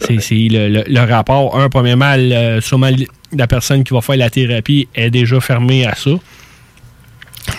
C'est 0.00 0.34
le, 0.34 0.68
le- 0.68 0.84
le 0.86 1.00
rapport, 1.00 1.58
un, 1.58 1.68
premièrement, 1.70 2.14
le- 2.18 2.60
sûrement 2.60 2.90
la 3.32 3.46
personne 3.46 3.84
qui 3.84 3.94
va 3.94 4.00
faire 4.00 4.16
la 4.16 4.28
thérapie 4.28 4.86
est 4.94 5.10
déjà 5.10 5.40
fermée 5.40 5.86
à 5.86 5.94
ça. 5.94 6.10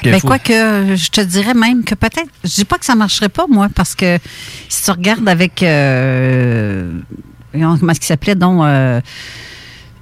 Ben, 0.03 0.19
quoi 0.21 0.39
que 0.39 0.95
je 0.95 1.09
te 1.09 1.21
dirais 1.21 1.53
même 1.53 1.83
que 1.83 1.95
peut-être, 1.95 2.29
je 2.43 2.49
dis 2.49 2.65
pas 2.65 2.77
que 2.77 2.85
ça 2.85 2.95
marcherait 2.95 3.29
pas, 3.29 3.45
moi, 3.47 3.69
parce 3.73 3.95
que 3.95 4.17
si 4.69 4.83
tu 4.83 4.91
regardes 4.91 5.27
avec, 5.27 5.61
euh, 5.63 6.91
comment 7.51 7.75
est-ce 7.89 7.99
qu'il 7.99 8.07
s'appelait, 8.07 8.35
donc, 8.35 8.63
euh, 8.63 9.01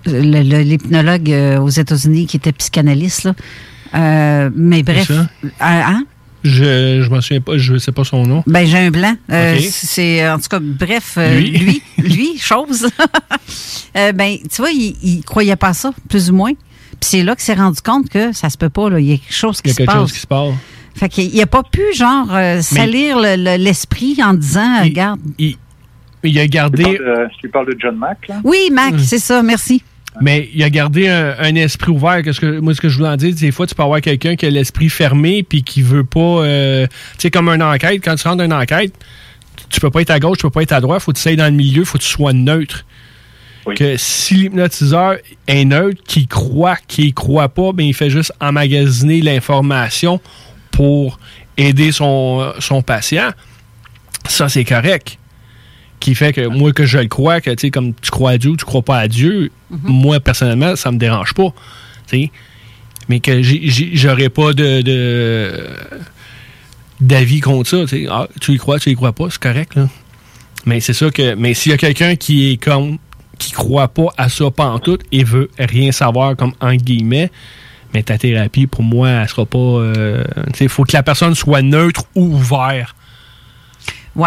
l'hypnologue 0.06 1.32
euh, 1.32 1.60
aux 1.60 1.70
États-Unis 1.70 2.28
qui 2.28 2.38
était 2.38 2.52
psychanalyste, 2.52 3.24
là. 3.26 3.34
Euh, 3.96 4.50
mais 4.56 4.84
bref. 4.84 5.08
ça? 5.08 5.28
Hein? 5.60 6.04
Je 6.44 7.02
je 7.02 7.10
m'en 7.10 7.22
souviens 7.22 7.40
pas, 7.40 7.58
je 7.58 7.78
sais 7.78 7.92
pas 7.92 8.04
son 8.04 8.24
nom. 8.24 8.44
Ben, 8.48 8.66
j'ai 8.66 8.80
un 8.80 8.92
blanc. 8.92 9.16
Euh. 9.32 9.58
C'est, 9.62 10.28
en 10.30 10.38
tout 10.40 10.50
cas, 10.50 10.60
bref, 10.60 11.14
euh, 11.18 11.40
Lui. 11.40 11.52
lui, 11.52 11.82
lui, 11.98 12.38
chose. 12.38 12.88
Euh, 13.96 14.12
ben, 14.12 14.38
tu 14.52 14.58
vois, 14.58 14.72
il, 14.72 14.96
il 15.04 15.24
croyait 15.24 15.56
pas 15.56 15.68
à 15.68 15.74
ça, 15.74 15.94
plus 16.10 16.32
ou 16.32 16.36
moins. 16.36 16.54
Puis 17.00 17.10
c'est 17.10 17.24
là 17.24 17.36
qu'il 17.36 17.44
s'est 17.44 17.54
rendu 17.56 17.82
compte 17.82 18.10
que 18.10 18.32
ça 18.34 18.50
se 18.50 18.58
peut 18.58 18.70
pas, 18.70 18.90
là. 18.90 19.00
Il 19.00 19.06
y 19.06 19.14
a 19.14 19.18
quelque 19.18 19.34
chose 19.34 19.62
qui 19.62 19.70
Il 19.70 19.70
y 19.70 19.72
a 19.72 19.74
se 19.74 19.78
quelque 19.80 19.88
passe. 19.92 20.00
chose 20.00 20.12
qui 20.14 20.20
se 20.20 20.28
passe. 20.28 20.54
Fait 20.96 21.10
qu'il 21.10 21.42
a 21.42 21.48
pas 21.48 21.64
pu, 21.64 21.82
genre, 21.96 22.28
euh, 22.34 22.62
salir 22.62 23.18
le- 23.18 23.36
le- 23.36 23.58
l'esprit 23.64 24.18
en 24.24 24.34
disant, 24.36 24.80
euh, 24.80 24.84
regarde. 24.84 25.20
Il, 25.40 25.56
il 26.24 26.38
a 26.40 26.44
Tu 26.44 26.50
gardé. 26.50 26.84
parles 26.84 26.98
de, 26.98 27.28
tu 27.42 27.50
parles 27.50 27.66
de 27.74 27.76
John 27.80 27.96
Mack, 27.98 28.28
là? 28.30 28.36
Oui, 28.44 28.70
Mac, 28.72 28.94
c'est 29.00 29.18
ça, 29.20 29.42
merci. 29.42 29.82
Mais 30.22 30.48
il 30.54 30.62
a 30.64 30.70
gardé 30.70 31.08
un, 31.08 31.34
un 31.40 31.56
esprit 31.56 31.90
ouvert. 31.92 32.22
Que 32.22 32.32
ce 32.32 32.40
que, 32.40 32.60
moi, 32.60 32.76
ce 32.76 32.82
que 32.82 32.88
je 32.90 32.98
voulais 32.98 33.10
en 33.10 33.16
dire, 33.18 33.34
des 33.34 33.52
fois, 33.52 33.66
tu 33.66 33.74
peux 33.74 33.82
avoir 33.82 34.00
quelqu'un 34.02 34.36
qui 34.36 34.46
a 34.46 34.50
l'esprit 34.52 34.90
fermé 34.90 35.42
puis 35.42 35.64
qui 35.64 35.82
veut 35.82 36.04
pas. 36.04 36.20
euh, 36.20 36.86
tu 36.86 36.94
sais, 37.18 37.32
comme 37.32 37.50
une 37.50 37.64
enquête. 37.64 38.00
Quand 38.04 38.14
tu 38.14 38.28
rentres 38.28 38.38
dans 38.38 38.46
une 38.46 38.54
enquête, 38.54 38.94
tu 39.72 39.80
peux 39.80 39.90
pas 39.90 40.02
être 40.02 40.12
à 40.12 40.20
gauche, 40.20 40.38
tu 40.38 40.44
peux 40.44 40.52
pas 40.52 40.62
être 40.62 40.74
à 40.74 40.82
droite. 40.82 41.02
Faut 41.02 41.12
que 41.12 41.18
tu 41.18 41.24
sois 41.24 41.36
dans 41.36 41.46
le 41.46 41.52
milieu, 41.58 41.84
faut 41.84 41.98
que 41.98 42.04
tu 42.04 42.10
sois 42.10 42.32
neutre. 42.34 42.86
Que 43.76 43.96
si 43.98 44.34
l'hypnotiseur 44.36 45.16
est 45.48 45.66
neutre, 45.66 46.02
qu'il 46.06 46.28
croit, 46.28 46.78
qu'il 46.88 47.14
croit 47.14 47.50
pas, 47.50 47.72
ben 47.72 47.86
il 47.86 47.94
fait 47.94 48.10
juste 48.10 48.34
emmagasiner 48.42 49.22
l'information 49.22 50.20
pour 50.72 51.20
aider 51.58 51.92
son, 51.92 52.52
son 52.60 52.82
patient. 52.82 53.30
Ça, 54.28 54.50
c'est 54.50 54.66
correct. 54.66 55.18
qui 56.00 56.16
fait 56.16 56.34
que 56.34 56.48
moi, 56.48 56.74
que 56.74 56.86
je 56.86 56.98
le 56.98 57.08
crois, 57.08 57.40
que 57.40 57.52
tu 57.52 57.62
sais, 57.62 57.72
comme 57.72 57.94
tu 57.94 58.12
crois 58.12 58.32
à 58.32 58.38
Dieu 58.38 58.52
ou 58.52 58.58
tu 58.58 58.66
crois 58.66 58.82
pas 58.82 58.98
à 59.00 59.08
Dieu, 59.08 59.52
moi, 59.70 60.20
personnellement, 60.20 60.76
ça 60.76 60.92
me 60.92 60.98
dérange 60.98 61.34
pas. 61.34 61.54
tu 62.10 62.18
sais. 62.24 62.32
Mais 63.10 63.20
que 63.22 63.42
j'aurais 63.42 64.30
pas 64.30 64.54
de. 64.54 64.82
de- 64.82 65.70
d'avis 67.02 67.40
contre 67.42 67.70
ça. 67.70 67.96
Ah, 68.10 68.28
tu 68.40 68.54
y 68.54 68.58
crois, 68.58 68.80
tu 68.80 68.90
y 68.92 68.96
crois 68.96 69.12
pas, 69.14 69.26
c'est 69.30 69.42
correct, 69.42 69.76
là. 69.76 69.90
Mais 70.66 70.80
c'est 70.80 70.94
ça 70.94 71.10
que. 71.12 71.36
Mais 71.36 71.54
s'il 71.54 71.72
y 71.72 71.76
a 71.76 71.78
quelqu'un 71.78 72.16
qui 72.16 72.52
est 72.52 72.58
comme. 72.58 72.98
Qui 73.48 73.52
croit 73.54 73.88
pas 73.88 74.08
à 74.18 74.30
ça 74.30 74.50
pantoute 74.52 75.02
et 75.12 75.24
veut 75.24 75.50
rien 75.60 75.92
savoir, 75.92 76.36
comme 76.36 76.54
en 76.62 76.74
guillemets, 76.76 77.32
mais 77.94 78.04
ta 78.04 78.18
thérapie, 78.18 78.66
pour 78.68 78.84
moi, 78.84 79.10
elle 79.10 79.30
sera 79.30 79.46
pas. 79.46 79.58
euh, 79.58 80.24
tu 80.54 80.58
sais, 80.60 80.64
il 80.66 80.70
faut 80.70 80.84
que 80.84 80.94
la 80.94 81.04
personne 81.04 81.36
soit 81.36 81.62
neutre 81.62 82.04
ou 82.16 82.36
ouverte 82.36 82.96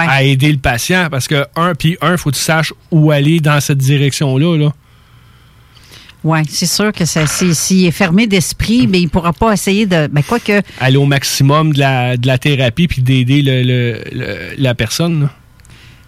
à 0.09 0.23
aider 0.23 0.51
le 0.53 0.59
patient. 0.59 1.09
Parce 1.11 1.29
que, 1.29 1.47
un, 1.57 1.75
puis 1.75 1.97
un, 2.01 2.17
faut 2.17 2.31
que 2.31 2.37
tu 2.37 2.43
saches 2.43 2.73
où 2.91 3.11
aller 3.11 3.41
dans 3.41 3.61
cette 3.61 3.79
direction-là. 3.79 4.57
Là. 4.57 4.73
Oui, 6.25 6.41
c'est 6.49 6.67
sûr 6.67 6.93
que 6.93 7.05
ça- 7.05 7.27
s'il 7.27 7.85
est 7.87 7.91
fermé 7.93 8.27
d'esprit, 8.27 8.87
mais 8.89 9.01
il 9.01 9.05
ne 9.05 9.09
pourra 9.11 9.33
pas 9.33 9.53
essayer 9.53 9.87
de. 9.87 10.09
Ben, 10.09 10.23
quoi 10.25 10.41
que. 10.41 10.61
Aller 10.81 10.97
au 10.97 11.05
maximum 11.07 11.73
de 11.73 11.79
la, 11.79 12.17
de 12.17 12.27
la 12.27 12.39
thérapie 12.39 12.89
puis 12.89 13.03
d'aider 13.03 13.43
le, 13.43 13.63
le- 13.63 14.01
le- 14.13 14.55
la 14.59 14.75
personne. 14.75 15.23
là. 15.23 15.31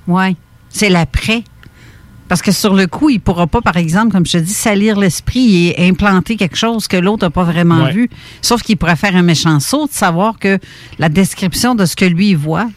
Oui, 0.09 0.37
c'est 0.71 0.89
l'après. 0.89 1.43
Parce 2.29 2.43
que 2.43 2.53
sur 2.53 2.75
le 2.75 2.87
coup, 2.87 3.09
il 3.11 3.15
ne 3.17 3.21
pourra 3.21 3.47
pas, 3.47 3.61
par 3.63 3.77
exemple, 3.79 4.13
comme 4.13 4.27
je 4.27 4.33
te 4.33 4.39
dis, 4.39 4.53
salir 4.53 4.99
l'esprit 4.99 5.69
et 5.69 5.89
implanter 5.89 6.37
quelque 6.37 6.57
chose 6.57 6.87
que 6.87 6.97
l'autre 6.97 7.25
n'a 7.27 7.31
pas 7.31 7.45
vraiment 7.45 7.85
Ouais. 7.85 7.93
vu. 7.93 8.11
Sauf 8.43 8.63
qu'il 8.63 8.77
pourrait 8.77 8.97
faire 8.97 9.17
un 9.17 9.23
méchant 9.23 9.59
saut 9.61 9.87
de 9.87 9.93
savoir 9.93 10.39
que 10.39 10.59
la 10.99 11.09
description 11.09 11.75
de 11.75 11.87
ce 11.87 11.97
que 11.97 12.05
lui 12.05 12.35
voit, 12.35 12.69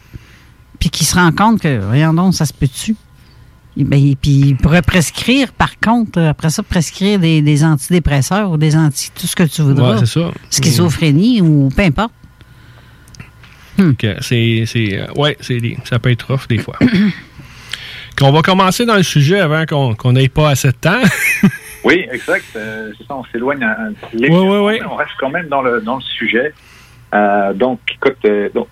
puis 0.80 0.88
qu'il 0.90 1.06
se 1.06 1.14
rend 1.14 1.32
compte 1.32 1.60
que, 1.60 1.78
voyons 1.84 2.14
donc, 2.14 2.34
ça 2.34 2.46
se 2.46 2.52
peut-tu? 2.54 2.96
Ben, 3.76 3.98
et 4.04 4.16
puis 4.16 4.30
il 4.32 4.56
pourrait 4.56 4.82
prescrire, 4.82 5.52
par 5.52 5.78
contre, 5.80 6.18
euh, 6.18 6.28
après 6.30 6.50
ça, 6.50 6.62
prescrire 6.62 7.18
des, 7.18 7.40
des 7.40 7.64
antidépresseurs 7.64 8.50
ou 8.50 8.56
des 8.58 8.76
anti 8.76 9.10
tout 9.18 9.26
ce 9.26 9.34
que 9.34 9.44
tu 9.44 9.62
voudras. 9.62 9.94
Ouais, 9.94 9.98
c'est 10.00 10.20
ça. 10.20 10.30
Schizophrénie 10.50 11.40
ou 11.40 11.70
peu 11.74 11.82
importe. 11.82 12.12
Que 13.98 14.16
c'est, 14.20 14.64
c'est, 14.66 14.98
euh, 14.98 15.06
ouais, 15.16 15.36
ça 15.84 15.98
peut 15.98 16.10
être 16.10 16.30
rough 16.30 16.46
des 16.48 16.58
fois. 16.58 16.76
Qu'on 18.18 18.30
va 18.32 18.42
commencer 18.42 18.84
dans 18.86 18.96
le 18.96 19.02
sujet 19.02 19.40
avant 19.40 19.64
qu'on 19.66 20.12
n'aille 20.12 20.28
pas 20.28 20.50
assez 20.50 20.68
de 20.68 20.74
temps. 20.74 21.00
Oui, 21.84 22.06
exact. 22.12 22.44
euh, 22.54 22.92
c'est 22.96 23.04
ça, 23.08 23.16
on 23.16 23.24
s'éloigne 23.32 23.64
un, 23.64 23.88
un- 23.88 24.16
Ouais, 24.16 24.28
ouais, 24.30 24.58
ouais. 24.60 24.78
mais 24.80 24.86
on 24.86 24.94
reste 24.94 25.10
quand 25.18 25.30
même 25.30 25.48
dans 25.48 25.62
le, 25.62 25.80
dans 25.80 25.96
le 25.96 26.00
sujet. 26.02 26.54
Euh, 27.12 27.52
donc, 27.54 27.80
écoute, 27.92 28.18
euh, 28.24 28.48
donc, 28.54 28.68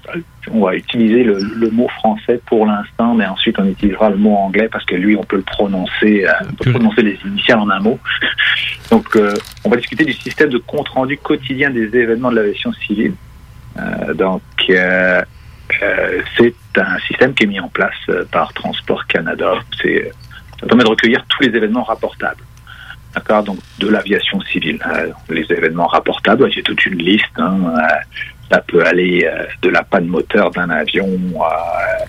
on 0.53 0.61
va 0.65 0.77
utiliser 0.77 1.25
le, 1.25 1.41
le 1.41 1.71
mot 1.71 1.89
français 1.89 2.41
pour 2.47 2.67
l'instant, 2.67 3.15
mais 3.17 3.27
ensuite 3.27 3.59
on 3.59 3.65
utilisera 3.67 4.11
le 4.11 4.17
mot 4.17 4.37
anglais 4.37 4.69
parce 4.71 4.85
que 4.85 4.95
lui, 4.95 5.17
on 5.17 5.25
peut 5.25 5.35
le 5.39 5.43
prononcer, 5.43 6.25
euh, 6.25 6.31
on 6.51 6.55
peut 6.55 6.71
prononcer 6.71 7.03
les 7.03 7.19
initiales 7.27 7.59
en 7.59 7.69
un 7.69 7.81
mot. 7.81 7.99
Donc, 8.93 9.19
on 9.65 9.69
va 9.71 9.77
discuter 9.77 10.05
du 10.05 10.13
système 10.13 10.51
de 10.51 10.59
compte 10.59 10.89
rendu 10.91 11.17
quotidien 11.19 11.71
des 11.71 11.87
événements 11.87 12.31
de 12.31 12.37
l'aviation 12.37 12.73
civile. 12.75 13.15
Donc, 14.15 14.41
c'est 16.37 16.55
un 16.79 16.99
système 17.01 17.35
qui 17.35 17.45
est 17.45 17.47
mis 17.47 17.61
en 17.61 17.69
place 17.69 17.95
euh, 18.09 18.25
par 18.31 18.53
Transport 18.53 19.07
Canada. 19.07 19.55
C'est, 19.81 20.13
ça 20.61 20.67
permet 20.67 20.85
de 20.85 20.89
recueillir 20.89 21.25
tous 21.29 21.43
les 21.43 21.49
événements 21.49 21.85
rapportables. 21.85 22.43
D'accord, 23.15 23.43
donc 23.43 23.59
de 23.79 23.89
l'aviation 23.89 24.41
civile. 24.43 24.79
Euh, 24.87 25.11
les 25.29 25.47
événements 25.51 25.89
rapportables, 25.89 26.49
c'est 26.55 26.63
toute 26.63 26.85
une 26.87 26.99
liste. 26.99 27.25
hein. 27.39 27.59
Euh, 27.77 28.17
ça 28.51 28.61
peut 28.61 28.85
aller 28.85 29.25
euh, 29.25 29.47
de 29.63 29.69
la 29.69 29.83
panne 29.83 30.07
moteur 30.07 30.51
d'un 30.51 30.71
avion 30.71 31.09
à, 31.43 32.05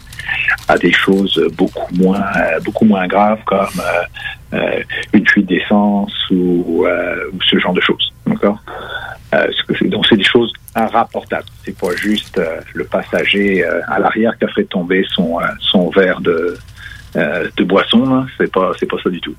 à 0.67 0.77
des 0.77 0.91
choses 0.91 1.41
beaucoup 1.57 1.93
moins, 1.95 2.23
euh, 2.37 2.59
beaucoup 2.61 2.85
moins 2.85 3.07
graves 3.07 3.43
comme 3.45 3.79
euh, 3.79 4.57
euh, 4.57 4.83
une 5.13 5.27
fuite 5.27 5.47
d'essence 5.47 6.13
ou, 6.29 6.85
ce 7.49 7.59
genre 7.59 7.73
de 7.73 7.81
choses. 7.81 8.13
D'accord? 8.25 8.59
Donc 9.81 10.05
c'est 10.07 10.17
des 10.17 10.23
choses 10.23 10.53
rapportables. 10.75 11.45
C'est 11.63 11.77
pas 11.77 11.95
juste 11.95 12.39
le 12.73 12.83
passager 12.85 13.63
à 13.63 13.99
l'arrière 13.99 14.37
qui 14.37 14.45
a 14.45 14.47
fait 14.49 14.65
tomber 14.65 15.05
son, 15.09 15.39
son 15.59 15.89
verre 15.89 16.19
de, 16.21 16.57
de 17.15 17.63
boisson. 17.63 18.05
là. 18.05 18.25
C'est 18.37 18.51
pas 18.51 18.71
c'est 18.77 18.85
pas 18.85 18.97
ça 19.03 19.09
du 19.09 19.21
tout. 19.21 19.35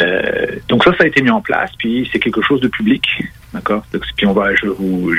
Euh, 0.00 0.04
euh, 0.04 0.46
donc 0.68 0.84
ça, 0.84 0.96
ça 0.96 1.04
a 1.04 1.06
été 1.06 1.22
mis 1.22 1.30
en 1.30 1.40
place, 1.40 1.70
puis 1.78 2.08
c'est 2.12 2.18
quelque 2.18 2.42
chose 2.42 2.60
de 2.60 2.68
public, 2.68 3.02
d'accord? 3.52 3.84
Puis 4.16 4.26
on 4.26 4.32
va, 4.32 4.54
je 4.54 4.66
vais 4.66 4.72
vous 4.76 5.12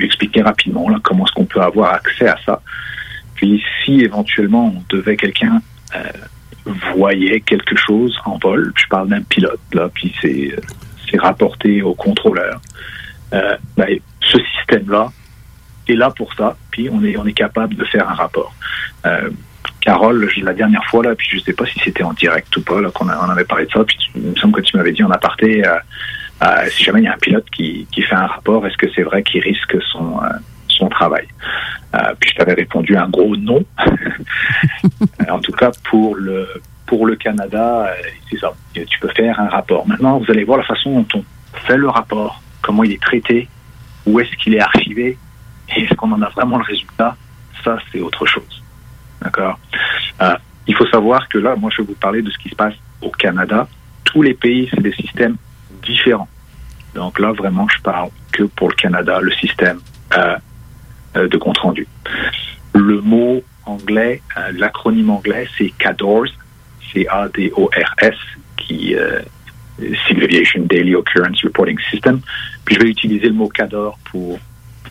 expliquer 0.00 0.42
rapidement 0.42 0.88
là 0.88 0.98
comment 1.02 1.26
est-ce 1.26 1.32
qu'on 1.32 1.44
peut 1.44 1.60
avoir 1.60 1.94
accès 1.94 2.28
à 2.28 2.36
ça. 2.44 2.62
Puis 3.34 3.62
si 3.84 4.00
éventuellement 4.00 4.74
on 4.76 4.96
devait 4.96 5.16
quelqu'un 5.16 5.60
euh, 5.94 6.02
voyait 6.94 7.40
quelque 7.40 7.76
chose 7.76 8.16
en 8.24 8.38
vol, 8.38 8.72
je 8.76 8.86
parle 8.86 9.08
d'un 9.08 9.22
pilote 9.22 9.60
là, 9.72 9.88
puis 9.92 10.14
c'est 10.20 10.52
euh, 10.52 11.18
rapporté 11.18 11.82
au 11.82 11.94
contrôleur. 11.94 12.60
Euh, 13.34 13.56
ben, 13.76 13.98
ce 14.20 14.38
système-là 14.56 15.10
est 15.88 15.94
là 15.94 16.10
pour 16.10 16.32
ça, 16.34 16.56
puis 16.70 16.88
on 16.90 17.02
est 17.04 17.16
on 17.16 17.26
est 17.26 17.32
capable 17.32 17.74
de 17.74 17.84
faire 17.84 18.08
un 18.08 18.14
rapport. 18.14 18.54
Euh, 19.66 19.68
Carole, 19.80 20.28
la 20.42 20.52
dernière 20.54 20.84
fois, 20.84 21.02
là, 21.02 21.14
puis 21.14 21.28
je 21.30 21.38
sais 21.40 21.52
pas 21.52 21.66
si 21.66 21.78
c'était 21.80 22.04
en 22.04 22.12
direct 22.12 22.56
ou 22.56 22.62
pas, 22.62 22.80
là, 22.80 22.90
qu'on 22.90 23.06
on 23.08 23.30
avait 23.30 23.44
parlé 23.44 23.66
de 23.66 23.70
ça, 23.72 23.82
puis 23.84 23.96
tu- 23.96 24.10
il 24.16 24.30
me 24.30 24.36
semble 24.36 24.54
que 24.54 24.60
tu 24.66 24.76
m'avais 24.76 24.92
dit 24.92 25.02
en 25.02 25.10
aparté, 25.10 25.66
euh, 25.66 25.74
euh, 26.44 26.66
si 26.70 26.84
jamais 26.84 27.00
il 27.00 27.04
y 27.04 27.08
a 27.08 27.14
un 27.14 27.18
pilote 27.18 27.46
qui, 27.50 27.86
qui 27.90 28.02
fait 28.02 28.14
un 28.14 28.26
rapport, 28.26 28.64
est-ce 28.66 28.76
que 28.76 28.86
c'est 28.94 29.02
vrai 29.02 29.22
qu'il 29.22 29.40
risque 29.42 29.76
son, 29.92 30.22
euh, 30.22 30.28
son 30.68 30.88
travail? 30.88 31.26
Euh, 31.94 31.98
puis 32.18 32.30
je 32.30 32.36
t'avais 32.36 32.54
répondu 32.54 32.96
un 32.96 33.08
gros 33.08 33.36
non. 33.36 33.64
en 35.28 35.38
tout 35.40 35.52
cas, 35.52 35.70
pour 35.84 36.14
le, 36.16 36.48
pour 36.86 37.06
le 37.06 37.16
Canada, 37.16 37.86
euh, 37.88 37.94
c'est 38.30 38.38
ça. 38.38 38.52
Tu 38.74 38.98
peux 39.00 39.08
faire 39.10 39.38
un 39.40 39.48
rapport. 39.48 39.86
Maintenant, 39.86 40.18
vous 40.18 40.30
allez 40.30 40.44
voir 40.44 40.58
la 40.58 40.64
façon 40.64 41.00
dont 41.00 41.24
on 41.54 41.56
fait 41.66 41.76
le 41.76 41.88
rapport, 41.88 42.40
comment 42.62 42.84
il 42.84 42.92
est 42.92 43.02
traité, 43.02 43.48
où 44.06 44.20
est-ce 44.20 44.34
qu'il 44.36 44.54
est 44.54 44.60
archivé, 44.60 45.18
et 45.76 45.82
est-ce 45.82 45.94
qu'on 45.94 46.12
en 46.12 46.22
a 46.22 46.28
vraiment 46.28 46.58
le 46.58 46.64
résultat? 46.64 47.16
Ça, 47.64 47.78
c'est 47.90 48.00
autre 48.00 48.26
chose. 48.26 48.61
D'accord 49.22 49.58
Euh, 50.20 50.34
Il 50.66 50.74
faut 50.76 50.86
savoir 50.86 51.28
que 51.28 51.38
là, 51.38 51.56
moi, 51.56 51.70
je 51.74 51.82
vais 51.82 51.88
vous 51.88 51.94
parler 51.94 52.22
de 52.22 52.30
ce 52.30 52.38
qui 52.38 52.48
se 52.48 52.54
passe 52.54 52.74
au 53.00 53.10
Canada. 53.10 53.66
Tous 54.04 54.22
les 54.22 54.34
pays, 54.34 54.68
c'est 54.72 54.82
des 54.82 54.92
systèmes 54.92 55.36
différents. 55.82 56.28
Donc 56.94 57.18
là, 57.18 57.32
vraiment, 57.32 57.66
je 57.68 57.80
parle 57.82 58.10
que 58.32 58.44
pour 58.44 58.68
le 58.68 58.74
Canada, 58.74 59.20
le 59.20 59.32
système 59.32 59.80
euh, 60.16 60.36
euh, 61.16 61.28
de 61.28 61.36
compte 61.38 61.58
rendu. 61.58 61.86
Le 62.74 63.00
mot 63.00 63.42
anglais, 63.64 64.22
l'acronyme 64.54 65.10
anglais, 65.10 65.46
c'est 65.56 65.70
CADORS, 65.78 66.28
C-A-D-O-R-S, 66.92 68.14
qui 68.56 68.94
euh, 68.94 69.20
Civil 70.06 70.24
Aviation 70.24 70.62
Daily 70.64 70.94
Occurrence 70.94 71.42
Reporting 71.42 71.78
System. 71.90 72.20
Puis 72.64 72.74
je 72.76 72.80
vais 72.80 72.90
utiliser 72.90 73.28
le 73.28 73.34
mot 73.34 73.48
CADOR 73.48 73.98
pour 74.10 74.38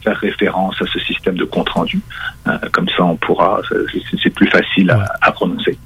faire 0.04 0.18
référence 0.18 0.82
à 0.82 0.86
ce 0.92 1.00
système 1.00 1.36
de 1.36 1.46
compte 1.46 1.70
rendu. 1.70 2.00
Euh, 2.48 2.58
comme 2.72 2.88
ça, 2.90 3.04
on 3.04 3.16
pourra, 3.16 3.62
c'est- 3.70 4.30
plus 4.32 4.48
facile 4.48 4.90
à, 4.92 5.06
à 5.22 5.32
prononcer. 5.32 5.78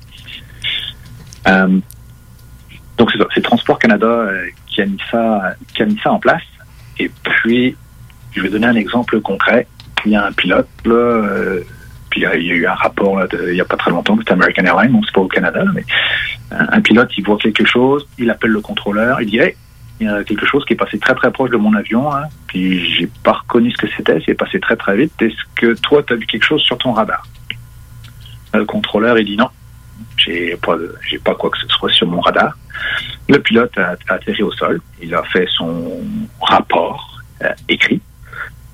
Euh, 1.47 1.79
donc 2.97 3.11
c'est 3.33 3.41
Transport 3.41 3.77
Canada 3.79 4.07
euh, 4.07 4.47
qui 4.67 4.81
a 4.81 4.85
mis 4.85 4.97
ça, 5.11 5.53
qui 5.73 5.81
a 5.83 5.85
mis 5.85 5.99
ça 6.03 6.11
en 6.11 6.19
place. 6.19 6.41
Et 6.99 7.11
puis, 7.23 7.75
je 8.33 8.41
vais 8.41 8.49
donner 8.49 8.67
un 8.67 8.75
exemple 8.75 9.19
concret. 9.21 9.67
Il 10.05 10.11
y 10.11 10.15
a 10.15 10.25
un 10.25 10.31
pilote 10.31 10.67
là, 10.85 11.59
puis 12.09 12.21
il 12.21 12.23
y, 12.23 12.27
a, 12.27 12.35
eu 12.35 12.65
un 12.67 12.73
rapport 12.75 13.19
là, 13.19 13.27
de- 13.27 13.49
il 13.51 13.55
y 13.57 13.61
a 13.61 13.65
pas 13.65 13.75
très 13.75 13.91
longtemps, 13.91 14.15
c'était 14.17 14.33
American 14.33 14.63
Airlines, 14.63 14.91
bon 14.91 15.01
c'est 15.03 15.13
pas 15.13 15.21
au 15.21 15.27
Canada, 15.27 15.63
mais 15.73 15.83
un, 16.51 16.67
un 16.77 16.81
pilote 16.81 17.09
il 17.17 17.25
voit 17.25 17.37
quelque 17.37 17.65
chose, 17.65 18.07
il 18.19 18.29
appelle 18.29 18.51
le 18.51 18.61
contrôleur, 18.61 19.19
il 19.21 19.29
dit 19.29 19.39
hey, 19.39 19.55
il 19.99 20.07
y 20.07 20.09
a 20.09 20.23
quelque 20.23 20.45
chose 20.45 20.65
qui 20.65 20.73
est 20.73 20.77
passé 20.77 20.99
très 20.99 21.15
très 21.15 21.31
proche 21.31 21.49
de 21.49 21.57
mon 21.57 21.73
avion, 21.73 22.13
hein, 22.13 22.23
puis 22.47 22.93
j'ai 22.95 23.07
pas 23.23 23.33
reconnu 23.33 23.71
ce 23.71 23.77
que 23.77 23.87
c'était, 23.95 24.21
c'est 24.25 24.33
passé 24.33 24.59
très 24.59 24.75
très 24.75 24.95
vite. 24.97 25.13
Est-ce 25.21 25.41
que 25.55 25.73
toi 25.79 26.03
tu 26.03 26.13
as 26.13 26.15
vu 26.17 26.25
quelque 26.25 26.43
chose 26.43 26.61
sur 26.61 26.77
ton 26.77 26.93
radar? 26.93 27.25
Le 28.53 28.65
contrôleur 28.65 29.17
il 29.17 29.25
dit 29.25 29.37
non, 29.37 29.49
j'ai 30.17 30.57
pas 30.57 30.75
j'ai 31.07 31.19
pas 31.19 31.35
quoi 31.35 31.49
que 31.49 31.57
ce 31.57 31.67
soit 31.67 31.91
sur 31.91 32.07
mon 32.07 32.19
radar. 32.19 32.57
Le 33.29 33.39
pilote 33.39 33.77
a, 33.77 33.95
atterri 34.09 34.43
au 34.43 34.51
sol, 34.51 34.81
il 35.01 35.13
a 35.15 35.23
fait 35.23 35.47
son 35.57 36.01
rapport 36.41 37.21
euh, 37.43 37.49
écrit. 37.69 38.01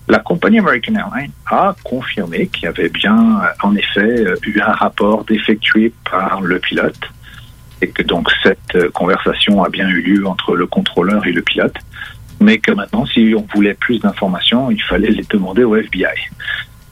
La 0.08 0.20
compagnie 0.20 0.60
American 0.60 0.96
Airlines 0.96 1.32
a 1.46 1.74
confirmé 1.84 2.48
qu'il 2.48 2.64
y 2.64 2.68
avait 2.68 2.90
bien, 2.90 3.40
euh, 3.40 3.48
en 3.64 3.76
effet, 3.76 4.26
euh, 4.26 4.36
eu 4.44 4.60
un 4.60 4.74
rapport 4.74 5.24
défectué 5.24 5.94
par 6.10 6.42
le 6.42 6.60
pilote 6.60 7.00
et 7.82 7.90
que 7.90 8.04
donc 8.04 8.30
cette 8.44 8.76
euh, 8.76 8.90
conversation 8.92 9.64
a 9.64 9.70
bien 9.70 9.90
eu 9.90 10.02
lieu 10.02 10.28
entre 10.28 10.56
le 10.56 10.68
contrôleur 10.68 11.26
et 11.26 11.32
le 11.32 11.42
pilote, 11.42 11.76
mais 12.40 12.60
que 12.60 12.72
maintenant, 12.72 13.06
si 13.06 13.34
on 13.36 13.46
voulait 13.54 13.74
plus 13.74 14.00
d'informations, 14.00 14.72
il 14.72 14.82
fallait 14.84 15.10
les 15.10 15.24
demander 15.30 15.64
au 15.64 15.76
FBI. 15.76 16.30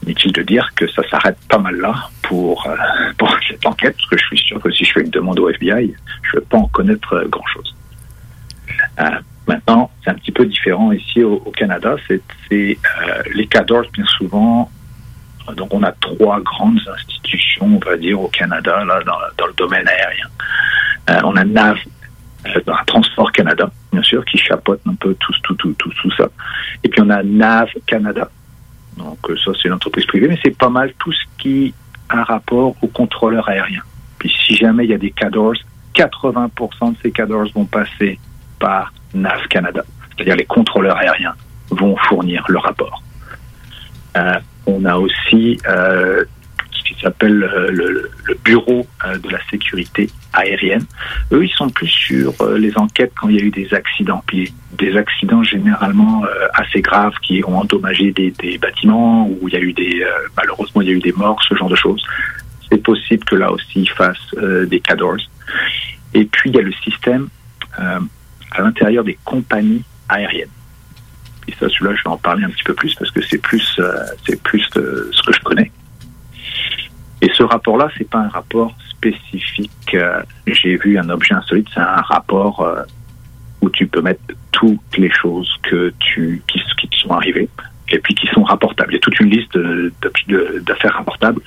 Inutile 0.04 0.32
de 0.32 0.42
dire 0.42 0.70
que 0.74 0.88
ça 0.88 1.02
s'arrête 1.08 1.38
pas 1.48 1.58
mal 1.58 1.76
là 1.76 2.08
pour, 2.22 2.66
euh, 2.66 2.76
pour 3.18 3.34
cette 3.48 3.64
enquête, 3.64 3.96
parce 3.96 4.08
que 4.10 4.18
je 4.18 4.24
suis 4.26 4.38
sûr 4.38 4.60
que 4.60 4.70
si 4.70 4.84
je 4.84 4.92
fais 4.92 5.00
une 5.02 5.10
demande 5.10 5.38
au 5.38 5.48
FBI, 5.48 5.94
je 6.22 6.36
ne 6.36 6.40
vais 6.40 6.46
pas 6.46 6.58
en 6.58 6.68
connaître 6.68 7.14
euh, 7.14 7.28
grand-chose. 7.28 7.74
Maintenant, 9.46 9.90
c'est 10.02 10.10
un 10.10 10.14
petit 10.14 10.30
peu 10.30 10.46
différent 10.46 10.92
ici 10.92 11.22
au, 11.24 11.38
Canada. 11.56 11.96
C'est 12.08 12.20
les 13.34 13.46
cadors, 13.46 13.84
bien 13.92 14.06
souvent, 14.06 14.70
Donc 15.56 15.74
on 15.74 15.82
a 15.82 15.90
trois 15.92 16.40
grandes 16.40 16.80
institutions, 16.94 17.66
on 17.66 17.78
va 17.84 17.96
dire, 17.96 18.20
au 18.20 18.28
Canada, 18.28 18.84
là, 18.84 19.00
dans 19.36 19.46
le 19.46 19.52
domaine 19.54 19.88
aérien. 19.88 20.28
Euh, 21.08 21.20
on 21.24 21.36
a 21.36 21.44
NAV, 21.44 21.78
euh, 22.46 22.60
dans 22.66 22.76
Transport 22.86 23.32
Canada, 23.32 23.70
bien 23.92 24.02
sûr, 24.02 24.24
qui 24.24 24.38
chapeaute 24.38 24.80
un 24.86 24.94
peu 24.94 25.14
tout, 25.14 25.32
tout, 25.42 25.54
tout, 25.54 25.72
tout, 25.74 25.90
tout 25.90 26.10
ça. 26.12 26.28
Et 26.84 26.88
puis 26.88 27.00
on 27.00 27.10
a 27.10 27.22
NAV 27.22 27.70
Canada. 27.86 28.30
Donc 28.96 29.18
euh, 29.28 29.36
ça, 29.44 29.52
c'est 29.54 29.68
une 29.68 29.74
entreprise 29.74 30.06
privée, 30.06 30.28
mais 30.28 30.38
c'est 30.42 30.56
pas 30.56 30.68
mal 30.68 30.92
tout 30.98 31.12
ce 31.12 31.24
qui 31.38 31.74
a 32.08 32.24
rapport 32.24 32.74
au 32.82 32.86
contrôleur 32.88 33.48
aérien. 33.48 33.82
Puis 34.18 34.32
si 34.46 34.56
jamais 34.56 34.84
il 34.84 34.90
y 34.90 34.94
a 34.94 34.98
des 34.98 35.10
CADORS, 35.10 35.56
80% 35.94 36.92
de 36.92 36.96
ces 37.02 37.10
CADORS 37.10 37.48
vont 37.54 37.64
passer 37.64 38.18
par 38.58 38.92
NAV 39.14 39.48
Canada. 39.48 39.82
C'est-à-dire 40.14 40.36
les 40.36 40.44
contrôleurs 40.44 40.96
aériens 40.96 41.34
vont 41.70 41.96
fournir 41.96 42.44
le 42.48 42.58
rapport. 42.58 43.02
On 44.66 44.84
a 44.84 44.96
aussi 44.96 45.58
euh, 45.66 46.24
qui 46.94 47.00
s'appelle 47.00 47.42
euh, 47.42 47.70
le, 47.70 48.10
bureau 48.44 48.86
euh, 49.04 49.18
de 49.18 49.28
la 49.28 49.38
sécurité 49.50 50.10
aérienne. 50.32 50.84
Eux, 51.32 51.44
ils 51.44 51.52
sont 51.52 51.68
plus 51.68 51.88
sur 51.88 52.34
euh, 52.40 52.58
les 52.58 52.76
enquêtes 52.76 53.12
quand 53.20 53.28
il 53.28 53.36
y 53.36 53.40
a 53.40 53.44
eu 53.44 53.50
des 53.50 53.72
accidents, 53.74 54.22
puis 54.26 54.52
des 54.72 54.96
accidents 54.96 55.42
généralement 55.42 56.24
assez 56.54 56.80
graves 56.80 57.14
qui 57.22 57.44
ont 57.44 57.58
endommagé 57.58 58.12
des, 58.12 58.58
bâtiments 58.58 59.28
où 59.28 59.48
il 59.48 59.54
y 59.54 59.56
a 59.56 59.60
eu 59.60 59.74
des 59.74 60.02
malheureusement 60.36 60.80
il 60.80 60.88
y 60.88 60.90
a 60.90 60.94
eu 60.94 61.00
des 61.00 61.12
morts, 61.12 61.42
ce 61.46 61.54
genre 61.54 61.68
de 61.68 61.76
choses. 61.76 62.02
C'est 62.70 62.82
possible 62.82 63.22
que 63.24 63.36
là 63.36 63.52
aussi 63.52 63.82
ils 63.82 63.90
fassent 63.90 64.34
des 64.68 64.80
CADORS. 64.80 65.20
Et 66.14 66.24
puis 66.24 66.48
il 66.48 66.56
y 66.56 66.58
a 66.58 66.62
le 66.62 66.72
système 66.84 67.28
à 67.76 68.62
l'intérieur 68.62 69.04
des 69.04 69.18
compagnies 69.24 69.82
aériennes. 70.08 70.48
Et 71.46 71.52
ça, 71.60 71.68
celui-là, 71.68 71.94
je 71.96 72.02
vais 72.04 72.10
en 72.10 72.16
parler 72.16 72.44
un 72.44 72.50
petit 72.50 72.64
peu 72.64 72.74
plus 72.74 72.94
parce 72.94 73.10
que 73.10 73.20
c'est 73.20 73.38
plus, 73.38 73.78
c'est 74.26 74.40
plus 74.42 74.66
ce 74.72 75.22
que 75.26 75.32
je 75.32 75.40
connais. 75.40 75.70
Et 77.22 77.28
ce 77.34 77.42
rapport-là, 77.42 77.88
c'est 77.96 78.08
pas 78.08 78.18
un 78.20 78.28
rapport 78.28 78.74
spécifique. 78.88 79.94
euh, 79.94 80.22
J'ai 80.46 80.76
vu 80.76 80.98
un 80.98 81.08
objet 81.10 81.34
insolite, 81.34 81.68
c'est 81.74 81.80
un 81.80 82.02
rapport 82.02 82.60
euh, 82.60 82.82
où 83.60 83.70
tu 83.70 83.86
peux 83.86 84.00
mettre 84.00 84.20
toutes 84.52 84.96
les 84.96 85.10
choses 85.10 85.52
que 85.62 85.92
tu 85.98 86.42
qui, 86.46 86.60
qui 86.78 86.88
te 86.88 86.96
sont 86.96 87.10
arrivées 87.10 87.48
et 87.90 87.98
puis 87.98 88.14
qui 88.14 88.26
sont 88.28 88.44
rapportables. 88.44 88.92
Il 88.92 88.94
y 88.94 88.98
a 88.98 89.00
toute 89.00 89.18
une 89.20 89.30
liste 89.30 89.58
d'affaires 90.64 90.94
rapportables. 90.94 91.40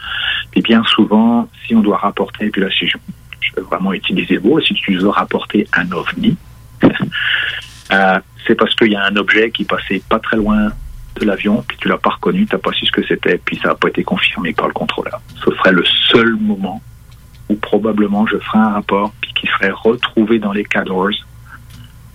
Et 0.56 0.62
bien 0.62 0.84
souvent, 0.84 1.48
si 1.66 1.76
on 1.76 1.82
doit 1.82 1.98
rapporter, 1.98 2.46
et 2.46 2.50
puis 2.50 2.62
là, 2.62 2.70
si 2.70 2.86
je, 2.88 2.98
je 3.40 3.56
vais 3.56 3.62
vraiment 3.62 3.94
utiliser 3.94 4.36
le 4.36 4.42
mot, 4.42 4.60
si 4.60 4.74
tu 4.74 4.96
veux 4.96 5.10
rapporter 5.10 5.68
un 5.74 5.90
ovni, 5.92 6.36
euh, 6.84 8.20
c'est 8.46 8.56
parce 8.56 8.76
qu'il 8.76 8.92
y 8.92 8.96
a 8.96 9.06
un 9.06 9.16
objet 9.16 9.52
qui 9.52 9.64
passait 9.64 10.02
pas 10.10 10.20
très 10.20 10.38
loin 10.38 10.72
de 11.16 11.26
l'avion, 11.26 11.64
puis 11.68 11.78
tu 11.78 11.88
l'as 11.88 11.98
pas 11.98 12.12
reconnu, 12.12 12.46
tu 12.46 12.56
n'as 12.56 12.60
pas 12.60 12.72
su 12.72 12.86
ce 12.86 12.92
que 12.92 13.06
c'était, 13.06 13.38
puis 13.38 13.58
ça 13.58 13.70
n'a 13.70 13.76
pas 13.76 13.90
été 13.90 14.04
confirmé 14.04 14.54
par 14.54 14.68
le 14.68 14.74
contrôleur. 14.74 15.22
Ce 15.44 15.52
serait 15.52 15.72
le 15.72 15.84
seul 15.86 16.36
moment 16.36 16.82
où 17.50 17.56
probablement 17.56 18.26
je 18.28 18.38
ferai 18.38 18.60
un 18.60 18.70
rapport, 18.70 19.14
puis 19.22 19.34
qui 19.34 19.48
serait 19.48 19.72
retrouvé 19.72 20.40
dans 20.40 20.52
les 20.52 20.64
CADORS, 20.64 21.26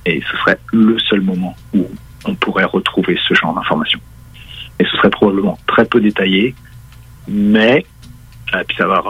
et 0.06 0.22
ce 0.30 0.36
serait 0.38 0.58
le 0.72 0.98
seul 0.98 1.20
moment 1.20 1.54
où 1.74 1.86
on 2.24 2.34
pourrait 2.34 2.64
retrouver 2.64 3.18
ce 3.26 3.34
genre 3.34 3.54
d'informations. 3.54 4.00
Et 4.78 4.84
ce 4.84 4.96
serait 4.96 5.10
probablement 5.10 5.58
très 5.66 5.84
peu 5.84 6.00
détaillé, 6.00 6.54
mais 7.26 7.84
euh, 8.54 8.64
puis 8.66 8.76
euh, 8.80 9.00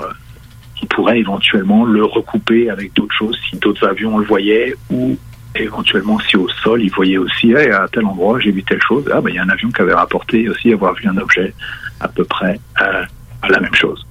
on 0.83 0.87
pourrait 0.87 1.19
éventuellement 1.19 1.85
le 1.85 2.05
recouper 2.05 2.71
avec 2.71 2.93
d'autres 2.95 3.15
choses 3.15 3.39
si 3.49 3.57
d'autres 3.57 3.87
avions 3.87 4.19
le 4.19 4.27
voyaient 4.27 4.75
ou 4.91 5.17
éventuellement 5.55 6.19
si 6.21 6.37
au 6.37 6.49
sol 6.49 6.83
ils 6.83 6.91
voyaient 6.91 7.17
aussi 7.17 7.55
à 7.55 7.89
tel 7.89 8.05
endroit 8.05 8.39
j'ai 8.39 8.51
vu 8.51 8.63
telle 8.63 8.83
chose 8.83 9.09
ah 9.13 9.21
ben 9.21 9.31
il 9.31 9.37
y 9.37 9.39
a 9.39 9.43
un 9.43 9.49
avion 9.49 9.71
qui 9.71 9.81
avait 9.81 9.95
rapporté 9.95 10.49
aussi 10.49 10.73
avoir 10.73 10.95
vu 10.95 11.09
un 11.09 11.17
objet 11.17 11.55
à 12.01 12.09
peu 12.09 12.25
près 12.25 12.61
euh, 12.81 13.05
à 13.43 13.49
la 13.49 13.61
même 13.61 13.75
chose. 13.75 14.07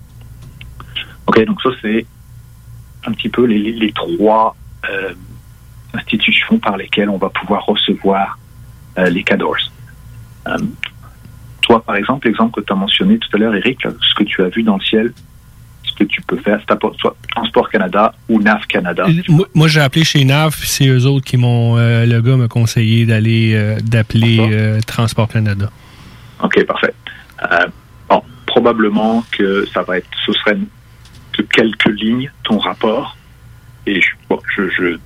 Ok 1.27 1.43
donc 1.45 1.61
ça 1.61 1.69
c'est 1.81 2.05
un 3.05 3.11
petit 3.11 3.29
peu 3.29 3.45
les, 3.45 3.71
les 3.71 3.91
trois 3.91 4.55
euh, 4.89 5.13
institutions 5.93 6.59
par 6.59 6.77
lesquelles 6.77 7.09
on 7.09 7.17
va 7.17 7.29
pouvoir 7.29 7.65
recevoir 7.65 8.37
euh, 8.97 9.09
les 9.09 9.23
CADORS. 9.23 9.71
Euh, 10.47 10.57
toi 11.61 11.83
par 11.83 11.95
exemple 11.95 12.27
l'exemple 12.27 12.61
que 12.61 12.65
tu 12.65 12.73
as 12.73 12.75
mentionné 12.75 13.19
tout 13.19 13.29
à 13.33 13.37
l'heure 13.37 13.55
Eric 13.55 13.81
ce 13.83 14.15
que 14.15 14.23
tu 14.23 14.41
as 14.43 14.49
vu 14.49 14.63
dans 14.63 14.77
le 14.77 14.83
ciel 14.83 15.13
que 15.97 16.03
tu 16.05 16.21
peux 16.21 16.37
faire 16.37 16.59
c'est 16.61 16.95
soit 16.99 17.15
Transport 17.35 17.69
Canada 17.69 18.13
ou 18.29 18.41
NAV 18.41 18.65
Canada 18.67 19.05
Moi, 19.29 19.47
moi, 19.53 19.67
j'ai 19.67 19.81
appelé 19.81 20.03
chez 20.03 20.23
NAV, 20.23 20.51
puis 20.57 20.67
c'est 20.67 20.87
eux 20.87 21.05
autres 21.05 21.25
qui 21.25 21.37
m'ont. 21.37 21.77
euh, 21.77 22.05
le 22.05 22.21
gars 22.21 22.35
m'a 22.37 22.47
conseillé 22.47 23.05
d'aller 23.05 23.53
euh, 23.55 23.77
d'appeler 23.83 24.37
euh, 24.39 24.79
Transport 24.85 25.27
Canada. 25.27 25.69
Ok, 26.43 26.63
parfait. 26.65 26.93
Euh, 27.51 27.65
bon, 28.09 28.21
probablement 28.45 29.25
que 29.31 29.65
ça 29.73 29.81
va 29.83 29.97
être, 29.97 30.07
ce 30.25 30.31
serait 30.33 30.55
de 30.55 31.43
quelques 31.51 31.89
lignes 31.99 32.31
ton 32.43 32.57
rapport. 32.59 33.15
Et 33.85 34.01
je, 34.01 34.07
bon, 34.29 34.39
je, 34.55 34.69
je, 34.69 34.97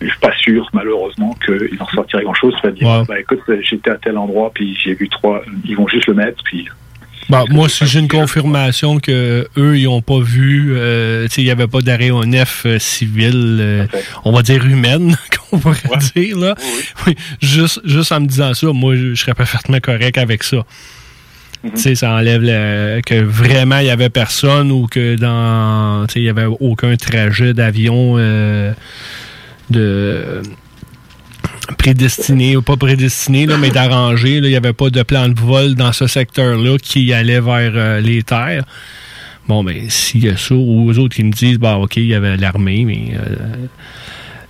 je 0.00 0.06
suis 0.08 0.18
pas 0.20 0.36
sûr, 0.36 0.68
malheureusement, 0.72 1.34
qu'ils 1.44 1.80
en 1.80 1.86
sortiraient 1.88 2.24
grand 2.24 2.34
chose. 2.34 2.54
C'est-à-dire, 2.60 2.86
Ouais. 2.88 3.04
bah, 3.08 3.18
écoute, 3.20 3.40
j'étais 3.62 3.90
à 3.90 3.96
tel 3.96 4.18
endroit, 4.18 4.50
puis 4.54 4.76
j'ai 4.82 4.94
vu 4.94 5.08
trois, 5.08 5.42
ils 5.64 5.76
vont 5.76 5.88
juste 5.88 6.06
le 6.06 6.14
mettre, 6.14 6.42
puis 6.44 6.68
Bon, 7.34 7.46
moi, 7.50 7.68
si 7.68 7.86
j'ai 7.86 8.00
une 8.00 8.08
confirmation 8.08 8.98
que 8.98 9.48
eux, 9.56 9.78
ils 9.78 9.84
n'ont 9.84 10.02
pas 10.02 10.20
vu, 10.20 10.74
euh, 10.76 11.26
il 11.36 11.44
n'y 11.44 11.50
avait 11.50 11.66
pas 11.66 11.80
d'aéronef 11.80 12.62
euh, 12.66 12.78
civil, 12.78 13.58
euh, 13.60 13.86
on 14.24 14.32
va 14.32 14.42
dire 14.42 14.64
humaine, 14.64 15.16
qu'on 15.50 15.58
pourrait 15.58 15.78
dire, 16.14 16.38
là. 16.38 16.54
Oui, 17.06 17.16
juste, 17.40 17.80
juste 17.84 18.12
en 18.12 18.20
me 18.20 18.26
disant 18.26 18.54
ça, 18.54 18.66
moi, 18.72 18.94
je, 18.96 19.14
serais 19.14 19.34
parfaitement 19.34 19.80
correct 19.80 20.18
avec 20.18 20.42
ça. 20.42 20.58
Tu 21.62 21.70
sais, 21.76 21.94
ça 21.94 22.10
enlève 22.12 22.42
le- 22.42 23.00
que 23.00 23.22
vraiment 23.22 23.78
il 23.78 23.86
y 23.86 23.90
avait 23.90 24.10
personne 24.10 24.70
ou 24.70 24.86
que 24.86 25.16
dans, 25.16 26.06
il 26.14 26.22
y 26.22 26.28
avait 26.28 26.44
aucun 26.44 26.94
trajet 26.96 27.54
d'avion 27.54 28.16
euh, 28.18 28.74
de 29.70 30.42
prédestiné 31.78 32.56
ou 32.56 32.62
pas 32.62 32.76
prédestiné, 32.76 33.46
là, 33.46 33.56
mais 33.58 33.70
d'arrangé. 33.70 34.40
là. 34.40 34.46
Il 34.48 34.50
n'y 34.50 34.56
avait 34.56 34.72
pas 34.72 34.90
de 34.90 35.02
plan 35.02 35.28
de 35.28 35.38
vol 35.38 35.74
dans 35.74 35.92
ce 35.92 36.06
secteur-là 36.06 36.76
qui 36.82 37.12
allait 37.12 37.40
vers 37.40 37.72
euh, 37.74 38.00
les 38.00 38.22
terres. 38.22 38.64
Bon, 39.48 39.62
ben, 39.62 39.76
s'il 39.88 40.24
y 40.24 40.28
a 40.30 40.36
ça, 40.36 40.54
ou 40.54 40.88
aux 40.90 40.98
autres 40.98 41.14
qui 41.16 41.24
me 41.24 41.32
disent, 41.32 41.58
bah, 41.58 41.76
OK, 41.76 41.96
il 41.96 42.06
y 42.06 42.14
avait 42.14 42.36
l'armée, 42.36 42.84
mais 42.84 43.12
euh, 43.14 43.36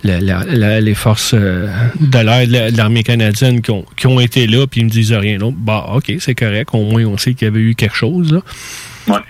la- 0.05 0.21
la- 0.21 0.45
la- 0.47 0.81
les 0.81 0.95
forces 0.95 1.33
euh, 1.35 1.67
de 2.01 2.19
l'air 2.19 2.47
de 2.47 2.53
la- 2.53 2.71
de 2.71 2.77
l'armée 2.77 3.03
canadienne 3.03 3.61
qui 3.61 3.71
ont, 3.73 3.85
qui 3.97 4.07
ont 4.07 4.21
été 4.21 4.47
là, 4.47 4.67
puis 4.67 4.83
ils 4.83 4.85
me 4.85 4.91
disent 4.91 5.13
rien 5.13 5.39
d'autre, 5.39 5.57
bah, 5.59 5.87
OK, 5.95 6.13
c'est 6.21 6.35
correct. 6.35 6.71
Au 6.75 6.85
moins, 6.85 7.05
on 7.07 7.17
sait 7.19 7.35
qu'il 7.35 7.47
y 7.47 7.51
avait 7.51 7.61
eu 7.61 7.75
quelque 7.75 7.97
chose, 7.97 8.33
là. 8.33 8.41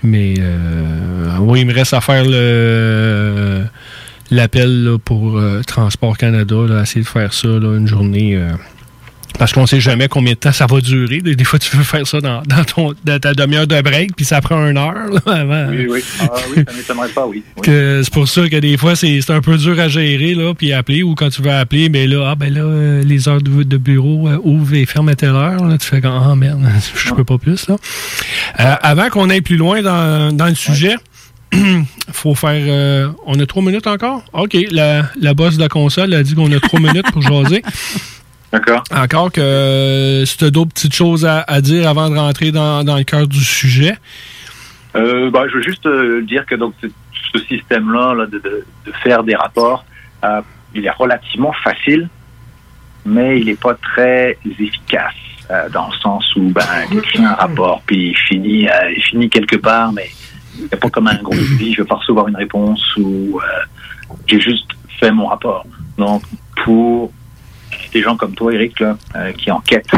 Mais, 0.03 0.35
euh, 0.39 1.37
oui, 1.41 1.61
il 1.63 1.67
me 1.67 1.73
reste 1.75 1.95
à 1.95 2.01
faire 2.01 2.25
le 2.25 3.65
l'appel 4.31 4.97
pour 5.05 5.39
euh, 5.39 5.63
Transport 5.67 6.17
Canada, 6.17 6.57
là, 6.69 6.83
essayer 6.83 7.03
de 7.03 7.09
faire 7.09 7.33
ça 7.33 7.49
là, 7.49 7.77
une 7.77 7.87
journée. 7.89 8.37
euh, 8.37 8.53
parce 9.37 9.53
qu'on 9.53 9.67
sait 9.67 9.81
jamais 9.81 10.07
combien 10.07 10.35
de 10.35 10.39
temps 10.39 10.53
ça 10.53 10.67
va 10.67 10.81
durer. 10.81 11.21
Des, 11.21 11.35
des 11.35 11.43
fois, 11.43 11.59
tu 11.59 11.77
veux 11.77 11.83
faire 11.83 12.07
ça 12.07 12.21
dans, 12.21 12.43
dans 12.47 12.63
ton, 12.63 12.95
dans 13.05 13.19
ta 13.19 13.35
demi-heure 13.35 13.67
de 13.67 13.81
break, 13.81 14.15
puis 14.15 14.25
ça 14.25 14.41
prend 14.41 14.65
une 14.65 14.79
heure 14.79 14.95
là, 14.95 15.21
avant. 15.27 15.71
oui, 15.71 15.87
oui. 15.91 16.05
Ah, 16.21 16.29
oui, 16.57 16.63
ça 16.65 16.73
m'étonnerait 16.73 17.09
pas, 17.09 17.27
oui. 17.27 17.43
C'est 17.65 18.13
pour 18.13 18.29
ça 18.29 18.49
que 18.49 18.57
des 18.61 18.77
fois, 18.77 18.95
c'est 18.95 19.21
c'est 19.21 19.33
un 19.33 19.41
peu 19.41 19.57
dur 19.57 19.79
à 19.81 19.89
gérer, 19.89 20.35
là, 20.35 20.55
puis 20.55 20.73
appeler, 20.73 21.03
ou 21.03 21.17
quand 21.17 21.31
tu 21.31 21.43
veux 21.43 21.51
appeler, 21.51 21.89
mais 21.89 22.07
là, 22.07 22.29
ah, 22.31 22.35
ben 22.37 22.55
là, 22.55 22.61
euh, 22.61 23.03
les 23.03 23.29
heures 23.29 23.43
de, 23.43 23.65
de 23.65 23.77
bureau 23.77 24.29
euh, 24.29 24.39
ouvrent 24.45 24.75
et 24.75 24.87
ferment 24.87 25.11
à 25.11 25.17
telle 25.17 25.31
heure, 25.31 25.65
là, 25.65 25.79
tu 25.79 25.87
fais 25.89 26.01
comme, 26.01 26.13
ah, 26.15 26.37
merde, 26.37 26.65
je 26.95 27.13
peux 27.13 27.25
pas 27.25 27.39
plus, 27.39 27.67
là. 27.67 27.77
Euh, 28.61 28.75
avant 28.83 29.09
qu'on 29.09 29.31
aille 29.31 29.41
plus 29.43 29.57
loin 29.57 29.83
dans, 29.83 30.31
dans 30.33 30.47
le 30.47 30.55
sujet, 30.55 30.95
faut 32.13 32.35
faire. 32.35 32.65
euh, 32.67 33.09
on 33.27 33.39
a 33.39 33.47
trois 33.47 33.63
minutes 33.63 33.87
encore? 33.87 34.23
OK. 34.33 34.57
La, 34.71 35.03
la 35.21 35.35
boss 35.35 35.57
de 35.57 35.61
la 35.61 35.69
console 35.69 36.13
a 36.15 36.23
dit 36.23 36.35
qu'on 36.35 36.51
a 36.53 36.61
trois 36.61 36.81
minutes 36.81 37.11
pour 37.13 37.23
jaser. 37.23 37.63
D'accord. 38.53 38.85
Encore 38.93 39.33
que 39.33 39.41
euh, 39.41 40.25
si 40.25 40.37
tu 40.37 40.45
as 40.45 40.51
d'autres 40.51 40.73
petites 40.73 40.95
choses 40.95 41.27
à, 41.27 41.41
à 41.41 41.61
dire 41.61 41.89
avant 41.89 42.09
de 42.09 42.17
rentrer 42.17 42.53
dans, 42.53 42.85
dans 42.85 42.97
le 42.97 43.03
cœur 43.03 43.27
du 43.27 43.43
sujet? 43.43 43.97
Euh, 44.95 45.29
bah, 45.31 45.47
je 45.49 45.57
veux 45.57 45.63
juste 45.63 45.87
euh, 45.87 46.23
dire 46.23 46.47
que 46.47 46.55
donc 46.55 46.73
ce, 46.81 46.87
système-là 47.49 48.15
là, 48.15 48.27
de, 48.27 48.39
de, 48.39 48.65
de 48.87 48.93
faire 49.03 49.25
des 49.25 49.35
rapports, 49.35 49.85
il 50.73 50.87
est 50.87 50.91
relativement 50.91 51.53
facile, 51.65 52.09
mais 53.05 53.41
il 53.41 53.47
n'est 53.47 53.57
pas 53.57 53.75
très 53.75 54.39
efficace 54.49 55.15
dans 55.73 55.89
le 55.89 55.97
sens 55.97 56.25
où 56.37 56.43
ben, 56.51 56.63
tu 56.91 57.19
fais 57.19 57.25
un 57.25 57.35
rapport 57.35 57.83
puis 57.85 58.11
il 58.11 58.17
finit, 58.17 58.69
il 58.97 59.03
finit 59.03 59.29
quelque 59.29 59.57
part, 59.57 59.93
mais 59.93 60.09
c'est 60.71 60.81
pas 60.81 60.91
comme 60.91 61.09
un 61.09 61.17
gros 61.23 61.35
suivi, 61.35 61.73
je 61.75 61.83
vais 61.83 61.89
pas 61.89 61.97
recevoir 61.97 62.29
une 62.29 62.37
réponse 62.37 62.83
ou 62.97 63.41
euh, 63.41 64.15
j'ai 64.27 64.41
juste 64.41 64.71
fait 65.01 65.11
mon 65.11 65.27
rapport. 65.27 65.67
Donc 65.99 66.23
pour 66.65 67.13
des 67.93 68.03
gens 68.03 68.17
comme 68.17 68.35
toi, 68.35 68.53
Eric, 68.53 68.81
là, 68.81 68.97
euh, 69.17 69.33
qui 69.33 69.51
enquêtent 69.51 69.91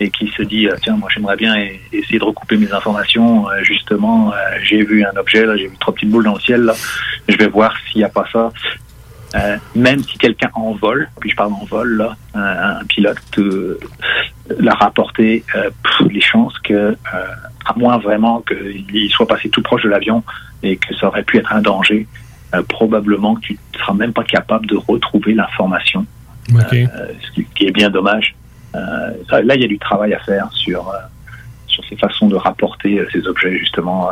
et 0.00 0.10
qui 0.10 0.26
se 0.36 0.42
dit 0.42 0.66
euh, 0.66 0.74
tiens 0.82 0.96
moi 0.96 1.08
j'aimerais 1.14 1.36
bien 1.36 1.54
e- 1.56 1.76
essayer 1.92 2.18
de 2.18 2.24
recouper 2.24 2.56
mes 2.56 2.72
informations 2.72 3.48
Euh, 3.48 3.62
justement 3.62 4.32
j'ai 4.64 4.82
vu 4.84 5.04
un 5.04 5.16
objet 5.16 5.46
là 5.46 5.56
j'ai 5.56 5.68
vu 5.68 5.76
trois 5.78 5.94
petites 5.94 6.10
boules 6.10 6.24
dans 6.24 6.34
le 6.34 6.40
ciel 6.40 6.62
là 6.62 6.74
je 7.28 7.36
vais 7.36 7.46
voir 7.46 7.72
s'il 7.86 7.98
n'y 7.98 8.04
a 8.04 8.08
pas 8.08 8.24
ça 8.32 8.50
Euh, 9.34 9.56
même 9.74 10.00
si 10.04 10.16
quelqu'un 10.18 10.50
en 10.54 10.72
vol 10.74 11.08
puis 11.20 11.30
je 11.30 11.34
parle 11.36 11.52
en 11.54 11.64
vol 11.64 11.96
là 11.96 12.14
un, 12.34 12.78
un 12.80 12.84
pilote 12.84 13.18
euh, 13.38 13.80
l'a 14.60 14.74
rapporté 14.74 15.42
euh, 15.56 15.70
pff, 15.82 16.06
les 16.08 16.20
chances 16.20 16.56
que 16.60 16.72
euh, 16.72 16.96
à 17.64 17.72
moins 17.76 17.98
vraiment 17.98 18.42
qu'il 18.42 19.10
soit 19.10 19.26
passé 19.26 19.48
tout 19.48 19.60
proche 19.62 19.82
de 19.82 19.88
l'avion 19.88 20.22
et 20.62 20.76
que 20.76 20.94
ça 20.94 21.08
aurait 21.08 21.24
pu 21.24 21.38
être 21.38 21.52
un 21.52 21.62
danger, 21.62 22.06
euh, 22.54 22.62
probablement 22.62 23.34
que 23.34 23.40
tu 23.40 23.58
ne 23.74 23.78
seras 23.78 23.94
même 23.94 24.12
pas 24.12 24.22
capable 24.24 24.66
de 24.66 24.76
retrouver 24.76 25.34
l'information, 25.34 26.06
ce 27.24 27.30
qui- 27.32 27.44
qui 27.54 27.66
est 27.66 27.72
bien 27.72 27.90
dommage. 27.90 28.36
Ça- 29.28 29.42
là, 29.42 29.54
il 29.56 29.62
y 29.62 29.64
a 29.64 29.68
du 29.68 29.78
travail 29.78 30.12
à 30.14 30.18
faire 30.20 30.48
sur, 30.52 30.92
sur 31.66 31.82
ces 31.88 31.96
façons 31.96 32.28
de 32.28 32.36
rapporter 32.36 33.00
ces 33.12 33.26
objets, 33.26 33.58
justement, 33.58 34.10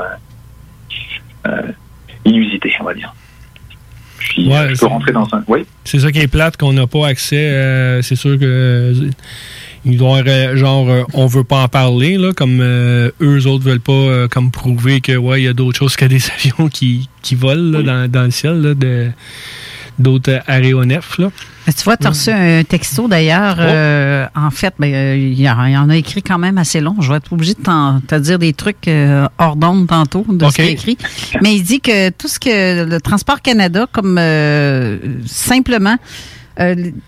inusités, 2.24 2.73
on 2.81 2.85
va 2.85 2.94
dire. 2.94 3.15
Puis, 4.31 4.49
Ouais, 4.49 4.55
euh, 4.55 4.65
je 4.66 4.69
peux 4.70 4.77
c'est- 4.77 4.86
rentrer 4.86 5.12
dans 5.12 5.28
un... 5.32 5.43
Oui 5.49 5.61
C'est 5.85 5.99
ça 6.01 6.11
qui 6.12 6.19
est 6.20 6.27
plate, 6.28 6.57
qu'on 6.57 6.73
n'a 6.73 6.86
pas 6.86 7.07
accès. 7.07 7.36
euh, 7.51 8.03
c'est 8.03 8.16
sûr 8.16 8.39
que 8.39 8.44
euh, 8.44 9.11
ils 9.85 9.97
doivent 9.99 10.55
genre 10.55 10.86
on 11.12 11.27
veut 11.27 11.43
pas 11.44 11.62
en 11.65 11.69
parler 11.69 12.16
là, 12.16 12.32
comme 12.32 12.61
euh, 12.61 13.11
eux 13.20 13.47
autres 13.49 13.65
veulent 13.65 13.81
pas 13.81 13.93
euh, 13.93 14.28
comme 14.28 14.53
prouver 14.53 15.01
que 15.01 15.16
ouais 15.16 15.40
il 15.43 15.44
y 15.44 15.49
a 15.49 15.53
d'autres 15.55 15.77
choses 15.78 15.97
que 15.97 16.05
des 16.05 16.20
avions 16.39 16.69
qui, 16.69 17.09
qui 17.23 17.35
volent 17.35 17.78
là, 17.78 17.82
dans, 17.82 18.11
dans 18.11 18.23
le 18.23 18.31
ciel 18.31 18.61
là, 18.62 18.74
de 18.74 19.11
d'autres 20.03 20.41
aéronefs 20.47 21.19
là. 21.19 21.31
Mais 21.66 21.73
tu 21.73 21.85
vois, 21.85 21.97
tu 21.97 22.07
as 22.07 22.11
reçu 22.11 22.31
un 22.31 22.65
texto 22.65 23.07
d'ailleurs. 23.07 23.57
Oh. 23.59 23.62
euh, 23.62 24.27
en 24.35 24.51
fait, 24.51 24.74
ben, 24.79 24.93
euh, 24.93 25.16
il 25.16 25.39
y, 25.39 25.45
y 25.45 25.49
en 25.49 25.89
a 25.89 25.97
écrit 25.97 26.23
quand 26.23 26.39
même 26.39 26.59
assez 26.59 26.81
long. 26.81 26.97
Je 27.01 27.11
vais 27.11 27.19
être 27.19 27.33
obligée 27.33 27.55
de 27.55 28.01
te 28.07 28.15
dire 28.16 28.39
des 28.39 28.53
trucs 28.53 28.89
euh, 28.89 29.29
hors 29.39 29.57
d'onde 29.57 29.87
tantôt 29.87 30.27
de 30.29 30.49
ce 30.49 30.55
qu'il 30.55 30.65
a 30.65 30.69
écrit. 30.70 30.99
Mais 31.41 31.55
il 31.55 31.62
dit 31.62 31.81
que 31.81 32.11
tout 32.11 32.29
ce 32.29 32.41
que 32.41 32.85
le 32.85 33.01
Transport 33.01 33.41
Canada, 33.41 33.87
comme 33.91 34.16
euh, 34.19 34.99
simplement 35.27 35.97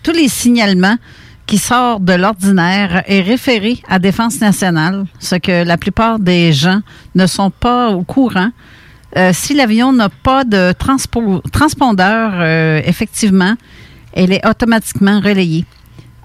tous 0.03 0.11
les 0.11 0.27
signalements 0.27 0.97
qui 1.45 1.59
sortent 1.59 2.03
de 2.03 2.13
l'ordinaire 2.13 3.03
est 3.05 3.21
référé 3.21 3.79
à 3.87 3.99
Défense 3.99 4.41
nationale, 4.41 5.05
ce 5.19 5.35
que 5.35 5.63
la 5.63 5.77
plupart 5.77 6.17
des 6.19 6.51
gens 6.51 6.81
ne 7.13 7.27
sont 7.27 7.51
pas 7.51 7.89
au 7.89 8.03
courant. 8.03 8.49
Euh, 9.17 9.31
si 9.33 9.53
l'avion 9.53 9.93
n'a 9.93 10.09
pas 10.09 10.43
de 10.43 10.73
transpo- 10.73 11.41
transpondeur, 11.51 12.31
euh, 12.35 12.81
effectivement, 12.85 13.53
elle 14.13 14.33
est 14.33 14.45
automatiquement 14.45 15.19
relayée. 15.19 15.65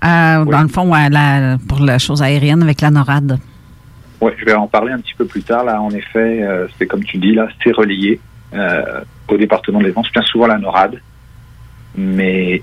euh, 0.04 0.44
Dans 0.44 0.62
le 0.62 0.68
fond, 0.68 0.92
à 0.94 1.08
la- 1.08 1.58
pour 1.68 1.80
la 1.80 1.98
chose 1.98 2.22
aérienne 2.22 2.62
avec 2.62 2.80
la 2.80 2.90
NORAD. 2.90 3.38
Oui, 4.20 4.32
je 4.38 4.44
vais 4.44 4.54
en 4.54 4.66
parler 4.66 4.92
un 4.92 4.98
petit 4.98 5.14
peu 5.16 5.24
plus 5.26 5.42
tard. 5.42 5.64
Là, 5.64 5.80
en 5.80 5.90
effet, 5.90 6.42
c'est 6.78 6.86
comme 6.86 7.04
tu 7.04 7.18
dis, 7.18 7.32
là, 7.34 7.48
c'est 7.62 7.72
relié 7.72 8.18
euh, 8.54 9.00
au 9.28 9.36
département 9.36 9.78
de 9.80 9.84
défense, 9.84 10.10
bien 10.12 10.22
souvent 10.22 10.46
la 10.48 10.58
NORAD. 10.58 11.00
Mais 11.96 12.62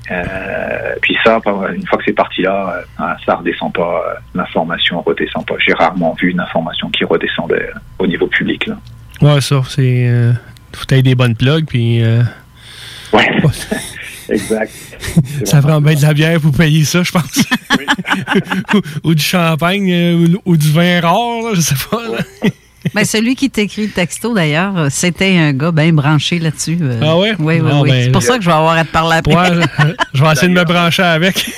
puis 1.02 1.16
ça, 1.24 1.40
une 1.76 1.86
fois 1.88 1.98
que 2.00 2.04
c'est 2.06 2.14
parti 2.14 2.42
là, 2.42 2.82
euh, 3.00 3.04
ça 3.26 3.36
redescend 3.36 3.72
pas, 3.74 4.02
l'information 4.34 5.02
redescend 5.02 5.46
pas. 5.46 5.56
J'ai 5.66 5.74
rarement 5.74 6.16
vu 6.20 6.32
une 6.32 6.40
information 6.40 6.90
qui 6.90 7.04
redescendait 7.06 7.70
au 8.00 8.08
niveau 8.08 8.28
public. 8.28 8.66
Là. 8.68 8.78
Ouais, 9.22 9.42
ça, 9.42 9.62
c'est. 9.70 10.08
Euh, 10.10 10.34
faut 10.74 10.86
que 10.86 10.96
des 11.02 11.16
bonnes 11.16 11.36
plugs, 11.36 11.66
puis. 11.68 12.04
euh, 12.04 12.22
Ouais. 13.14 13.30
exact. 14.30 14.72
ça 15.46 15.62
prend 15.62 15.80
bien 15.80 15.94
de 15.96 16.02
la 16.02 16.14
bière 16.14 16.42
pour 16.42 16.52
payer 16.54 16.84
ça, 16.84 17.02
je 17.04 17.12
pense. 17.12 17.40
ou, 18.74 18.82
ou 19.10 19.16
du 19.16 19.24
champagne, 19.24 19.90
euh, 19.90 20.28
ou, 20.46 20.52
ou 20.52 20.58
du 20.58 20.70
vin 20.72 21.00
rare, 21.00 21.42
là, 21.44 21.52
je 21.54 21.62
sais 21.62 21.76
pas. 21.90 22.02
là. 22.10 22.50
Ben, 22.94 23.04
celui 23.06 23.36
qui 23.36 23.50
t'écrit 23.50 23.88
le 23.88 23.92
texto, 23.94 24.34
d'ailleurs, 24.34 24.78
euh, 24.78 24.88
c'était 24.90 25.38
un 25.38 25.54
gars 25.54 25.72
bien 25.72 25.92
branché 25.94 26.40
là-dessus. 26.40 26.78
euh. 26.82 27.00
Ah 27.02 27.18
ouais? 27.18 27.34
Oui, 27.40 27.60
oui, 27.62 27.70
Ah, 27.72 27.82
oui. 27.82 27.90
ben, 27.90 28.04
c'est 28.06 28.12
pour 28.12 28.22
ça 28.24 28.38
que 28.38 28.44
je 28.44 28.50
vais 28.50 28.56
avoir 28.56 28.78
à 28.78 28.84
te 28.86 28.92
parler 28.92 29.18
après. 29.18 29.36
Ouais, 29.36 29.62
je, 29.80 29.94
je 30.14 30.24
vais 30.24 30.32
essayer 30.32 30.48
de 30.54 30.60
me 30.60 30.64
brancher 30.66 31.04
avec. 31.04 31.50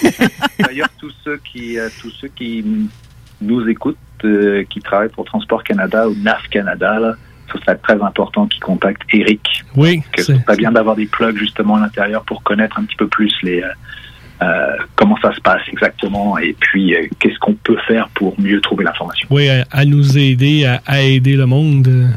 D'ailleurs, 0.60 0.90
tous 1.00 1.12
ceux 1.24 1.40
qui, 1.52 1.78
euh, 1.80 1.90
tous 2.02 2.12
ceux 2.22 2.30
qui 2.30 2.64
nous 3.42 3.68
écoutent, 3.68 3.98
euh, 4.26 4.64
qui 4.70 4.80
travaillent 4.80 5.10
pour 5.10 5.26
Transport 5.26 5.64
Canada 5.64 6.08
ou 6.08 6.16
NAF 6.16 6.48
Canada, 6.52 7.00
là, 7.00 7.14
serait 7.58 7.78
très 7.78 8.00
important 8.02 8.48
qu'ils 8.48 8.62
contactent 8.62 9.02
Eric. 9.12 9.42
Oui. 9.76 10.04
Que 10.12 10.22
ce 10.22 10.36
serait 10.36 10.56
bien 10.58 10.72
d'avoir 10.72 10.96
des 10.96 11.08
plugs 11.08 11.38
justement 11.38 11.76
à 11.76 11.80
l'intérieur 11.80 12.24
pour 12.24 12.44
connaître 12.44 12.78
un 12.78 12.84
petit 12.84 12.96
peu 12.96 13.08
plus 13.08 13.34
les 13.42 13.62
euh, 13.64 13.68
euh, 14.44 14.78
comment 14.96 15.18
ça 15.22 15.34
se 15.34 15.42
passe 15.42 15.62
exactement 15.68 16.38
et 16.38 16.56
puis 16.60 16.96
euh, 16.96 17.08
qu'est-ce 17.20 17.40
qu'on 17.40 17.56
peut 17.56 17.78
faire 17.88 18.08
pour 18.14 18.40
mieux 18.40 18.62
trouver 18.62 18.86
l'information. 18.86 19.28
Oui, 19.32 19.50
à, 19.50 19.66
à 19.72 19.86
nous 19.86 20.18
aider, 20.18 20.66
à, 20.66 20.82
à 20.86 21.02
aider 21.02 21.36
le 21.36 21.46
monde. 21.48 22.10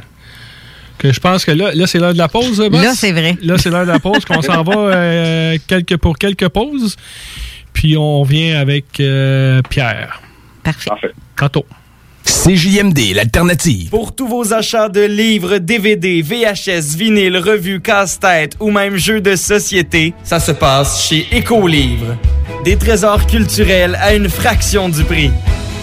Que 0.98 1.12
je 1.12 1.18
pense 1.18 1.44
que 1.44 1.50
là, 1.50 1.72
là 1.74 1.88
c'est 1.88 1.98
l'heure 1.98 2.12
de 2.12 2.18
la 2.18 2.28
pause, 2.28 2.58
boss? 2.70 2.80
Là, 2.84 2.92
c'est 2.94 3.10
vrai. 3.10 3.36
Là, 3.42 3.58
c'est 3.58 3.70
l'heure 3.70 3.86
de 3.86 3.90
la 3.90 3.98
pause, 3.98 4.24
qu'on 4.24 4.40
s'en 4.40 4.62
va 4.62 4.76
euh, 4.76 5.56
quelques, 5.66 5.96
pour 5.96 6.16
quelques 6.16 6.48
pauses. 6.48 6.96
Puis 7.72 7.96
on 7.96 8.22
vient 8.22 8.60
avec 8.60 9.00
euh, 9.00 9.60
Pierre. 9.68 10.20
Parfait. 10.62 11.10
Tantôt. 11.36 11.66
CJMD, 12.24 13.14
l'alternative. 13.14 13.90
Pour 13.90 14.14
tous 14.14 14.26
vos 14.26 14.52
achats 14.52 14.88
de 14.88 15.00
livres, 15.00 15.58
DVD, 15.58 16.22
VHS, 16.22 16.96
vinyle, 16.96 17.36
revues, 17.36 17.80
casse-tête 17.80 18.56
ou 18.60 18.70
même 18.70 18.96
jeux 18.96 19.20
de 19.20 19.36
société, 19.36 20.14
ça 20.24 20.40
se 20.40 20.52
passe 20.52 21.06
chez 21.06 21.26
Écolivre. 21.32 22.16
Des 22.64 22.76
trésors 22.76 23.26
culturels 23.26 23.98
à 24.00 24.14
une 24.14 24.28
fraction 24.28 24.88
du 24.88 25.04
prix. 25.04 25.30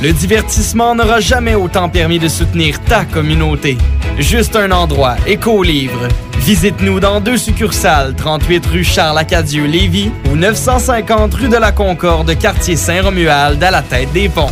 Le 0.01 0.13
divertissement 0.13 0.95
n'aura 0.95 1.19
jamais 1.19 1.55
autant 1.55 1.89
permis 1.89 2.19
de 2.19 2.29
soutenir 2.29 2.81
ta 2.83 3.03
communauté. 3.03 3.77
Juste 4.17 4.55
un 4.55 4.71
endroit, 4.71 5.17
Écolivre. 5.27 6.07
Visite-nous 6.39 7.01
dans 7.01 7.19
deux 7.19 7.37
succursales, 7.37 8.15
38 8.15 8.65
rue 8.65 8.83
Charles-Acadieux, 8.83 9.65
Lévis 9.65 10.11
ou 10.31 10.35
950 10.35 11.33
rue 11.33 11.49
de 11.49 11.57
la 11.57 11.73
Concorde, 11.73 12.37
quartier 12.37 12.77
Saint-Romuald, 12.77 13.61
à 13.61 13.71
la 13.71 13.81
tête 13.81 14.11
des 14.13 14.29
ponts. 14.29 14.51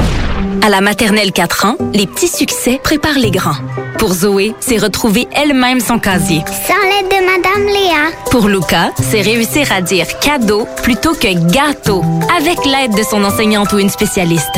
À 0.63 0.69
la 0.69 0.79
maternelle 0.79 1.31
4 1.31 1.65
ans, 1.65 1.75
les 1.91 2.05
petits 2.05 2.27
succès 2.27 2.79
préparent 2.83 3.17
les 3.17 3.31
grands. 3.31 3.55
Pour 3.97 4.13
Zoé, 4.13 4.53
c'est 4.59 4.77
retrouver 4.77 5.27
elle-même 5.33 5.79
son 5.79 5.97
casier. 5.97 6.43
Sans 6.67 6.75
l'aide 6.87 7.09
de 7.09 7.25
Madame 7.25 7.65
Léa. 7.65 8.11
Pour 8.29 8.47
Luca, 8.47 8.91
c'est 9.09 9.21
réussir 9.21 9.71
à 9.71 9.81
dire 9.81 10.05
cadeau 10.19 10.67
plutôt 10.83 11.15
que 11.15 11.33
gâteau, 11.51 12.03
avec 12.37 12.63
l'aide 12.65 12.95
de 12.95 13.01
son 13.01 13.23
enseignante 13.23 13.73
ou 13.73 13.79
une 13.79 13.89
spécialiste. 13.89 14.55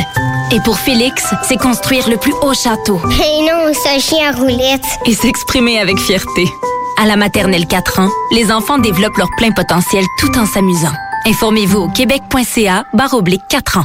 Et 0.52 0.60
pour 0.60 0.78
Félix, 0.78 1.24
c'est 1.42 1.56
construire 1.56 2.06
le 2.10 2.18
plus 2.18 2.34
haut 2.42 2.52
château. 2.52 3.00
Et 3.06 3.40
non, 3.40 3.72
ce 3.72 3.98
chien 3.98 4.28
à 4.28 4.36
roulette. 4.36 4.84
Et 5.06 5.14
s'exprimer 5.14 5.80
avec 5.80 5.98
fierté. 5.98 6.44
À 7.02 7.06
la 7.06 7.16
maternelle 7.16 7.66
4 7.66 8.00
ans, 8.00 8.10
les 8.30 8.52
enfants 8.52 8.78
développent 8.78 9.16
leur 9.16 9.30
plein 9.38 9.52
potentiel 9.52 10.04
tout 10.20 10.38
en 10.38 10.44
s'amusant. 10.44 10.92
Informez-vous 11.26 11.78
au 11.78 11.88
québec.ca 11.88 12.84
barre 12.92 13.14
oblique 13.14 13.42
4 13.48 13.78
ans. 13.78 13.84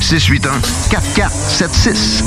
681 0.00 0.60
4476. 0.90 2.24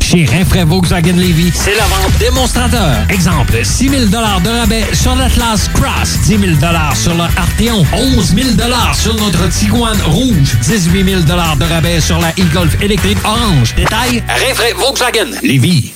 Chez 0.00 0.24
Rinfraie 0.24 0.64
Volkswagen 0.64 1.16
Levy, 1.16 1.50
c'est 1.52 1.74
la 1.74 1.84
vente 1.84 2.16
démonstrateur. 2.20 2.96
Exemple, 3.10 3.58
6 3.64 3.88
000 3.88 4.04
de 4.06 4.16
rabais 4.60 4.84
sur 4.92 5.16
l'Atlas 5.16 5.68
Cross, 5.74 6.20
10 6.26 6.38
000 6.38 6.42
sur 6.94 7.14
le 7.14 7.22
Arteon, 7.22 7.84
11 7.92 8.34
000 8.34 8.48
sur 8.94 9.14
notre 9.16 9.48
Tiguan 9.48 9.98
Rouge, 10.06 10.56
18 10.62 11.04
000 11.04 11.20
de 11.22 11.64
rabais 11.64 12.00
sur 12.00 12.18
la 12.20 12.30
e-Golf 12.30 12.80
électrique 12.80 13.18
orange. 13.24 13.74
Détail, 13.74 14.22
Rinfraie 14.28 14.74
Volkswagen 14.74 15.38
Levy. 15.42 15.95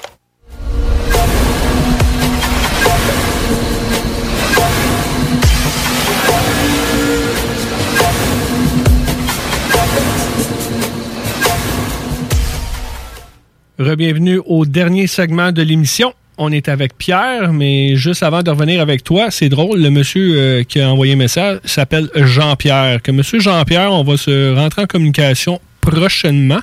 Rebienvenue 13.81 14.39
au 14.45 14.67
dernier 14.67 15.07
segment 15.07 15.51
de 15.51 15.63
l'émission. 15.63 16.13
On 16.37 16.51
est 16.51 16.69
avec 16.69 16.95
Pierre, 16.99 17.51
mais 17.51 17.95
juste 17.95 18.21
avant 18.21 18.43
de 18.43 18.51
revenir 18.51 18.79
avec 18.79 19.03
toi, 19.03 19.31
c'est 19.31 19.49
drôle, 19.49 19.81
le 19.81 19.89
monsieur 19.89 20.35
euh, 20.35 20.63
qui 20.63 20.79
a 20.79 20.91
envoyé 20.91 21.13
un 21.13 21.15
message 21.15 21.59
s'appelle 21.65 22.07
Jean-Pierre. 22.13 23.01
Que 23.01 23.11
monsieur 23.11 23.39
Jean-Pierre, 23.39 23.91
on 23.91 24.03
va 24.03 24.17
se 24.17 24.53
rentrer 24.53 24.83
en 24.83 24.85
communication 24.85 25.59
prochainement 25.81 26.59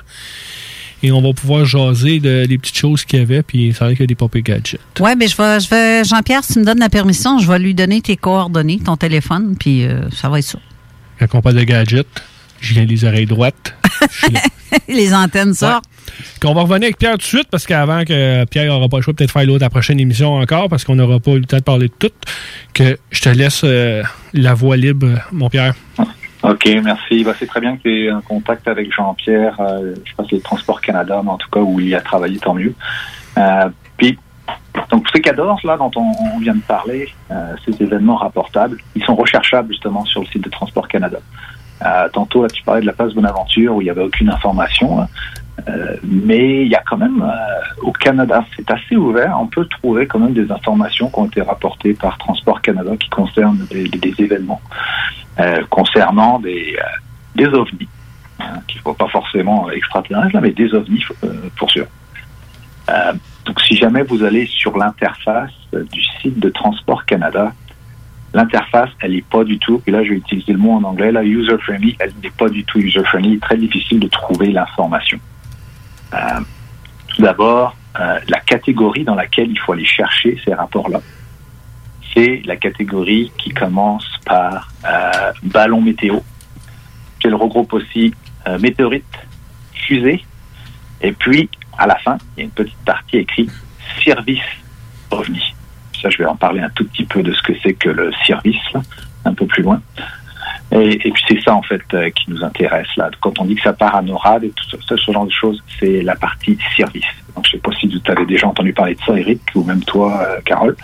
et 1.03 1.11
on 1.11 1.21
va 1.21 1.33
pouvoir 1.33 1.65
jaser 1.65 2.21
de, 2.21 2.45
des 2.45 2.57
petites 2.57 2.77
choses 2.77 3.03
qu'il 3.03 3.19
y 3.19 3.21
avait, 3.21 3.43
puis 3.43 3.73
ça 3.73 3.85
va 3.85 3.91
qu'il 3.91 3.99
y 3.99 4.03
a 4.03 4.07
des 4.07 4.15
pop 4.15 4.33
gadgets. 4.37 4.79
Oui, 5.01 5.11
mais 5.17 5.27
je 5.27 5.35
vais, 5.35 5.59
je 5.59 5.69
vais 5.69 6.03
Jean-Pierre, 6.05 6.45
si 6.45 6.53
tu 6.53 6.59
me 6.59 6.65
donnes 6.65 6.79
la 6.79 6.89
permission, 6.89 7.37
je 7.39 7.51
vais 7.51 7.59
lui 7.59 7.73
donner 7.73 7.99
tes 7.99 8.15
coordonnées, 8.15 8.79
ton 8.79 8.95
téléphone, 8.95 9.57
puis 9.59 9.83
euh, 9.83 10.09
ça 10.11 10.29
va 10.29 10.39
être 10.39 10.45
ça. 10.45 10.59
Quand 11.19 11.39
on 11.39 11.41
parle 11.41 11.55
de 11.55 11.63
gadgets, 11.63 12.07
je 12.61 12.73
viens 12.73 12.85
les 12.85 13.05
oreilles 13.05 13.25
droites. 13.25 13.75
Les 14.87 15.13
antennes 15.13 15.53
sortent. 15.53 15.85
On 16.45 16.53
va 16.53 16.61
revenir 16.61 16.85
avec 16.85 16.97
Pierre 16.97 17.13
tout 17.13 17.17
de 17.17 17.23
suite 17.23 17.47
parce 17.49 17.65
qu'avant 17.65 18.03
que 18.05 18.45
Pierre 18.45 18.71
n'aura 18.71 18.87
pas 18.87 18.97
le 18.97 19.03
choix 19.03 19.13
peut-être 19.13 19.31
faire 19.31 19.45
l'autre 19.45 19.61
la 19.61 19.69
prochaine 19.69 19.99
émission 19.99 20.35
encore 20.35 20.69
parce 20.69 20.83
qu'on 20.83 20.95
n'aura 20.95 21.19
pas 21.19 21.31
eu 21.31 21.39
le 21.39 21.45
temps 21.45 21.57
de 21.57 21.63
parler 21.63 21.87
de 21.87 21.93
tout, 21.93 22.13
que 22.73 22.97
je 23.09 23.21
te 23.21 23.29
laisse 23.29 23.61
euh, 23.63 24.03
la 24.33 24.53
voix 24.53 24.77
libre, 24.77 25.07
mon 25.31 25.49
Pierre. 25.49 25.73
Ok, 26.41 26.69
merci. 26.83 27.23
Bah, 27.23 27.33
c'est 27.37 27.47
très 27.47 27.59
bien 27.59 27.75
que 27.75 27.81
tu 27.81 28.05
aies 28.05 28.09
un 28.09 28.21
contact 28.21 28.67
avec 28.67 28.93
Jean-Pierre, 28.93 29.59
euh, 29.59 29.95
je 30.05 30.13
pense 30.15 30.29
que 30.29 30.37
c'est 30.37 30.43
Transport 30.43 30.81
Canada, 30.81 31.21
mais 31.23 31.31
en 31.31 31.37
tout 31.37 31.49
cas 31.49 31.59
où 31.59 31.79
il 31.79 31.89
y 31.89 31.95
a 31.95 32.01
travaillé, 32.01 32.39
tant 32.39 32.53
mieux. 32.53 32.73
Euh, 33.37 33.69
puis, 33.97 34.17
donc 34.89 35.05
ces 35.13 35.21
cadors 35.21 35.59
là 35.65 35.77
dont 35.77 35.91
on, 35.95 36.11
on 36.35 36.39
vient 36.39 36.55
de 36.55 36.61
parler, 36.61 37.09
euh, 37.31 37.55
ces 37.65 37.83
événements 37.83 38.15
rapportables, 38.15 38.77
ils 38.95 39.03
sont 39.03 39.15
recherchables 39.15 39.69
justement 39.73 40.05
sur 40.05 40.21
le 40.21 40.27
site 40.27 40.43
de 40.43 40.49
Transport 40.49 40.87
Canada. 40.87 41.19
Euh, 41.85 42.09
tantôt, 42.09 42.47
tu 42.47 42.63
parlais 42.63 42.81
de 42.81 42.85
la 42.85 42.93
place 42.93 43.13
Bonaventure 43.13 43.75
où 43.75 43.81
il 43.81 43.85
n'y 43.85 43.89
avait 43.89 44.03
aucune 44.03 44.29
information. 44.29 44.97
là. 44.97 45.07
Euh, 45.67 45.97
mais 46.03 46.61
il 46.61 46.69
y 46.69 46.75
a 46.75 46.83
quand 46.85 46.97
même, 46.97 47.21
euh, 47.21 47.81
au 47.81 47.91
Canada, 47.91 48.45
c'est 48.55 48.69
assez 48.71 48.95
ouvert. 48.95 49.37
On 49.39 49.47
peut 49.47 49.65
trouver 49.65 50.07
quand 50.07 50.19
même 50.19 50.33
des 50.33 50.51
informations 50.51 51.09
qui 51.09 51.19
ont 51.19 51.25
été 51.25 51.41
rapportées 51.41 51.93
par 51.93 52.17
Transport 52.17 52.61
Canada 52.61 52.91
qui 52.97 53.09
concernent 53.09 53.65
des, 53.69 54.13
événements 54.19 54.61
concernant 55.69 56.39
des, 56.39 56.75
ovnis, 57.37 57.87
hein, 58.39 58.59
qui 58.67 58.77
ne 58.77 58.83
sont 58.83 58.93
pas 58.93 59.07
forcément 59.07 59.69
extraterrestres, 59.69 60.37
mais 60.41 60.51
des 60.51 60.73
ovnis 60.73 61.03
pour 61.57 61.69
sûr. 61.69 61.85
Donc, 63.45 63.61
si 63.61 63.75
jamais 63.77 64.03
vous 64.03 64.23
allez 64.23 64.45
sur 64.47 64.77
l'interface 64.77 65.51
du 65.71 66.03
site 66.21 66.39
de 66.39 66.49
Transport 66.49 67.05
Canada, 67.05 67.53
l'interface, 68.33 68.89
elle 69.01 69.13
n'est 69.13 69.21
pas 69.21 69.43
du 69.43 69.57
tout, 69.57 69.81
et 69.87 69.91
là 69.91 70.03
je 70.03 70.09
vais 70.09 70.17
utiliser 70.17 70.53
le 70.53 70.59
mot 70.59 70.73
en 70.73 70.83
anglais, 70.83 71.11
là, 71.11 71.23
user-friendly, 71.23 71.95
elle 71.99 72.13
n'est 72.21 72.29
pas 72.31 72.49
du 72.49 72.63
tout 72.63 72.79
user-friendly, 72.79 73.39
très 73.39 73.57
difficile 73.57 73.99
de 73.99 74.07
trouver 74.07 74.51
l'information. 74.51 75.19
Euh, 76.13 76.17
tout 77.07 77.21
d'abord, 77.21 77.75
euh, 77.99 78.19
la 78.27 78.39
catégorie 78.39 79.03
dans 79.03 79.15
laquelle 79.15 79.49
il 79.49 79.59
faut 79.59 79.73
aller 79.73 79.85
chercher 79.85 80.39
ces 80.45 80.53
rapports-là, 80.53 81.01
c'est 82.13 82.41
la 82.45 82.55
catégorie 82.55 83.31
qui 83.37 83.51
commence 83.51 84.07
par 84.25 84.71
euh, 84.85 85.31
ballon 85.43 85.81
météo, 85.81 86.19
puis 87.19 87.27
elle 87.27 87.35
regroupe 87.35 87.73
aussi 87.73 88.13
euh, 88.47 88.59
météorite, 88.59 89.05
fusée, 89.73 90.23
et 91.01 91.11
puis 91.11 91.49
à 91.77 91.87
la 91.87 91.95
fin, 91.97 92.17
il 92.35 92.39
y 92.39 92.41
a 92.41 92.45
une 92.45 92.51
petite 92.51 92.85
partie 92.85 93.17
écrite 93.17 93.51
service 94.03 94.39
OVNI. 95.11 95.55
Ça, 96.01 96.09
je 96.09 96.17
vais 96.17 96.25
en 96.25 96.35
parler 96.35 96.61
un 96.61 96.69
tout 96.69 96.85
petit 96.85 97.05
peu 97.05 97.21
de 97.23 97.33
ce 97.33 97.41
que 97.41 97.53
c'est 97.61 97.73
que 97.73 97.89
le 97.89 98.11
service, 98.25 98.57
là, 98.73 98.81
un 99.25 99.33
peu 99.33 99.45
plus 99.45 99.63
loin. 99.63 99.81
Et, 100.71 100.93
et 101.07 101.11
puis 101.11 101.23
c'est 101.27 101.41
ça 101.41 101.55
en 101.55 101.63
fait 101.63 101.81
euh, 101.95 102.11
qui 102.11 102.29
nous 102.29 102.43
intéresse 102.43 102.87
là. 102.95 103.09
Quand 103.21 103.39
on 103.39 103.45
dit 103.45 103.55
que 103.55 103.61
ça 103.63 103.73
part 103.73 103.95
à 103.95 104.01
NORAD 104.03 104.43
et 104.43 104.51
tout 104.51 104.77
ça, 104.87 104.95
ce 104.95 105.11
genre 105.11 105.25
de 105.25 105.31
choses, 105.31 105.61
c'est 105.79 106.01
la 106.03 106.15
partie 106.15 106.57
service. 106.77 107.05
Donc 107.35 107.45
je 107.47 107.51
sais 107.51 107.57
pas 107.57 107.71
si 107.79 107.89
tu 107.89 108.11
avais 108.11 108.25
déjà 108.27 108.47
entendu 108.47 108.71
parler 108.71 108.93
de 108.93 109.01
ça, 109.01 109.17
Eric, 109.17 109.41
ou 109.55 109.63
même 109.63 109.83
toi, 109.83 110.21
euh, 110.21 110.39
Carole. 110.45 110.75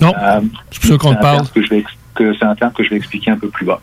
Non. 0.00 0.12
Euh, 0.20 0.40
c'est 0.72 0.80
pour 0.80 0.90
ça 0.90 0.98
qu'on 0.98 1.14
parle. 1.14 1.36
terme 1.36 1.48
que 1.54 1.62
je 1.62 1.68
vais 1.70 1.78
ex- 1.78 1.92
que 2.14 2.34
c'est 2.34 2.44
un 2.44 2.56
terme 2.56 2.72
que 2.72 2.82
je 2.82 2.90
vais 2.90 2.96
expliquer 2.96 3.30
un 3.30 3.38
peu 3.38 3.48
plus 3.48 3.64
bas. 3.64 3.80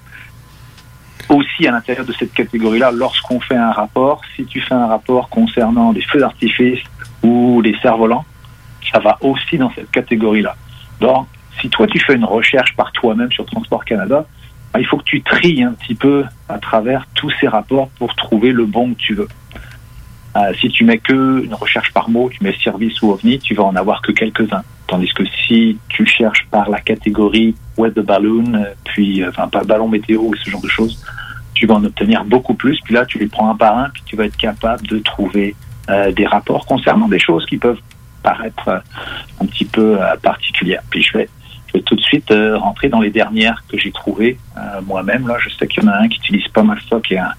Aussi 1.29 1.65
à 1.65 1.71
l'intérieur 1.71 2.05
de 2.05 2.13
cette 2.13 2.33
catégorie-là, 2.33 2.91
lorsqu'on 2.91 3.39
fait 3.39 3.55
un 3.55 3.71
rapport, 3.71 4.21
si 4.35 4.45
tu 4.45 4.59
fais 4.61 4.75
un 4.75 4.87
rapport 4.87 5.29
concernant 5.29 5.93
des 5.93 6.01
feux 6.01 6.19
d'artifice 6.19 6.79
ou 7.23 7.61
les 7.61 7.75
cerfs-volants, 7.81 8.25
ça 8.95 9.01
va 9.01 9.17
aussi 9.21 9.57
dans 9.57 9.71
cette 9.75 9.91
catégorie-là. 9.91 10.55
Donc, 11.01 11.27
si 11.59 11.69
toi 11.69 11.85
tu 11.87 11.99
fais 11.99 12.15
une 12.15 12.23
recherche 12.23 12.75
par 12.75 12.91
toi-même 12.93 13.31
sur 13.31 13.45
Transport 13.45 13.83
Canada, 13.83 14.25
ben, 14.73 14.79
il 14.79 14.85
faut 14.85 14.97
que 14.97 15.03
tu 15.03 15.21
tries 15.21 15.63
un 15.63 15.73
petit 15.73 15.95
peu 15.95 16.23
à 16.47 16.57
travers 16.59 17.05
tous 17.13 17.31
ces 17.41 17.47
rapports 17.47 17.89
pour 17.99 18.15
trouver 18.15 18.51
le 18.51 18.65
bon 18.65 18.93
que 18.93 18.99
tu 18.99 19.13
veux. 19.13 19.27
Euh, 20.37 20.53
si 20.59 20.69
tu 20.69 20.83
mets 20.83 20.97
que 20.97 21.43
une 21.43 21.53
recherche 21.53 21.91
par 21.93 22.09
mot, 22.09 22.29
tu 22.29 22.43
mets 22.43 22.55
service 22.61 23.01
ou 23.01 23.11
ovni, 23.11 23.39
tu 23.39 23.53
vas 23.53 23.63
en 23.63 23.75
avoir 23.75 24.01
que 24.01 24.11
quelques-uns. 24.11 24.63
Tandis 24.87 25.11
que 25.13 25.23
si 25.25 25.77
tu 25.89 26.05
cherches 26.05 26.45
par 26.51 26.69
la 26.69 26.79
catégorie 26.79 27.55
weather 27.77 28.03
balloon, 28.03 28.53
euh, 28.53 28.73
puis 28.85 29.23
euh, 29.23 29.29
enfin 29.29 29.47
par 29.47 29.65
ballon 29.65 29.87
météo 29.87 30.31
et 30.33 30.37
ce 30.43 30.49
genre 30.49 30.61
de 30.61 30.69
choses, 30.69 31.01
tu 31.53 31.65
vas 31.67 31.75
en 31.75 31.83
obtenir 31.83 32.23
beaucoup 32.25 32.53
plus. 32.53 32.79
Puis 32.83 32.93
là, 32.93 33.05
tu 33.05 33.17
les 33.17 33.27
prends 33.27 33.49
un 33.49 33.55
par 33.55 33.77
un, 33.77 33.89
puis 33.89 34.03
tu 34.05 34.15
vas 34.15 34.25
être 34.25 34.37
capable 34.37 34.87
de 34.87 34.99
trouver 34.99 35.55
des 36.15 36.25
rapports 36.25 36.65
concernant 36.65 37.07
des 37.07 37.19
choses 37.19 37.45
qui 37.45 37.57
peuvent 37.57 37.79
paraître 38.25 38.81
un 39.39 39.45
petit 39.45 39.65
peu 39.65 40.01
euh, 40.01 40.15
particulières. 40.17 40.81
Puis 40.89 41.03
je 41.03 41.17
vais, 41.17 41.29
je 41.67 41.73
vais 41.73 41.81
tout 41.81 41.95
de 41.95 42.01
suite 42.01 42.31
euh, 42.31 42.57
rentrer 42.57 42.89
dans 42.89 42.99
les 42.99 43.11
dernières 43.11 43.63
que 43.69 43.77
j'ai 43.77 43.91
trouvées 43.91 44.37
euh, 44.57 44.81
moi-même. 44.85 45.27
Là, 45.27 45.37
je 45.39 45.49
sais 45.49 45.67
qu'il 45.67 45.83
y 45.83 45.87
en 45.87 45.91
a 45.91 45.97
un 45.97 46.07
qui 46.07 46.17
utilise 46.17 46.47
pas 46.47 46.63
mal 46.63 46.79
ça, 46.89 46.99
qui 47.05 47.13
est 47.13 47.19
un, 47.19 47.33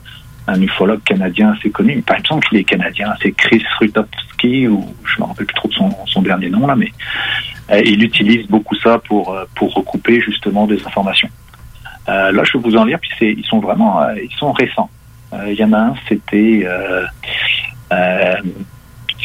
un 0.47 0.61
ufologue 0.61 1.03
canadien 1.03 1.55
assez 1.55 1.71
connu. 1.71 1.93
Il 1.93 1.99
me 1.99 2.25
semble 2.25 2.45
qu'il 2.45 2.59
est 2.59 2.65
canadien. 2.65 3.13
C'est 3.21 3.33
Chris 3.33 3.65
Rutowski, 3.81 4.69
ou 4.69 4.95
je 5.05 5.21
me 5.21 5.27
rappelle 5.27 5.47
plus 5.47 5.57
trop 5.57 5.69
de 5.69 5.75
son, 5.75 6.23
dernier 6.23 6.49
nom 6.49 6.67
là, 6.67 6.77
mais 6.77 6.93
il 7.85 8.03
utilise 8.03 8.47
beaucoup 8.47 8.77
ça 8.77 8.99
pour 9.09 9.37
pour 9.57 9.75
recouper 9.75 10.21
justement 10.21 10.67
des 10.67 10.81
informations. 10.87 11.29
Là, 12.07 12.43
je 12.45 12.53
vais 12.57 12.63
vous 12.65 12.77
en 12.77 12.85
lire, 12.85 13.01
puis 13.01 13.11
ils 13.21 13.45
sont 13.45 13.59
vraiment, 13.59 14.09
ils 14.15 14.37
sont 14.39 14.53
récents. 14.53 14.89
Il 15.49 15.59
y 15.63 15.65
en 15.65 15.73
a 15.73 15.79
un, 15.79 15.95
c'était, 16.09 16.65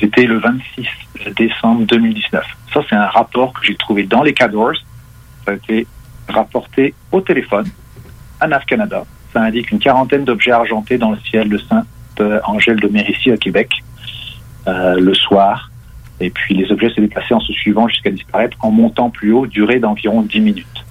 c'était 0.01 0.25
le 0.25 0.39
26 0.39 0.87
décembre 1.37 1.85
2019. 1.85 2.43
Ça, 2.73 2.81
c'est 2.89 2.95
un 2.95 3.05
rapport 3.05 3.53
que 3.53 3.65
j'ai 3.65 3.75
trouvé 3.75 4.03
dans 4.03 4.23
les 4.23 4.33
Cadors. 4.33 4.73
Ça 5.45 5.51
a 5.51 5.53
été 5.53 5.87
rapporté 6.27 6.93
au 7.11 7.21
téléphone 7.21 7.67
à 8.39 8.47
NAV 8.47 8.65
Canada. 8.65 9.05
Ça 9.31 9.41
indique 9.41 9.71
une 9.71 9.79
quarantaine 9.79 10.25
d'objets 10.25 10.51
argentés 10.51 10.97
dans 10.97 11.11
le 11.11 11.19
ciel 11.29 11.47
de 11.47 11.57
Saint 11.57 11.85
euh, 12.19 12.39
Angèle 12.45 12.79
de 12.79 12.87
Mérici 12.87 13.31
à 13.31 13.37
Québec 13.37 13.71
euh, 14.67 14.99
le 14.99 15.13
soir. 15.13 15.71
Et 16.19 16.29
puis 16.29 16.55
les 16.55 16.71
objets 16.71 16.89
se 16.89 17.01
déplaçaient 17.01 17.33
en 17.33 17.39
se 17.39 17.53
suivant 17.53 17.87
jusqu'à 17.87 18.11
disparaître 18.11 18.57
en 18.59 18.71
montant 18.71 19.09
plus 19.09 19.31
haut, 19.31 19.47
durée 19.47 19.79
d'environ 19.79 20.21
10 20.21 20.39
minutes. 20.39 20.85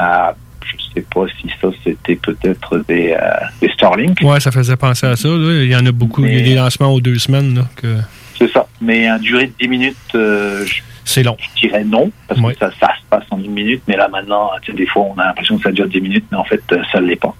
Euh, 0.00 0.32
je 0.64 0.74
ne 0.74 0.94
sais 0.94 1.06
pas 1.12 1.26
si 1.40 1.48
ça 1.60 1.68
c'était 1.84 2.16
peut-être 2.16 2.84
des, 2.88 3.12
euh, 3.12 3.30
des 3.60 3.68
Starlink. 3.70 4.18
Ouais, 4.22 4.40
ça 4.40 4.50
faisait 4.50 4.76
penser 4.76 5.06
à 5.06 5.16
ça. 5.16 5.28
là. 5.28 5.62
Il 5.62 5.70
y 5.70 5.76
en 5.76 5.86
a 5.86 5.92
beaucoup. 5.92 6.24
Il 6.24 6.34
y 6.34 6.38
a 6.38 6.42
des 6.42 6.54
lancements 6.54 6.92
aux 6.92 7.00
deux 7.00 7.18
semaines. 7.18 7.54
Là, 7.54 7.62
que... 7.76 7.98
C'est 8.38 8.50
ça. 8.50 8.66
Mais 8.80 9.06
une 9.08 9.18
durée 9.18 9.46
de 9.46 9.52
10 9.60 9.68
minutes, 9.68 9.96
euh, 10.14 10.64
je, 10.66 10.82
C'est 11.04 11.22
long. 11.22 11.36
je 11.40 11.66
dirais 11.66 11.84
non, 11.84 12.10
parce 12.28 12.40
que 12.40 12.58
ça, 12.58 12.70
ça 12.80 12.88
se 12.96 13.02
passe 13.08 13.24
en 13.30 13.38
10 13.38 13.48
minutes. 13.48 13.82
Mais 13.88 13.96
là 13.96 14.08
maintenant, 14.08 14.50
tu 14.62 14.72
sais, 14.72 14.76
des 14.76 14.86
fois, 14.86 15.04
on 15.14 15.18
a 15.18 15.26
l'impression 15.26 15.56
que 15.56 15.62
ça 15.62 15.72
dure 15.72 15.88
10 15.88 16.00
minutes, 16.00 16.26
mais 16.30 16.36
en 16.38 16.44
fait, 16.44 16.62
euh, 16.72 16.82
ça 16.92 17.00
ne 17.00 17.06
l'est 17.06 17.16
pas. 17.16 17.34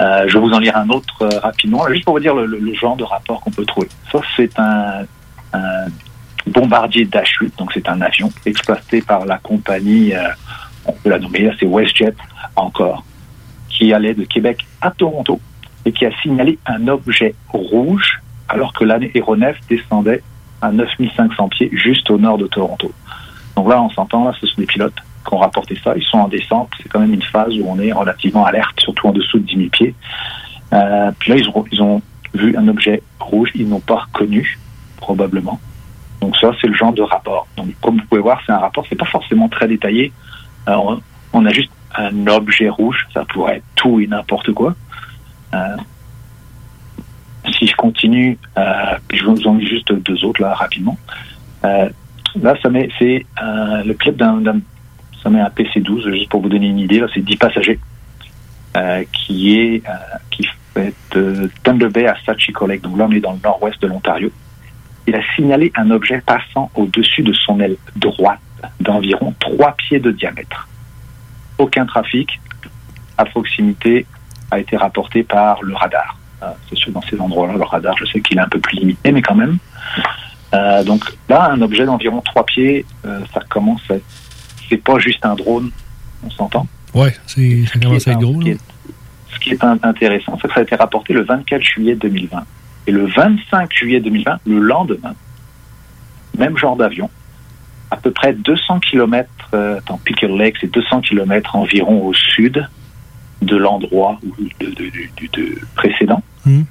Euh, 0.00 0.24
je 0.26 0.32
vais 0.34 0.40
vous 0.40 0.50
en 0.52 0.58
lire 0.58 0.76
un 0.76 0.88
autre 0.88 1.14
euh, 1.22 1.38
rapidement, 1.40 1.86
juste 1.88 2.04
pour 2.04 2.14
vous 2.14 2.20
dire 2.20 2.34
le, 2.34 2.46
le- 2.46 2.58
le 2.58 2.74
genre 2.74 2.96
de 2.96 3.04
rapport 3.04 3.40
qu'on 3.40 3.50
peut 3.50 3.64
trouver. 3.66 3.88
Ça, 4.10 4.20
c'est 4.36 4.58
un, 4.58 5.02
un 5.52 5.86
bombardier 6.46 7.04
Dash 7.04 7.36
8, 7.40 7.56
donc 7.58 7.70
c'est 7.72 7.88
un 7.88 8.00
avion 8.00 8.32
exploité 8.46 9.02
par 9.02 9.24
la 9.26 9.38
compagnie, 9.38 10.12
on 10.86 10.92
peut 10.92 11.10
la 11.10 11.18
nommer, 11.20 11.40
là, 11.42 11.52
c'est 11.60 11.66
WestJet 11.66 12.14
encore, 12.56 13.04
qui 13.68 13.92
allait 13.92 14.14
de 14.14 14.24
Québec 14.24 14.64
à 14.80 14.90
Toronto 14.90 15.40
et 15.84 15.92
qui 15.92 16.04
a 16.06 16.10
signalé 16.22 16.58
un 16.66 16.88
objet 16.88 17.34
rouge 17.50 18.20
alors 18.48 18.72
que 18.72 18.84
l'aéronef 18.84 19.56
descendait 19.68 20.22
à 20.60 20.70
9500 20.70 21.48
pieds 21.48 21.70
juste 21.72 22.10
au 22.10 22.18
nord 22.18 22.38
de 22.38 22.46
Toronto. 22.46 22.92
Donc 23.56 23.68
là, 23.68 23.82
on 23.82 23.90
s'entend, 23.90 24.24
là, 24.24 24.32
ce 24.40 24.46
sont 24.46 24.60
des 24.60 24.66
pilotes 24.66 24.94
qui 25.26 25.34
ont 25.34 25.38
rapporté 25.38 25.78
ça. 25.82 25.94
Ils 25.96 26.02
sont 26.02 26.18
en 26.18 26.28
descente. 26.28 26.70
C'est 26.78 26.88
quand 26.88 27.00
même 27.00 27.12
une 27.12 27.22
phase 27.22 27.52
où 27.58 27.64
on 27.66 27.78
est 27.78 27.92
relativement 27.92 28.44
alerte, 28.44 28.80
surtout 28.80 29.08
en 29.08 29.12
dessous 29.12 29.38
de 29.38 29.44
10 29.44 29.56
000 29.56 29.68
pieds. 29.70 29.94
Euh, 30.72 31.10
puis 31.18 31.32
là, 31.32 31.36
ils 31.70 31.82
ont, 31.82 32.02
vu 32.34 32.56
un 32.56 32.66
objet 32.68 33.02
rouge. 33.20 33.50
Ils 33.54 33.68
n'ont 33.68 33.80
pas 33.80 34.06
reconnu, 34.06 34.58
probablement. 34.96 35.60
Donc 36.20 36.36
ça, 36.38 36.52
c'est 36.60 36.66
le 36.66 36.74
genre 36.74 36.92
de 36.92 37.02
rapport. 37.02 37.46
Donc 37.56 37.68
comme 37.82 37.98
vous 37.98 38.06
pouvez 38.06 38.22
voir, 38.22 38.40
c'est 38.46 38.52
un 38.52 38.58
rapport. 38.58 38.86
C'est 38.88 38.96
pas 38.96 39.04
forcément 39.04 39.48
très 39.48 39.68
détaillé. 39.68 40.12
Euh, 40.68 40.74
on, 40.74 41.02
on 41.34 41.44
a 41.44 41.50
juste 41.50 41.70
un 41.94 42.26
objet 42.26 42.68
rouge. 42.68 43.06
Ça 43.12 43.24
pourrait 43.26 43.56
être 43.56 43.64
tout 43.74 44.00
et 44.00 44.06
n'importe 44.06 44.52
quoi. 44.52 44.74
Euh, 45.52 45.76
si 47.50 47.66
je 47.66 47.74
continue, 47.74 48.38
euh, 48.56 48.96
je 49.12 49.24
vous 49.24 49.46
en 49.46 49.54
dis 49.54 49.66
juste 49.66 49.92
deux 49.92 50.24
autres 50.24 50.40
là 50.40 50.54
rapidement. 50.54 50.96
Euh, 51.64 51.88
là, 52.40 52.54
ça 52.62 52.68
met, 52.68 52.88
c'est 52.98 53.26
euh, 53.42 53.82
le 53.84 53.94
clip 53.94 54.16
d'un, 54.16 54.42
ça 55.22 55.30
met 55.30 55.40
un 55.40 55.50
PC-12 55.50 56.12
juste 56.12 56.28
pour 56.28 56.42
vous 56.42 56.48
donner 56.48 56.68
une 56.68 56.78
idée. 56.78 57.00
Là, 57.00 57.06
c'est 57.12 57.20
10 57.20 57.36
passagers 57.36 57.78
euh, 58.76 59.04
qui 59.12 59.58
est 59.58 59.88
euh, 59.88 59.92
qui 60.30 60.46
fait 60.74 60.94
de 61.12 61.50
Thunder 61.62 61.88
Bay 61.88 62.06
à 62.06 62.16
Sachi 62.24 62.52
Lake. 62.66 62.82
Donc 62.82 62.98
là, 62.98 63.06
on 63.08 63.12
est 63.12 63.20
dans 63.20 63.32
le 63.32 63.40
nord-ouest 63.42 63.80
de 63.82 63.86
l'Ontario. 63.88 64.30
Il 65.06 65.14
a 65.16 65.20
signalé 65.34 65.72
un 65.76 65.90
objet 65.90 66.22
passant 66.24 66.70
au-dessus 66.74 67.22
de 67.22 67.32
son 67.32 67.58
aile 67.60 67.76
droite 67.96 68.38
d'environ 68.80 69.34
3 69.40 69.74
pieds 69.76 69.98
de 69.98 70.12
diamètre. 70.12 70.68
Aucun 71.58 71.84
trafic 71.86 72.40
à 73.18 73.24
proximité 73.24 74.06
a 74.50 74.60
été 74.60 74.76
rapporté 74.76 75.24
par 75.24 75.62
le 75.62 75.74
radar. 75.74 76.16
Euh, 76.42 76.46
c'est 76.68 76.76
sûr, 76.76 76.90
dans 76.92 77.02
ces 77.02 77.18
endroits-là, 77.20 77.54
le 77.54 77.62
radar, 77.62 77.96
je 77.98 78.04
sais 78.06 78.20
qu'il 78.20 78.36
est 78.36 78.40
un 78.40 78.48
peu 78.48 78.58
plus 78.58 78.76
limité, 78.78 79.12
mais 79.12 79.22
quand 79.22 79.34
même. 79.36 79.58
Euh, 80.54 80.82
donc 80.84 81.04
là, 81.28 81.50
un 81.52 81.62
objet 81.62 81.84
d'environ 81.84 82.20
3 82.20 82.44
pieds, 82.46 82.84
euh, 83.06 83.20
ça 83.32 83.40
commence 83.48 83.80
à 83.90 83.94
être... 83.94 84.04
C'est 84.68 84.76
pas 84.82 84.98
juste 84.98 85.24
un 85.24 85.34
drone, 85.34 85.70
on 86.24 86.30
s'entend 86.30 86.66
Ouais, 86.94 87.14
c'est, 87.26 87.64
ça 87.66 87.78
commence 87.78 88.06
à 88.08 88.12
être 88.12 88.18
gros. 88.20 88.40
ce 88.42 89.38
qui 89.40 89.50
est 89.50 89.64
in- 89.64 89.78
intéressant, 89.82 90.38
c'est 90.40 90.48
que 90.48 90.54
ça 90.54 90.60
a 90.60 90.62
été 90.62 90.74
rapporté 90.76 91.12
le 91.14 91.22
24 91.24 91.62
juillet 91.62 91.94
2020. 91.94 92.44
Et 92.86 92.90
le 92.92 93.06
25 93.06 93.72
juillet 93.72 94.00
2020, 94.00 94.40
le 94.46 94.58
lendemain, 94.58 95.14
même 96.36 96.56
genre 96.58 96.76
d'avion, 96.76 97.08
à 97.90 97.96
peu 97.96 98.10
près 98.10 98.32
200 98.32 98.80
km 98.80 99.28
dans 99.86 99.98
Pickle 99.98 100.36
Lake, 100.36 100.56
c'est 100.60 100.72
200 100.72 101.02
km 101.02 101.56
environ 101.56 102.06
au 102.06 102.14
sud 102.14 102.66
de 103.42 103.56
l'endroit 103.56 104.18
de, 104.60 104.66
de- 104.66 105.32
de 105.32 105.58
précédent, 105.74 106.22
Mhm. 106.46 106.64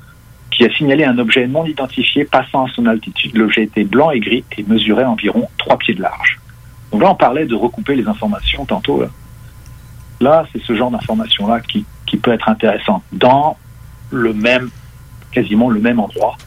qui 0.52 0.66
a 0.66 0.74
signalé 0.74 1.04
un 1.06 1.18
objet 1.18 1.48
non 1.48 1.66
identifié 1.66 2.26
passant 2.26 2.66
à 2.66 2.70
son 2.74 2.86
altitude. 2.86 3.36
L'objet 3.38 3.64
était 3.64 3.84
blanc 3.84 4.12
et 4.12 4.20
gris 4.20 4.44
et 4.58 4.64
mesurait 4.64 5.06
environ 5.06 5.48
3 5.58 5.78
pieds 5.78 5.94
de 5.94 6.02
large. 6.02 6.40
Donc 6.92 7.02
là, 7.04 7.12
on 7.12 7.16
parlait 7.16 7.46
de 7.46 7.56
recouper 7.56 7.96
les 7.96 8.08
informations 8.08 8.66
tantôt. 8.66 9.02
Là, 9.02 9.08
Là, 10.20 10.46
c'est 10.54 10.62
ce 10.62 10.76
genre 10.76 10.92
d'information-là 10.92 11.62
qui, 11.62 11.84
qui 12.06 12.18
peut 12.18 12.32
être 12.32 12.48
intéressant. 12.48 13.02
Dans 13.12 13.58
le 14.12 14.34
même, 14.34 14.70
quasiment 15.32 15.70
le 15.70 15.80
même 15.80 16.00
endroit, 16.00 16.38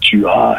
tu 0.00 0.24
as 0.26 0.58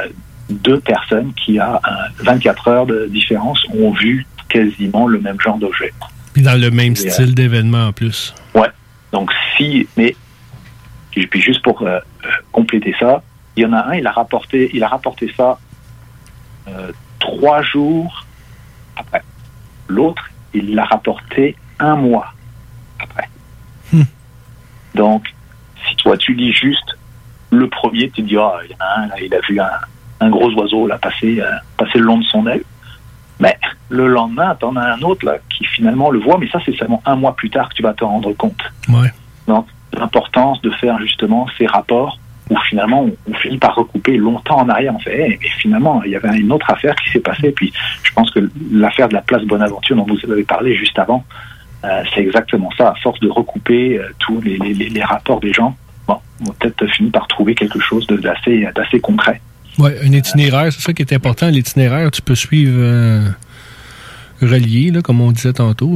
deux 0.50 0.80
personnes 0.82 1.32
qui, 1.34 1.58
à 1.60 1.80
un- 1.84 2.24
24 2.24 2.68
heures 2.68 2.86
de 2.86 3.06
différence, 3.06 3.64
ont 3.74 3.92
vu 3.92 4.26
quasiment 4.50 5.08
le 5.08 5.20
même 5.22 5.40
genre 5.40 5.58
d'objet. 5.58 5.94
Puis 6.38 6.44
dans 6.44 6.54
le 6.54 6.70
même 6.70 6.94
Et, 6.94 7.08
euh, 7.08 7.10
style 7.10 7.34
d'événement 7.34 7.88
en 7.88 7.94
plus. 7.94 8.36
Ouais. 8.54 8.68
Donc 9.12 9.32
si, 9.56 9.88
mais 9.98 10.16
puis 11.12 11.42
juste 11.42 11.64
pour 11.64 11.82
euh, 11.82 11.98
euh, 11.98 12.30
compléter 12.52 12.94
ça, 13.00 13.24
il 13.56 13.64
y 13.64 13.66
en 13.66 13.74
a 13.74 13.88
un, 13.88 13.96
il 13.96 14.06
a 14.06 14.12
rapporté, 14.12 14.70
il 14.72 14.84
a 14.84 14.88
rapporté 14.88 15.34
ça 15.36 15.58
euh, 16.68 16.92
trois 17.18 17.64
jours 17.64 18.24
après. 18.96 19.24
L'autre, 19.88 20.30
il 20.54 20.76
l'a 20.76 20.86
rapporté 20.86 21.56
un 21.80 21.96
mois 21.96 22.32
après. 23.00 23.28
Donc, 24.94 25.34
si 25.88 25.96
toi 25.96 26.18
tu 26.18 26.36
lis 26.36 26.54
juste 26.54 27.00
le 27.50 27.68
premier, 27.68 28.12
tu 28.12 28.22
te 28.22 28.28
dis 28.28 28.38
ah 28.38 28.60
il 28.64 28.70
y 28.70 28.76
en 28.76 28.86
a 28.86 29.00
un, 29.00 29.08
là, 29.08 29.16
il 29.20 29.34
a 29.34 29.40
vu 29.50 29.60
un, 29.60 29.72
un 30.20 30.30
gros 30.30 30.52
oiseau 30.52 30.86
là 30.86 31.00
passer, 31.00 31.42
euh, 31.42 31.50
passer 31.78 31.98
le 31.98 32.06
long 32.06 32.20
de 32.20 32.26
son 32.26 32.46
aile. 32.46 32.64
Mais 33.40 33.56
le 33.90 34.08
lendemain, 34.08 34.56
t'en 34.60 34.76
as 34.76 34.94
un 34.96 35.02
autre 35.02 35.26
là 35.26 35.38
qui 35.50 35.64
finalement 35.66 36.10
le 36.10 36.20
voit, 36.20 36.38
mais 36.38 36.50
ça 36.50 36.60
c'est 36.66 36.76
seulement 36.76 37.02
un 37.06 37.16
mois 37.16 37.36
plus 37.36 37.50
tard 37.50 37.70
que 37.70 37.76
tu 37.76 37.84
vas 37.84 37.94
te 37.94 38.04
rendre 38.04 38.34
compte. 38.34 38.62
Ouais. 38.90 39.12
Donc 39.48 39.68
l'importance 39.94 40.62
de 40.62 40.70
faire 40.72 41.00
justement 41.00 41.48
ces 41.58 41.66
rapports 41.68 42.20
où 42.50 42.56
finalement 42.70 43.06
on, 43.30 43.34
finit 43.36 43.58
par 43.58 43.76
recouper 43.76 44.18
longtemps 44.18 44.58
en 44.60 44.70
arrière. 44.70 44.94
On 44.96 45.00
fait, 45.00 45.32
Eh, 45.32 45.40
mais 45.42 45.50
finalement 45.60 46.02
il 46.04 46.12
y 46.12 46.16
avait 46.16 46.38
une 46.38 46.52
autre 46.52 46.70
affaire 46.72 46.96
qui 46.96 47.10
s'est 47.12 47.20
passée. 47.20 47.52
Puis 47.52 47.72
je 48.04 48.12
pense 48.14 48.32
que 48.32 48.50
l'affaire 48.72 49.08
de 49.10 49.14
la 49.14 49.22
place 49.22 49.44
Bonaventure 49.44 49.96
dont 49.96 50.06
vous 50.06 50.32
avez 50.32 50.44
parlé 50.44 50.76
juste 50.76 50.98
avant, 50.98 51.24
euh, 51.84 52.04
c'est 52.14 52.22
exactement 52.22 52.70
ça. 52.78 52.90
À 52.90 52.96
force 52.96 53.20
de 53.20 53.30
recouper 53.30 53.98
euh, 54.00 54.10
tous 54.20 54.42
les, 54.42 54.58
les- 54.58 54.74
les- 54.90 55.04
rapports 55.04 55.40
des 55.40 55.54
gens, 55.54 55.76
bon, 56.08 56.18
on 56.42 56.52
peut-être 56.54 56.88
fini 56.88 57.10
par 57.12 57.28
trouver 57.28 57.54
quelque 57.54 57.80
chose 57.80 58.08
d'assez 58.08 59.00
concret. 59.00 59.42
Ouais, 59.78 59.98
un 60.04 60.12
itinéraire, 60.12 60.72
c'est 60.74 60.82
ça 60.82 60.94
qui 60.94 61.02
est 61.04 61.14
important. 61.14 61.48
L'itinéraire, 61.50 62.10
tu 62.12 62.22
peux 62.22 62.36
suivre 62.36 62.78
euh, 62.78 63.30
relié, 64.42 64.92
là, 64.92 65.02
comme 65.02 65.22
on 65.22 65.32
disait 65.32 65.54
tantôt. 65.54 65.90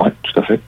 Oui, 0.00 0.08
tout 0.22 0.40
à 0.40 0.42
fait. 0.42 0.60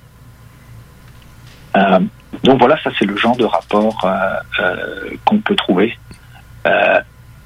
Euh, 1.77 1.99
donc 2.45 2.59
voilà, 2.61 2.79
ça 2.83 2.91
c'est 2.99 3.05
le 3.05 3.17
genre 3.17 3.37
de 3.37 3.45
rapport 3.45 3.99
euh, 4.05 5.11
qu'on 5.25 5.39
peut 5.39 5.57
trouver. 5.57 5.97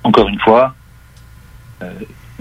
Encore 0.04 0.28
une 0.28 0.38
fois, 0.40 0.74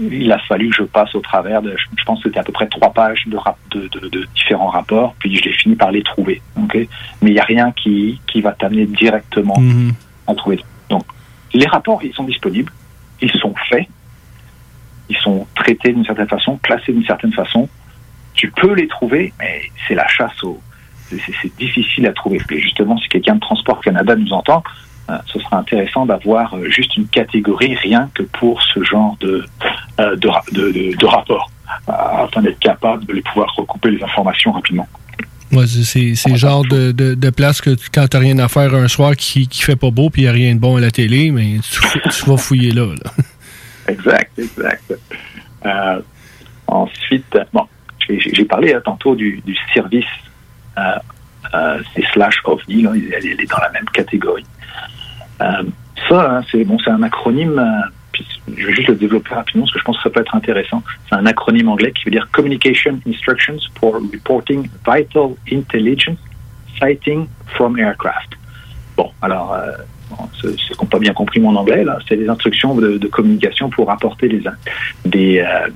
il 0.00 0.30
a 0.30 0.38
fallu 0.40 0.70
que 0.70 0.76
je 0.76 0.82
passe 0.84 1.14
au 1.14 1.20
travers 1.20 1.60
de, 1.60 1.74
je 1.98 2.04
pense 2.04 2.22
que 2.22 2.28
c'était 2.28 2.40
à 2.40 2.44
peu 2.44 2.52
près 2.52 2.66
trois 2.68 2.92
pages 2.92 3.24
de, 3.26 3.36
rap- 3.36 3.58
de, 3.70 3.88
de- 3.88 4.08
de 4.08 4.26
différents 4.34 4.68
rapports, 4.68 5.14
puis 5.18 5.34
j'ai 5.42 5.52
fini 5.52 5.74
par 5.74 5.90
les 5.90 6.02
trouver. 6.02 6.40
ok? 6.56 6.74
Mais 7.22 7.30
il 7.30 7.32
n'y 7.32 7.40
a 7.40 7.44
rien 7.44 7.72
qui, 7.72 8.20
qui 8.26 8.40
va 8.40 8.52
t'amener 8.52 8.86
directement 8.86 9.58
Mhm. 9.58 9.92
à 10.28 10.34
trouver. 10.34 10.60
Donc, 10.88 11.02
les 11.54 11.66
rapports, 11.66 12.02
ils 12.02 12.12
sont 12.14 12.24
disponibles, 12.24 12.72
ils 13.20 13.30
sont 13.32 13.54
faits, 13.68 13.86
ils 15.08 15.16
sont 15.16 15.46
traités 15.54 15.92
d'une 15.92 16.04
certaine 16.04 16.28
façon, 16.28 16.58
classés 16.62 16.92
d'une 16.92 17.04
certaine 17.04 17.32
façon. 17.32 17.68
Tu 18.34 18.50
peux 18.50 18.74
les 18.74 18.86
trouver, 18.86 19.32
mais 19.38 19.62
c'est 19.86 19.94
la 19.94 20.06
chasse 20.06 20.42
au. 20.44 20.60
c'est- 21.08 21.56
difficile 21.56 22.06
à 22.06 22.12
trouver. 22.12 22.40
Et 22.50 22.60
justement, 22.60 22.96
si 22.98 23.08
quelqu'un 23.08 23.36
de 23.36 23.40
Transport 23.40 23.80
Canada 23.80 24.14
nous 24.14 24.32
entend, 24.32 24.62
euh, 25.10 25.16
ce 25.26 25.40
sera 25.40 25.58
intéressant 25.58 26.04
d'avoir 26.04 26.54
euh, 26.54 26.68
juste 26.68 26.96
une 26.96 27.08
catégorie 27.08 27.74
rien 27.74 28.10
que 28.14 28.22
pour 28.24 28.62
ce 28.62 28.82
genre 28.84 29.16
de, 29.20 29.44
euh, 30.00 30.16
de, 30.16 30.94
de, 30.96 31.06
rapport, 31.06 31.50
afin 31.86 32.42
d'être 32.42 32.58
capable 32.58 33.06
de 33.06 33.14
les 33.14 33.22
pouvoir 33.22 33.52
recouper 33.56 33.90
les 33.90 34.02
informations 34.02 34.52
rapidement. 34.52 34.86
Ouais, 35.52 35.66
c'est- 35.66 36.28
le 36.28 36.36
genre 36.36 36.64
de, 36.64 36.92
de, 36.92 37.30
place 37.30 37.60
que 37.60 37.70
quand 37.92 38.06
t'as 38.08 38.18
rien 38.18 38.38
à 38.38 38.48
faire 38.48 38.74
un 38.74 38.88
soir 38.88 39.16
qui, 39.16 39.48
qui 39.48 39.62
fait 39.62 39.76
pas 39.76 39.90
beau 39.90 40.10
puis 40.10 40.22
il 40.22 40.24
n'y 40.26 40.28
a 40.28 40.32
rien 40.32 40.54
de 40.54 40.60
bon 40.60 40.76
à 40.76 40.80
la 40.80 40.90
télé, 40.90 41.30
mais 41.30 41.56
tu, 41.62 41.80
tu 42.10 42.24
vas 42.26 42.36
fouiller 42.36 42.72
là. 42.72 42.86
là. 42.86 43.12
Exact, 43.88 44.38
exact. 44.38 44.92
Euh, 45.64 46.00
ensuite, 46.66 47.38
bon, 47.54 47.66
j'ai 48.08 48.44
parlé 48.44 48.74
euh, 48.74 48.80
tantôt 48.80 49.14
du, 49.14 49.42
service, 49.72 50.04
euh, 50.76 50.82
euh, 51.54 51.78
c'est 51.94 52.04
slash 52.12 52.36
OVNI, 52.44 52.82
là, 52.82 52.92
elle, 52.94 53.26
est 53.26 53.50
dans 53.50 53.58
la 53.58 53.70
même 53.70 53.86
catégorie. 53.86 54.44
Ça, 55.38 55.58
hein, 56.10 56.42
c'est 56.50 56.64
bon, 56.64 56.78
c'est 56.84 56.90
un 56.90 57.02
acronyme. 57.02 57.60
Je 58.46 58.66
vais 58.66 58.74
juste 58.74 58.88
le 58.88 58.94
développer 58.94 59.34
rapidement 59.34 59.64
parce 59.64 59.72
que 59.72 59.78
je 59.78 59.84
pense 59.84 59.96
que 59.96 60.02
ça 60.02 60.10
peut 60.10 60.20
être 60.20 60.34
intéressant. 60.34 60.82
C'est 61.08 61.14
un 61.14 61.26
acronyme 61.26 61.68
anglais 61.68 61.92
qui 61.92 62.04
veut 62.04 62.10
dire 62.10 62.28
Communication 62.32 63.00
Instructions 63.06 63.58
for 63.78 63.94
Reporting 63.94 64.68
Vital 64.86 65.30
Intelligence 65.52 66.18
Sighting 66.78 67.26
from 67.46 67.78
Aircraft. 67.78 68.34
Bon, 68.96 69.10
alors, 69.22 69.54
euh, 69.54 69.72
bon, 70.10 70.16
n'ont 70.80 70.86
pas 70.86 70.98
bien 70.98 71.12
compris 71.12 71.40
mon 71.40 71.54
anglais, 71.56 71.84
là, 71.84 71.98
c'est 72.08 72.16
des 72.16 72.28
instructions 72.28 72.74
de, 72.74 73.06
communication 73.08 73.70
pour 73.70 73.90
apporter 73.90 74.28
des, 75.04 75.38
euh, 75.38 75.68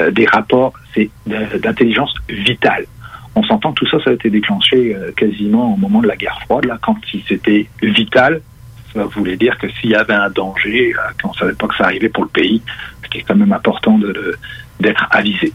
euh, 0.00 0.10
des 0.10 0.26
rapports 0.26 0.72
c'est 0.94 1.10
d'intelligence 1.26 2.14
vitale. 2.28 2.86
On 3.34 3.42
s'entend 3.42 3.72
tout 3.72 3.86
ça, 3.86 3.98
ça 4.02 4.10
a 4.10 4.12
été 4.14 4.30
déclenché 4.30 4.94
euh, 4.94 5.12
quasiment 5.12 5.74
au 5.74 5.76
moment 5.76 6.00
de 6.00 6.08
la 6.08 6.16
guerre 6.16 6.38
froide, 6.44 6.64
là, 6.64 6.78
quand 6.82 6.96
c'était 7.28 7.66
vital, 7.82 8.40
voulait 9.04 9.36
dire 9.36 9.56
que 9.58 9.68
s'il 9.70 9.90
y 9.90 9.94
avait 9.94 10.14
un 10.14 10.30
danger, 10.30 10.94
euh, 10.94 11.00
qu'on 11.22 11.30
ne 11.30 11.34
savait 11.34 11.54
pas 11.54 11.66
que 11.68 11.76
ça 11.76 11.84
arrivait 11.84 12.08
pour 12.08 12.24
le 12.24 12.28
pays, 12.30 12.62
c'était 13.02 13.22
quand 13.22 13.36
même 13.36 13.52
important 13.52 13.98
d'être 14.80 15.06
avisé. 15.10 15.52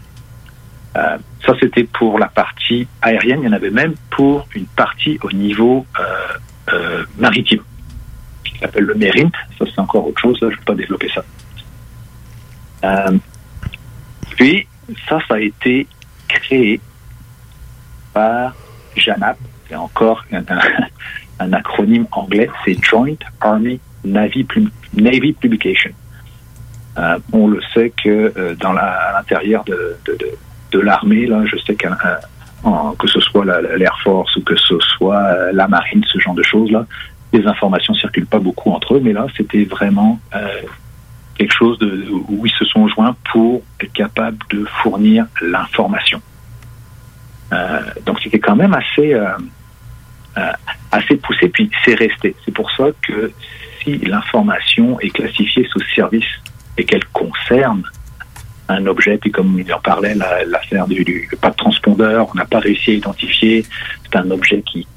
Euh, 0.98 1.18
ça, 1.46 1.54
c'était 1.60 1.86
pour 1.86 2.20
la 2.20 2.28
partie 2.28 2.88
aérienne. 3.02 3.40
Il 3.42 3.46
y 3.46 3.50
en 3.50 3.54
avait 3.54 3.70
même 3.72 3.94
pour 4.10 4.48
une 4.56 4.66
partie 4.66 5.18
au 5.24 5.32
niveau 5.32 5.86
euh, 6.74 7.04
maritime, 7.18 7.62
qui 8.44 8.58
s'appelle 8.60 8.84
le 8.86 8.96
MERINT. 8.96 9.32
Ça, 9.58 9.66
c'est 9.66 9.80
encore 9.80 10.08
autre 10.08 10.20
chose. 10.22 10.38
Je 10.42 10.46
ne 10.46 10.52
vais 10.52 10.58
pas 10.66 10.76
développer 10.76 11.10
ça. 11.14 11.24
Puis, 14.36 14.68
ça, 15.08 15.20
ça 15.28 15.36
a 15.36 15.40
été 15.40 15.88
créé 16.28 16.80
par 18.14 18.54
JANAP. 18.96 19.38
C'est 19.68 19.76
encore 19.76 20.26
un- 20.32 20.44
un 21.42 21.54
acronyme 21.54 22.06
anglais. 22.12 22.50
C'est 22.66 22.78
Joint 22.84 23.16
Army 23.40 23.80
Navy, 24.04 24.44
Pub- 24.44 24.70
Navy 24.94 25.34
Publication. 25.34 25.92
Euh, 26.98 27.18
on 27.32 27.48
le 27.48 27.62
sait 27.74 27.92
que 28.04 28.34
euh, 28.38 28.56
dans 28.56 28.74
l'intérieur 28.74 29.64
de, 29.64 30.80
l'armée, 30.80 31.26
là, 31.26 31.44
je 31.46 31.58
sais 31.58 31.76
que 31.76 33.08
ce 33.08 33.20
soit 33.22 33.46
la- 33.46 33.62
la- 33.62 33.78
l'Air 33.78 33.98
Force 34.04 34.36
ou 34.36 34.42
que 34.42 34.56
ce 34.56 34.78
soit 34.80 35.16
euh, 35.18 35.52
la 35.54 35.68
marine, 35.68 36.04
ce 36.06 36.20
genre 36.20 36.34
de 36.36 36.44
choses-là, 36.44 36.86
les 37.34 37.46
informations 37.48 37.94
circulent 37.94 38.26
pas 38.28 38.40
beaucoup 38.40 38.72
entre 38.72 38.96
eux, 38.96 39.02
mais 39.02 39.14
là, 39.14 39.26
c'était 39.38 39.64
vraiment 39.64 40.20
quelque 41.36 41.54
chose 41.54 41.78
où 42.28 42.46
ils 42.46 42.52
se 42.52 42.66
sont 42.66 42.88
joints 42.90 43.16
pour 43.32 43.62
être 43.80 43.94
capables 43.94 44.38
de 44.50 44.66
fournir 44.84 45.26
l'information. 45.42 46.22
Donc 48.06 48.20
c'était 48.22 48.40
quand 48.40 48.56
même 48.56 48.74
assez 48.74 49.18
assez 50.92 51.16
poussé, 51.18 51.50
puis 51.50 51.70
c'est 51.86 51.96
resté. 51.96 52.36
C'est 52.46 52.54
pour 52.54 52.70
ça 52.72 52.86
que 53.02 53.32
si 53.84 53.98
l'information 54.00 55.00
est 55.00 55.10
classifiée 55.10 55.68
sous 55.72 55.82
service 55.96 56.26
et 56.78 56.86
qu'elle 56.86 57.06
concerne 57.06 57.84
un 58.70 58.86
objet, 58.88 59.18
puis 59.18 59.32
comme 59.32 59.60
il 59.60 59.74
en 59.74 59.80
parlait, 59.80 60.16
la- 60.16 60.46
l'affaire 60.46 60.88
du, 60.88 61.30
pas 61.42 61.50
de 61.50 61.56
transpondeur, 61.56 62.30
on 62.32 62.36
n'a 62.38 62.46
pas 62.46 62.60
réussi 62.60 62.92
à 62.92 62.94
identifier, 62.94 63.66
c'est 64.04 64.16
un 64.18 64.30
objet 64.32 64.62
qui, 64.62 64.88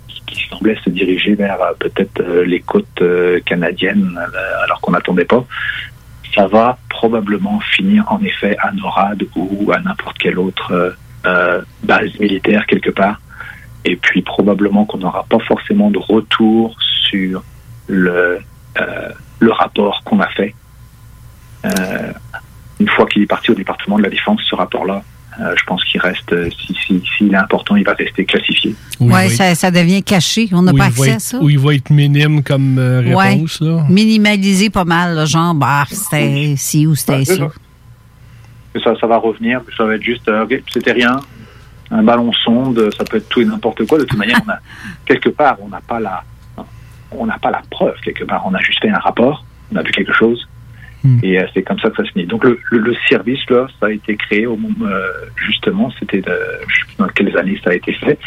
semblait 0.51 0.77
se 0.85 0.90
diriger 0.90 1.35
vers 1.36 1.61
euh, 1.62 1.73
peut-être 1.78 2.20
euh, 2.20 2.44
les 2.44 2.59
côtes 2.61 2.86
euh, 3.02 3.39
canadiennes 3.47 4.19
euh, 4.20 4.65
alors 4.65 4.81
qu'on 4.81 4.90
n'attendait 4.90 5.24
pas. 5.24 5.44
Ça 6.35 6.48
va 6.48 6.77
probablement 6.89 7.61
finir 7.61 8.05
en 8.11 8.20
effet 8.20 8.56
à 8.61 8.73
NORAD 8.73 9.23
ou 9.36 9.70
à 9.73 9.78
n'importe 9.81 10.19
quelle 10.19 10.40
autre 10.40 10.73
euh, 10.73 10.90
euh, 11.27 11.62
base 11.85 12.19
militaire 12.19 12.66
quelque 12.66 12.90
part. 12.90 13.20
Et 13.85 13.97
puis 13.97 14.23
probablement 14.23 14.85
qu'on 14.86 14.98
n'aura 14.98 15.24
pas 15.28 15.39
forcément 15.40 15.90
de 15.90 15.98
retour 15.98 16.77
sur 17.09 17.43
le, 17.86 18.39
euh, 18.81 19.09
le 19.40 19.52
rapport 19.52 20.02
qu'on 20.05 20.20
a 20.20 20.28
fait. 20.28 20.55
Euh, 21.66 22.12
une 22.81 22.89
fois 22.89 23.06
qu'il 23.06 23.23
est 23.23 23.27
parti 23.27 23.51
au 23.51 23.55
département 23.55 23.98
de 23.98 24.02
la 24.02 24.11
défense, 24.11 24.40
ce 24.48 24.55
rapport-là, 24.55 25.02
euh, 25.40 25.55
je 25.59 25.65
pense 25.65 25.85
qu'il 25.85 26.01
reste, 26.01 26.32
euh, 26.32 26.48
si, 26.51 26.74
si, 26.86 27.02
s'il 27.16 27.32
est 27.32 27.36
important, 27.36 27.74
il 27.77 27.85
va 27.85 27.93
rester 27.94 28.24
classifié. 28.24 28.74
Oui, 29.01 29.31
ça, 29.31 29.55
ça 29.55 29.70
devient 29.70 30.02
caché. 30.02 30.48
On 30.52 30.62
n'a 30.62 30.73
pas 30.73 30.85
accès 30.85 31.12
à 31.12 31.19
ça. 31.19 31.39
Où 31.40 31.51
il 31.51 31.59
va 31.59 31.74
être 31.74 31.90
minime 31.90 32.43
comme 32.43 32.78
euh, 32.78 33.02
Ouais. 33.15 33.31
réponse. 33.35 33.61
Là. 33.61 33.85
Minimalisé 33.89 34.70
pas 34.70 34.85
mal, 34.85 35.15
là, 35.16 35.24
genre, 35.24 35.55
bah, 35.55 35.85
c'était 35.90 36.55
ci 36.56 36.86
ou 36.86 36.94
c'était 36.94 37.12
Ouais, 37.12 37.24
c'est 37.24 37.36
ça. 37.36 37.48
ça. 37.48 38.90
Que 38.93 38.98
ça, 39.01 39.06
va 39.06 39.16
revenir, 39.19 39.61
que 39.65 39.74
ça 39.77 39.85
va 39.85 39.94
être 39.97 40.02
juste, 40.02 40.28
euh, 40.28 40.47
c'était 40.73 40.93
rien, 40.93 41.20
un 41.90 42.02
ballon 42.02 42.32
sonde, 42.32 42.90
ça 42.97 43.05
peut 43.05 43.19
être 43.19 43.28
tout 43.28 43.40
et 43.40 43.44
n'importe 43.44 43.86
quoi. 43.86 43.98
De 43.98 44.05
toute 44.05 44.19
manière, 44.19 44.40
on 44.47 44.51
a, 44.51 44.59
quelque 45.06 45.28
part, 45.28 45.56
on 45.61 45.69
n'a 45.69 45.81
pas 45.81 46.01
la, 46.01 46.24
on 47.11 47.27
n'a 47.27 47.39
pas 47.39 47.51
la 47.51 47.62
preuve. 47.70 47.97
Quelque 48.05 48.24
part, 48.24 48.47
on 48.47 48.55
a 48.55 48.61
juste 48.61 48.81
fait 48.81 48.90
un 48.90 48.98
rapport, 48.98 49.44
on 49.73 49.77
a 49.77 49.82
vu 49.82 49.93
quelque 49.93 50.12
chose, 50.12 50.47
et 51.23 51.39
euh, 51.39 51.47
c'est 51.52 51.62
comme 51.62 51.78
ça 51.81 51.90
que 51.90 51.97
ça 51.97 52.05
se 52.05 52.12
finit. 52.12 52.27
Donc 52.27 52.44
le, 52.44 52.59
le, 52.70 52.78
le 52.78 52.97
service 53.09 53.40
là, 53.51 53.66
ça 53.78 53.86
a 53.86 53.90
été 53.90 54.16
créé 54.16 54.47
au 54.47 54.56
moment, 54.56 54.86
euh, 54.86 55.06
justement, 55.36 55.93
c'était, 55.98 56.23
je 56.27 56.81
sais 56.81 56.97
dans 56.98 57.09
quelles 57.09 57.36
années 57.36 57.61
ça 57.62 57.70
a 57.70 57.74
été 57.74 57.93
fait, 57.93 58.19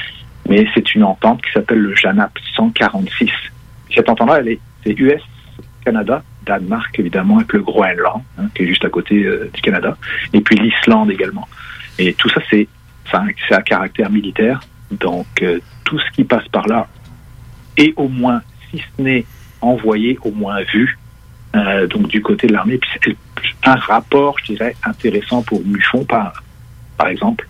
mais 0.47 0.67
c'est 0.75 0.93
une 0.93 1.03
entente 1.03 1.41
qui 1.41 1.51
s'appelle 1.51 1.79
le 1.79 1.95
JANAP 1.95 2.37
146. 2.55 3.31
Cette 3.95 4.07
entente-là, 4.07 4.39
elle 4.39 4.49
est, 4.49 4.59
c'est 4.83 4.91
US, 4.99 5.21
Canada, 5.83 6.21
Danemark 6.45 6.99
évidemment, 6.99 7.37
avec 7.37 7.53
le 7.53 7.61
Groenland, 7.61 8.21
hein, 8.37 8.47
qui 8.53 8.63
est 8.63 8.67
juste 8.67 8.85
à 8.85 8.89
côté 8.89 9.23
euh, 9.23 9.49
du 9.51 9.61
Canada, 9.61 9.97
et 10.33 10.41
puis 10.41 10.55
l'Islande 10.57 11.09
également. 11.09 11.47
Et 11.97 12.13
tout 12.13 12.29
ça, 12.29 12.41
c'est, 12.49 12.67
c'est 13.11 13.55
à 13.55 13.61
caractère 13.61 14.09
militaire. 14.09 14.59
Donc 14.91 15.27
euh, 15.41 15.59
tout 15.83 15.99
ce 15.99 16.09
qui 16.11 16.23
passe 16.23 16.47
par 16.49 16.67
là 16.67 16.87
est 17.77 17.93
au 17.95 18.07
moins, 18.07 18.41
si 18.71 18.79
ce 18.79 19.01
n'est 19.01 19.25
envoyé, 19.61 20.17
au 20.23 20.31
moins 20.31 20.61
vu, 20.73 20.97
euh, 21.55 21.87
donc 21.87 22.07
du 22.07 22.21
côté 22.21 22.47
de 22.47 22.53
l'armée. 22.53 22.79
Puis 23.01 23.17
un 23.63 23.75
rapport, 23.75 24.35
je 24.39 24.53
dirais, 24.53 24.75
intéressant 24.83 25.41
pour 25.43 25.63
Muffon, 25.65 26.03
par, 26.05 26.43
par 26.97 27.07
exemple, 27.07 27.47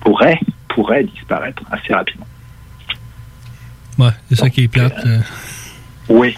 pourrait, 0.00 0.40
pourrait 0.68 1.04
disparaître 1.04 1.62
assez 1.70 1.92
rapidement. 1.92 2.26
Ouais, 3.98 4.10
c'est 4.28 4.36
ça 4.36 4.48
qui 4.50 4.64
est 4.64 4.68
plate. 4.68 4.94
euh. 5.06 5.18
Oui, 6.08 6.36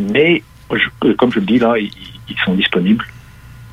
mais 0.00 0.42
je- 0.72 1.12
comme 1.12 1.32
je 1.32 1.40
le 1.40 1.46
dis 1.46 1.58
là, 1.58 1.74
ils, 1.78 1.90
ils 2.28 2.36
sont 2.44 2.54
disponibles. 2.54 3.04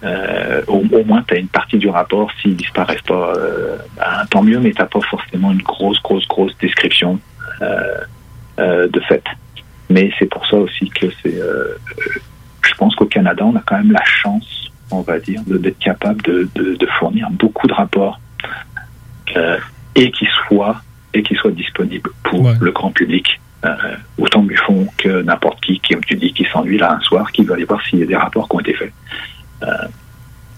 Euh, 0.04 0.62
au, 0.68 0.84
au 0.92 1.04
moins, 1.04 1.24
tu 1.28 1.34
as 1.34 1.38
une 1.38 1.48
partie 1.50 1.78
du 1.78 1.90
rapport. 1.90 2.30
S'ils 2.42 2.56
disparaissent 2.56 3.02
pas, 3.02 3.34
euh, 3.36 3.78
ben, 3.98 4.26
tant 4.32 4.42
mieux, 4.44 4.60
mais 4.60 4.72
tu 4.72 4.84
pas 4.86 5.02
forcément 5.10 5.52
une 5.52 5.62
grosse, 5.62 6.02
grosse, 6.02 6.28
grosse 6.28 6.58
description 6.60 7.20
euh, 7.62 8.88
de 8.88 9.00
fait. 9.02 9.24
Mais 9.90 10.12
c'est 10.20 10.28
pour 10.28 10.46
ça 10.48 10.58
aussi 10.58 10.90
que 10.90 11.08
c'est. 11.22 11.34
je 12.64 12.74
pense 12.78 12.96
qu'au 12.96 13.06
Canada, 13.08 13.44
on 13.46 13.56
a 13.56 13.62
quand 13.66 13.78
même 13.78 13.92
la 13.92 14.04
chance, 14.06 14.70
on 14.92 15.02
va 15.02 15.20
dire, 15.20 15.42
d'être 15.46 15.80
capable 15.80 16.22
de, 16.22 16.48
de- 16.56 16.76
de 16.76 16.86
fournir 17.00 17.30
beaucoup 17.32 17.68
de 17.68 17.74
rapports 17.74 18.20
et 19.96 20.12
qui 20.12 20.28
soient 20.48 20.82
et 21.14 21.24
qui 21.24 21.34
soient 21.36 21.52
disponibles 21.52 22.10
pour 22.24 22.42
le 22.62 22.72
grand 22.72 22.92
public. 22.92 23.40
Euh, 23.66 23.76
autant 24.18 24.42
Buffon 24.44 24.88
que 24.98 25.22
n'importe 25.24 25.60
qui, 25.62 25.80
qui, 25.80 25.94
comme 25.94 26.04
tu 26.06 26.16
dis, 26.16 26.32
qui 26.32 26.46
s'ennuie 26.46 26.78
là 26.78 26.94
un 26.94 27.00
soir, 27.02 27.30
qui 27.32 27.44
veut 27.44 27.54
aller 27.54 27.66
voir 27.66 27.82
s'il 27.86 28.00
y 28.00 28.04
a 28.04 28.06
des 28.06 28.16
rapports 28.16 28.48
qui 28.48 28.56
ont 28.56 28.60
été 28.60 28.74
faits. 28.74 28.94
Euh, 29.64 29.68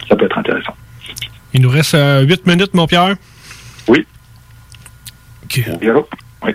ça 0.08 0.16
peut 0.16 0.26
être 0.26 0.38
intéressant. 0.38 0.74
Il 1.54 1.62
nous 1.62 1.70
reste 1.70 1.96
8 1.98 2.46
minutes, 2.48 2.74
mon 2.74 2.88
Pierre. 2.88 3.16
Oui. 3.88 4.06
OK. 5.44 5.62
Oui. 6.44 6.52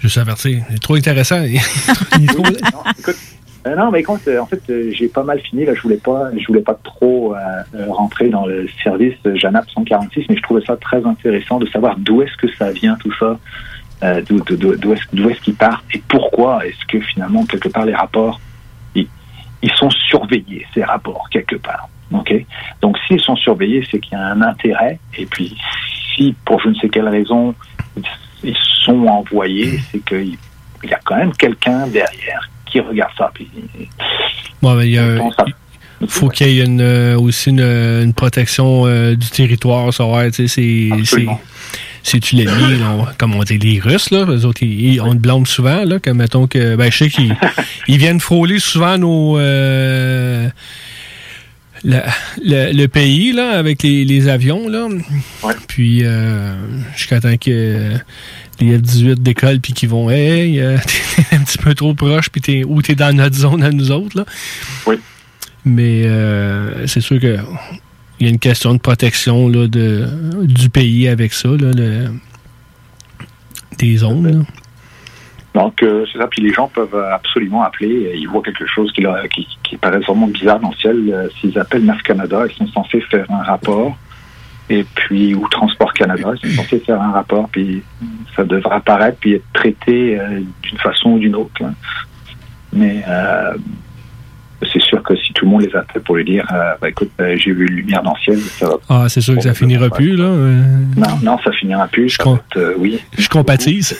Juste 0.00 0.18
avertir. 0.18 0.62
C'est 0.70 0.80
trop 0.80 0.94
intéressant. 0.96 1.40
Il 1.42 1.56
est 1.56 2.26
trop- 2.26 2.42
Euh, 3.66 3.74
non, 3.74 3.90
mais 3.90 3.98
écoute, 3.98 4.20
euh, 4.28 4.38
en 4.38 4.46
fait, 4.46 4.62
euh, 4.70 4.92
j'ai 4.92 5.08
pas 5.08 5.24
mal 5.24 5.40
fini. 5.40 5.64
Là, 5.64 5.74
je 5.74 5.80
voulais 5.80 5.96
pas, 5.96 6.30
je 6.38 6.46
voulais 6.46 6.60
pas 6.60 6.78
trop 6.84 7.34
euh, 7.34 7.38
euh, 7.74 7.90
rentrer 7.90 8.28
dans 8.28 8.46
le 8.46 8.68
service 8.84 9.14
euh, 9.26 9.34
Janap 9.34 9.68
146, 9.68 10.26
mais 10.28 10.36
je 10.36 10.42
trouvais 10.42 10.64
ça 10.64 10.76
très 10.76 11.04
intéressant 11.04 11.58
de 11.58 11.66
savoir 11.66 11.96
d'où 11.98 12.22
est-ce 12.22 12.36
que 12.36 12.46
ça 12.54 12.70
vient 12.70 12.94
tout 13.00 13.12
ça, 13.18 13.36
euh, 14.04 14.22
d'où 14.22 14.38
est-ce 14.94 15.02
d'où 15.12 15.30
est-ce 15.30 15.40
qu'ils 15.40 15.56
partent 15.56 15.84
et 15.92 16.00
pourquoi 16.06 16.64
est-ce 16.64 16.84
que 16.86 17.00
finalement 17.06 17.44
quelque 17.44 17.68
part 17.68 17.84
les 17.86 17.94
rapports 17.94 18.40
ils, 19.62 19.72
sont 19.72 19.90
surveillés 19.90 20.66
ces 20.74 20.84
rapports 20.84 21.28
quelque 21.30 21.56
part. 21.56 21.88
Ok? 22.12 22.32
Donc 22.82 22.96
s'ils 23.06 23.20
sont 23.20 23.36
surveillés, 23.36 23.86
c'est 23.90 23.98
qu'il 23.98 24.12
y 24.12 24.16
a 24.16 24.26
un 24.26 24.42
intérêt. 24.42 24.98
Et 25.16 25.26
puis 25.26 25.56
si 26.14 26.34
pour 26.44 26.60
je 26.60 26.68
ne 26.68 26.74
sais 26.74 26.88
quelle 26.88 27.08
raison 27.08 27.54
ils 28.44 28.56
sont 28.84 29.06
envoyés, 29.06 29.78
c'est 29.90 30.04
qu'il 30.04 30.36
il 30.84 30.90
y 30.90 30.94
a 30.94 31.00
quand 31.04 31.16
même 31.16 31.32
quelqu'un 31.34 31.86
derrière 31.88 32.48
qui 32.66 32.80
regarde 32.80 33.10
ça. 33.16 33.30
Puis, 33.34 33.48
Bon, 34.62 34.78
il 34.80 34.90
y 34.90 34.98
a- 34.98 35.18
faut 36.08 36.28
qu'il 36.28 36.48
y 36.48 36.60
ait 36.60 36.64
une, 36.64 36.80
euh, 36.82 37.18
aussi 37.18 37.50
une, 37.50 37.60
une 37.60 38.12
protection 38.12 38.84
euh, 38.86 39.14
du 39.16 39.28
territoire. 39.30 39.92
Ça, 39.94 40.04
ouais, 40.06 40.30
tu 40.30 40.46
sais, 40.46 40.92
c'est- 41.04 41.16
Si 42.08 42.20
tu 42.20 42.36
l'as 42.36 42.54
mis, 42.54 42.78
là, 42.78 42.92
on- 42.92 43.06
comme 43.18 43.34
on 43.34 43.42
dit, 43.42 43.58
les 43.58 43.80
Russes, 43.80 44.10
là, 44.12 44.24
eux 44.28 44.44
autres, 44.44 44.62
ils, 44.62 44.94
ils- 44.94 45.00
on 45.00 45.12
le 45.12 45.18
blâme 45.18 45.44
souvent, 45.44 45.84
là, 45.84 45.98
que 45.98 46.10
mettons 46.10 46.46
que. 46.46 46.76
Ben, 46.76 46.88
je 46.92 46.96
sais 46.98 47.08
qu'ils 47.08 47.34
ils 47.88 47.98
viennent 47.98 48.20
frôler 48.20 48.60
souvent 48.60 48.96
nos. 48.96 49.38
euh, 49.38 50.48
le, 51.84 51.98
le- 52.44 52.72
le 52.72 52.86
pays, 52.86 53.32
là, 53.32 53.58
avec 53.58 53.82
les, 53.82 54.04
les 54.04 54.28
avions, 54.28 54.68
là. 54.68 54.86
Puis, 55.66 56.00
euh, 56.04 56.54
jusqu'à 56.96 57.20
temps 57.20 57.36
que 57.36 57.90
les 58.60 58.78
F-18 58.78 59.14
décollent, 59.16 59.60
puis 59.60 59.72
qu'ils 59.72 59.88
vont, 59.88 60.08
hey, 60.08 60.60
euh, 60.60 60.78
t'es 61.30 61.36
un 61.36 61.40
petit 61.40 61.58
peu 61.58 61.74
trop 61.74 61.92
proche, 61.94 62.28
puis 62.30 62.40
t'es, 62.40 62.62
ou 62.64 62.82
t'es 62.82 62.94
dans 62.94 63.14
notre 63.14 63.34
zone 63.36 63.62
à 63.64 63.70
nous 63.70 63.90
autres, 63.90 64.16
là. 64.16 64.24
Oui. 64.86 64.94
Mais 65.64 66.02
euh, 66.06 66.86
c'est 66.86 67.00
sûr 67.00 67.18
que 67.20 67.36
il 68.18 68.26
y 68.26 68.30
a 68.30 68.32
une 68.32 68.38
question 68.38 68.72
de 68.74 68.78
protection 68.78 69.48
là, 69.48 69.66
de, 69.68 70.06
du 70.44 70.68
pays 70.70 71.08
avec 71.08 71.32
ça, 71.32 71.48
là, 71.48 71.70
le- 71.74 72.08
des 73.78 73.96
zones. 73.98 74.44
Donc, 75.54 75.82
euh, 75.82 76.04
c'est 76.12 76.18
ça. 76.18 76.26
Puis 76.26 76.42
les 76.42 76.52
gens 76.52 76.68
peuvent 76.68 76.94
absolument 77.12 77.62
appeler. 77.62 78.12
Ils 78.16 78.28
voient 78.28 78.42
quelque 78.42 78.66
chose 78.66 78.92
qui, 78.92 79.00
leur, 79.02 79.26
qui, 79.28 79.46
qui 79.62 79.76
paraît 79.76 80.00
vraiment 80.00 80.26
bizarre 80.28 80.60
dans 80.60 80.70
le 80.70 80.76
ciel. 80.76 81.10
Euh, 81.12 81.28
S'ils 81.40 81.58
appellent 81.58 81.84
NAF 81.84 82.02
Canada, 82.02 82.44
ils 82.48 82.54
sont 82.56 82.66
censés 82.72 83.00
faire 83.02 83.30
un 83.30 83.42
rapport. 83.42 83.96
Et 84.68 84.84
puis, 84.94 85.34
ou 85.34 85.46
Transport 85.48 85.92
Canada, 85.94 86.32
ils 86.42 86.50
sont 86.56 86.62
censés 86.62 86.80
faire 86.80 87.00
un 87.00 87.12
rapport. 87.12 87.48
Puis 87.50 87.82
ça 88.34 88.44
devrait 88.44 88.74
apparaître 88.76 89.18
puis 89.18 89.34
être 89.34 89.44
traité 89.54 90.18
euh, 90.20 90.40
d'une 90.62 90.78
façon 90.78 91.10
ou 91.12 91.18
d'une 91.18 91.36
autre. 91.36 91.62
hein. 91.64 91.74
Mais 92.72 93.02
euh, 93.08 93.52
c'est 94.72 94.80
sûr 94.82 95.02
que 95.02 95.14
si 95.16 95.32
tout 95.32 95.44
le 95.44 95.50
monde 95.50 95.62
les 95.62 95.74
appelle 95.76 96.02
pour 96.02 96.16
lui 96.16 96.24
dire, 96.24 96.46
euh, 96.52 96.72
bah, 96.80 96.88
écoute, 96.88 97.10
euh, 97.20 97.36
j'ai 97.36 97.52
vu 97.52 97.66
une 97.68 97.74
lumière 97.74 98.02
dans 98.02 98.14
le 98.14 98.20
ciel, 98.20 98.40
ça 98.58 98.66
va. 98.68 98.76
Ah, 98.88 99.06
c'est 99.08 99.20
sûr 99.20 99.34
que 99.36 99.42
ça 99.42 99.54
finira 99.54 99.90
plus, 99.90 100.16
là. 100.16 100.24
euh, 100.24 100.62
Non, 100.96 101.18
non, 101.22 101.38
ça 101.44 101.52
finira 101.52 101.86
plus. 101.88 102.14
être, 102.14 102.56
euh, 102.56 102.74
oui. 102.78 102.98
Je 103.18 103.28
compatise. 103.28 103.98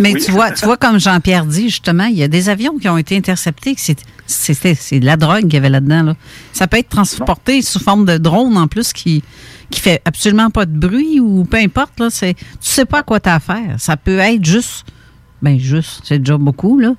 Mais 0.00 0.14
tu 0.14 0.32
vois, 0.32 0.50
tu 0.50 0.64
vois, 0.64 0.76
comme 0.76 0.98
Jean-Pierre 0.98 1.44
dit, 1.46 1.68
justement, 1.70 2.06
il 2.06 2.16
y 2.16 2.24
a 2.24 2.28
des 2.28 2.48
avions 2.48 2.78
qui 2.78 2.88
ont 2.88 2.98
été 2.98 3.16
interceptés, 3.16 3.74
c'est, 3.76 3.96
c'était, 4.26 4.74
c'est 4.74 4.98
de 4.98 5.06
la 5.06 5.16
drogue 5.16 5.42
qu'il 5.42 5.54
y 5.54 5.56
avait 5.56 5.68
là-dedans, 5.70 6.02
là. 6.02 6.14
Ça 6.52 6.66
peut 6.66 6.78
être 6.78 6.88
transporté 6.88 7.62
sous 7.62 7.78
forme 7.78 8.04
de 8.04 8.18
drone, 8.18 8.56
en 8.56 8.66
plus, 8.66 8.92
qui, 8.92 9.22
qui 9.70 9.80
fait 9.80 10.02
absolument 10.04 10.50
pas 10.50 10.66
de 10.66 10.76
bruit 10.76 11.20
ou 11.20 11.44
peu 11.44 11.58
importe, 11.58 12.00
là. 12.00 12.08
C'est, 12.10 12.34
tu 12.34 12.42
sais 12.60 12.84
pas 12.86 12.98
à 12.98 13.02
quoi 13.04 13.20
t'as 13.20 13.36
affaire. 13.36 13.76
Ça 13.78 13.96
peut 13.96 14.18
être 14.18 14.44
juste, 14.44 14.84
ben, 15.40 15.56
juste, 15.60 16.00
c'est 16.02 16.18
déjà 16.18 16.38
beaucoup, 16.38 16.80
là. 16.80 16.94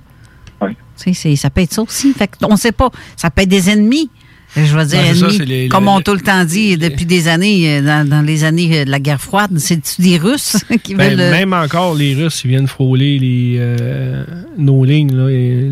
Tu 1.04 1.14
ça 1.36 1.50
peut 1.50 1.62
être 1.62 1.74
ça 1.74 1.82
aussi. 1.82 2.14
Fait 2.14 2.30
on 2.44 2.56
sait 2.58 2.72
pas. 2.72 2.90
Ça 3.18 3.30
peut 3.30 3.42
être 3.44 3.50
des 3.50 3.70
ennemis. 3.70 4.10
Je 4.58 4.74
veux 4.74 4.86
dire, 4.86 5.00
ça, 5.16 5.28
ennemis, 5.28 5.38
les- 5.40 5.68
comme 5.68 5.84
les- 5.84 5.90
on 5.90 6.00
tout 6.00 6.14
le 6.14 6.22
temps 6.22 6.46
dit 6.46 6.78
depuis 6.78 7.06
des 7.06 7.28
années, 7.28 7.78
euh, 7.78 7.82
dans, 7.82 8.08
dans 8.08 8.22
les 8.22 8.46
années 8.46 8.70
euh, 8.80 8.86
de 8.86 8.90
la 8.90 9.02
guerre 9.02 9.20
froide, 9.20 9.52
c'est 9.58 9.82
des 10.00 10.18
Russes 10.18 10.56
qui 10.84 10.96
Ben, 10.96 11.10
veulent... 11.10 11.20
euh, 11.20 11.32
même 11.32 11.52
encore, 11.52 11.94
les 11.94 12.16
Russes, 12.16 12.42
ils 12.46 12.52
viennent 12.52 12.68
frôler 12.70 13.20
les, 13.20 13.56
euh, 13.60 14.24
nos 14.58 14.86
lignes, 14.86 15.14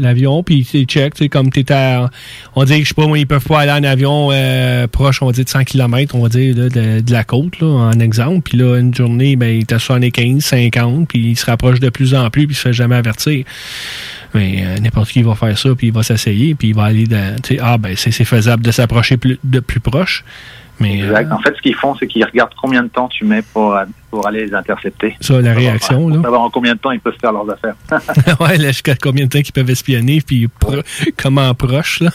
l'avion, 0.01 0.43
puis 0.43 0.67
ils 0.73 0.83
checkent, 0.85 1.13
tu 1.13 1.23
sais, 1.23 1.29
comme 1.29 1.49
t'es 1.49 1.71
à, 1.71 2.09
on 2.57 2.65
dit 2.65 2.73
que, 2.79 2.83
je 2.83 2.89
sais 2.89 2.93
pas, 2.93 3.07
moi, 3.07 3.17
ils 3.17 3.25
peuvent 3.25 3.45
pas 3.45 3.61
aller 3.61 3.71
en 3.71 3.89
avion 3.89 4.31
euh, 4.33 4.85
proche, 4.87 5.21
on 5.21 5.27
va 5.27 5.31
dire, 5.31 5.45
de 5.45 5.49
100 5.49 5.63
km, 5.63 6.15
on 6.15 6.21
va 6.23 6.27
dire, 6.27 6.53
là, 6.57 6.67
de, 6.67 6.99
de 6.99 7.11
la 7.13 7.23
côte, 7.23 7.61
là, 7.61 7.67
en 7.67 7.99
exemple, 8.01 8.49
puis 8.49 8.57
là, 8.57 8.75
une 8.77 8.93
journée, 8.93 9.37
ben, 9.37 9.47
il 9.55 9.59
est 9.61 9.71
à 9.71 9.79
75, 9.79 10.43
50, 10.43 11.07
puis 11.07 11.19
il 11.29 11.37
se 11.37 11.45
rapproche 11.45 11.79
de 11.79 11.87
plus 11.89 12.15
en 12.15 12.29
plus, 12.29 12.47
puis 12.47 12.53
il 12.55 12.57
se 12.57 12.63
fait 12.63 12.73
jamais 12.73 12.95
avertir. 12.95 13.45
Mais 14.33 14.63
euh, 14.65 14.79
n'importe 14.79 15.09
qui 15.09 15.21
va 15.21 15.35
faire 15.35 15.57
ça, 15.57 15.69
puis 15.75 15.87
il 15.87 15.93
va 15.93 16.01
s'essayer, 16.03 16.55
puis 16.55 16.69
il 16.69 16.75
va 16.75 16.85
aller 16.85 17.05
dans, 17.05 17.35
ah, 17.61 17.77
ben, 17.77 17.95
c'est 17.95 18.11
faisable 18.25 18.63
de 18.63 18.71
s'approcher 18.71 19.17
plus, 19.17 19.37
de 19.43 19.59
plus 19.59 19.79
proche, 19.79 20.23
mais... 20.79 21.03
euh, 21.03 21.05
Exact. 21.09 21.31
En 21.31 21.39
fait, 21.39 21.53
ce 21.55 21.61
qu'ils 21.61 21.75
font, 21.75 21.95
c'est 21.99 22.07
qu'ils 22.07 22.25
regardent 22.25 22.53
combien 22.59 22.81
de 22.81 22.87
temps 22.87 23.07
tu 23.07 23.25
mets 23.25 23.43
pour, 23.53 23.77
pour 24.09 24.25
aller 24.27 24.45
les 24.47 24.53
intercepter. 24.55 25.15
Ça, 25.21 25.39
la 25.39 25.53
réaction, 25.53 26.09
là. 26.09 26.15
Pour 26.15 26.23
savoir 26.23 26.41
en 26.41 26.49
combien 26.49 26.73
de 26.73 26.79
temps 26.79 26.91
ils 26.91 26.99
peuvent 26.99 27.13
faire 27.21 27.31
leurs 27.31 27.47
affaires. 27.51 27.75
ouais, 28.39 28.57
là, 28.57 28.69
jusqu'à 28.69 28.95
combien 28.95 29.25
de 29.25 29.29
temps 29.29 29.41
qu'ils 29.41 29.53
peuvent 29.53 29.69
espionner, 29.69 30.21
puis 30.25 30.47
pro- 30.47 30.81
comment 31.15 31.53
proche, 31.53 31.99
là. 31.99 32.09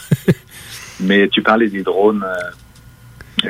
Mais 0.99 1.29
tu 1.29 1.41
parlais 1.41 1.69
des 1.69 1.83
drones, 1.83 2.23
euh, 2.23 2.49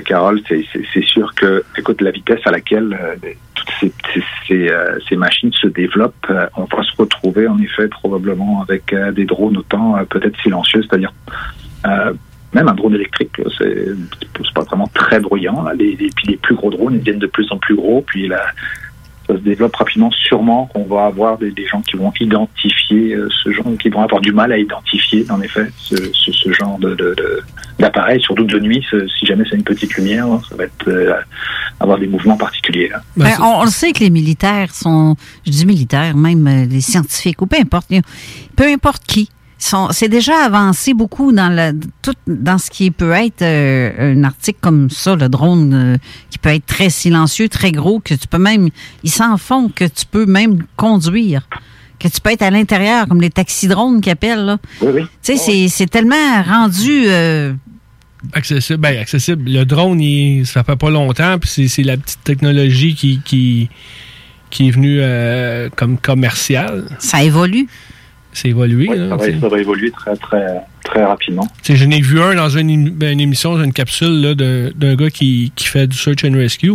Carole, 0.05 0.41
c'est- 0.47 0.65
sûr 1.03 1.33
que, 1.35 1.63
écoute, 1.77 2.01
la 2.01 2.11
vitesse 2.11 2.39
à 2.45 2.51
laquelle 2.51 2.93
euh, 2.99 3.15
toutes 3.55 3.69
ces, 3.79 3.91
ces, 4.13 4.23
ces, 4.47 4.69
euh, 4.69 5.17
machines 5.17 5.51
se 5.53 5.67
développent, 5.67 6.13
euh, 6.29 6.45
on 6.55 6.63
va 6.65 6.83
se 6.83 6.95
retrouver 6.97 7.47
en 7.47 7.57
effet 7.59 7.87
probablement 7.87 8.61
avec 8.61 8.93
des 9.13 9.25
drones 9.25 9.57
autant 9.57 9.95
peut-être 10.09 10.39
silencieux, 10.41 10.83
c'est-à-dire 10.83 11.11
même 12.53 12.67
un 12.67 12.73
drone 12.73 12.95
électrique, 12.95 13.39
c'est 13.57 14.53
pas 14.55 14.61
vraiment 14.63 14.87
très 14.93 15.19
bruyant. 15.19 15.61
Là. 15.63 15.73
Les, 15.75 15.95
les- 15.95 16.09
puis 16.15 16.27
les 16.29 16.37
plus 16.37 16.55
gros 16.55 16.71
drones, 16.71 16.93
ils 16.95 16.99
deviennent 16.99 17.19
de 17.19 17.27
plus 17.27 17.51
en 17.51 17.57
plus 17.57 17.75
gros, 17.75 18.01
puis 18.07 18.27
là, 18.27 18.41
ça 19.29 19.35
se 19.35 19.39
développe 19.41 19.75
rapidement. 19.75 20.09
Sûrement 20.11 20.65
qu'on 20.73 20.83
va 20.83 21.05
avoir 21.05 21.37
des, 21.37 21.51
des 21.51 21.65
gens 21.67 21.81
qui 21.81 21.95
vont 21.95 22.11
identifier 22.19 23.13
euh, 23.13 23.29
ce 23.43 23.51
genre, 23.51 23.65
qui 23.79 23.89
vont 23.89 24.01
avoir 24.01 24.19
du 24.21 24.31
mal 24.31 24.51
à 24.51 24.57
identifier, 24.57 25.25
en 25.29 25.39
effet, 25.41 25.67
ce, 25.77 25.95
ce, 26.13 26.31
ce 26.31 26.51
genre 26.51 26.77
de, 26.79 26.89
de, 26.95 27.13
de- 27.15 27.41
d'appareil, 27.77 28.19
surtout 28.21 28.43
de 28.43 28.59
nuit. 28.59 28.83
ce- 28.89 29.07
si 29.07 29.25
jamais 29.25 29.43
c'est 29.49 29.55
une 29.55 29.63
petite 29.63 29.93
lumière, 29.95 30.25
hein, 30.25 30.41
ça 30.49 30.55
va 30.55 30.63
être 30.65 30.87
euh, 30.87 31.13
avoir 31.79 31.97
des 31.99 32.07
mouvements 32.07 32.37
particuliers. 32.37 32.89
là. 32.89 33.01
Ben, 33.15 33.31
on, 33.39 33.61
on 33.61 33.63
le 33.65 33.69
sait 33.69 33.91
que 33.91 33.99
les 33.99 34.09
militaires 34.09 34.73
sont, 34.73 35.15
je 35.45 35.51
dis 35.51 35.65
militaires, 35.65 36.17
même 36.17 36.47
euh, 36.47 36.65
les 36.65 36.81
scientifiques, 36.81 37.41
ou 37.41 37.45
peu 37.45 37.57
importe, 37.59 37.89
peu 38.55 38.65
importe 38.67 39.03
qui, 39.05 39.29
c'est 39.59 40.07
déjà 40.07 40.45
avancé 40.45 40.93
beaucoup 40.93 41.31
dans 41.31 41.49
le, 41.49 41.77
tout 42.01 42.13
dans 42.27 42.57
ce 42.57 42.69
qui 42.71 42.91
peut 42.91 43.11
être 43.11 43.41
euh, 43.41 44.13
un 44.13 44.23
article 44.23 44.59
comme 44.61 44.89
ça, 44.89 45.15
le 45.15 45.27
drone, 45.29 45.73
euh, 45.73 45.97
qui 46.29 46.37
peut 46.37 46.49
être 46.49 46.65
très 46.65 46.89
silencieux, 46.89 47.49
très 47.49 47.71
gros, 47.71 47.99
que 47.99 48.13
tu 48.13 48.27
peux 48.27 48.37
même, 48.37 48.69
ils 49.03 49.11
s'en 49.11 49.37
font, 49.37 49.69
que 49.69 49.85
tu 49.85 50.05
peux 50.09 50.25
même 50.25 50.63
conduire, 50.77 51.47
que 51.99 52.07
tu 52.07 52.21
peux 52.21 52.31
être 52.31 52.41
à 52.41 52.49
l'intérieur, 52.49 53.07
comme 53.07 53.21
les 53.21 53.29
taxidrones 53.29 54.01
qu'ils 54.01 54.13
appellent, 54.13 54.45
là. 54.45 54.57
Oui, 54.81 54.91
oui. 54.93 55.01
Tu 55.21 55.35
sais, 55.35 55.37
c'est, 55.37 55.67
c'est 55.67 55.87
tellement 55.87 56.41
rendu, 56.43 57.03
euh, 57.07 57.53
Accessible, 58.33 58.79
ben, 58.79 58.97
accessible. 58.97 59.49
Le 59.49 59.63
drone, 59.63 60.01
il, 60.01 60.45
ça 60.45 60.63
fait 60.63 60.75
pas 60.75 60.89
longtemps, 60.89 61.39
puis 61.39 61.49
c'est, 61.49 61.67
c'est 61.69 61.83
la 61.83 61.95
petite 61.95 62.21
technologie 62.23 62.93
qui, 62.93 63.21
qui, 63.23 63.69
qui 64.49 64.67
est 64.67 64.71
venue 64.71 64.99
euh, 65.01 65.69
comme 65.75 65.97
commerciale. 65.97 66.85
ça 66.99 67.23
évolue. 67.23 67.67
C'est 68.33 68.49
évolué. 68.49 68.87
Oui, 68.89 68.97
là, 68.97 69.09
ça, 69.09 69.15
va, 69.15 69.49
ça 69.49 69.59
évoluer 69.59 69.91
très, 69.91 70.15
très, 70.15 70.45
très 70.83 71.03
rapidement. 71.03 71.47
Tu 71.63 71.73
sais, 71.73 71.75
je 71.75 71.85
n'ai 71.85 71.99
vu 72.01 72.21
un 72.21 72.35
dans 72.35 72.49
une, 72.49 72.89
ben, 72.91 73.11
une 73.13 73.21
émission, 73.21 73.57
dans 73.57 73.63
une 73.63 73.73
capsule 73.73 74.21
là, 74.21 74.35
d'un, 74.35 74.95
gars 74.95 75.09
qui, 75.09 75.51
qui 75.55 75.65
fait 75.65 75.87
du 75.87 75.97
search 75.97 76.23
and 76.23 76.33
rescue. 76.33 76.73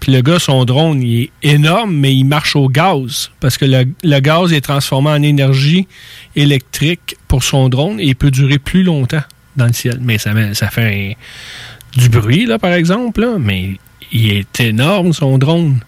Puis 0.00 0.10
le 0.12 0.20
gars, 0.20 0.38
son 0.40 0.64
drone, 0.64 1.00
il 1.02 1.22
est 1.24 1.30
énorme, 1.42 1.94
mais 1.94 2.12
il 2.14 2.24
marche 2.24 2.56
au 2.56 2.68
gaz. 2.68 3.30
Parce 3.38 3.56
que 3.56 3.64
le, 3.64 3.84
le 4.02 4.18
gaz 4.20 4.52
est 4.52 4.62
transformé 4.62 5.10
en 5.10 5.22
énergie 5.22 5.86
électrique 6.34 7.16
pour 7.28 7.44
son 7.44 7.68
drone 7.68 8.00
et 8.00 8.06
il 8.06 8.16
peut 8.16 8.30
durer 8.30 8.58
plus 8.58 8.82
longtemps 8.82 9.22
dans 9.56 9.66
le 9.66 9.72
ciel. 9.72 9.98
Mais 10.00 10.18
ça, 10.18 10.32
fait 10.70 11.14
un- 11.16 12.00
du 12.00 12.08
bruit, 12.08 12.46
là, 12.46 12.58
par 12.58 12.72
exemple. 12.72 13.20
Là, 13.20 13.36
mais 13.38 13.76
il 14.10 14.32
est 14.32 14.60
énorme, 14.60 15.12
son 15.12 15.38
drone. 15.38 15.78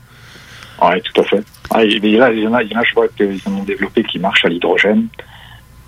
Oui, 0.86 1.00
tout 1.02 1.20
à 1.20 1.24
fait. 1.24 1.42
Ah, 1.70 1.84
il, 1.84 2.04
y 2.06 2.18
en 2.20 2.22
a, 2.22 2.30
il 2.32 2.40
y 2.40 2.46
en 2.46 2.54
a, 2.54 2.62
il 2.62 2.70
y 2.70 2.76
en 2.76 2.80
a, 2.80 2.84
je 2.84 2.94
vois 2.94 3.08
qu'ils 3.08 3.40
en 3.46 3.52
ont 3.52 3.64
développé 3.64 4.02
qui 4.04 4.18
marchent 4.18 4.44
à 4.44 4.48
l'hydrogène. 4.48 5.06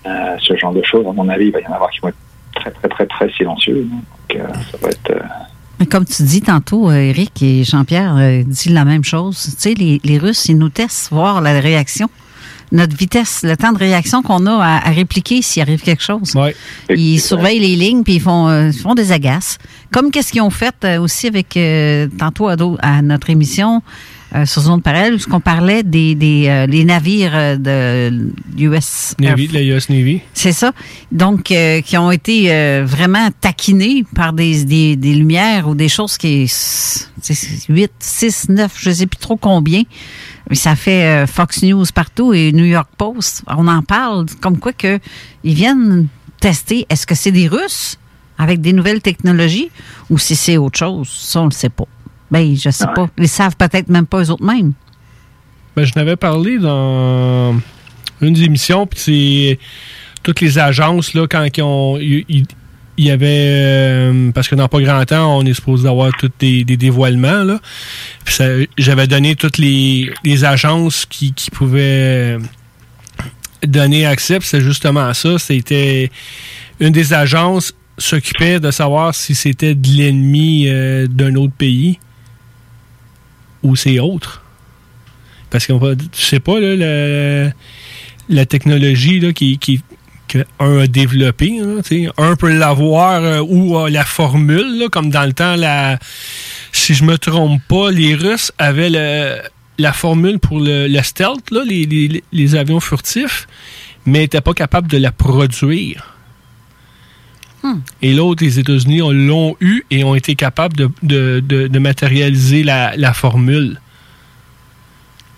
Euh, 0.05 0.35
ce 0.41 0.55
genre 0.57 0.73
de 0.73 0.81
choses, 0.83 1.05
à 1.07 1.11
mon 1.11 1.27
avis, 1.29 1.45
il 1.47 1.51
va 1.51 1.59
y 1.61 1.67
en 1.67 1.73
avoir 1.73 1.89
qui 1.91 1.99
vont 1.99 2.09
être 2.09 2.17
très, 2.55 2.71
très, 2.71 2.87
très, 2.87 3.05
très 3.05 3.29
silencieux. 3.33 3.87
Donc, 3.89 4.39
euh, 4.41 4.47
ça 4.71 4.77
va 4.81 4.89
être. 4.89 5.11
euh, 5.11 5.85
comme 5.91 6.05
tu 6.05 6.23
dis 6.23 6.41
tantôt, 6.41 6.91
Eric 6.91 7.43
et 7.43 7.63
Jean-Pierre 7.63 8.15
euh, 8.17 8.43
disent 8.43 8.71
la 8.73 8.85
même 8.85 9.03
chose. 9.03 9.37
Tu 9.43 9.51
sais, 9.61 9.73
les, 9.75 10.01
les 10.03 10.17
Russes, 10.17 10.45
ils 10.47 10.57
nous 10.57 10.69
testent 10.69 11.11
voir 11.11 11.39
la 11.41 11.59
réaction, 11.59 12.09
notre 12.71 12.95
vitesse, 12.97 13.43
le 13.43 13.55
temps 13.55 13.71
de 13.73 13.77
réaction 13.77 14.21
qu'on 14.23 14.45
a 14.47 14.53
à, 14.63 14.87
à 14.87 14.91
répliquer 14.91 15.41
s'il 15.41 15.61
arrive 15.61 15.81
quelque 15.81 16.03
chose. 16.03 16.33
Ils 16.89 17.19
surveillent 17.19 17.59
les 17.59 17.75
lignes 17.75 18.03
puis 18.03 18.15
ils 18.15 18.21
font, 18.21 18.47
euh, 18.47 18.69
ils 18.73 18.79
font 18.79 18.95
des 18.95 19.11
agaces. 19.11 19.57
Comme 19.91 20.09
qu'est-ce 20.11 20.31
qu'ils 20.31 20.41
ont 20.41 20.49
fait 20.49 20.75
euh, 20.83 20.99
aussi 20.99 21.27
avec 21.27 21.55
euh, 21.57 22.07
tantôt 22.17 22.47
à, 22.49 22.55
à 22.81 23.01
notre 23.01 23.29
émission 23.29 23.81
euh, 24.35 24.45
sur 24.45 24.61
zone 24.61 24.81
parallèle, 24.81 25.15
où 25.15 25.19
on 25.31 25.39
parlait 25.39 25.83
des, 25.83 26.15
des 26.15 26.47
euh, 26.47 26.65
les 26.65 26.83
navires 26.83 27.31
euh, 27.33 27.55
de 27.55 28.31
US 28.57 29.15
Air 29.21 29.31
Navy, 29.31 29.47
la 29.47 29.61
US 29.63 29.89
Navy. 29.89 30.21
c'est 30.33 30.51
ça. 30.51 30.73
Donc, 31.11 31.51
euh, 31.51 31.81
qui 31.81 31.97
ont 31.97 32.11
été 32.11 32.49
vraiment 32.83 33.29
taquinés 33.39 34.03
par 34.15 34.33
des, 34.33 34.65
des, 34.65 34.95
des 34.95 35.13
lumières 35.13 35.67
ou 35.67 35.75
des 35.75 35.89
choses 35.89 36.17
qui 36.17 36.43
est 36.43 37.09
8, 37.69 37.91
6, 37.99 38.49
9, 38.49 38.73
je 38.77 38.89
ne 38.89 38.93
sais 38.93 39.07
plus 39.07 39.17
trop 39.17 39.37
combien. 39.37 39.83
Mais 40.49 40.55
ça 40.55 40.75
fait 40.75 41.25
Fox 41.27 41.63
News 41.63 41.85
partout 41.93 42.33
et 42.33 42.51
New 42.51 42.65
York 42.65 42.89
Post. 42.97 43.43
On 43.47 43.67
en 43.67 43.81
parle 43.81 44.25
comme 44.41 44.57
quoi 44.59 44.73
que 44.73 44.99
ils 45.43 45.53
viennent 45.53 46.07
tester. 46.39 46.85
Est-ce 46.89 47.05
que 47.05 47.15
c'est 47.15 47.31
des 47.31 47.47
Russes 47.47 47.97
avec 48.37 48.61
des 48.61 48.73
nouvelles 48.73 49.01
technologies 49.01 49.69
ou 50.09 50.17
si 50.17 50.35
c'est 50.35 50.57
autre 50.57 50.77
chose? 50.79 51.09
Ça, 51.09 51.39
on 51.41 51.45
ne 51.45 51.49
le 51.49 51.55
sait 51.55 51.69
pas. 51.69 51.87
Ben, 52.31 52.55
je 52.55 52.69
sais 52.69 52.87
pas. 52.95 53.09
Ils 53.17 53.27
savent 53.29 53.55
peut-être 53.55 53.87
même 53.89 54.05
pas 54.05 54.21
eux 54.23 54.31
autres 54.31 54.43
mêmes. 54.43 54.73
Ben, 55.75 55.85
je 55.85 55.93
n'avais 55.95 56.15
parlé 56.15 56.57
dans 56.57 57.55
une 58.21 58.33
des 58.33 58.43
émissions, 58.43 58.85
puis 58.87 58.99
c'est 58.99 59.59
toutes 60.23 60.41
les 60.41 60.57
agences, 60.59 61.13
là, 61.13 61.27
quand 61.29 61.45
ils 61.55 61.61
ont. 61.63 61.97
Il 61.99 62.45
y 63.05 63.11
avait. 63.11 63.27
euh, 63.29 64.31
parce 64.31 64.47
que 64.47 64.55
dans 64.55 64.67
pas 64.67 64.81
grand 64.81 65.05
temps, 65.05 65.37
on 65.37 65.45
est 65.45 65.53
supposé 65.53 65.87
avoir 65.87 66.11
tous 66.17 66.31
des, 66.39 66.63
des 66.63 66.77
dévoilements, 66.77 67.43
là. 67.43 67.59
J'avais 68.77 69.05
donné 69.07 69.35
toutes 69.35 69.59
les, 69.59 70.11
les 70.23 70.43
agences 70.45 71.05
qui, 71.05 71.31
qui 71.33 71.51
pouvaient 71.51 72.39
donner 73.63 74.05
accès, 74.05 74.39
c'est 74.41 74.61
justement 74.61 75.13
ça. 75.13 75.37
C'était. 75.39 76.11
Une 76.79 76.91
des 76.91 77.13
agences 77.13 77.73
s'occupait 77.97 78.59
de 78.59 78.69
savoir 78.69 79.15
si 79.15 79.33
c'était 79.33 79.73
de 79.73 79.87
l'ennemi 79.89 80.65
euh, 80.67 81.07
d'un 81.07 81.33
autre 81.35 81.53
pays 81.57 81.97
ou 83.67 83.75
c'est 83.75 83.99
autre? 83.99 84.41
Parce 85.49 85.65
qu'on 85.67 85.77
va, 85.77 85.95
tu 85.95 86.21
sais 86.21 86.39
pas, 86.39 86.59
la, 86.59 88.45
technologie 88.45 89.19
là, 89.19 89.31
qui, 89.31 89.57
qui, 89.57 89.81
a 90.59 90.87
développé, 90.87 91.59
sais, 91.83 92.09
un 92.17 92.35
peut 92.35 92.51
l'avoir 92.51 93.23
euh, 93.23 93.39
ou 93.39 93.87
la 93.87 94.03
formule, 94.03 94.87
comme 94.91 95.09
dans 95.09 95.25
le 95.25 95.33
temps, 95.33 95.55
la, 95.55 95.99
si 96.73 96.93
je 96.93 97.03
me 97.03 97.17
trompe 97.17 97.61
pas, 97.67 97.91
les 97.91 98.15
Russes 98.15 98.51
avaient 98.57 98.89
la 99.77 99.93
formule 99.93 100.39
pour 100.39 100.59
le, 100.59 100.87
stealth, 101.01 101.51
les, 101.65 101.85
les- 102.31 102.55
avions 102.55 102.79
furtifs, 102.79 103.47
mais 104.05 104.19
n'était 104.19 104.41
pas 104.41 104.53
capable 104.53 104.87
de 104.89 104.97
la 104.97 105.11
produire. 105.11 106.16
Hmm. 107.67 107.79
Et 108.01 108.13
l'autre, 108.13 108.43
les 108.43 108.59
États-Unis 108.59 109.01
on- 109.01 109.11
l'ont 109.11 109.55
eu 109.59 109.83
et 109.91 110.03
ont 110.03 110.15
été 110.15 110.35
capables 110.35 110.75
de, 111.03 111.79
matérialiser 111.79 112.63
la, 112.63 113.13
formule. 113.13 113.79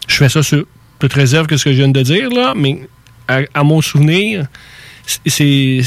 Je 0.07 0.15
fais 0.15 0.29
ça 0.29 0.43
sur 0.43 0.65
toute 0.99 1.13
réserve 1.13 1.47
que 1.47 1.57
ce 1.57 1.65
que 1.65 1.71
je 1.71 1.77
viens 1.77 1.89
de 1.89 2.01
dire, 2.01 2.29
là, 2.29 2.53
mais 2.55 2.81
à, 3.27 3.63
mon 3.63 3.81
souvenir, 3.81 4.47
c'est 5.05 5.81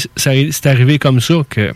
arrivé 0.65 0.99
comme 0.99 1.19
ça 1.19 1.35
que 1.49 1.71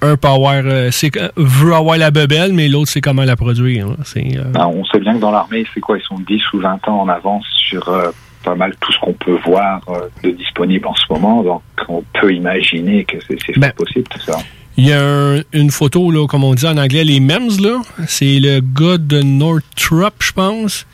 un 0.00 0.16
peut 0.16 0.28
avoir, 0.28 0.62
euh, 0.64 0.90
veut 1.36 1.74
avoir 1.74 1.98
la 1.98 2.10
bebelle, 2.10 2.52
mais 2.54 2.68
l'autre 2.68 2.90
sait 2.90 3.00
comment 3.02 3.24
la 3.24 3.36
produire. 3.36 3.88
euh, 3.88 4.44
Ben, 4.52 4.66
on 4.66 4.84
sait 4.86 4.98
bien 4.98 5.14
que 5.14 5.20
dans 5.20 5.30
l'armée, 5.30 5.66
c'est 5.74 5.80
quoi? 5.80 5.98
Ils 5.98 6.04
sont 6.04 6.18
10 6.18 6.40
ou 6.54 6.60
20 6.60 6.88
ans 6.88 7.02
en 7.02 7.08
avance 7.08 7.44
sur 7.68 7.88
euh, 7.88 8.10
pas 8.46 8.54
mal 8.54 8.74
tout 8.80 8.92
ce 8.92 8.98
qu'on 9.00 9.12
peut 9.12 9.38
voir 9.44 9.80
euh, 9.88 10.08
de 10.22 10.30
disponible 10.30 10.86
en 10.86 10.94
ce 10.94 11.02
moment. 11.12 11.42
Donc, 11.42 11.62
on 11.88 12.02
peut 12.18 12.32
imaginer 12.32 13.04
que 13.04 13.16
c'est 13.28 13.58
Ben, 13.58 13.72
possible, 13.72 14.04
tout 14.08 14.20
ça. 14.20 14.38
Il 14.78 14.86
y 14.86 14.92
a 14.92 15.02
un- 15.02 15.42
une 15.52 15.70
photo, 15.70 16.10
là, 16.10 16.26
comme 16.28 16.44
on 16.44 16.54
dit 16.54 16.66
en 16.66 16.76
anglais, 16.76 17.02
les 17.02 17.18
MEMS, 17.20 17.60
là. 17.60 17.80
C'est 18.06 18.38
le 18.38 18.60
gars 18.60 18.98
de 18.98 19.20
Northrop, 19.22 20.14
je 20.20 20.32
pense. 20.32 20.86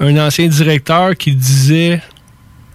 Un 0.00 0.16
ancien 0.18 0.48
directeur 0.48 1.16
qui 1.16 1.34
disait 1.34 2.00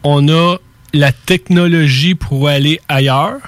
on 0.03 0.27
a 0.29 0.55
la 0.93 1.11
technologie 1.11 2.15
pour 2.15 2.47
aller 2.47 2.79
ailleurs, 2.87 3.39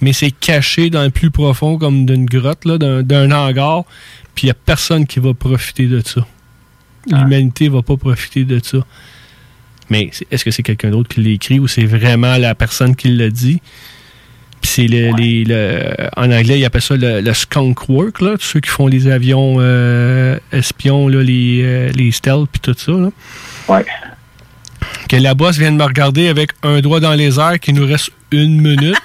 mais 0.00 0.12
c'est 0.12 0.32
caché 0.32 0.90
dans 0.90 1.04
le 1.04 1.10
plus 1.10 1.30
profond, 1.30 1.78
comme 1.78 2.04
d'une 2.04 2.26
grotte, 2.26 2.66
d'un, 2.66 3.30
hangar, 3.30 3.84
puis 4.34 4.44
il 4.44 4.46
n'y 4.48 4.50
a 4.50 4.54
personne 4.54 5.06
qui 5.06 5.20
va 5.20 5.32
profiter 5.34 5.86
de 5.86 6.00
ça. 6.04 6.26
L'humanité 7.08 7.68
va 7.68 7.82
pas 7.82 7.96
profiter 7.96 8.44
de 8.44 8.58
ça. 8.62 8.78
Mais 9.90 10.10
est-ce 10.30 10.44
que 10.44 10.50
c'est 10.50 10.62
quelqu'un 10.62 10.90
d'autre 10.90 11.08
qui 11.08 11.22
l'a 11.22 11.30
écrit 11.30 11.58
ou 11.60 11.68
c'est 11.68 11.84
vraiment 11.84 12.36
la 12.38 12.54
personne 12.54 12.96
qui 12.96 13.08
l'a 13.08 13.30
dit? 13.30 13.60
Puis 14.62 14.70
c'est 14.70 14.86
le, 14.88 15.14
les- 15.16 15.44
le- 15.44 16.08
en 16.16 16.32
anglais, 16.32 16.58
ils 16.58 16.64
appellent 16.64 16.80
ça 16.82 16.96
le, 16.96 17.20
le 17.20 17.34
skunk 17.34 17.88
work, 17.88 18.20
là, 18.20 18.32
tous 18.38 18.46
ceux 18.46 18.60
qui 18.60 18.70
font 18.70 18.86
les 18.88 19.06
avions 19.06 19.56
euh, 19.60 20.38
espions, 20.50 21.08
là, 21.08 21.22
les, 21.22 21.60
euh, 21.62 21.92
les 21.94 22.10
stealth, 22.10 22.48
puis 22.50 22.60
tout 22.60 22.74
ça. 22.76 22.92
Là. 22.92 23.10
Ouais. 23.68 23.84
Que 25.08 25.16
la 25.16 25.34
boss 25.34 25.56
vient 25.58 25.70
de 25.70 25.76
me 25.76 25.84
regarder 25.84 26.28
avec 26.28 26.50
un 26.62 26.80
doigt 26.80 27.00
dans 27.00 27.12
les 27.14 27.38
airs, 27.38 27.60
qu'il 27.60 27.74
nous 27.74 27.86
reste 27.86 28.10
une 28.32 28.60
minute. 28.60 28.96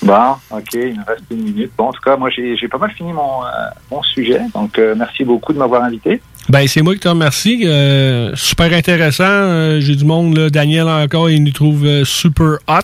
Bon, 0.00 0.36
ok, 0.50 0.68
il 0.74 0.94
nous 0.96 1.04
reste 1.06 1.24
une 1.30 1.42
minute. 1.42 1.72
Bon, 1.76 1.88
en 1.88 1.92
tout 1.92 2.00
cas, 2.00 2.16
moi, 2.16 2.30
j'ai 2.30 2.56
j'ai 2.56 2.68
pas 2.68 2.78
mal 2.78 2.92
fini 2.92 3.12
mon, 3.12 3.44
euh, 3.44 3.48
mon 3.90 4.02
sujet. 4.02 4.40
Donc, 4.54 4.80
merci 4.96 5.24
beaucoup 5.24 5.52
de 5.52 5.58
m'avoir 5.58 5.82
invité. 5.82 6.22
Ben, 6.50 6.66
c'est 6.66 6.80
moi 6.82 6.94
qui 6.94 7.00
te 7.00 7.08
remercie. 7.08 7.62
Euh, 7.66 8.32
super 8.34 8.72
intéressant. 8.72 9.24
Euh, 9.26 9.80
J'ai 9.80 9.94
du 9.96 10.04
monde, 10.04 10.36
là. 10.36 10.48
Daniel 10.50 10.88
encore, 10.88 11.28
il 11.28 11.42
nous 11.44 11.52
trouve 11.52 11.84
euh, 11.84 12.04
super 12.06 12.56
hot. 12.66 12.80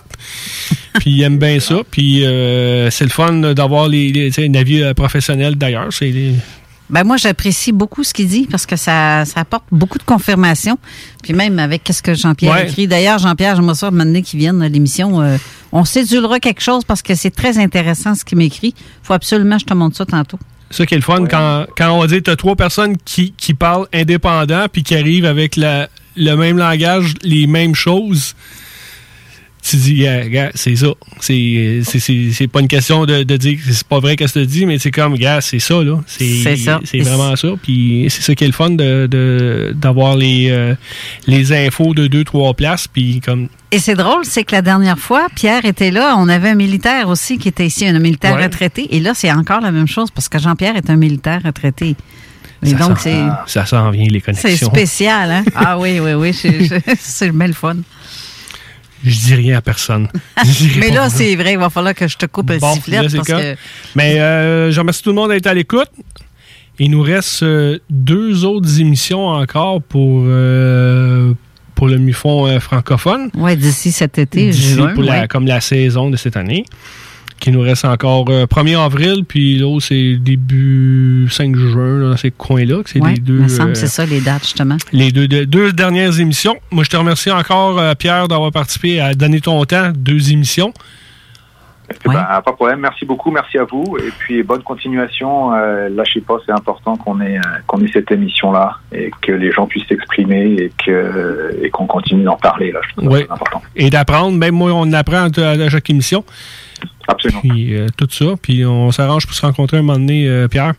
Puis 0.99 1.11
il 1.11 1.21
aime 1.23 1.37
bien 1.39 1.59
ça. 1.59 1.77
Puis 1.89 2.23
euh, 2.25 2.89
c'est 2.91 3.03
le 3.05 3.09
fun 3.09 3.33
d'avoir 3.53 3.87
les, 3.87 4.31
un 4.37 4.53
avis 4.53 4.81
euh, 4.83 4.93
professionnel 4.93 5.55
d'ailleurs. 5.55 5.87
C'est 5.91 6.09
les- 6.11 6.35
Ben 6.91 7.03
moi, 7.03 7.17
j'apprécie 7.17 7.71
beaucoup 7.71 8.03
ce 8.03 8.13
qu'il 8.13 8.27
dit 8.27 8.47
parce 8.49 8.67
que 8.67 8.75
ça, 8.75 9.25
ça 9.25 9.39
apporte 9.41 9.65
beaucoup 9.71 9.97
de 9.97 10.03
confirmation. 10.03 10.77
Puis 11.23 11.33
même 11.33 11.57
avec 11.57 11.83
qu'est-ce 11.83 12.03
que 12.03 12.13
Jean-Pierre 12.13 12.53
Ouais. 12.53 12.69
écrit. 12.69 12.87
D'ailleurs, 12.87 13.17
Jean-Pierre, 13.17 13.55
j'aimerais 13.55 13.73
ça 13.75 13.89
demander 13.89 14.21
qu'il 14.21 14.39
vienne 14.39 14.61
à 14.61 14.69
l'émission. 14.69 15.21
Euh, 15.21 15.37
on 15.71 15.83
sédulera 15.85 16.39
quelque 16.39 16.61
chose 16.61 16.83
parce 16.85 17.01
que 17.01 17.15
c'est 17.15 17.31
très 17.31 17.57
intéressant 17.57 18.13
ce 18.13 18.23
qu'il 18.23 18.37
m'écrit. 18.37 18.75
faut 19.01 19.13
absolument 19.13 19.55
que 19.55 19.61
je 19.61 19.65
te 19.65 19.73
montre 19.73 19.97
ça 19.97 20.05
tantôt. 20.05 20.37
C'est 20.75 20.83
ça 20.83 20.87
qui 20.87 20.95
est 20.95 20.97
le 20.97 21.03
fun 21.03 21.25
quand, 21.25 21.67
quand 21.77 21.97
on 21.97 22.05
dit 22.05 22.17
que 22.17 22.23
tu 22.23 22.31
as 22.31 22.35
trois 22.35 22.57
personnes 22.57 22.97
qui, 22.97 23.31
qui 23.37 23.53
parlent 23.53 23.87
indépendants 23.93 24.65
puis 24.69 24.83
qui 24.83 24.93
arrivent 24.93 25.23
avec 25.23 25.55
la, 25.55 25.87
le 26.17 26.35
même 26.35 26.57
langage, 26.57 27.13
les 27.23 27.47
mêmes 27.47 27.75
choses. 27.75 28.35
Tu 29.67 29.77
dis, 29.77 29.95
gars, 30.29 30.51
c'est 30.53 30.75
ça. 30.75 30.87
C'est 31.19 31.81
c'est- 31.83 31.99
c'est- 31.99 32.31
c'est 32.33 32.47
pas 32.47 32.59
une 32.59 32.67
question 32.67 33.05
de, 33.07 33.23
de 33.23 33.37
dire 33.37 33.57
que 33.57 33.71
c'est 33.73 33.87
pas 33.87 33.99
vrai 33.99 34.15
que 34.15 34.23
tu 34.25 34.45
dis, 34.45 34.65
mais 34.67 34.77
c'est 34.77 34.91
comme, 34.91 35.15
gars, 35.17 35.41
c'est 35.41 35.57
ça, 35.59 35.81
là. 35.83 35.99
C'est. 36.05 36.43
C'est 36.83 36.99
vraiment 36.99 37.35
ça. 37.35 37.47
Puis 37.63 38.05
c'est 38.09 38.21
ça 38.21 38.35
qui 38.35 38.43
est 38.43 38.47
le 38.47 38.53
fun 38.53 38.69
de- 38.69 39.07
de- 39.09 39.73
d'avoir 39.75 40.15
les, 40.17 40.49
euh, 40.51 40.75
les 41.25 41.51
infos 41.51 41.95
de 41.95 42.05
deux, 42.05 42.23
trois 42.23 42.53
places. 42.53 42.87
Puis 42.87 43.21
comme, 43.25 43.47
Et 43.71 43.79
c'est 43.79 43.95
drôle, 43.95 44.23
c'est 44.23 44.43
que 44.43 44.51
la 44.53 44.61
dernière 44.61 44.99
fois, 44.99 45.27
Pierre 45.35 45.65
était 45.65 45.89
là. 45.91 46.15
On 46.19 46.29
avait 46.29 46.49
un 46.49 46.55
militaire 46.55 47.09
aussi 47.09 47.37
qui 47.39 47.47
était 47.47 47.65
ici, 47.65 47.87
un 47.87 47.97
militaire 47.97 48.35
Ouais. 48.35 48.43
retraité. 48.43 48.95
Et 48.95 48.99
là, 48.99 49.13
c'est 49.15 49.31
encore 49.31 49.61
la 49.61 49.71
même 49.71 49.87
chose 49.87 50.11
parce 50.11 50.29
que 50.29 50.37
Jean-Pierre 50.37 50.75
est 50.75 50.89
un 50.91 50.95
militaire 50.95 51.41
retraité. 51.43 51.95
Et 52.63 52.69
ça 52.69 52.77
donc, 52.77 52.97
s'en- 52.99 53.03
c'est. 53.03 53.23
ça 53.47 53.65
s'en 53.65 53.89
vient, 53.91 54.05
les 54.05 54.19
C'est 54.19 54.41
connexions. 54.43 54.69
spécial, 54.69 55.31
hein? 55.31 55.43
Ah 55.55 55.77
oui, 55.79 55.99
oui, 55.99 56.13
oui. 56.13 56.33
c'est- 56.33 56.67
c'est- 56.67 56.83
C'est 56.99 57.27
le 57.31 57.53
fun. 57.53 57.77
Je 59.05 59.17
dis 59.17 59.35
rien 59.35 59.57
à 59.57 59.61
personne. 59.61 60.07
Mais 60.77 60.89
là, 60.89 61.09
c'est 61.09 61.35
vrai, 61.35 61.53
il 61.53 61.59
va 61.59 61.69
falloir 61.69 61.93
que 61.93 62.07
je 62.07 62.17
te 62.17 62.25
coupe 62.25 62.47
Bon, 62.47 62.69
le 62.69 62.73
sifflet 62.73 63.01
là, 63.01 63.07
parce 63.13 63.27
que. 63.27 63.55
Mais 63.95 64.19
euh, 64.19 64.71
je 64.71 64.79
remercie 64.79 65.03
tout 65.03 65.09
le 65.09 65.15
monde 65.15 65.29
d'être 65.29 65.47
à 65.47 65.53
l'écoute. 65.53 65.89
Il 66.79 66.91
nous 66.91 67.01
reste 67.01 67.43
euh, 67.43 67.79
deux 67.89 68.43
autres 68.43 68.81
émissions 68.81 69.27
encore 69.27 69.81
pour, 69.81 70.23
euh, 70.25 71.33
pour 71.73 71.87
le 71.87 71.97
MUFON 71.97 72.47
euh, 72.47 72.59
francophone. 72.59 73.29
Oui, 73.33 73.55
d'ici 73.55 73.91
cet 73.91 74.17
été, 74.17 74.51
juin. 74.51 74.93
pour 74.93 75.03
la, 75.03 75.21
ouais. 75.21 75.27
comme 75.27 75.47
la 75.47 75.61
saison 75.61 76.09
de 76.09 76.17
cette 76.17 76.35
année. 76.35 76.65
Qui 77.39 77.51
nous 77.51 77.61
reste 77.61 77.85
encore 77.85 78.25
euh, 78.29 78.45
1er 78.45 78.79
avril, 78.79 79.23
puis 79.27 79.57
l'autre, 79.59 79.85
c'est 79.87 80.15
début 80.15 81.27
5 81.29 81.55
juin, 81.55 81.99
là, 81.99 82.09
dans 82.11 82.17
ces 82.17 82.31
coins-là. 82.31 82.81
C'est 82.85 82.99
Ouais, 83.01 83.13
les 83.13 83.19
deux. 83.19 83.39
me 83.39 83.47
semble, 83.47 83.71
euh, 83.71 83.75
c'est 83.75 83.87
ça, 83.87 84.05
les 84.05 84.21
dates, 84.21 84.43
justement. 84.43 84.77
les 84.93 85.11
deux, 85.11 85.27
deux, 85.27 85.45
deux 85.45 85.71
dernières 85.73 86.19
émissions. 86.19 86.55
Moi, 86.71 86.83
je 86.85 86.89
te 86.89 86.97
remercie 86.97 87.31
encore, 87.31 87.77
euh, 87.77 87.93
Pierre, 87.93 88.27
d'avoir 88.27 88.51
participé 88.51 88.99
à 89.01 89.13
donner 89.13 89.41
ton 89.41 89.63
temps, 89.65 89.91
deux 89.95 90.31
émissions. 90.31 90.73
Eh 91.87 92.09
ben, 92.09 92.13
pas 92.13 92.41
de 92.51 92.55
problème. 92.55 92.79
Merci 92.79 93.05
beaucoup. 93.05 93.29
Merci 93.29 93.59
à 93.59 93.63
vous. 93.63 93.95
Et 93.99 94.09
puis, 94.17 94.41
bonne 94.41 94.63
continuation. 94.63 95.53
Euh, 95.53 95.87
lâchez 95.89 96.19
pas. 96.19 96.37
C'est 96.43 96.51
important 96.51 96.95
qu'on 96.97 97.21
ait, 97.21 97.37
euh, 97.37 97.41
qu'on 97.67 97.79
ait 97.81 97.91
cette 97.93 98.09
émission-là 98.11 98.77
et 98.91 99.11
que 99.21 99.31
les 99.33 99.51
gens 99.51 99.67
puissent 99.67 99.85
s'exprimer 99.87 100.45
et 100.53 100.71
que, 100.83 101.55
et 101.61 101.69
qu'on 101.69 101.85
continue 101.85 102.23
d'en 102.23 102.37
parler, 102.37 102.71
là. 102.71 102.79
Je 102.89 102.95
trouve 102.95 103.15
important. 103.29 103.61
Et 103.75 103.91
d'apprendre, 103.91 104.35
même 104.35 104.55
moi, 104.55 104.71
on 104.73 104.91
apprend 104.93 105.27
à, 105.37 105.41
à 105.49 105.69
chaque 105.69 105.87
émission. 105.91 106.25
Absolument. 107.07 107.41
Puis 107.41 107.75
euh, 107.75 107.87
tout 107.97 108.07
ça. 108.11 108.25
Puis 108.41 108.65
on 108.65 108.91
s'arrange 108.91 109.25
pour 109.25 109.35
se 109.35 109.41
rencontrer 109.45 109.77
un 109.77 109.81
moment 109.81 109.99
donné, 109.99 110.27
euh, 110.27 110.47
Pierre. 110.47 110.73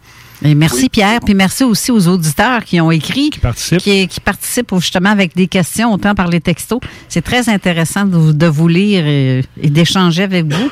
Et 0.45 0.55
merci 0.55 0.91
Pierre, 0.91 1.21
puis 1.25 1.33
merci 1.33 1.65
aussi 1.65 1.91
aux 1.91 2.09
auditeurs 2.09 2.63
qui 2.63 2.79
ont 2.79 2.91
écrit, 2.91 3.31
qui 3.31 3.39
participent, 3.41 3.79
qui, 3.79 4.07
qui 4.07 4.21
participent 4.21 4.75
justement 4.75 5.09
avec 5.09 5.35
des 5.35 5.47
questions, 5.47 5.95
autant 5.95 6.15
par 6.15 6.29
les 6.29 6.41
textos. 6.43 6.79
C'est 7.09 7.23
très 7.23 7.49
intéressant 7.49 8.05
de, 8.05 8.17
vous- 8.19 8.33
de 8.35 8.47
vous 8.47 8.69
lire 8.69 9.07
et, 9.07 9.43
et 9.63 9.71
d'échanger 9.71 10.25
avec 10.25 10.45
vous. 10.45 10.71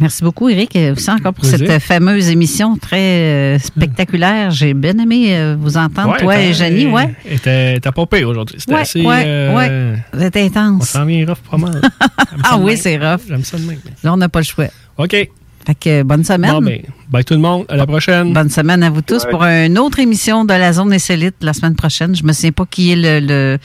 Merci 0.00 0.22
beaucoup, 0.22 0.48
Eric, 0.48 0.76
aussi 0.92 1.10
encore 1.10 1.34
pour 1.34 1.42
Plaisir. 1.48 1.66
cette 1.66 1.82
fameuse 1.82 2.28
émission 2.28 2.76
très 2.76 2.98
euh, 3.00 3.58
spectaculaire. 3.58 4.50
J'ai 4.52 4.72
bien 4.74 4.96
aimé 4.98 5.36
euh, 5.36 5.56
vous 5.58 5.76
entendre, 5.76 6.12
Ouais, 6.12 6.18
toi 6.20 6.38
et 6.40 6.52
Janie. 6.54 6.86
Ouais. 6.86 7.14
et 7.28 7.38
T'as 7.80 7.92
payé 8.06 8.24
aujourd'hui. 8.24 8.56
C'était 8.60 8.74
Ouais, 8.74 8.80
assez. 8.80 9.02
ouais, 9.02 9.22
euh, 9.26 9.56
ouais. 9.56 9.98
Vous 10.12 10.22
êtes 10.22 10.36
On 10.36 10.46
intense. 10.46 10.90
s'en 10.90 11.04
vient 11.04 11.26
rough 11.26 11.38
pas 11.50 11.56
mal. 11.56 11.80
Ah 12.44 12.56
oui, 12.58 12.76
c'est 12.76 12.96
rough. 12.96 13.22
J'aime 13.28 13.42
ça 13.42 13.56
de 13.58 13.64
même. 13.64 13.78
Là, 14.04 14.12
on 14.12 14.16
n'a 14.16 14.28
pas 14.28 14.38
le 14.38 14.44
choix. 14.44 14.66
OK. 14.98 15.10
Fait 15.66 15.74
que 15.78 16.02
bonne 16.02 16.22
semaine. 16.24 16.52
Bon, 16.52 16.62
ben, 16.62 16.80
bye 17.10 17.24
tout 17.24 17.34
le 17.34 17.40
monde. 17.40 17.66
À 17.68 17.76
la 17.76 17.84
prochaine. 17.86 18.32
Bonne 18.32 18.48
semaine 18.48 18.82
à 18.82 18.88
vous 18.90 19.02
tous 19.02 19.24
pour 19.28 19.42
une 19.44 19.76
autre 19.78 19.98
émission 19.98 20.44
de 20.44 20.54
la 20.54 20.72
zone 20.72 20.92
insolite 20.92 21.34
la 21.42 21.52
semaine 21.52 21.74
prochaine. 21.74 22.14
Je 22.16 22.22
me 22.22 22.32
souviens 22.32 22.52
pas 22.52 22.64
qui 22.64 22.92
est 22.92 22.96
le- 22.96 23.20
le- 23.26 23.58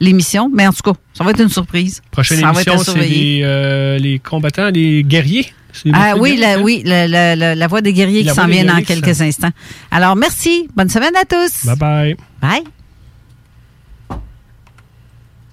l'émission, 0.00 0.50
mais 0.54 0.66
en 0.66 0.72
tout 0.72 0.82
cas, 0.82 0.96
ça 1.12 1.24
va 1.24 1.32
être 1.32 1.40
une 1.42 1.48
surprise. 1.50 2.00
Prochaine 2.10 2.38
Ça 2.40 2.52
émission, 2.52 2.78
c'est 2.78 3.40
euh, 3.42 3.98
les 3.98 4.18
combattants, 4.18 4.70
les 4.70 5.02
guerriers. 5.02 5.46
C'est 5.72 5.90
Ah 5.94 6.14
oui, 6.18 6.36
la, 6.36 6.58
oui, 6.58 6.82
la, 6.84 7.08
la- 7.08 7.34
la- 7.36 7.54
la 7.54 7.66
voix 7.66 7.80
des 7.80 7.92
guerriers 7.92 8.22
La 8.24 8.32
qui 8.32 8.36
s'en 8.36 8.46
vient 8.46 8.64
dans 8.64 8.82
quelques 8.82 9.20
instants. 9.22 9.50
Alors, 9.90 10.16
merci. 10.16 10.68
Bonne 10.76 10.88
semaine 10.90 11.14
à 11.16 11.24
tous. 11.24 11.64
Bye 11.66 11.76
bye. 11.76 12.16
Bye. 12.40 12.62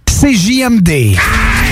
CJMD. 0.08 1.16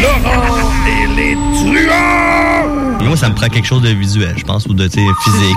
Laurent 0.02 0.72
et 0.88 1.08
les 1.16 1.36
truands! 1.54 3.04
Moi, 3.04 3.16
ça 3.16 3.30
me 3.30 3.36
prend 3.36 3.48
quelque 3.48 3.66
chose 3.68 3.82
de 3.84 3.90
visuel, 3.90 4.34
je 4.38 4.44
pense, 4.44 4.66
ou 4.66 4.74
de 4.74 4.90
physique, 4.90 5.10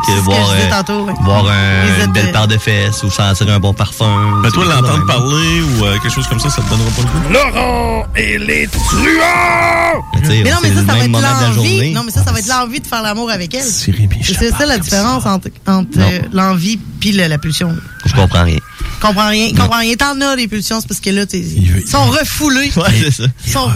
voir, 0.23 0.51
euh, 0.53 0.71
tantôt, 0.71 1.05
ouais. 1.05 1.13
voir 1.23 1.47
un- 1.49 2.05
une 2.05 2.13
belle 2.13 2.27
de- 2.29 2.31
paire 2.33 2.47
de 2.47 2.57
fesses 2.59 3.03
ou 3.03 3.11
sentir 3.11 3.49
un 3.51 3.59
bon 3.59 3.75
parfum. 3.75 4.41
Mais 4.43 4.51
toi, 4.51 4.65
l'entendre 4.67 5.05
parler 5.07 5.61
ou 5.63 5.85
euh, 5.85 5.99
quelque 5.99 6.13
chose 6.15 6.29
comme 6.29 6.39
ça, 6.39 6.49
ça 6.49 6.63
te 6.63 6.71
donnera 6.71 6.89
pas 6.91 7.03
le 7.03 7.09
goût? 7.09 7.33
Laurent 7.33 8.05
et 8.17 8.39
les 8.39 8.69
truands! 8.69 10.05
Mais 10.29 10.51
non, 10.51 10.59
mais 10.63 10.69
ça, 10.69 10.75
ça 10.77 10.83
va 10.83 10.95
même 10.95 11.15
être 11.15 11.23
l'envie. 11.57 11.91
Non, 11.93 12.03
mais 12.05 12.13
ça, 12.13 12.23
ça 12.23 12.31
va 12.33 12.39
être 12.39 12.47
l'envie 12.49 12.79
de 12.81 12.87
faire 12.87 13.03
l'amour 13.03 13.31
avec 13.31 13.53
elle. 13.55 13.63
C'est 13.65 14.51
ça 14.51 14.65
la 14.67 14.79
différence 14.79 15.27
entre, 15.27 15.49
entre 15.67 15.99
euh, 15.99 16.21
l'envie 16.33 16.79
puis 17.01 17.13
la 17.13 17.37
pulsion. 17.39 17.75
Je 18.05 18.15
comprends 18.15 18.45
rien. 18.45 18.59
Comprends 19.01 19.29
rien. 19.29 19.49
Comprends 19.57 19.79
rien. 19.79 19.95
T'en 19.97 20.21
as 20.21 20.37
des 20.37 20.47
pulsions, 20.47 20.79
c'est 20.81 20.87
parce 20.87 21.01
que 21.01 21.11
là, 21.11 21.25
t'es- 21.27 21.41
ils 21.41 21.87
sont 21.89 22.05
refoulés. 22.05 22.71
Ouais, 22.77 22.85
c'est 23.03 23.11
ça. 23.11 23.25
Ils 23.47 23.53
sont 23.53 23.69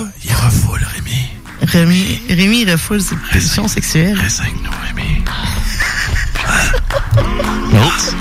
refoule, 0.55 0.87
Rémi. 0.95 1.31
Rémi, 1.63 2.21
Rémi 2.29 2.61
il 2.63 2.71
refoule 2.71 3.01
ses 3.01 3.17
pulsions 3.17 3.69
sexuelles. 3.69 4.17
Nous, 4.63 4.71
Rémi. 4.87 5.25
Oh, 7.77 7.79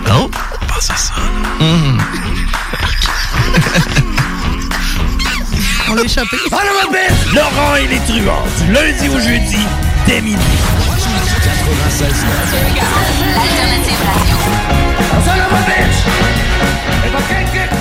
oh. 0.09 0.31
Pense 0.67 0.89
à 0.89 0.95
ça. 0.95 1.13
Hum. 1.59 1.99
On 5.89 5.93
l'a 5.93 6.03
échappé. 6.03 6.37
Allô, 6.51 6.69
ma 6.85 6.91
belle! 6.91 7.13
Laurent 7.35 7.75
et 7.75 7.87
les 7.87 7.99
truands, 7.99 8.43
du 8.65 8.73
lundi 8.73 9.09
au 9.09 9.19
jeudi, 9.19 9.59
dès 10.07 10.21
midi. 10.21 10.37
96 11.43 12.25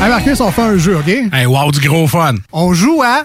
Hey 0.02 0.08
Marcus, 0.08 0.40
on 0.40 0.50
fait 0.50 0.62
un 0.62 0.76
jeu, 0.76 0.96
OK? 0.98 1.08
Hey, 1.08 1.46
wow, 1.46 1.70
du 1.70 1.80
gros 1.80 2.06
fun. 2.06 2.34
On 2.52 2.74
joue 2.74 3.02
à 3.02 3.24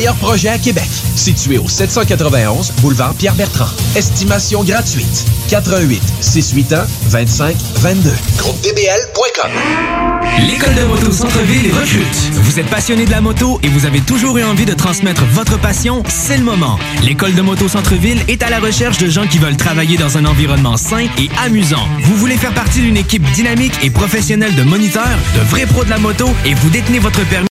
meilleurs 0.01 0.15
projets 0.15 0.49
à 0.49 0.57
Québec. 0.57 0.89
Situé 1.15 1.59
au 1.59 1.69
791 1.69 2.71
boulevard 2.81 3.13
Pierre-Bertrand. 3.13 3.69
Estimation 3.95 4.63
gratuite. 4.63 5.25
88 5.47 6.01
681 6.21 6.87
25 7.07 7.55
22. 7.75 8.09
GroupeDBL.com. 8.39 9.51
L'école 10.47 10.73
de 10.73 10.83
moto 10.85 11.11
Centre-ville 11.11 11.71
recrute. 11.71 12.31
Vous 12.33 12.59
êtes 12.59 12.65
passionné 12.65 13.05
de 13.05 13.11
la 13.11 13.21
moto 13.21 13.59
et 13.61 13.67
vous 13.67 13.85
avez 13.85 14.01
toujours 14.01 14.35
eu 14.39 14.43
envie 14.43 14.65
de 14.65 14.73
transmettre 14.73 15.23
votre 15.25 15.59
passion, 15.59 16.01
c'est 16.07 16.37
le 16.37 16.45
moment. 16.45 16.79
L'école 17.03 17.35
de 17.35 17.41
moto 17.43 17.67
Centre-ville 17.67 18.23
est 18.27 18.41
à 18.41 18.49
la 18.49 18.59
recherche 18.59 18.97
de 18.97 19.07
gens 19.07 19.27
qui 19.27 19.37
veulent 19.37 19.57
travailler 19.57 19.97
dans 19.97 20.17
un 20.17 20.25
environnement 20.25 20.77
sain 20.77 21.05
et 21.19 21.29
amusant. 21.45 21.87
Vous 21.99 22.15
voulez 22.15 22.37
faire 22.37 22.55
partie 22.55 22.79
d'une 22.79 22.97
équipe 22.97 23.29
dynamique 23.33 23.73
et 23.83 23.91
professionnelle 23.91 24.55
de 24.55 24.63
moniteurs, 24.63 25.19
de 25.35 25.41
vrais 25.41 25.67
pros 25.67 25.83
de 25.83 25.91
la 25.91 25.99
moto 25.99 26.27
et 26.43 26.55
vous 26.55 26.71
détenez 26.71 26.97
votre 26.97 27.23
permis 27.29 27.50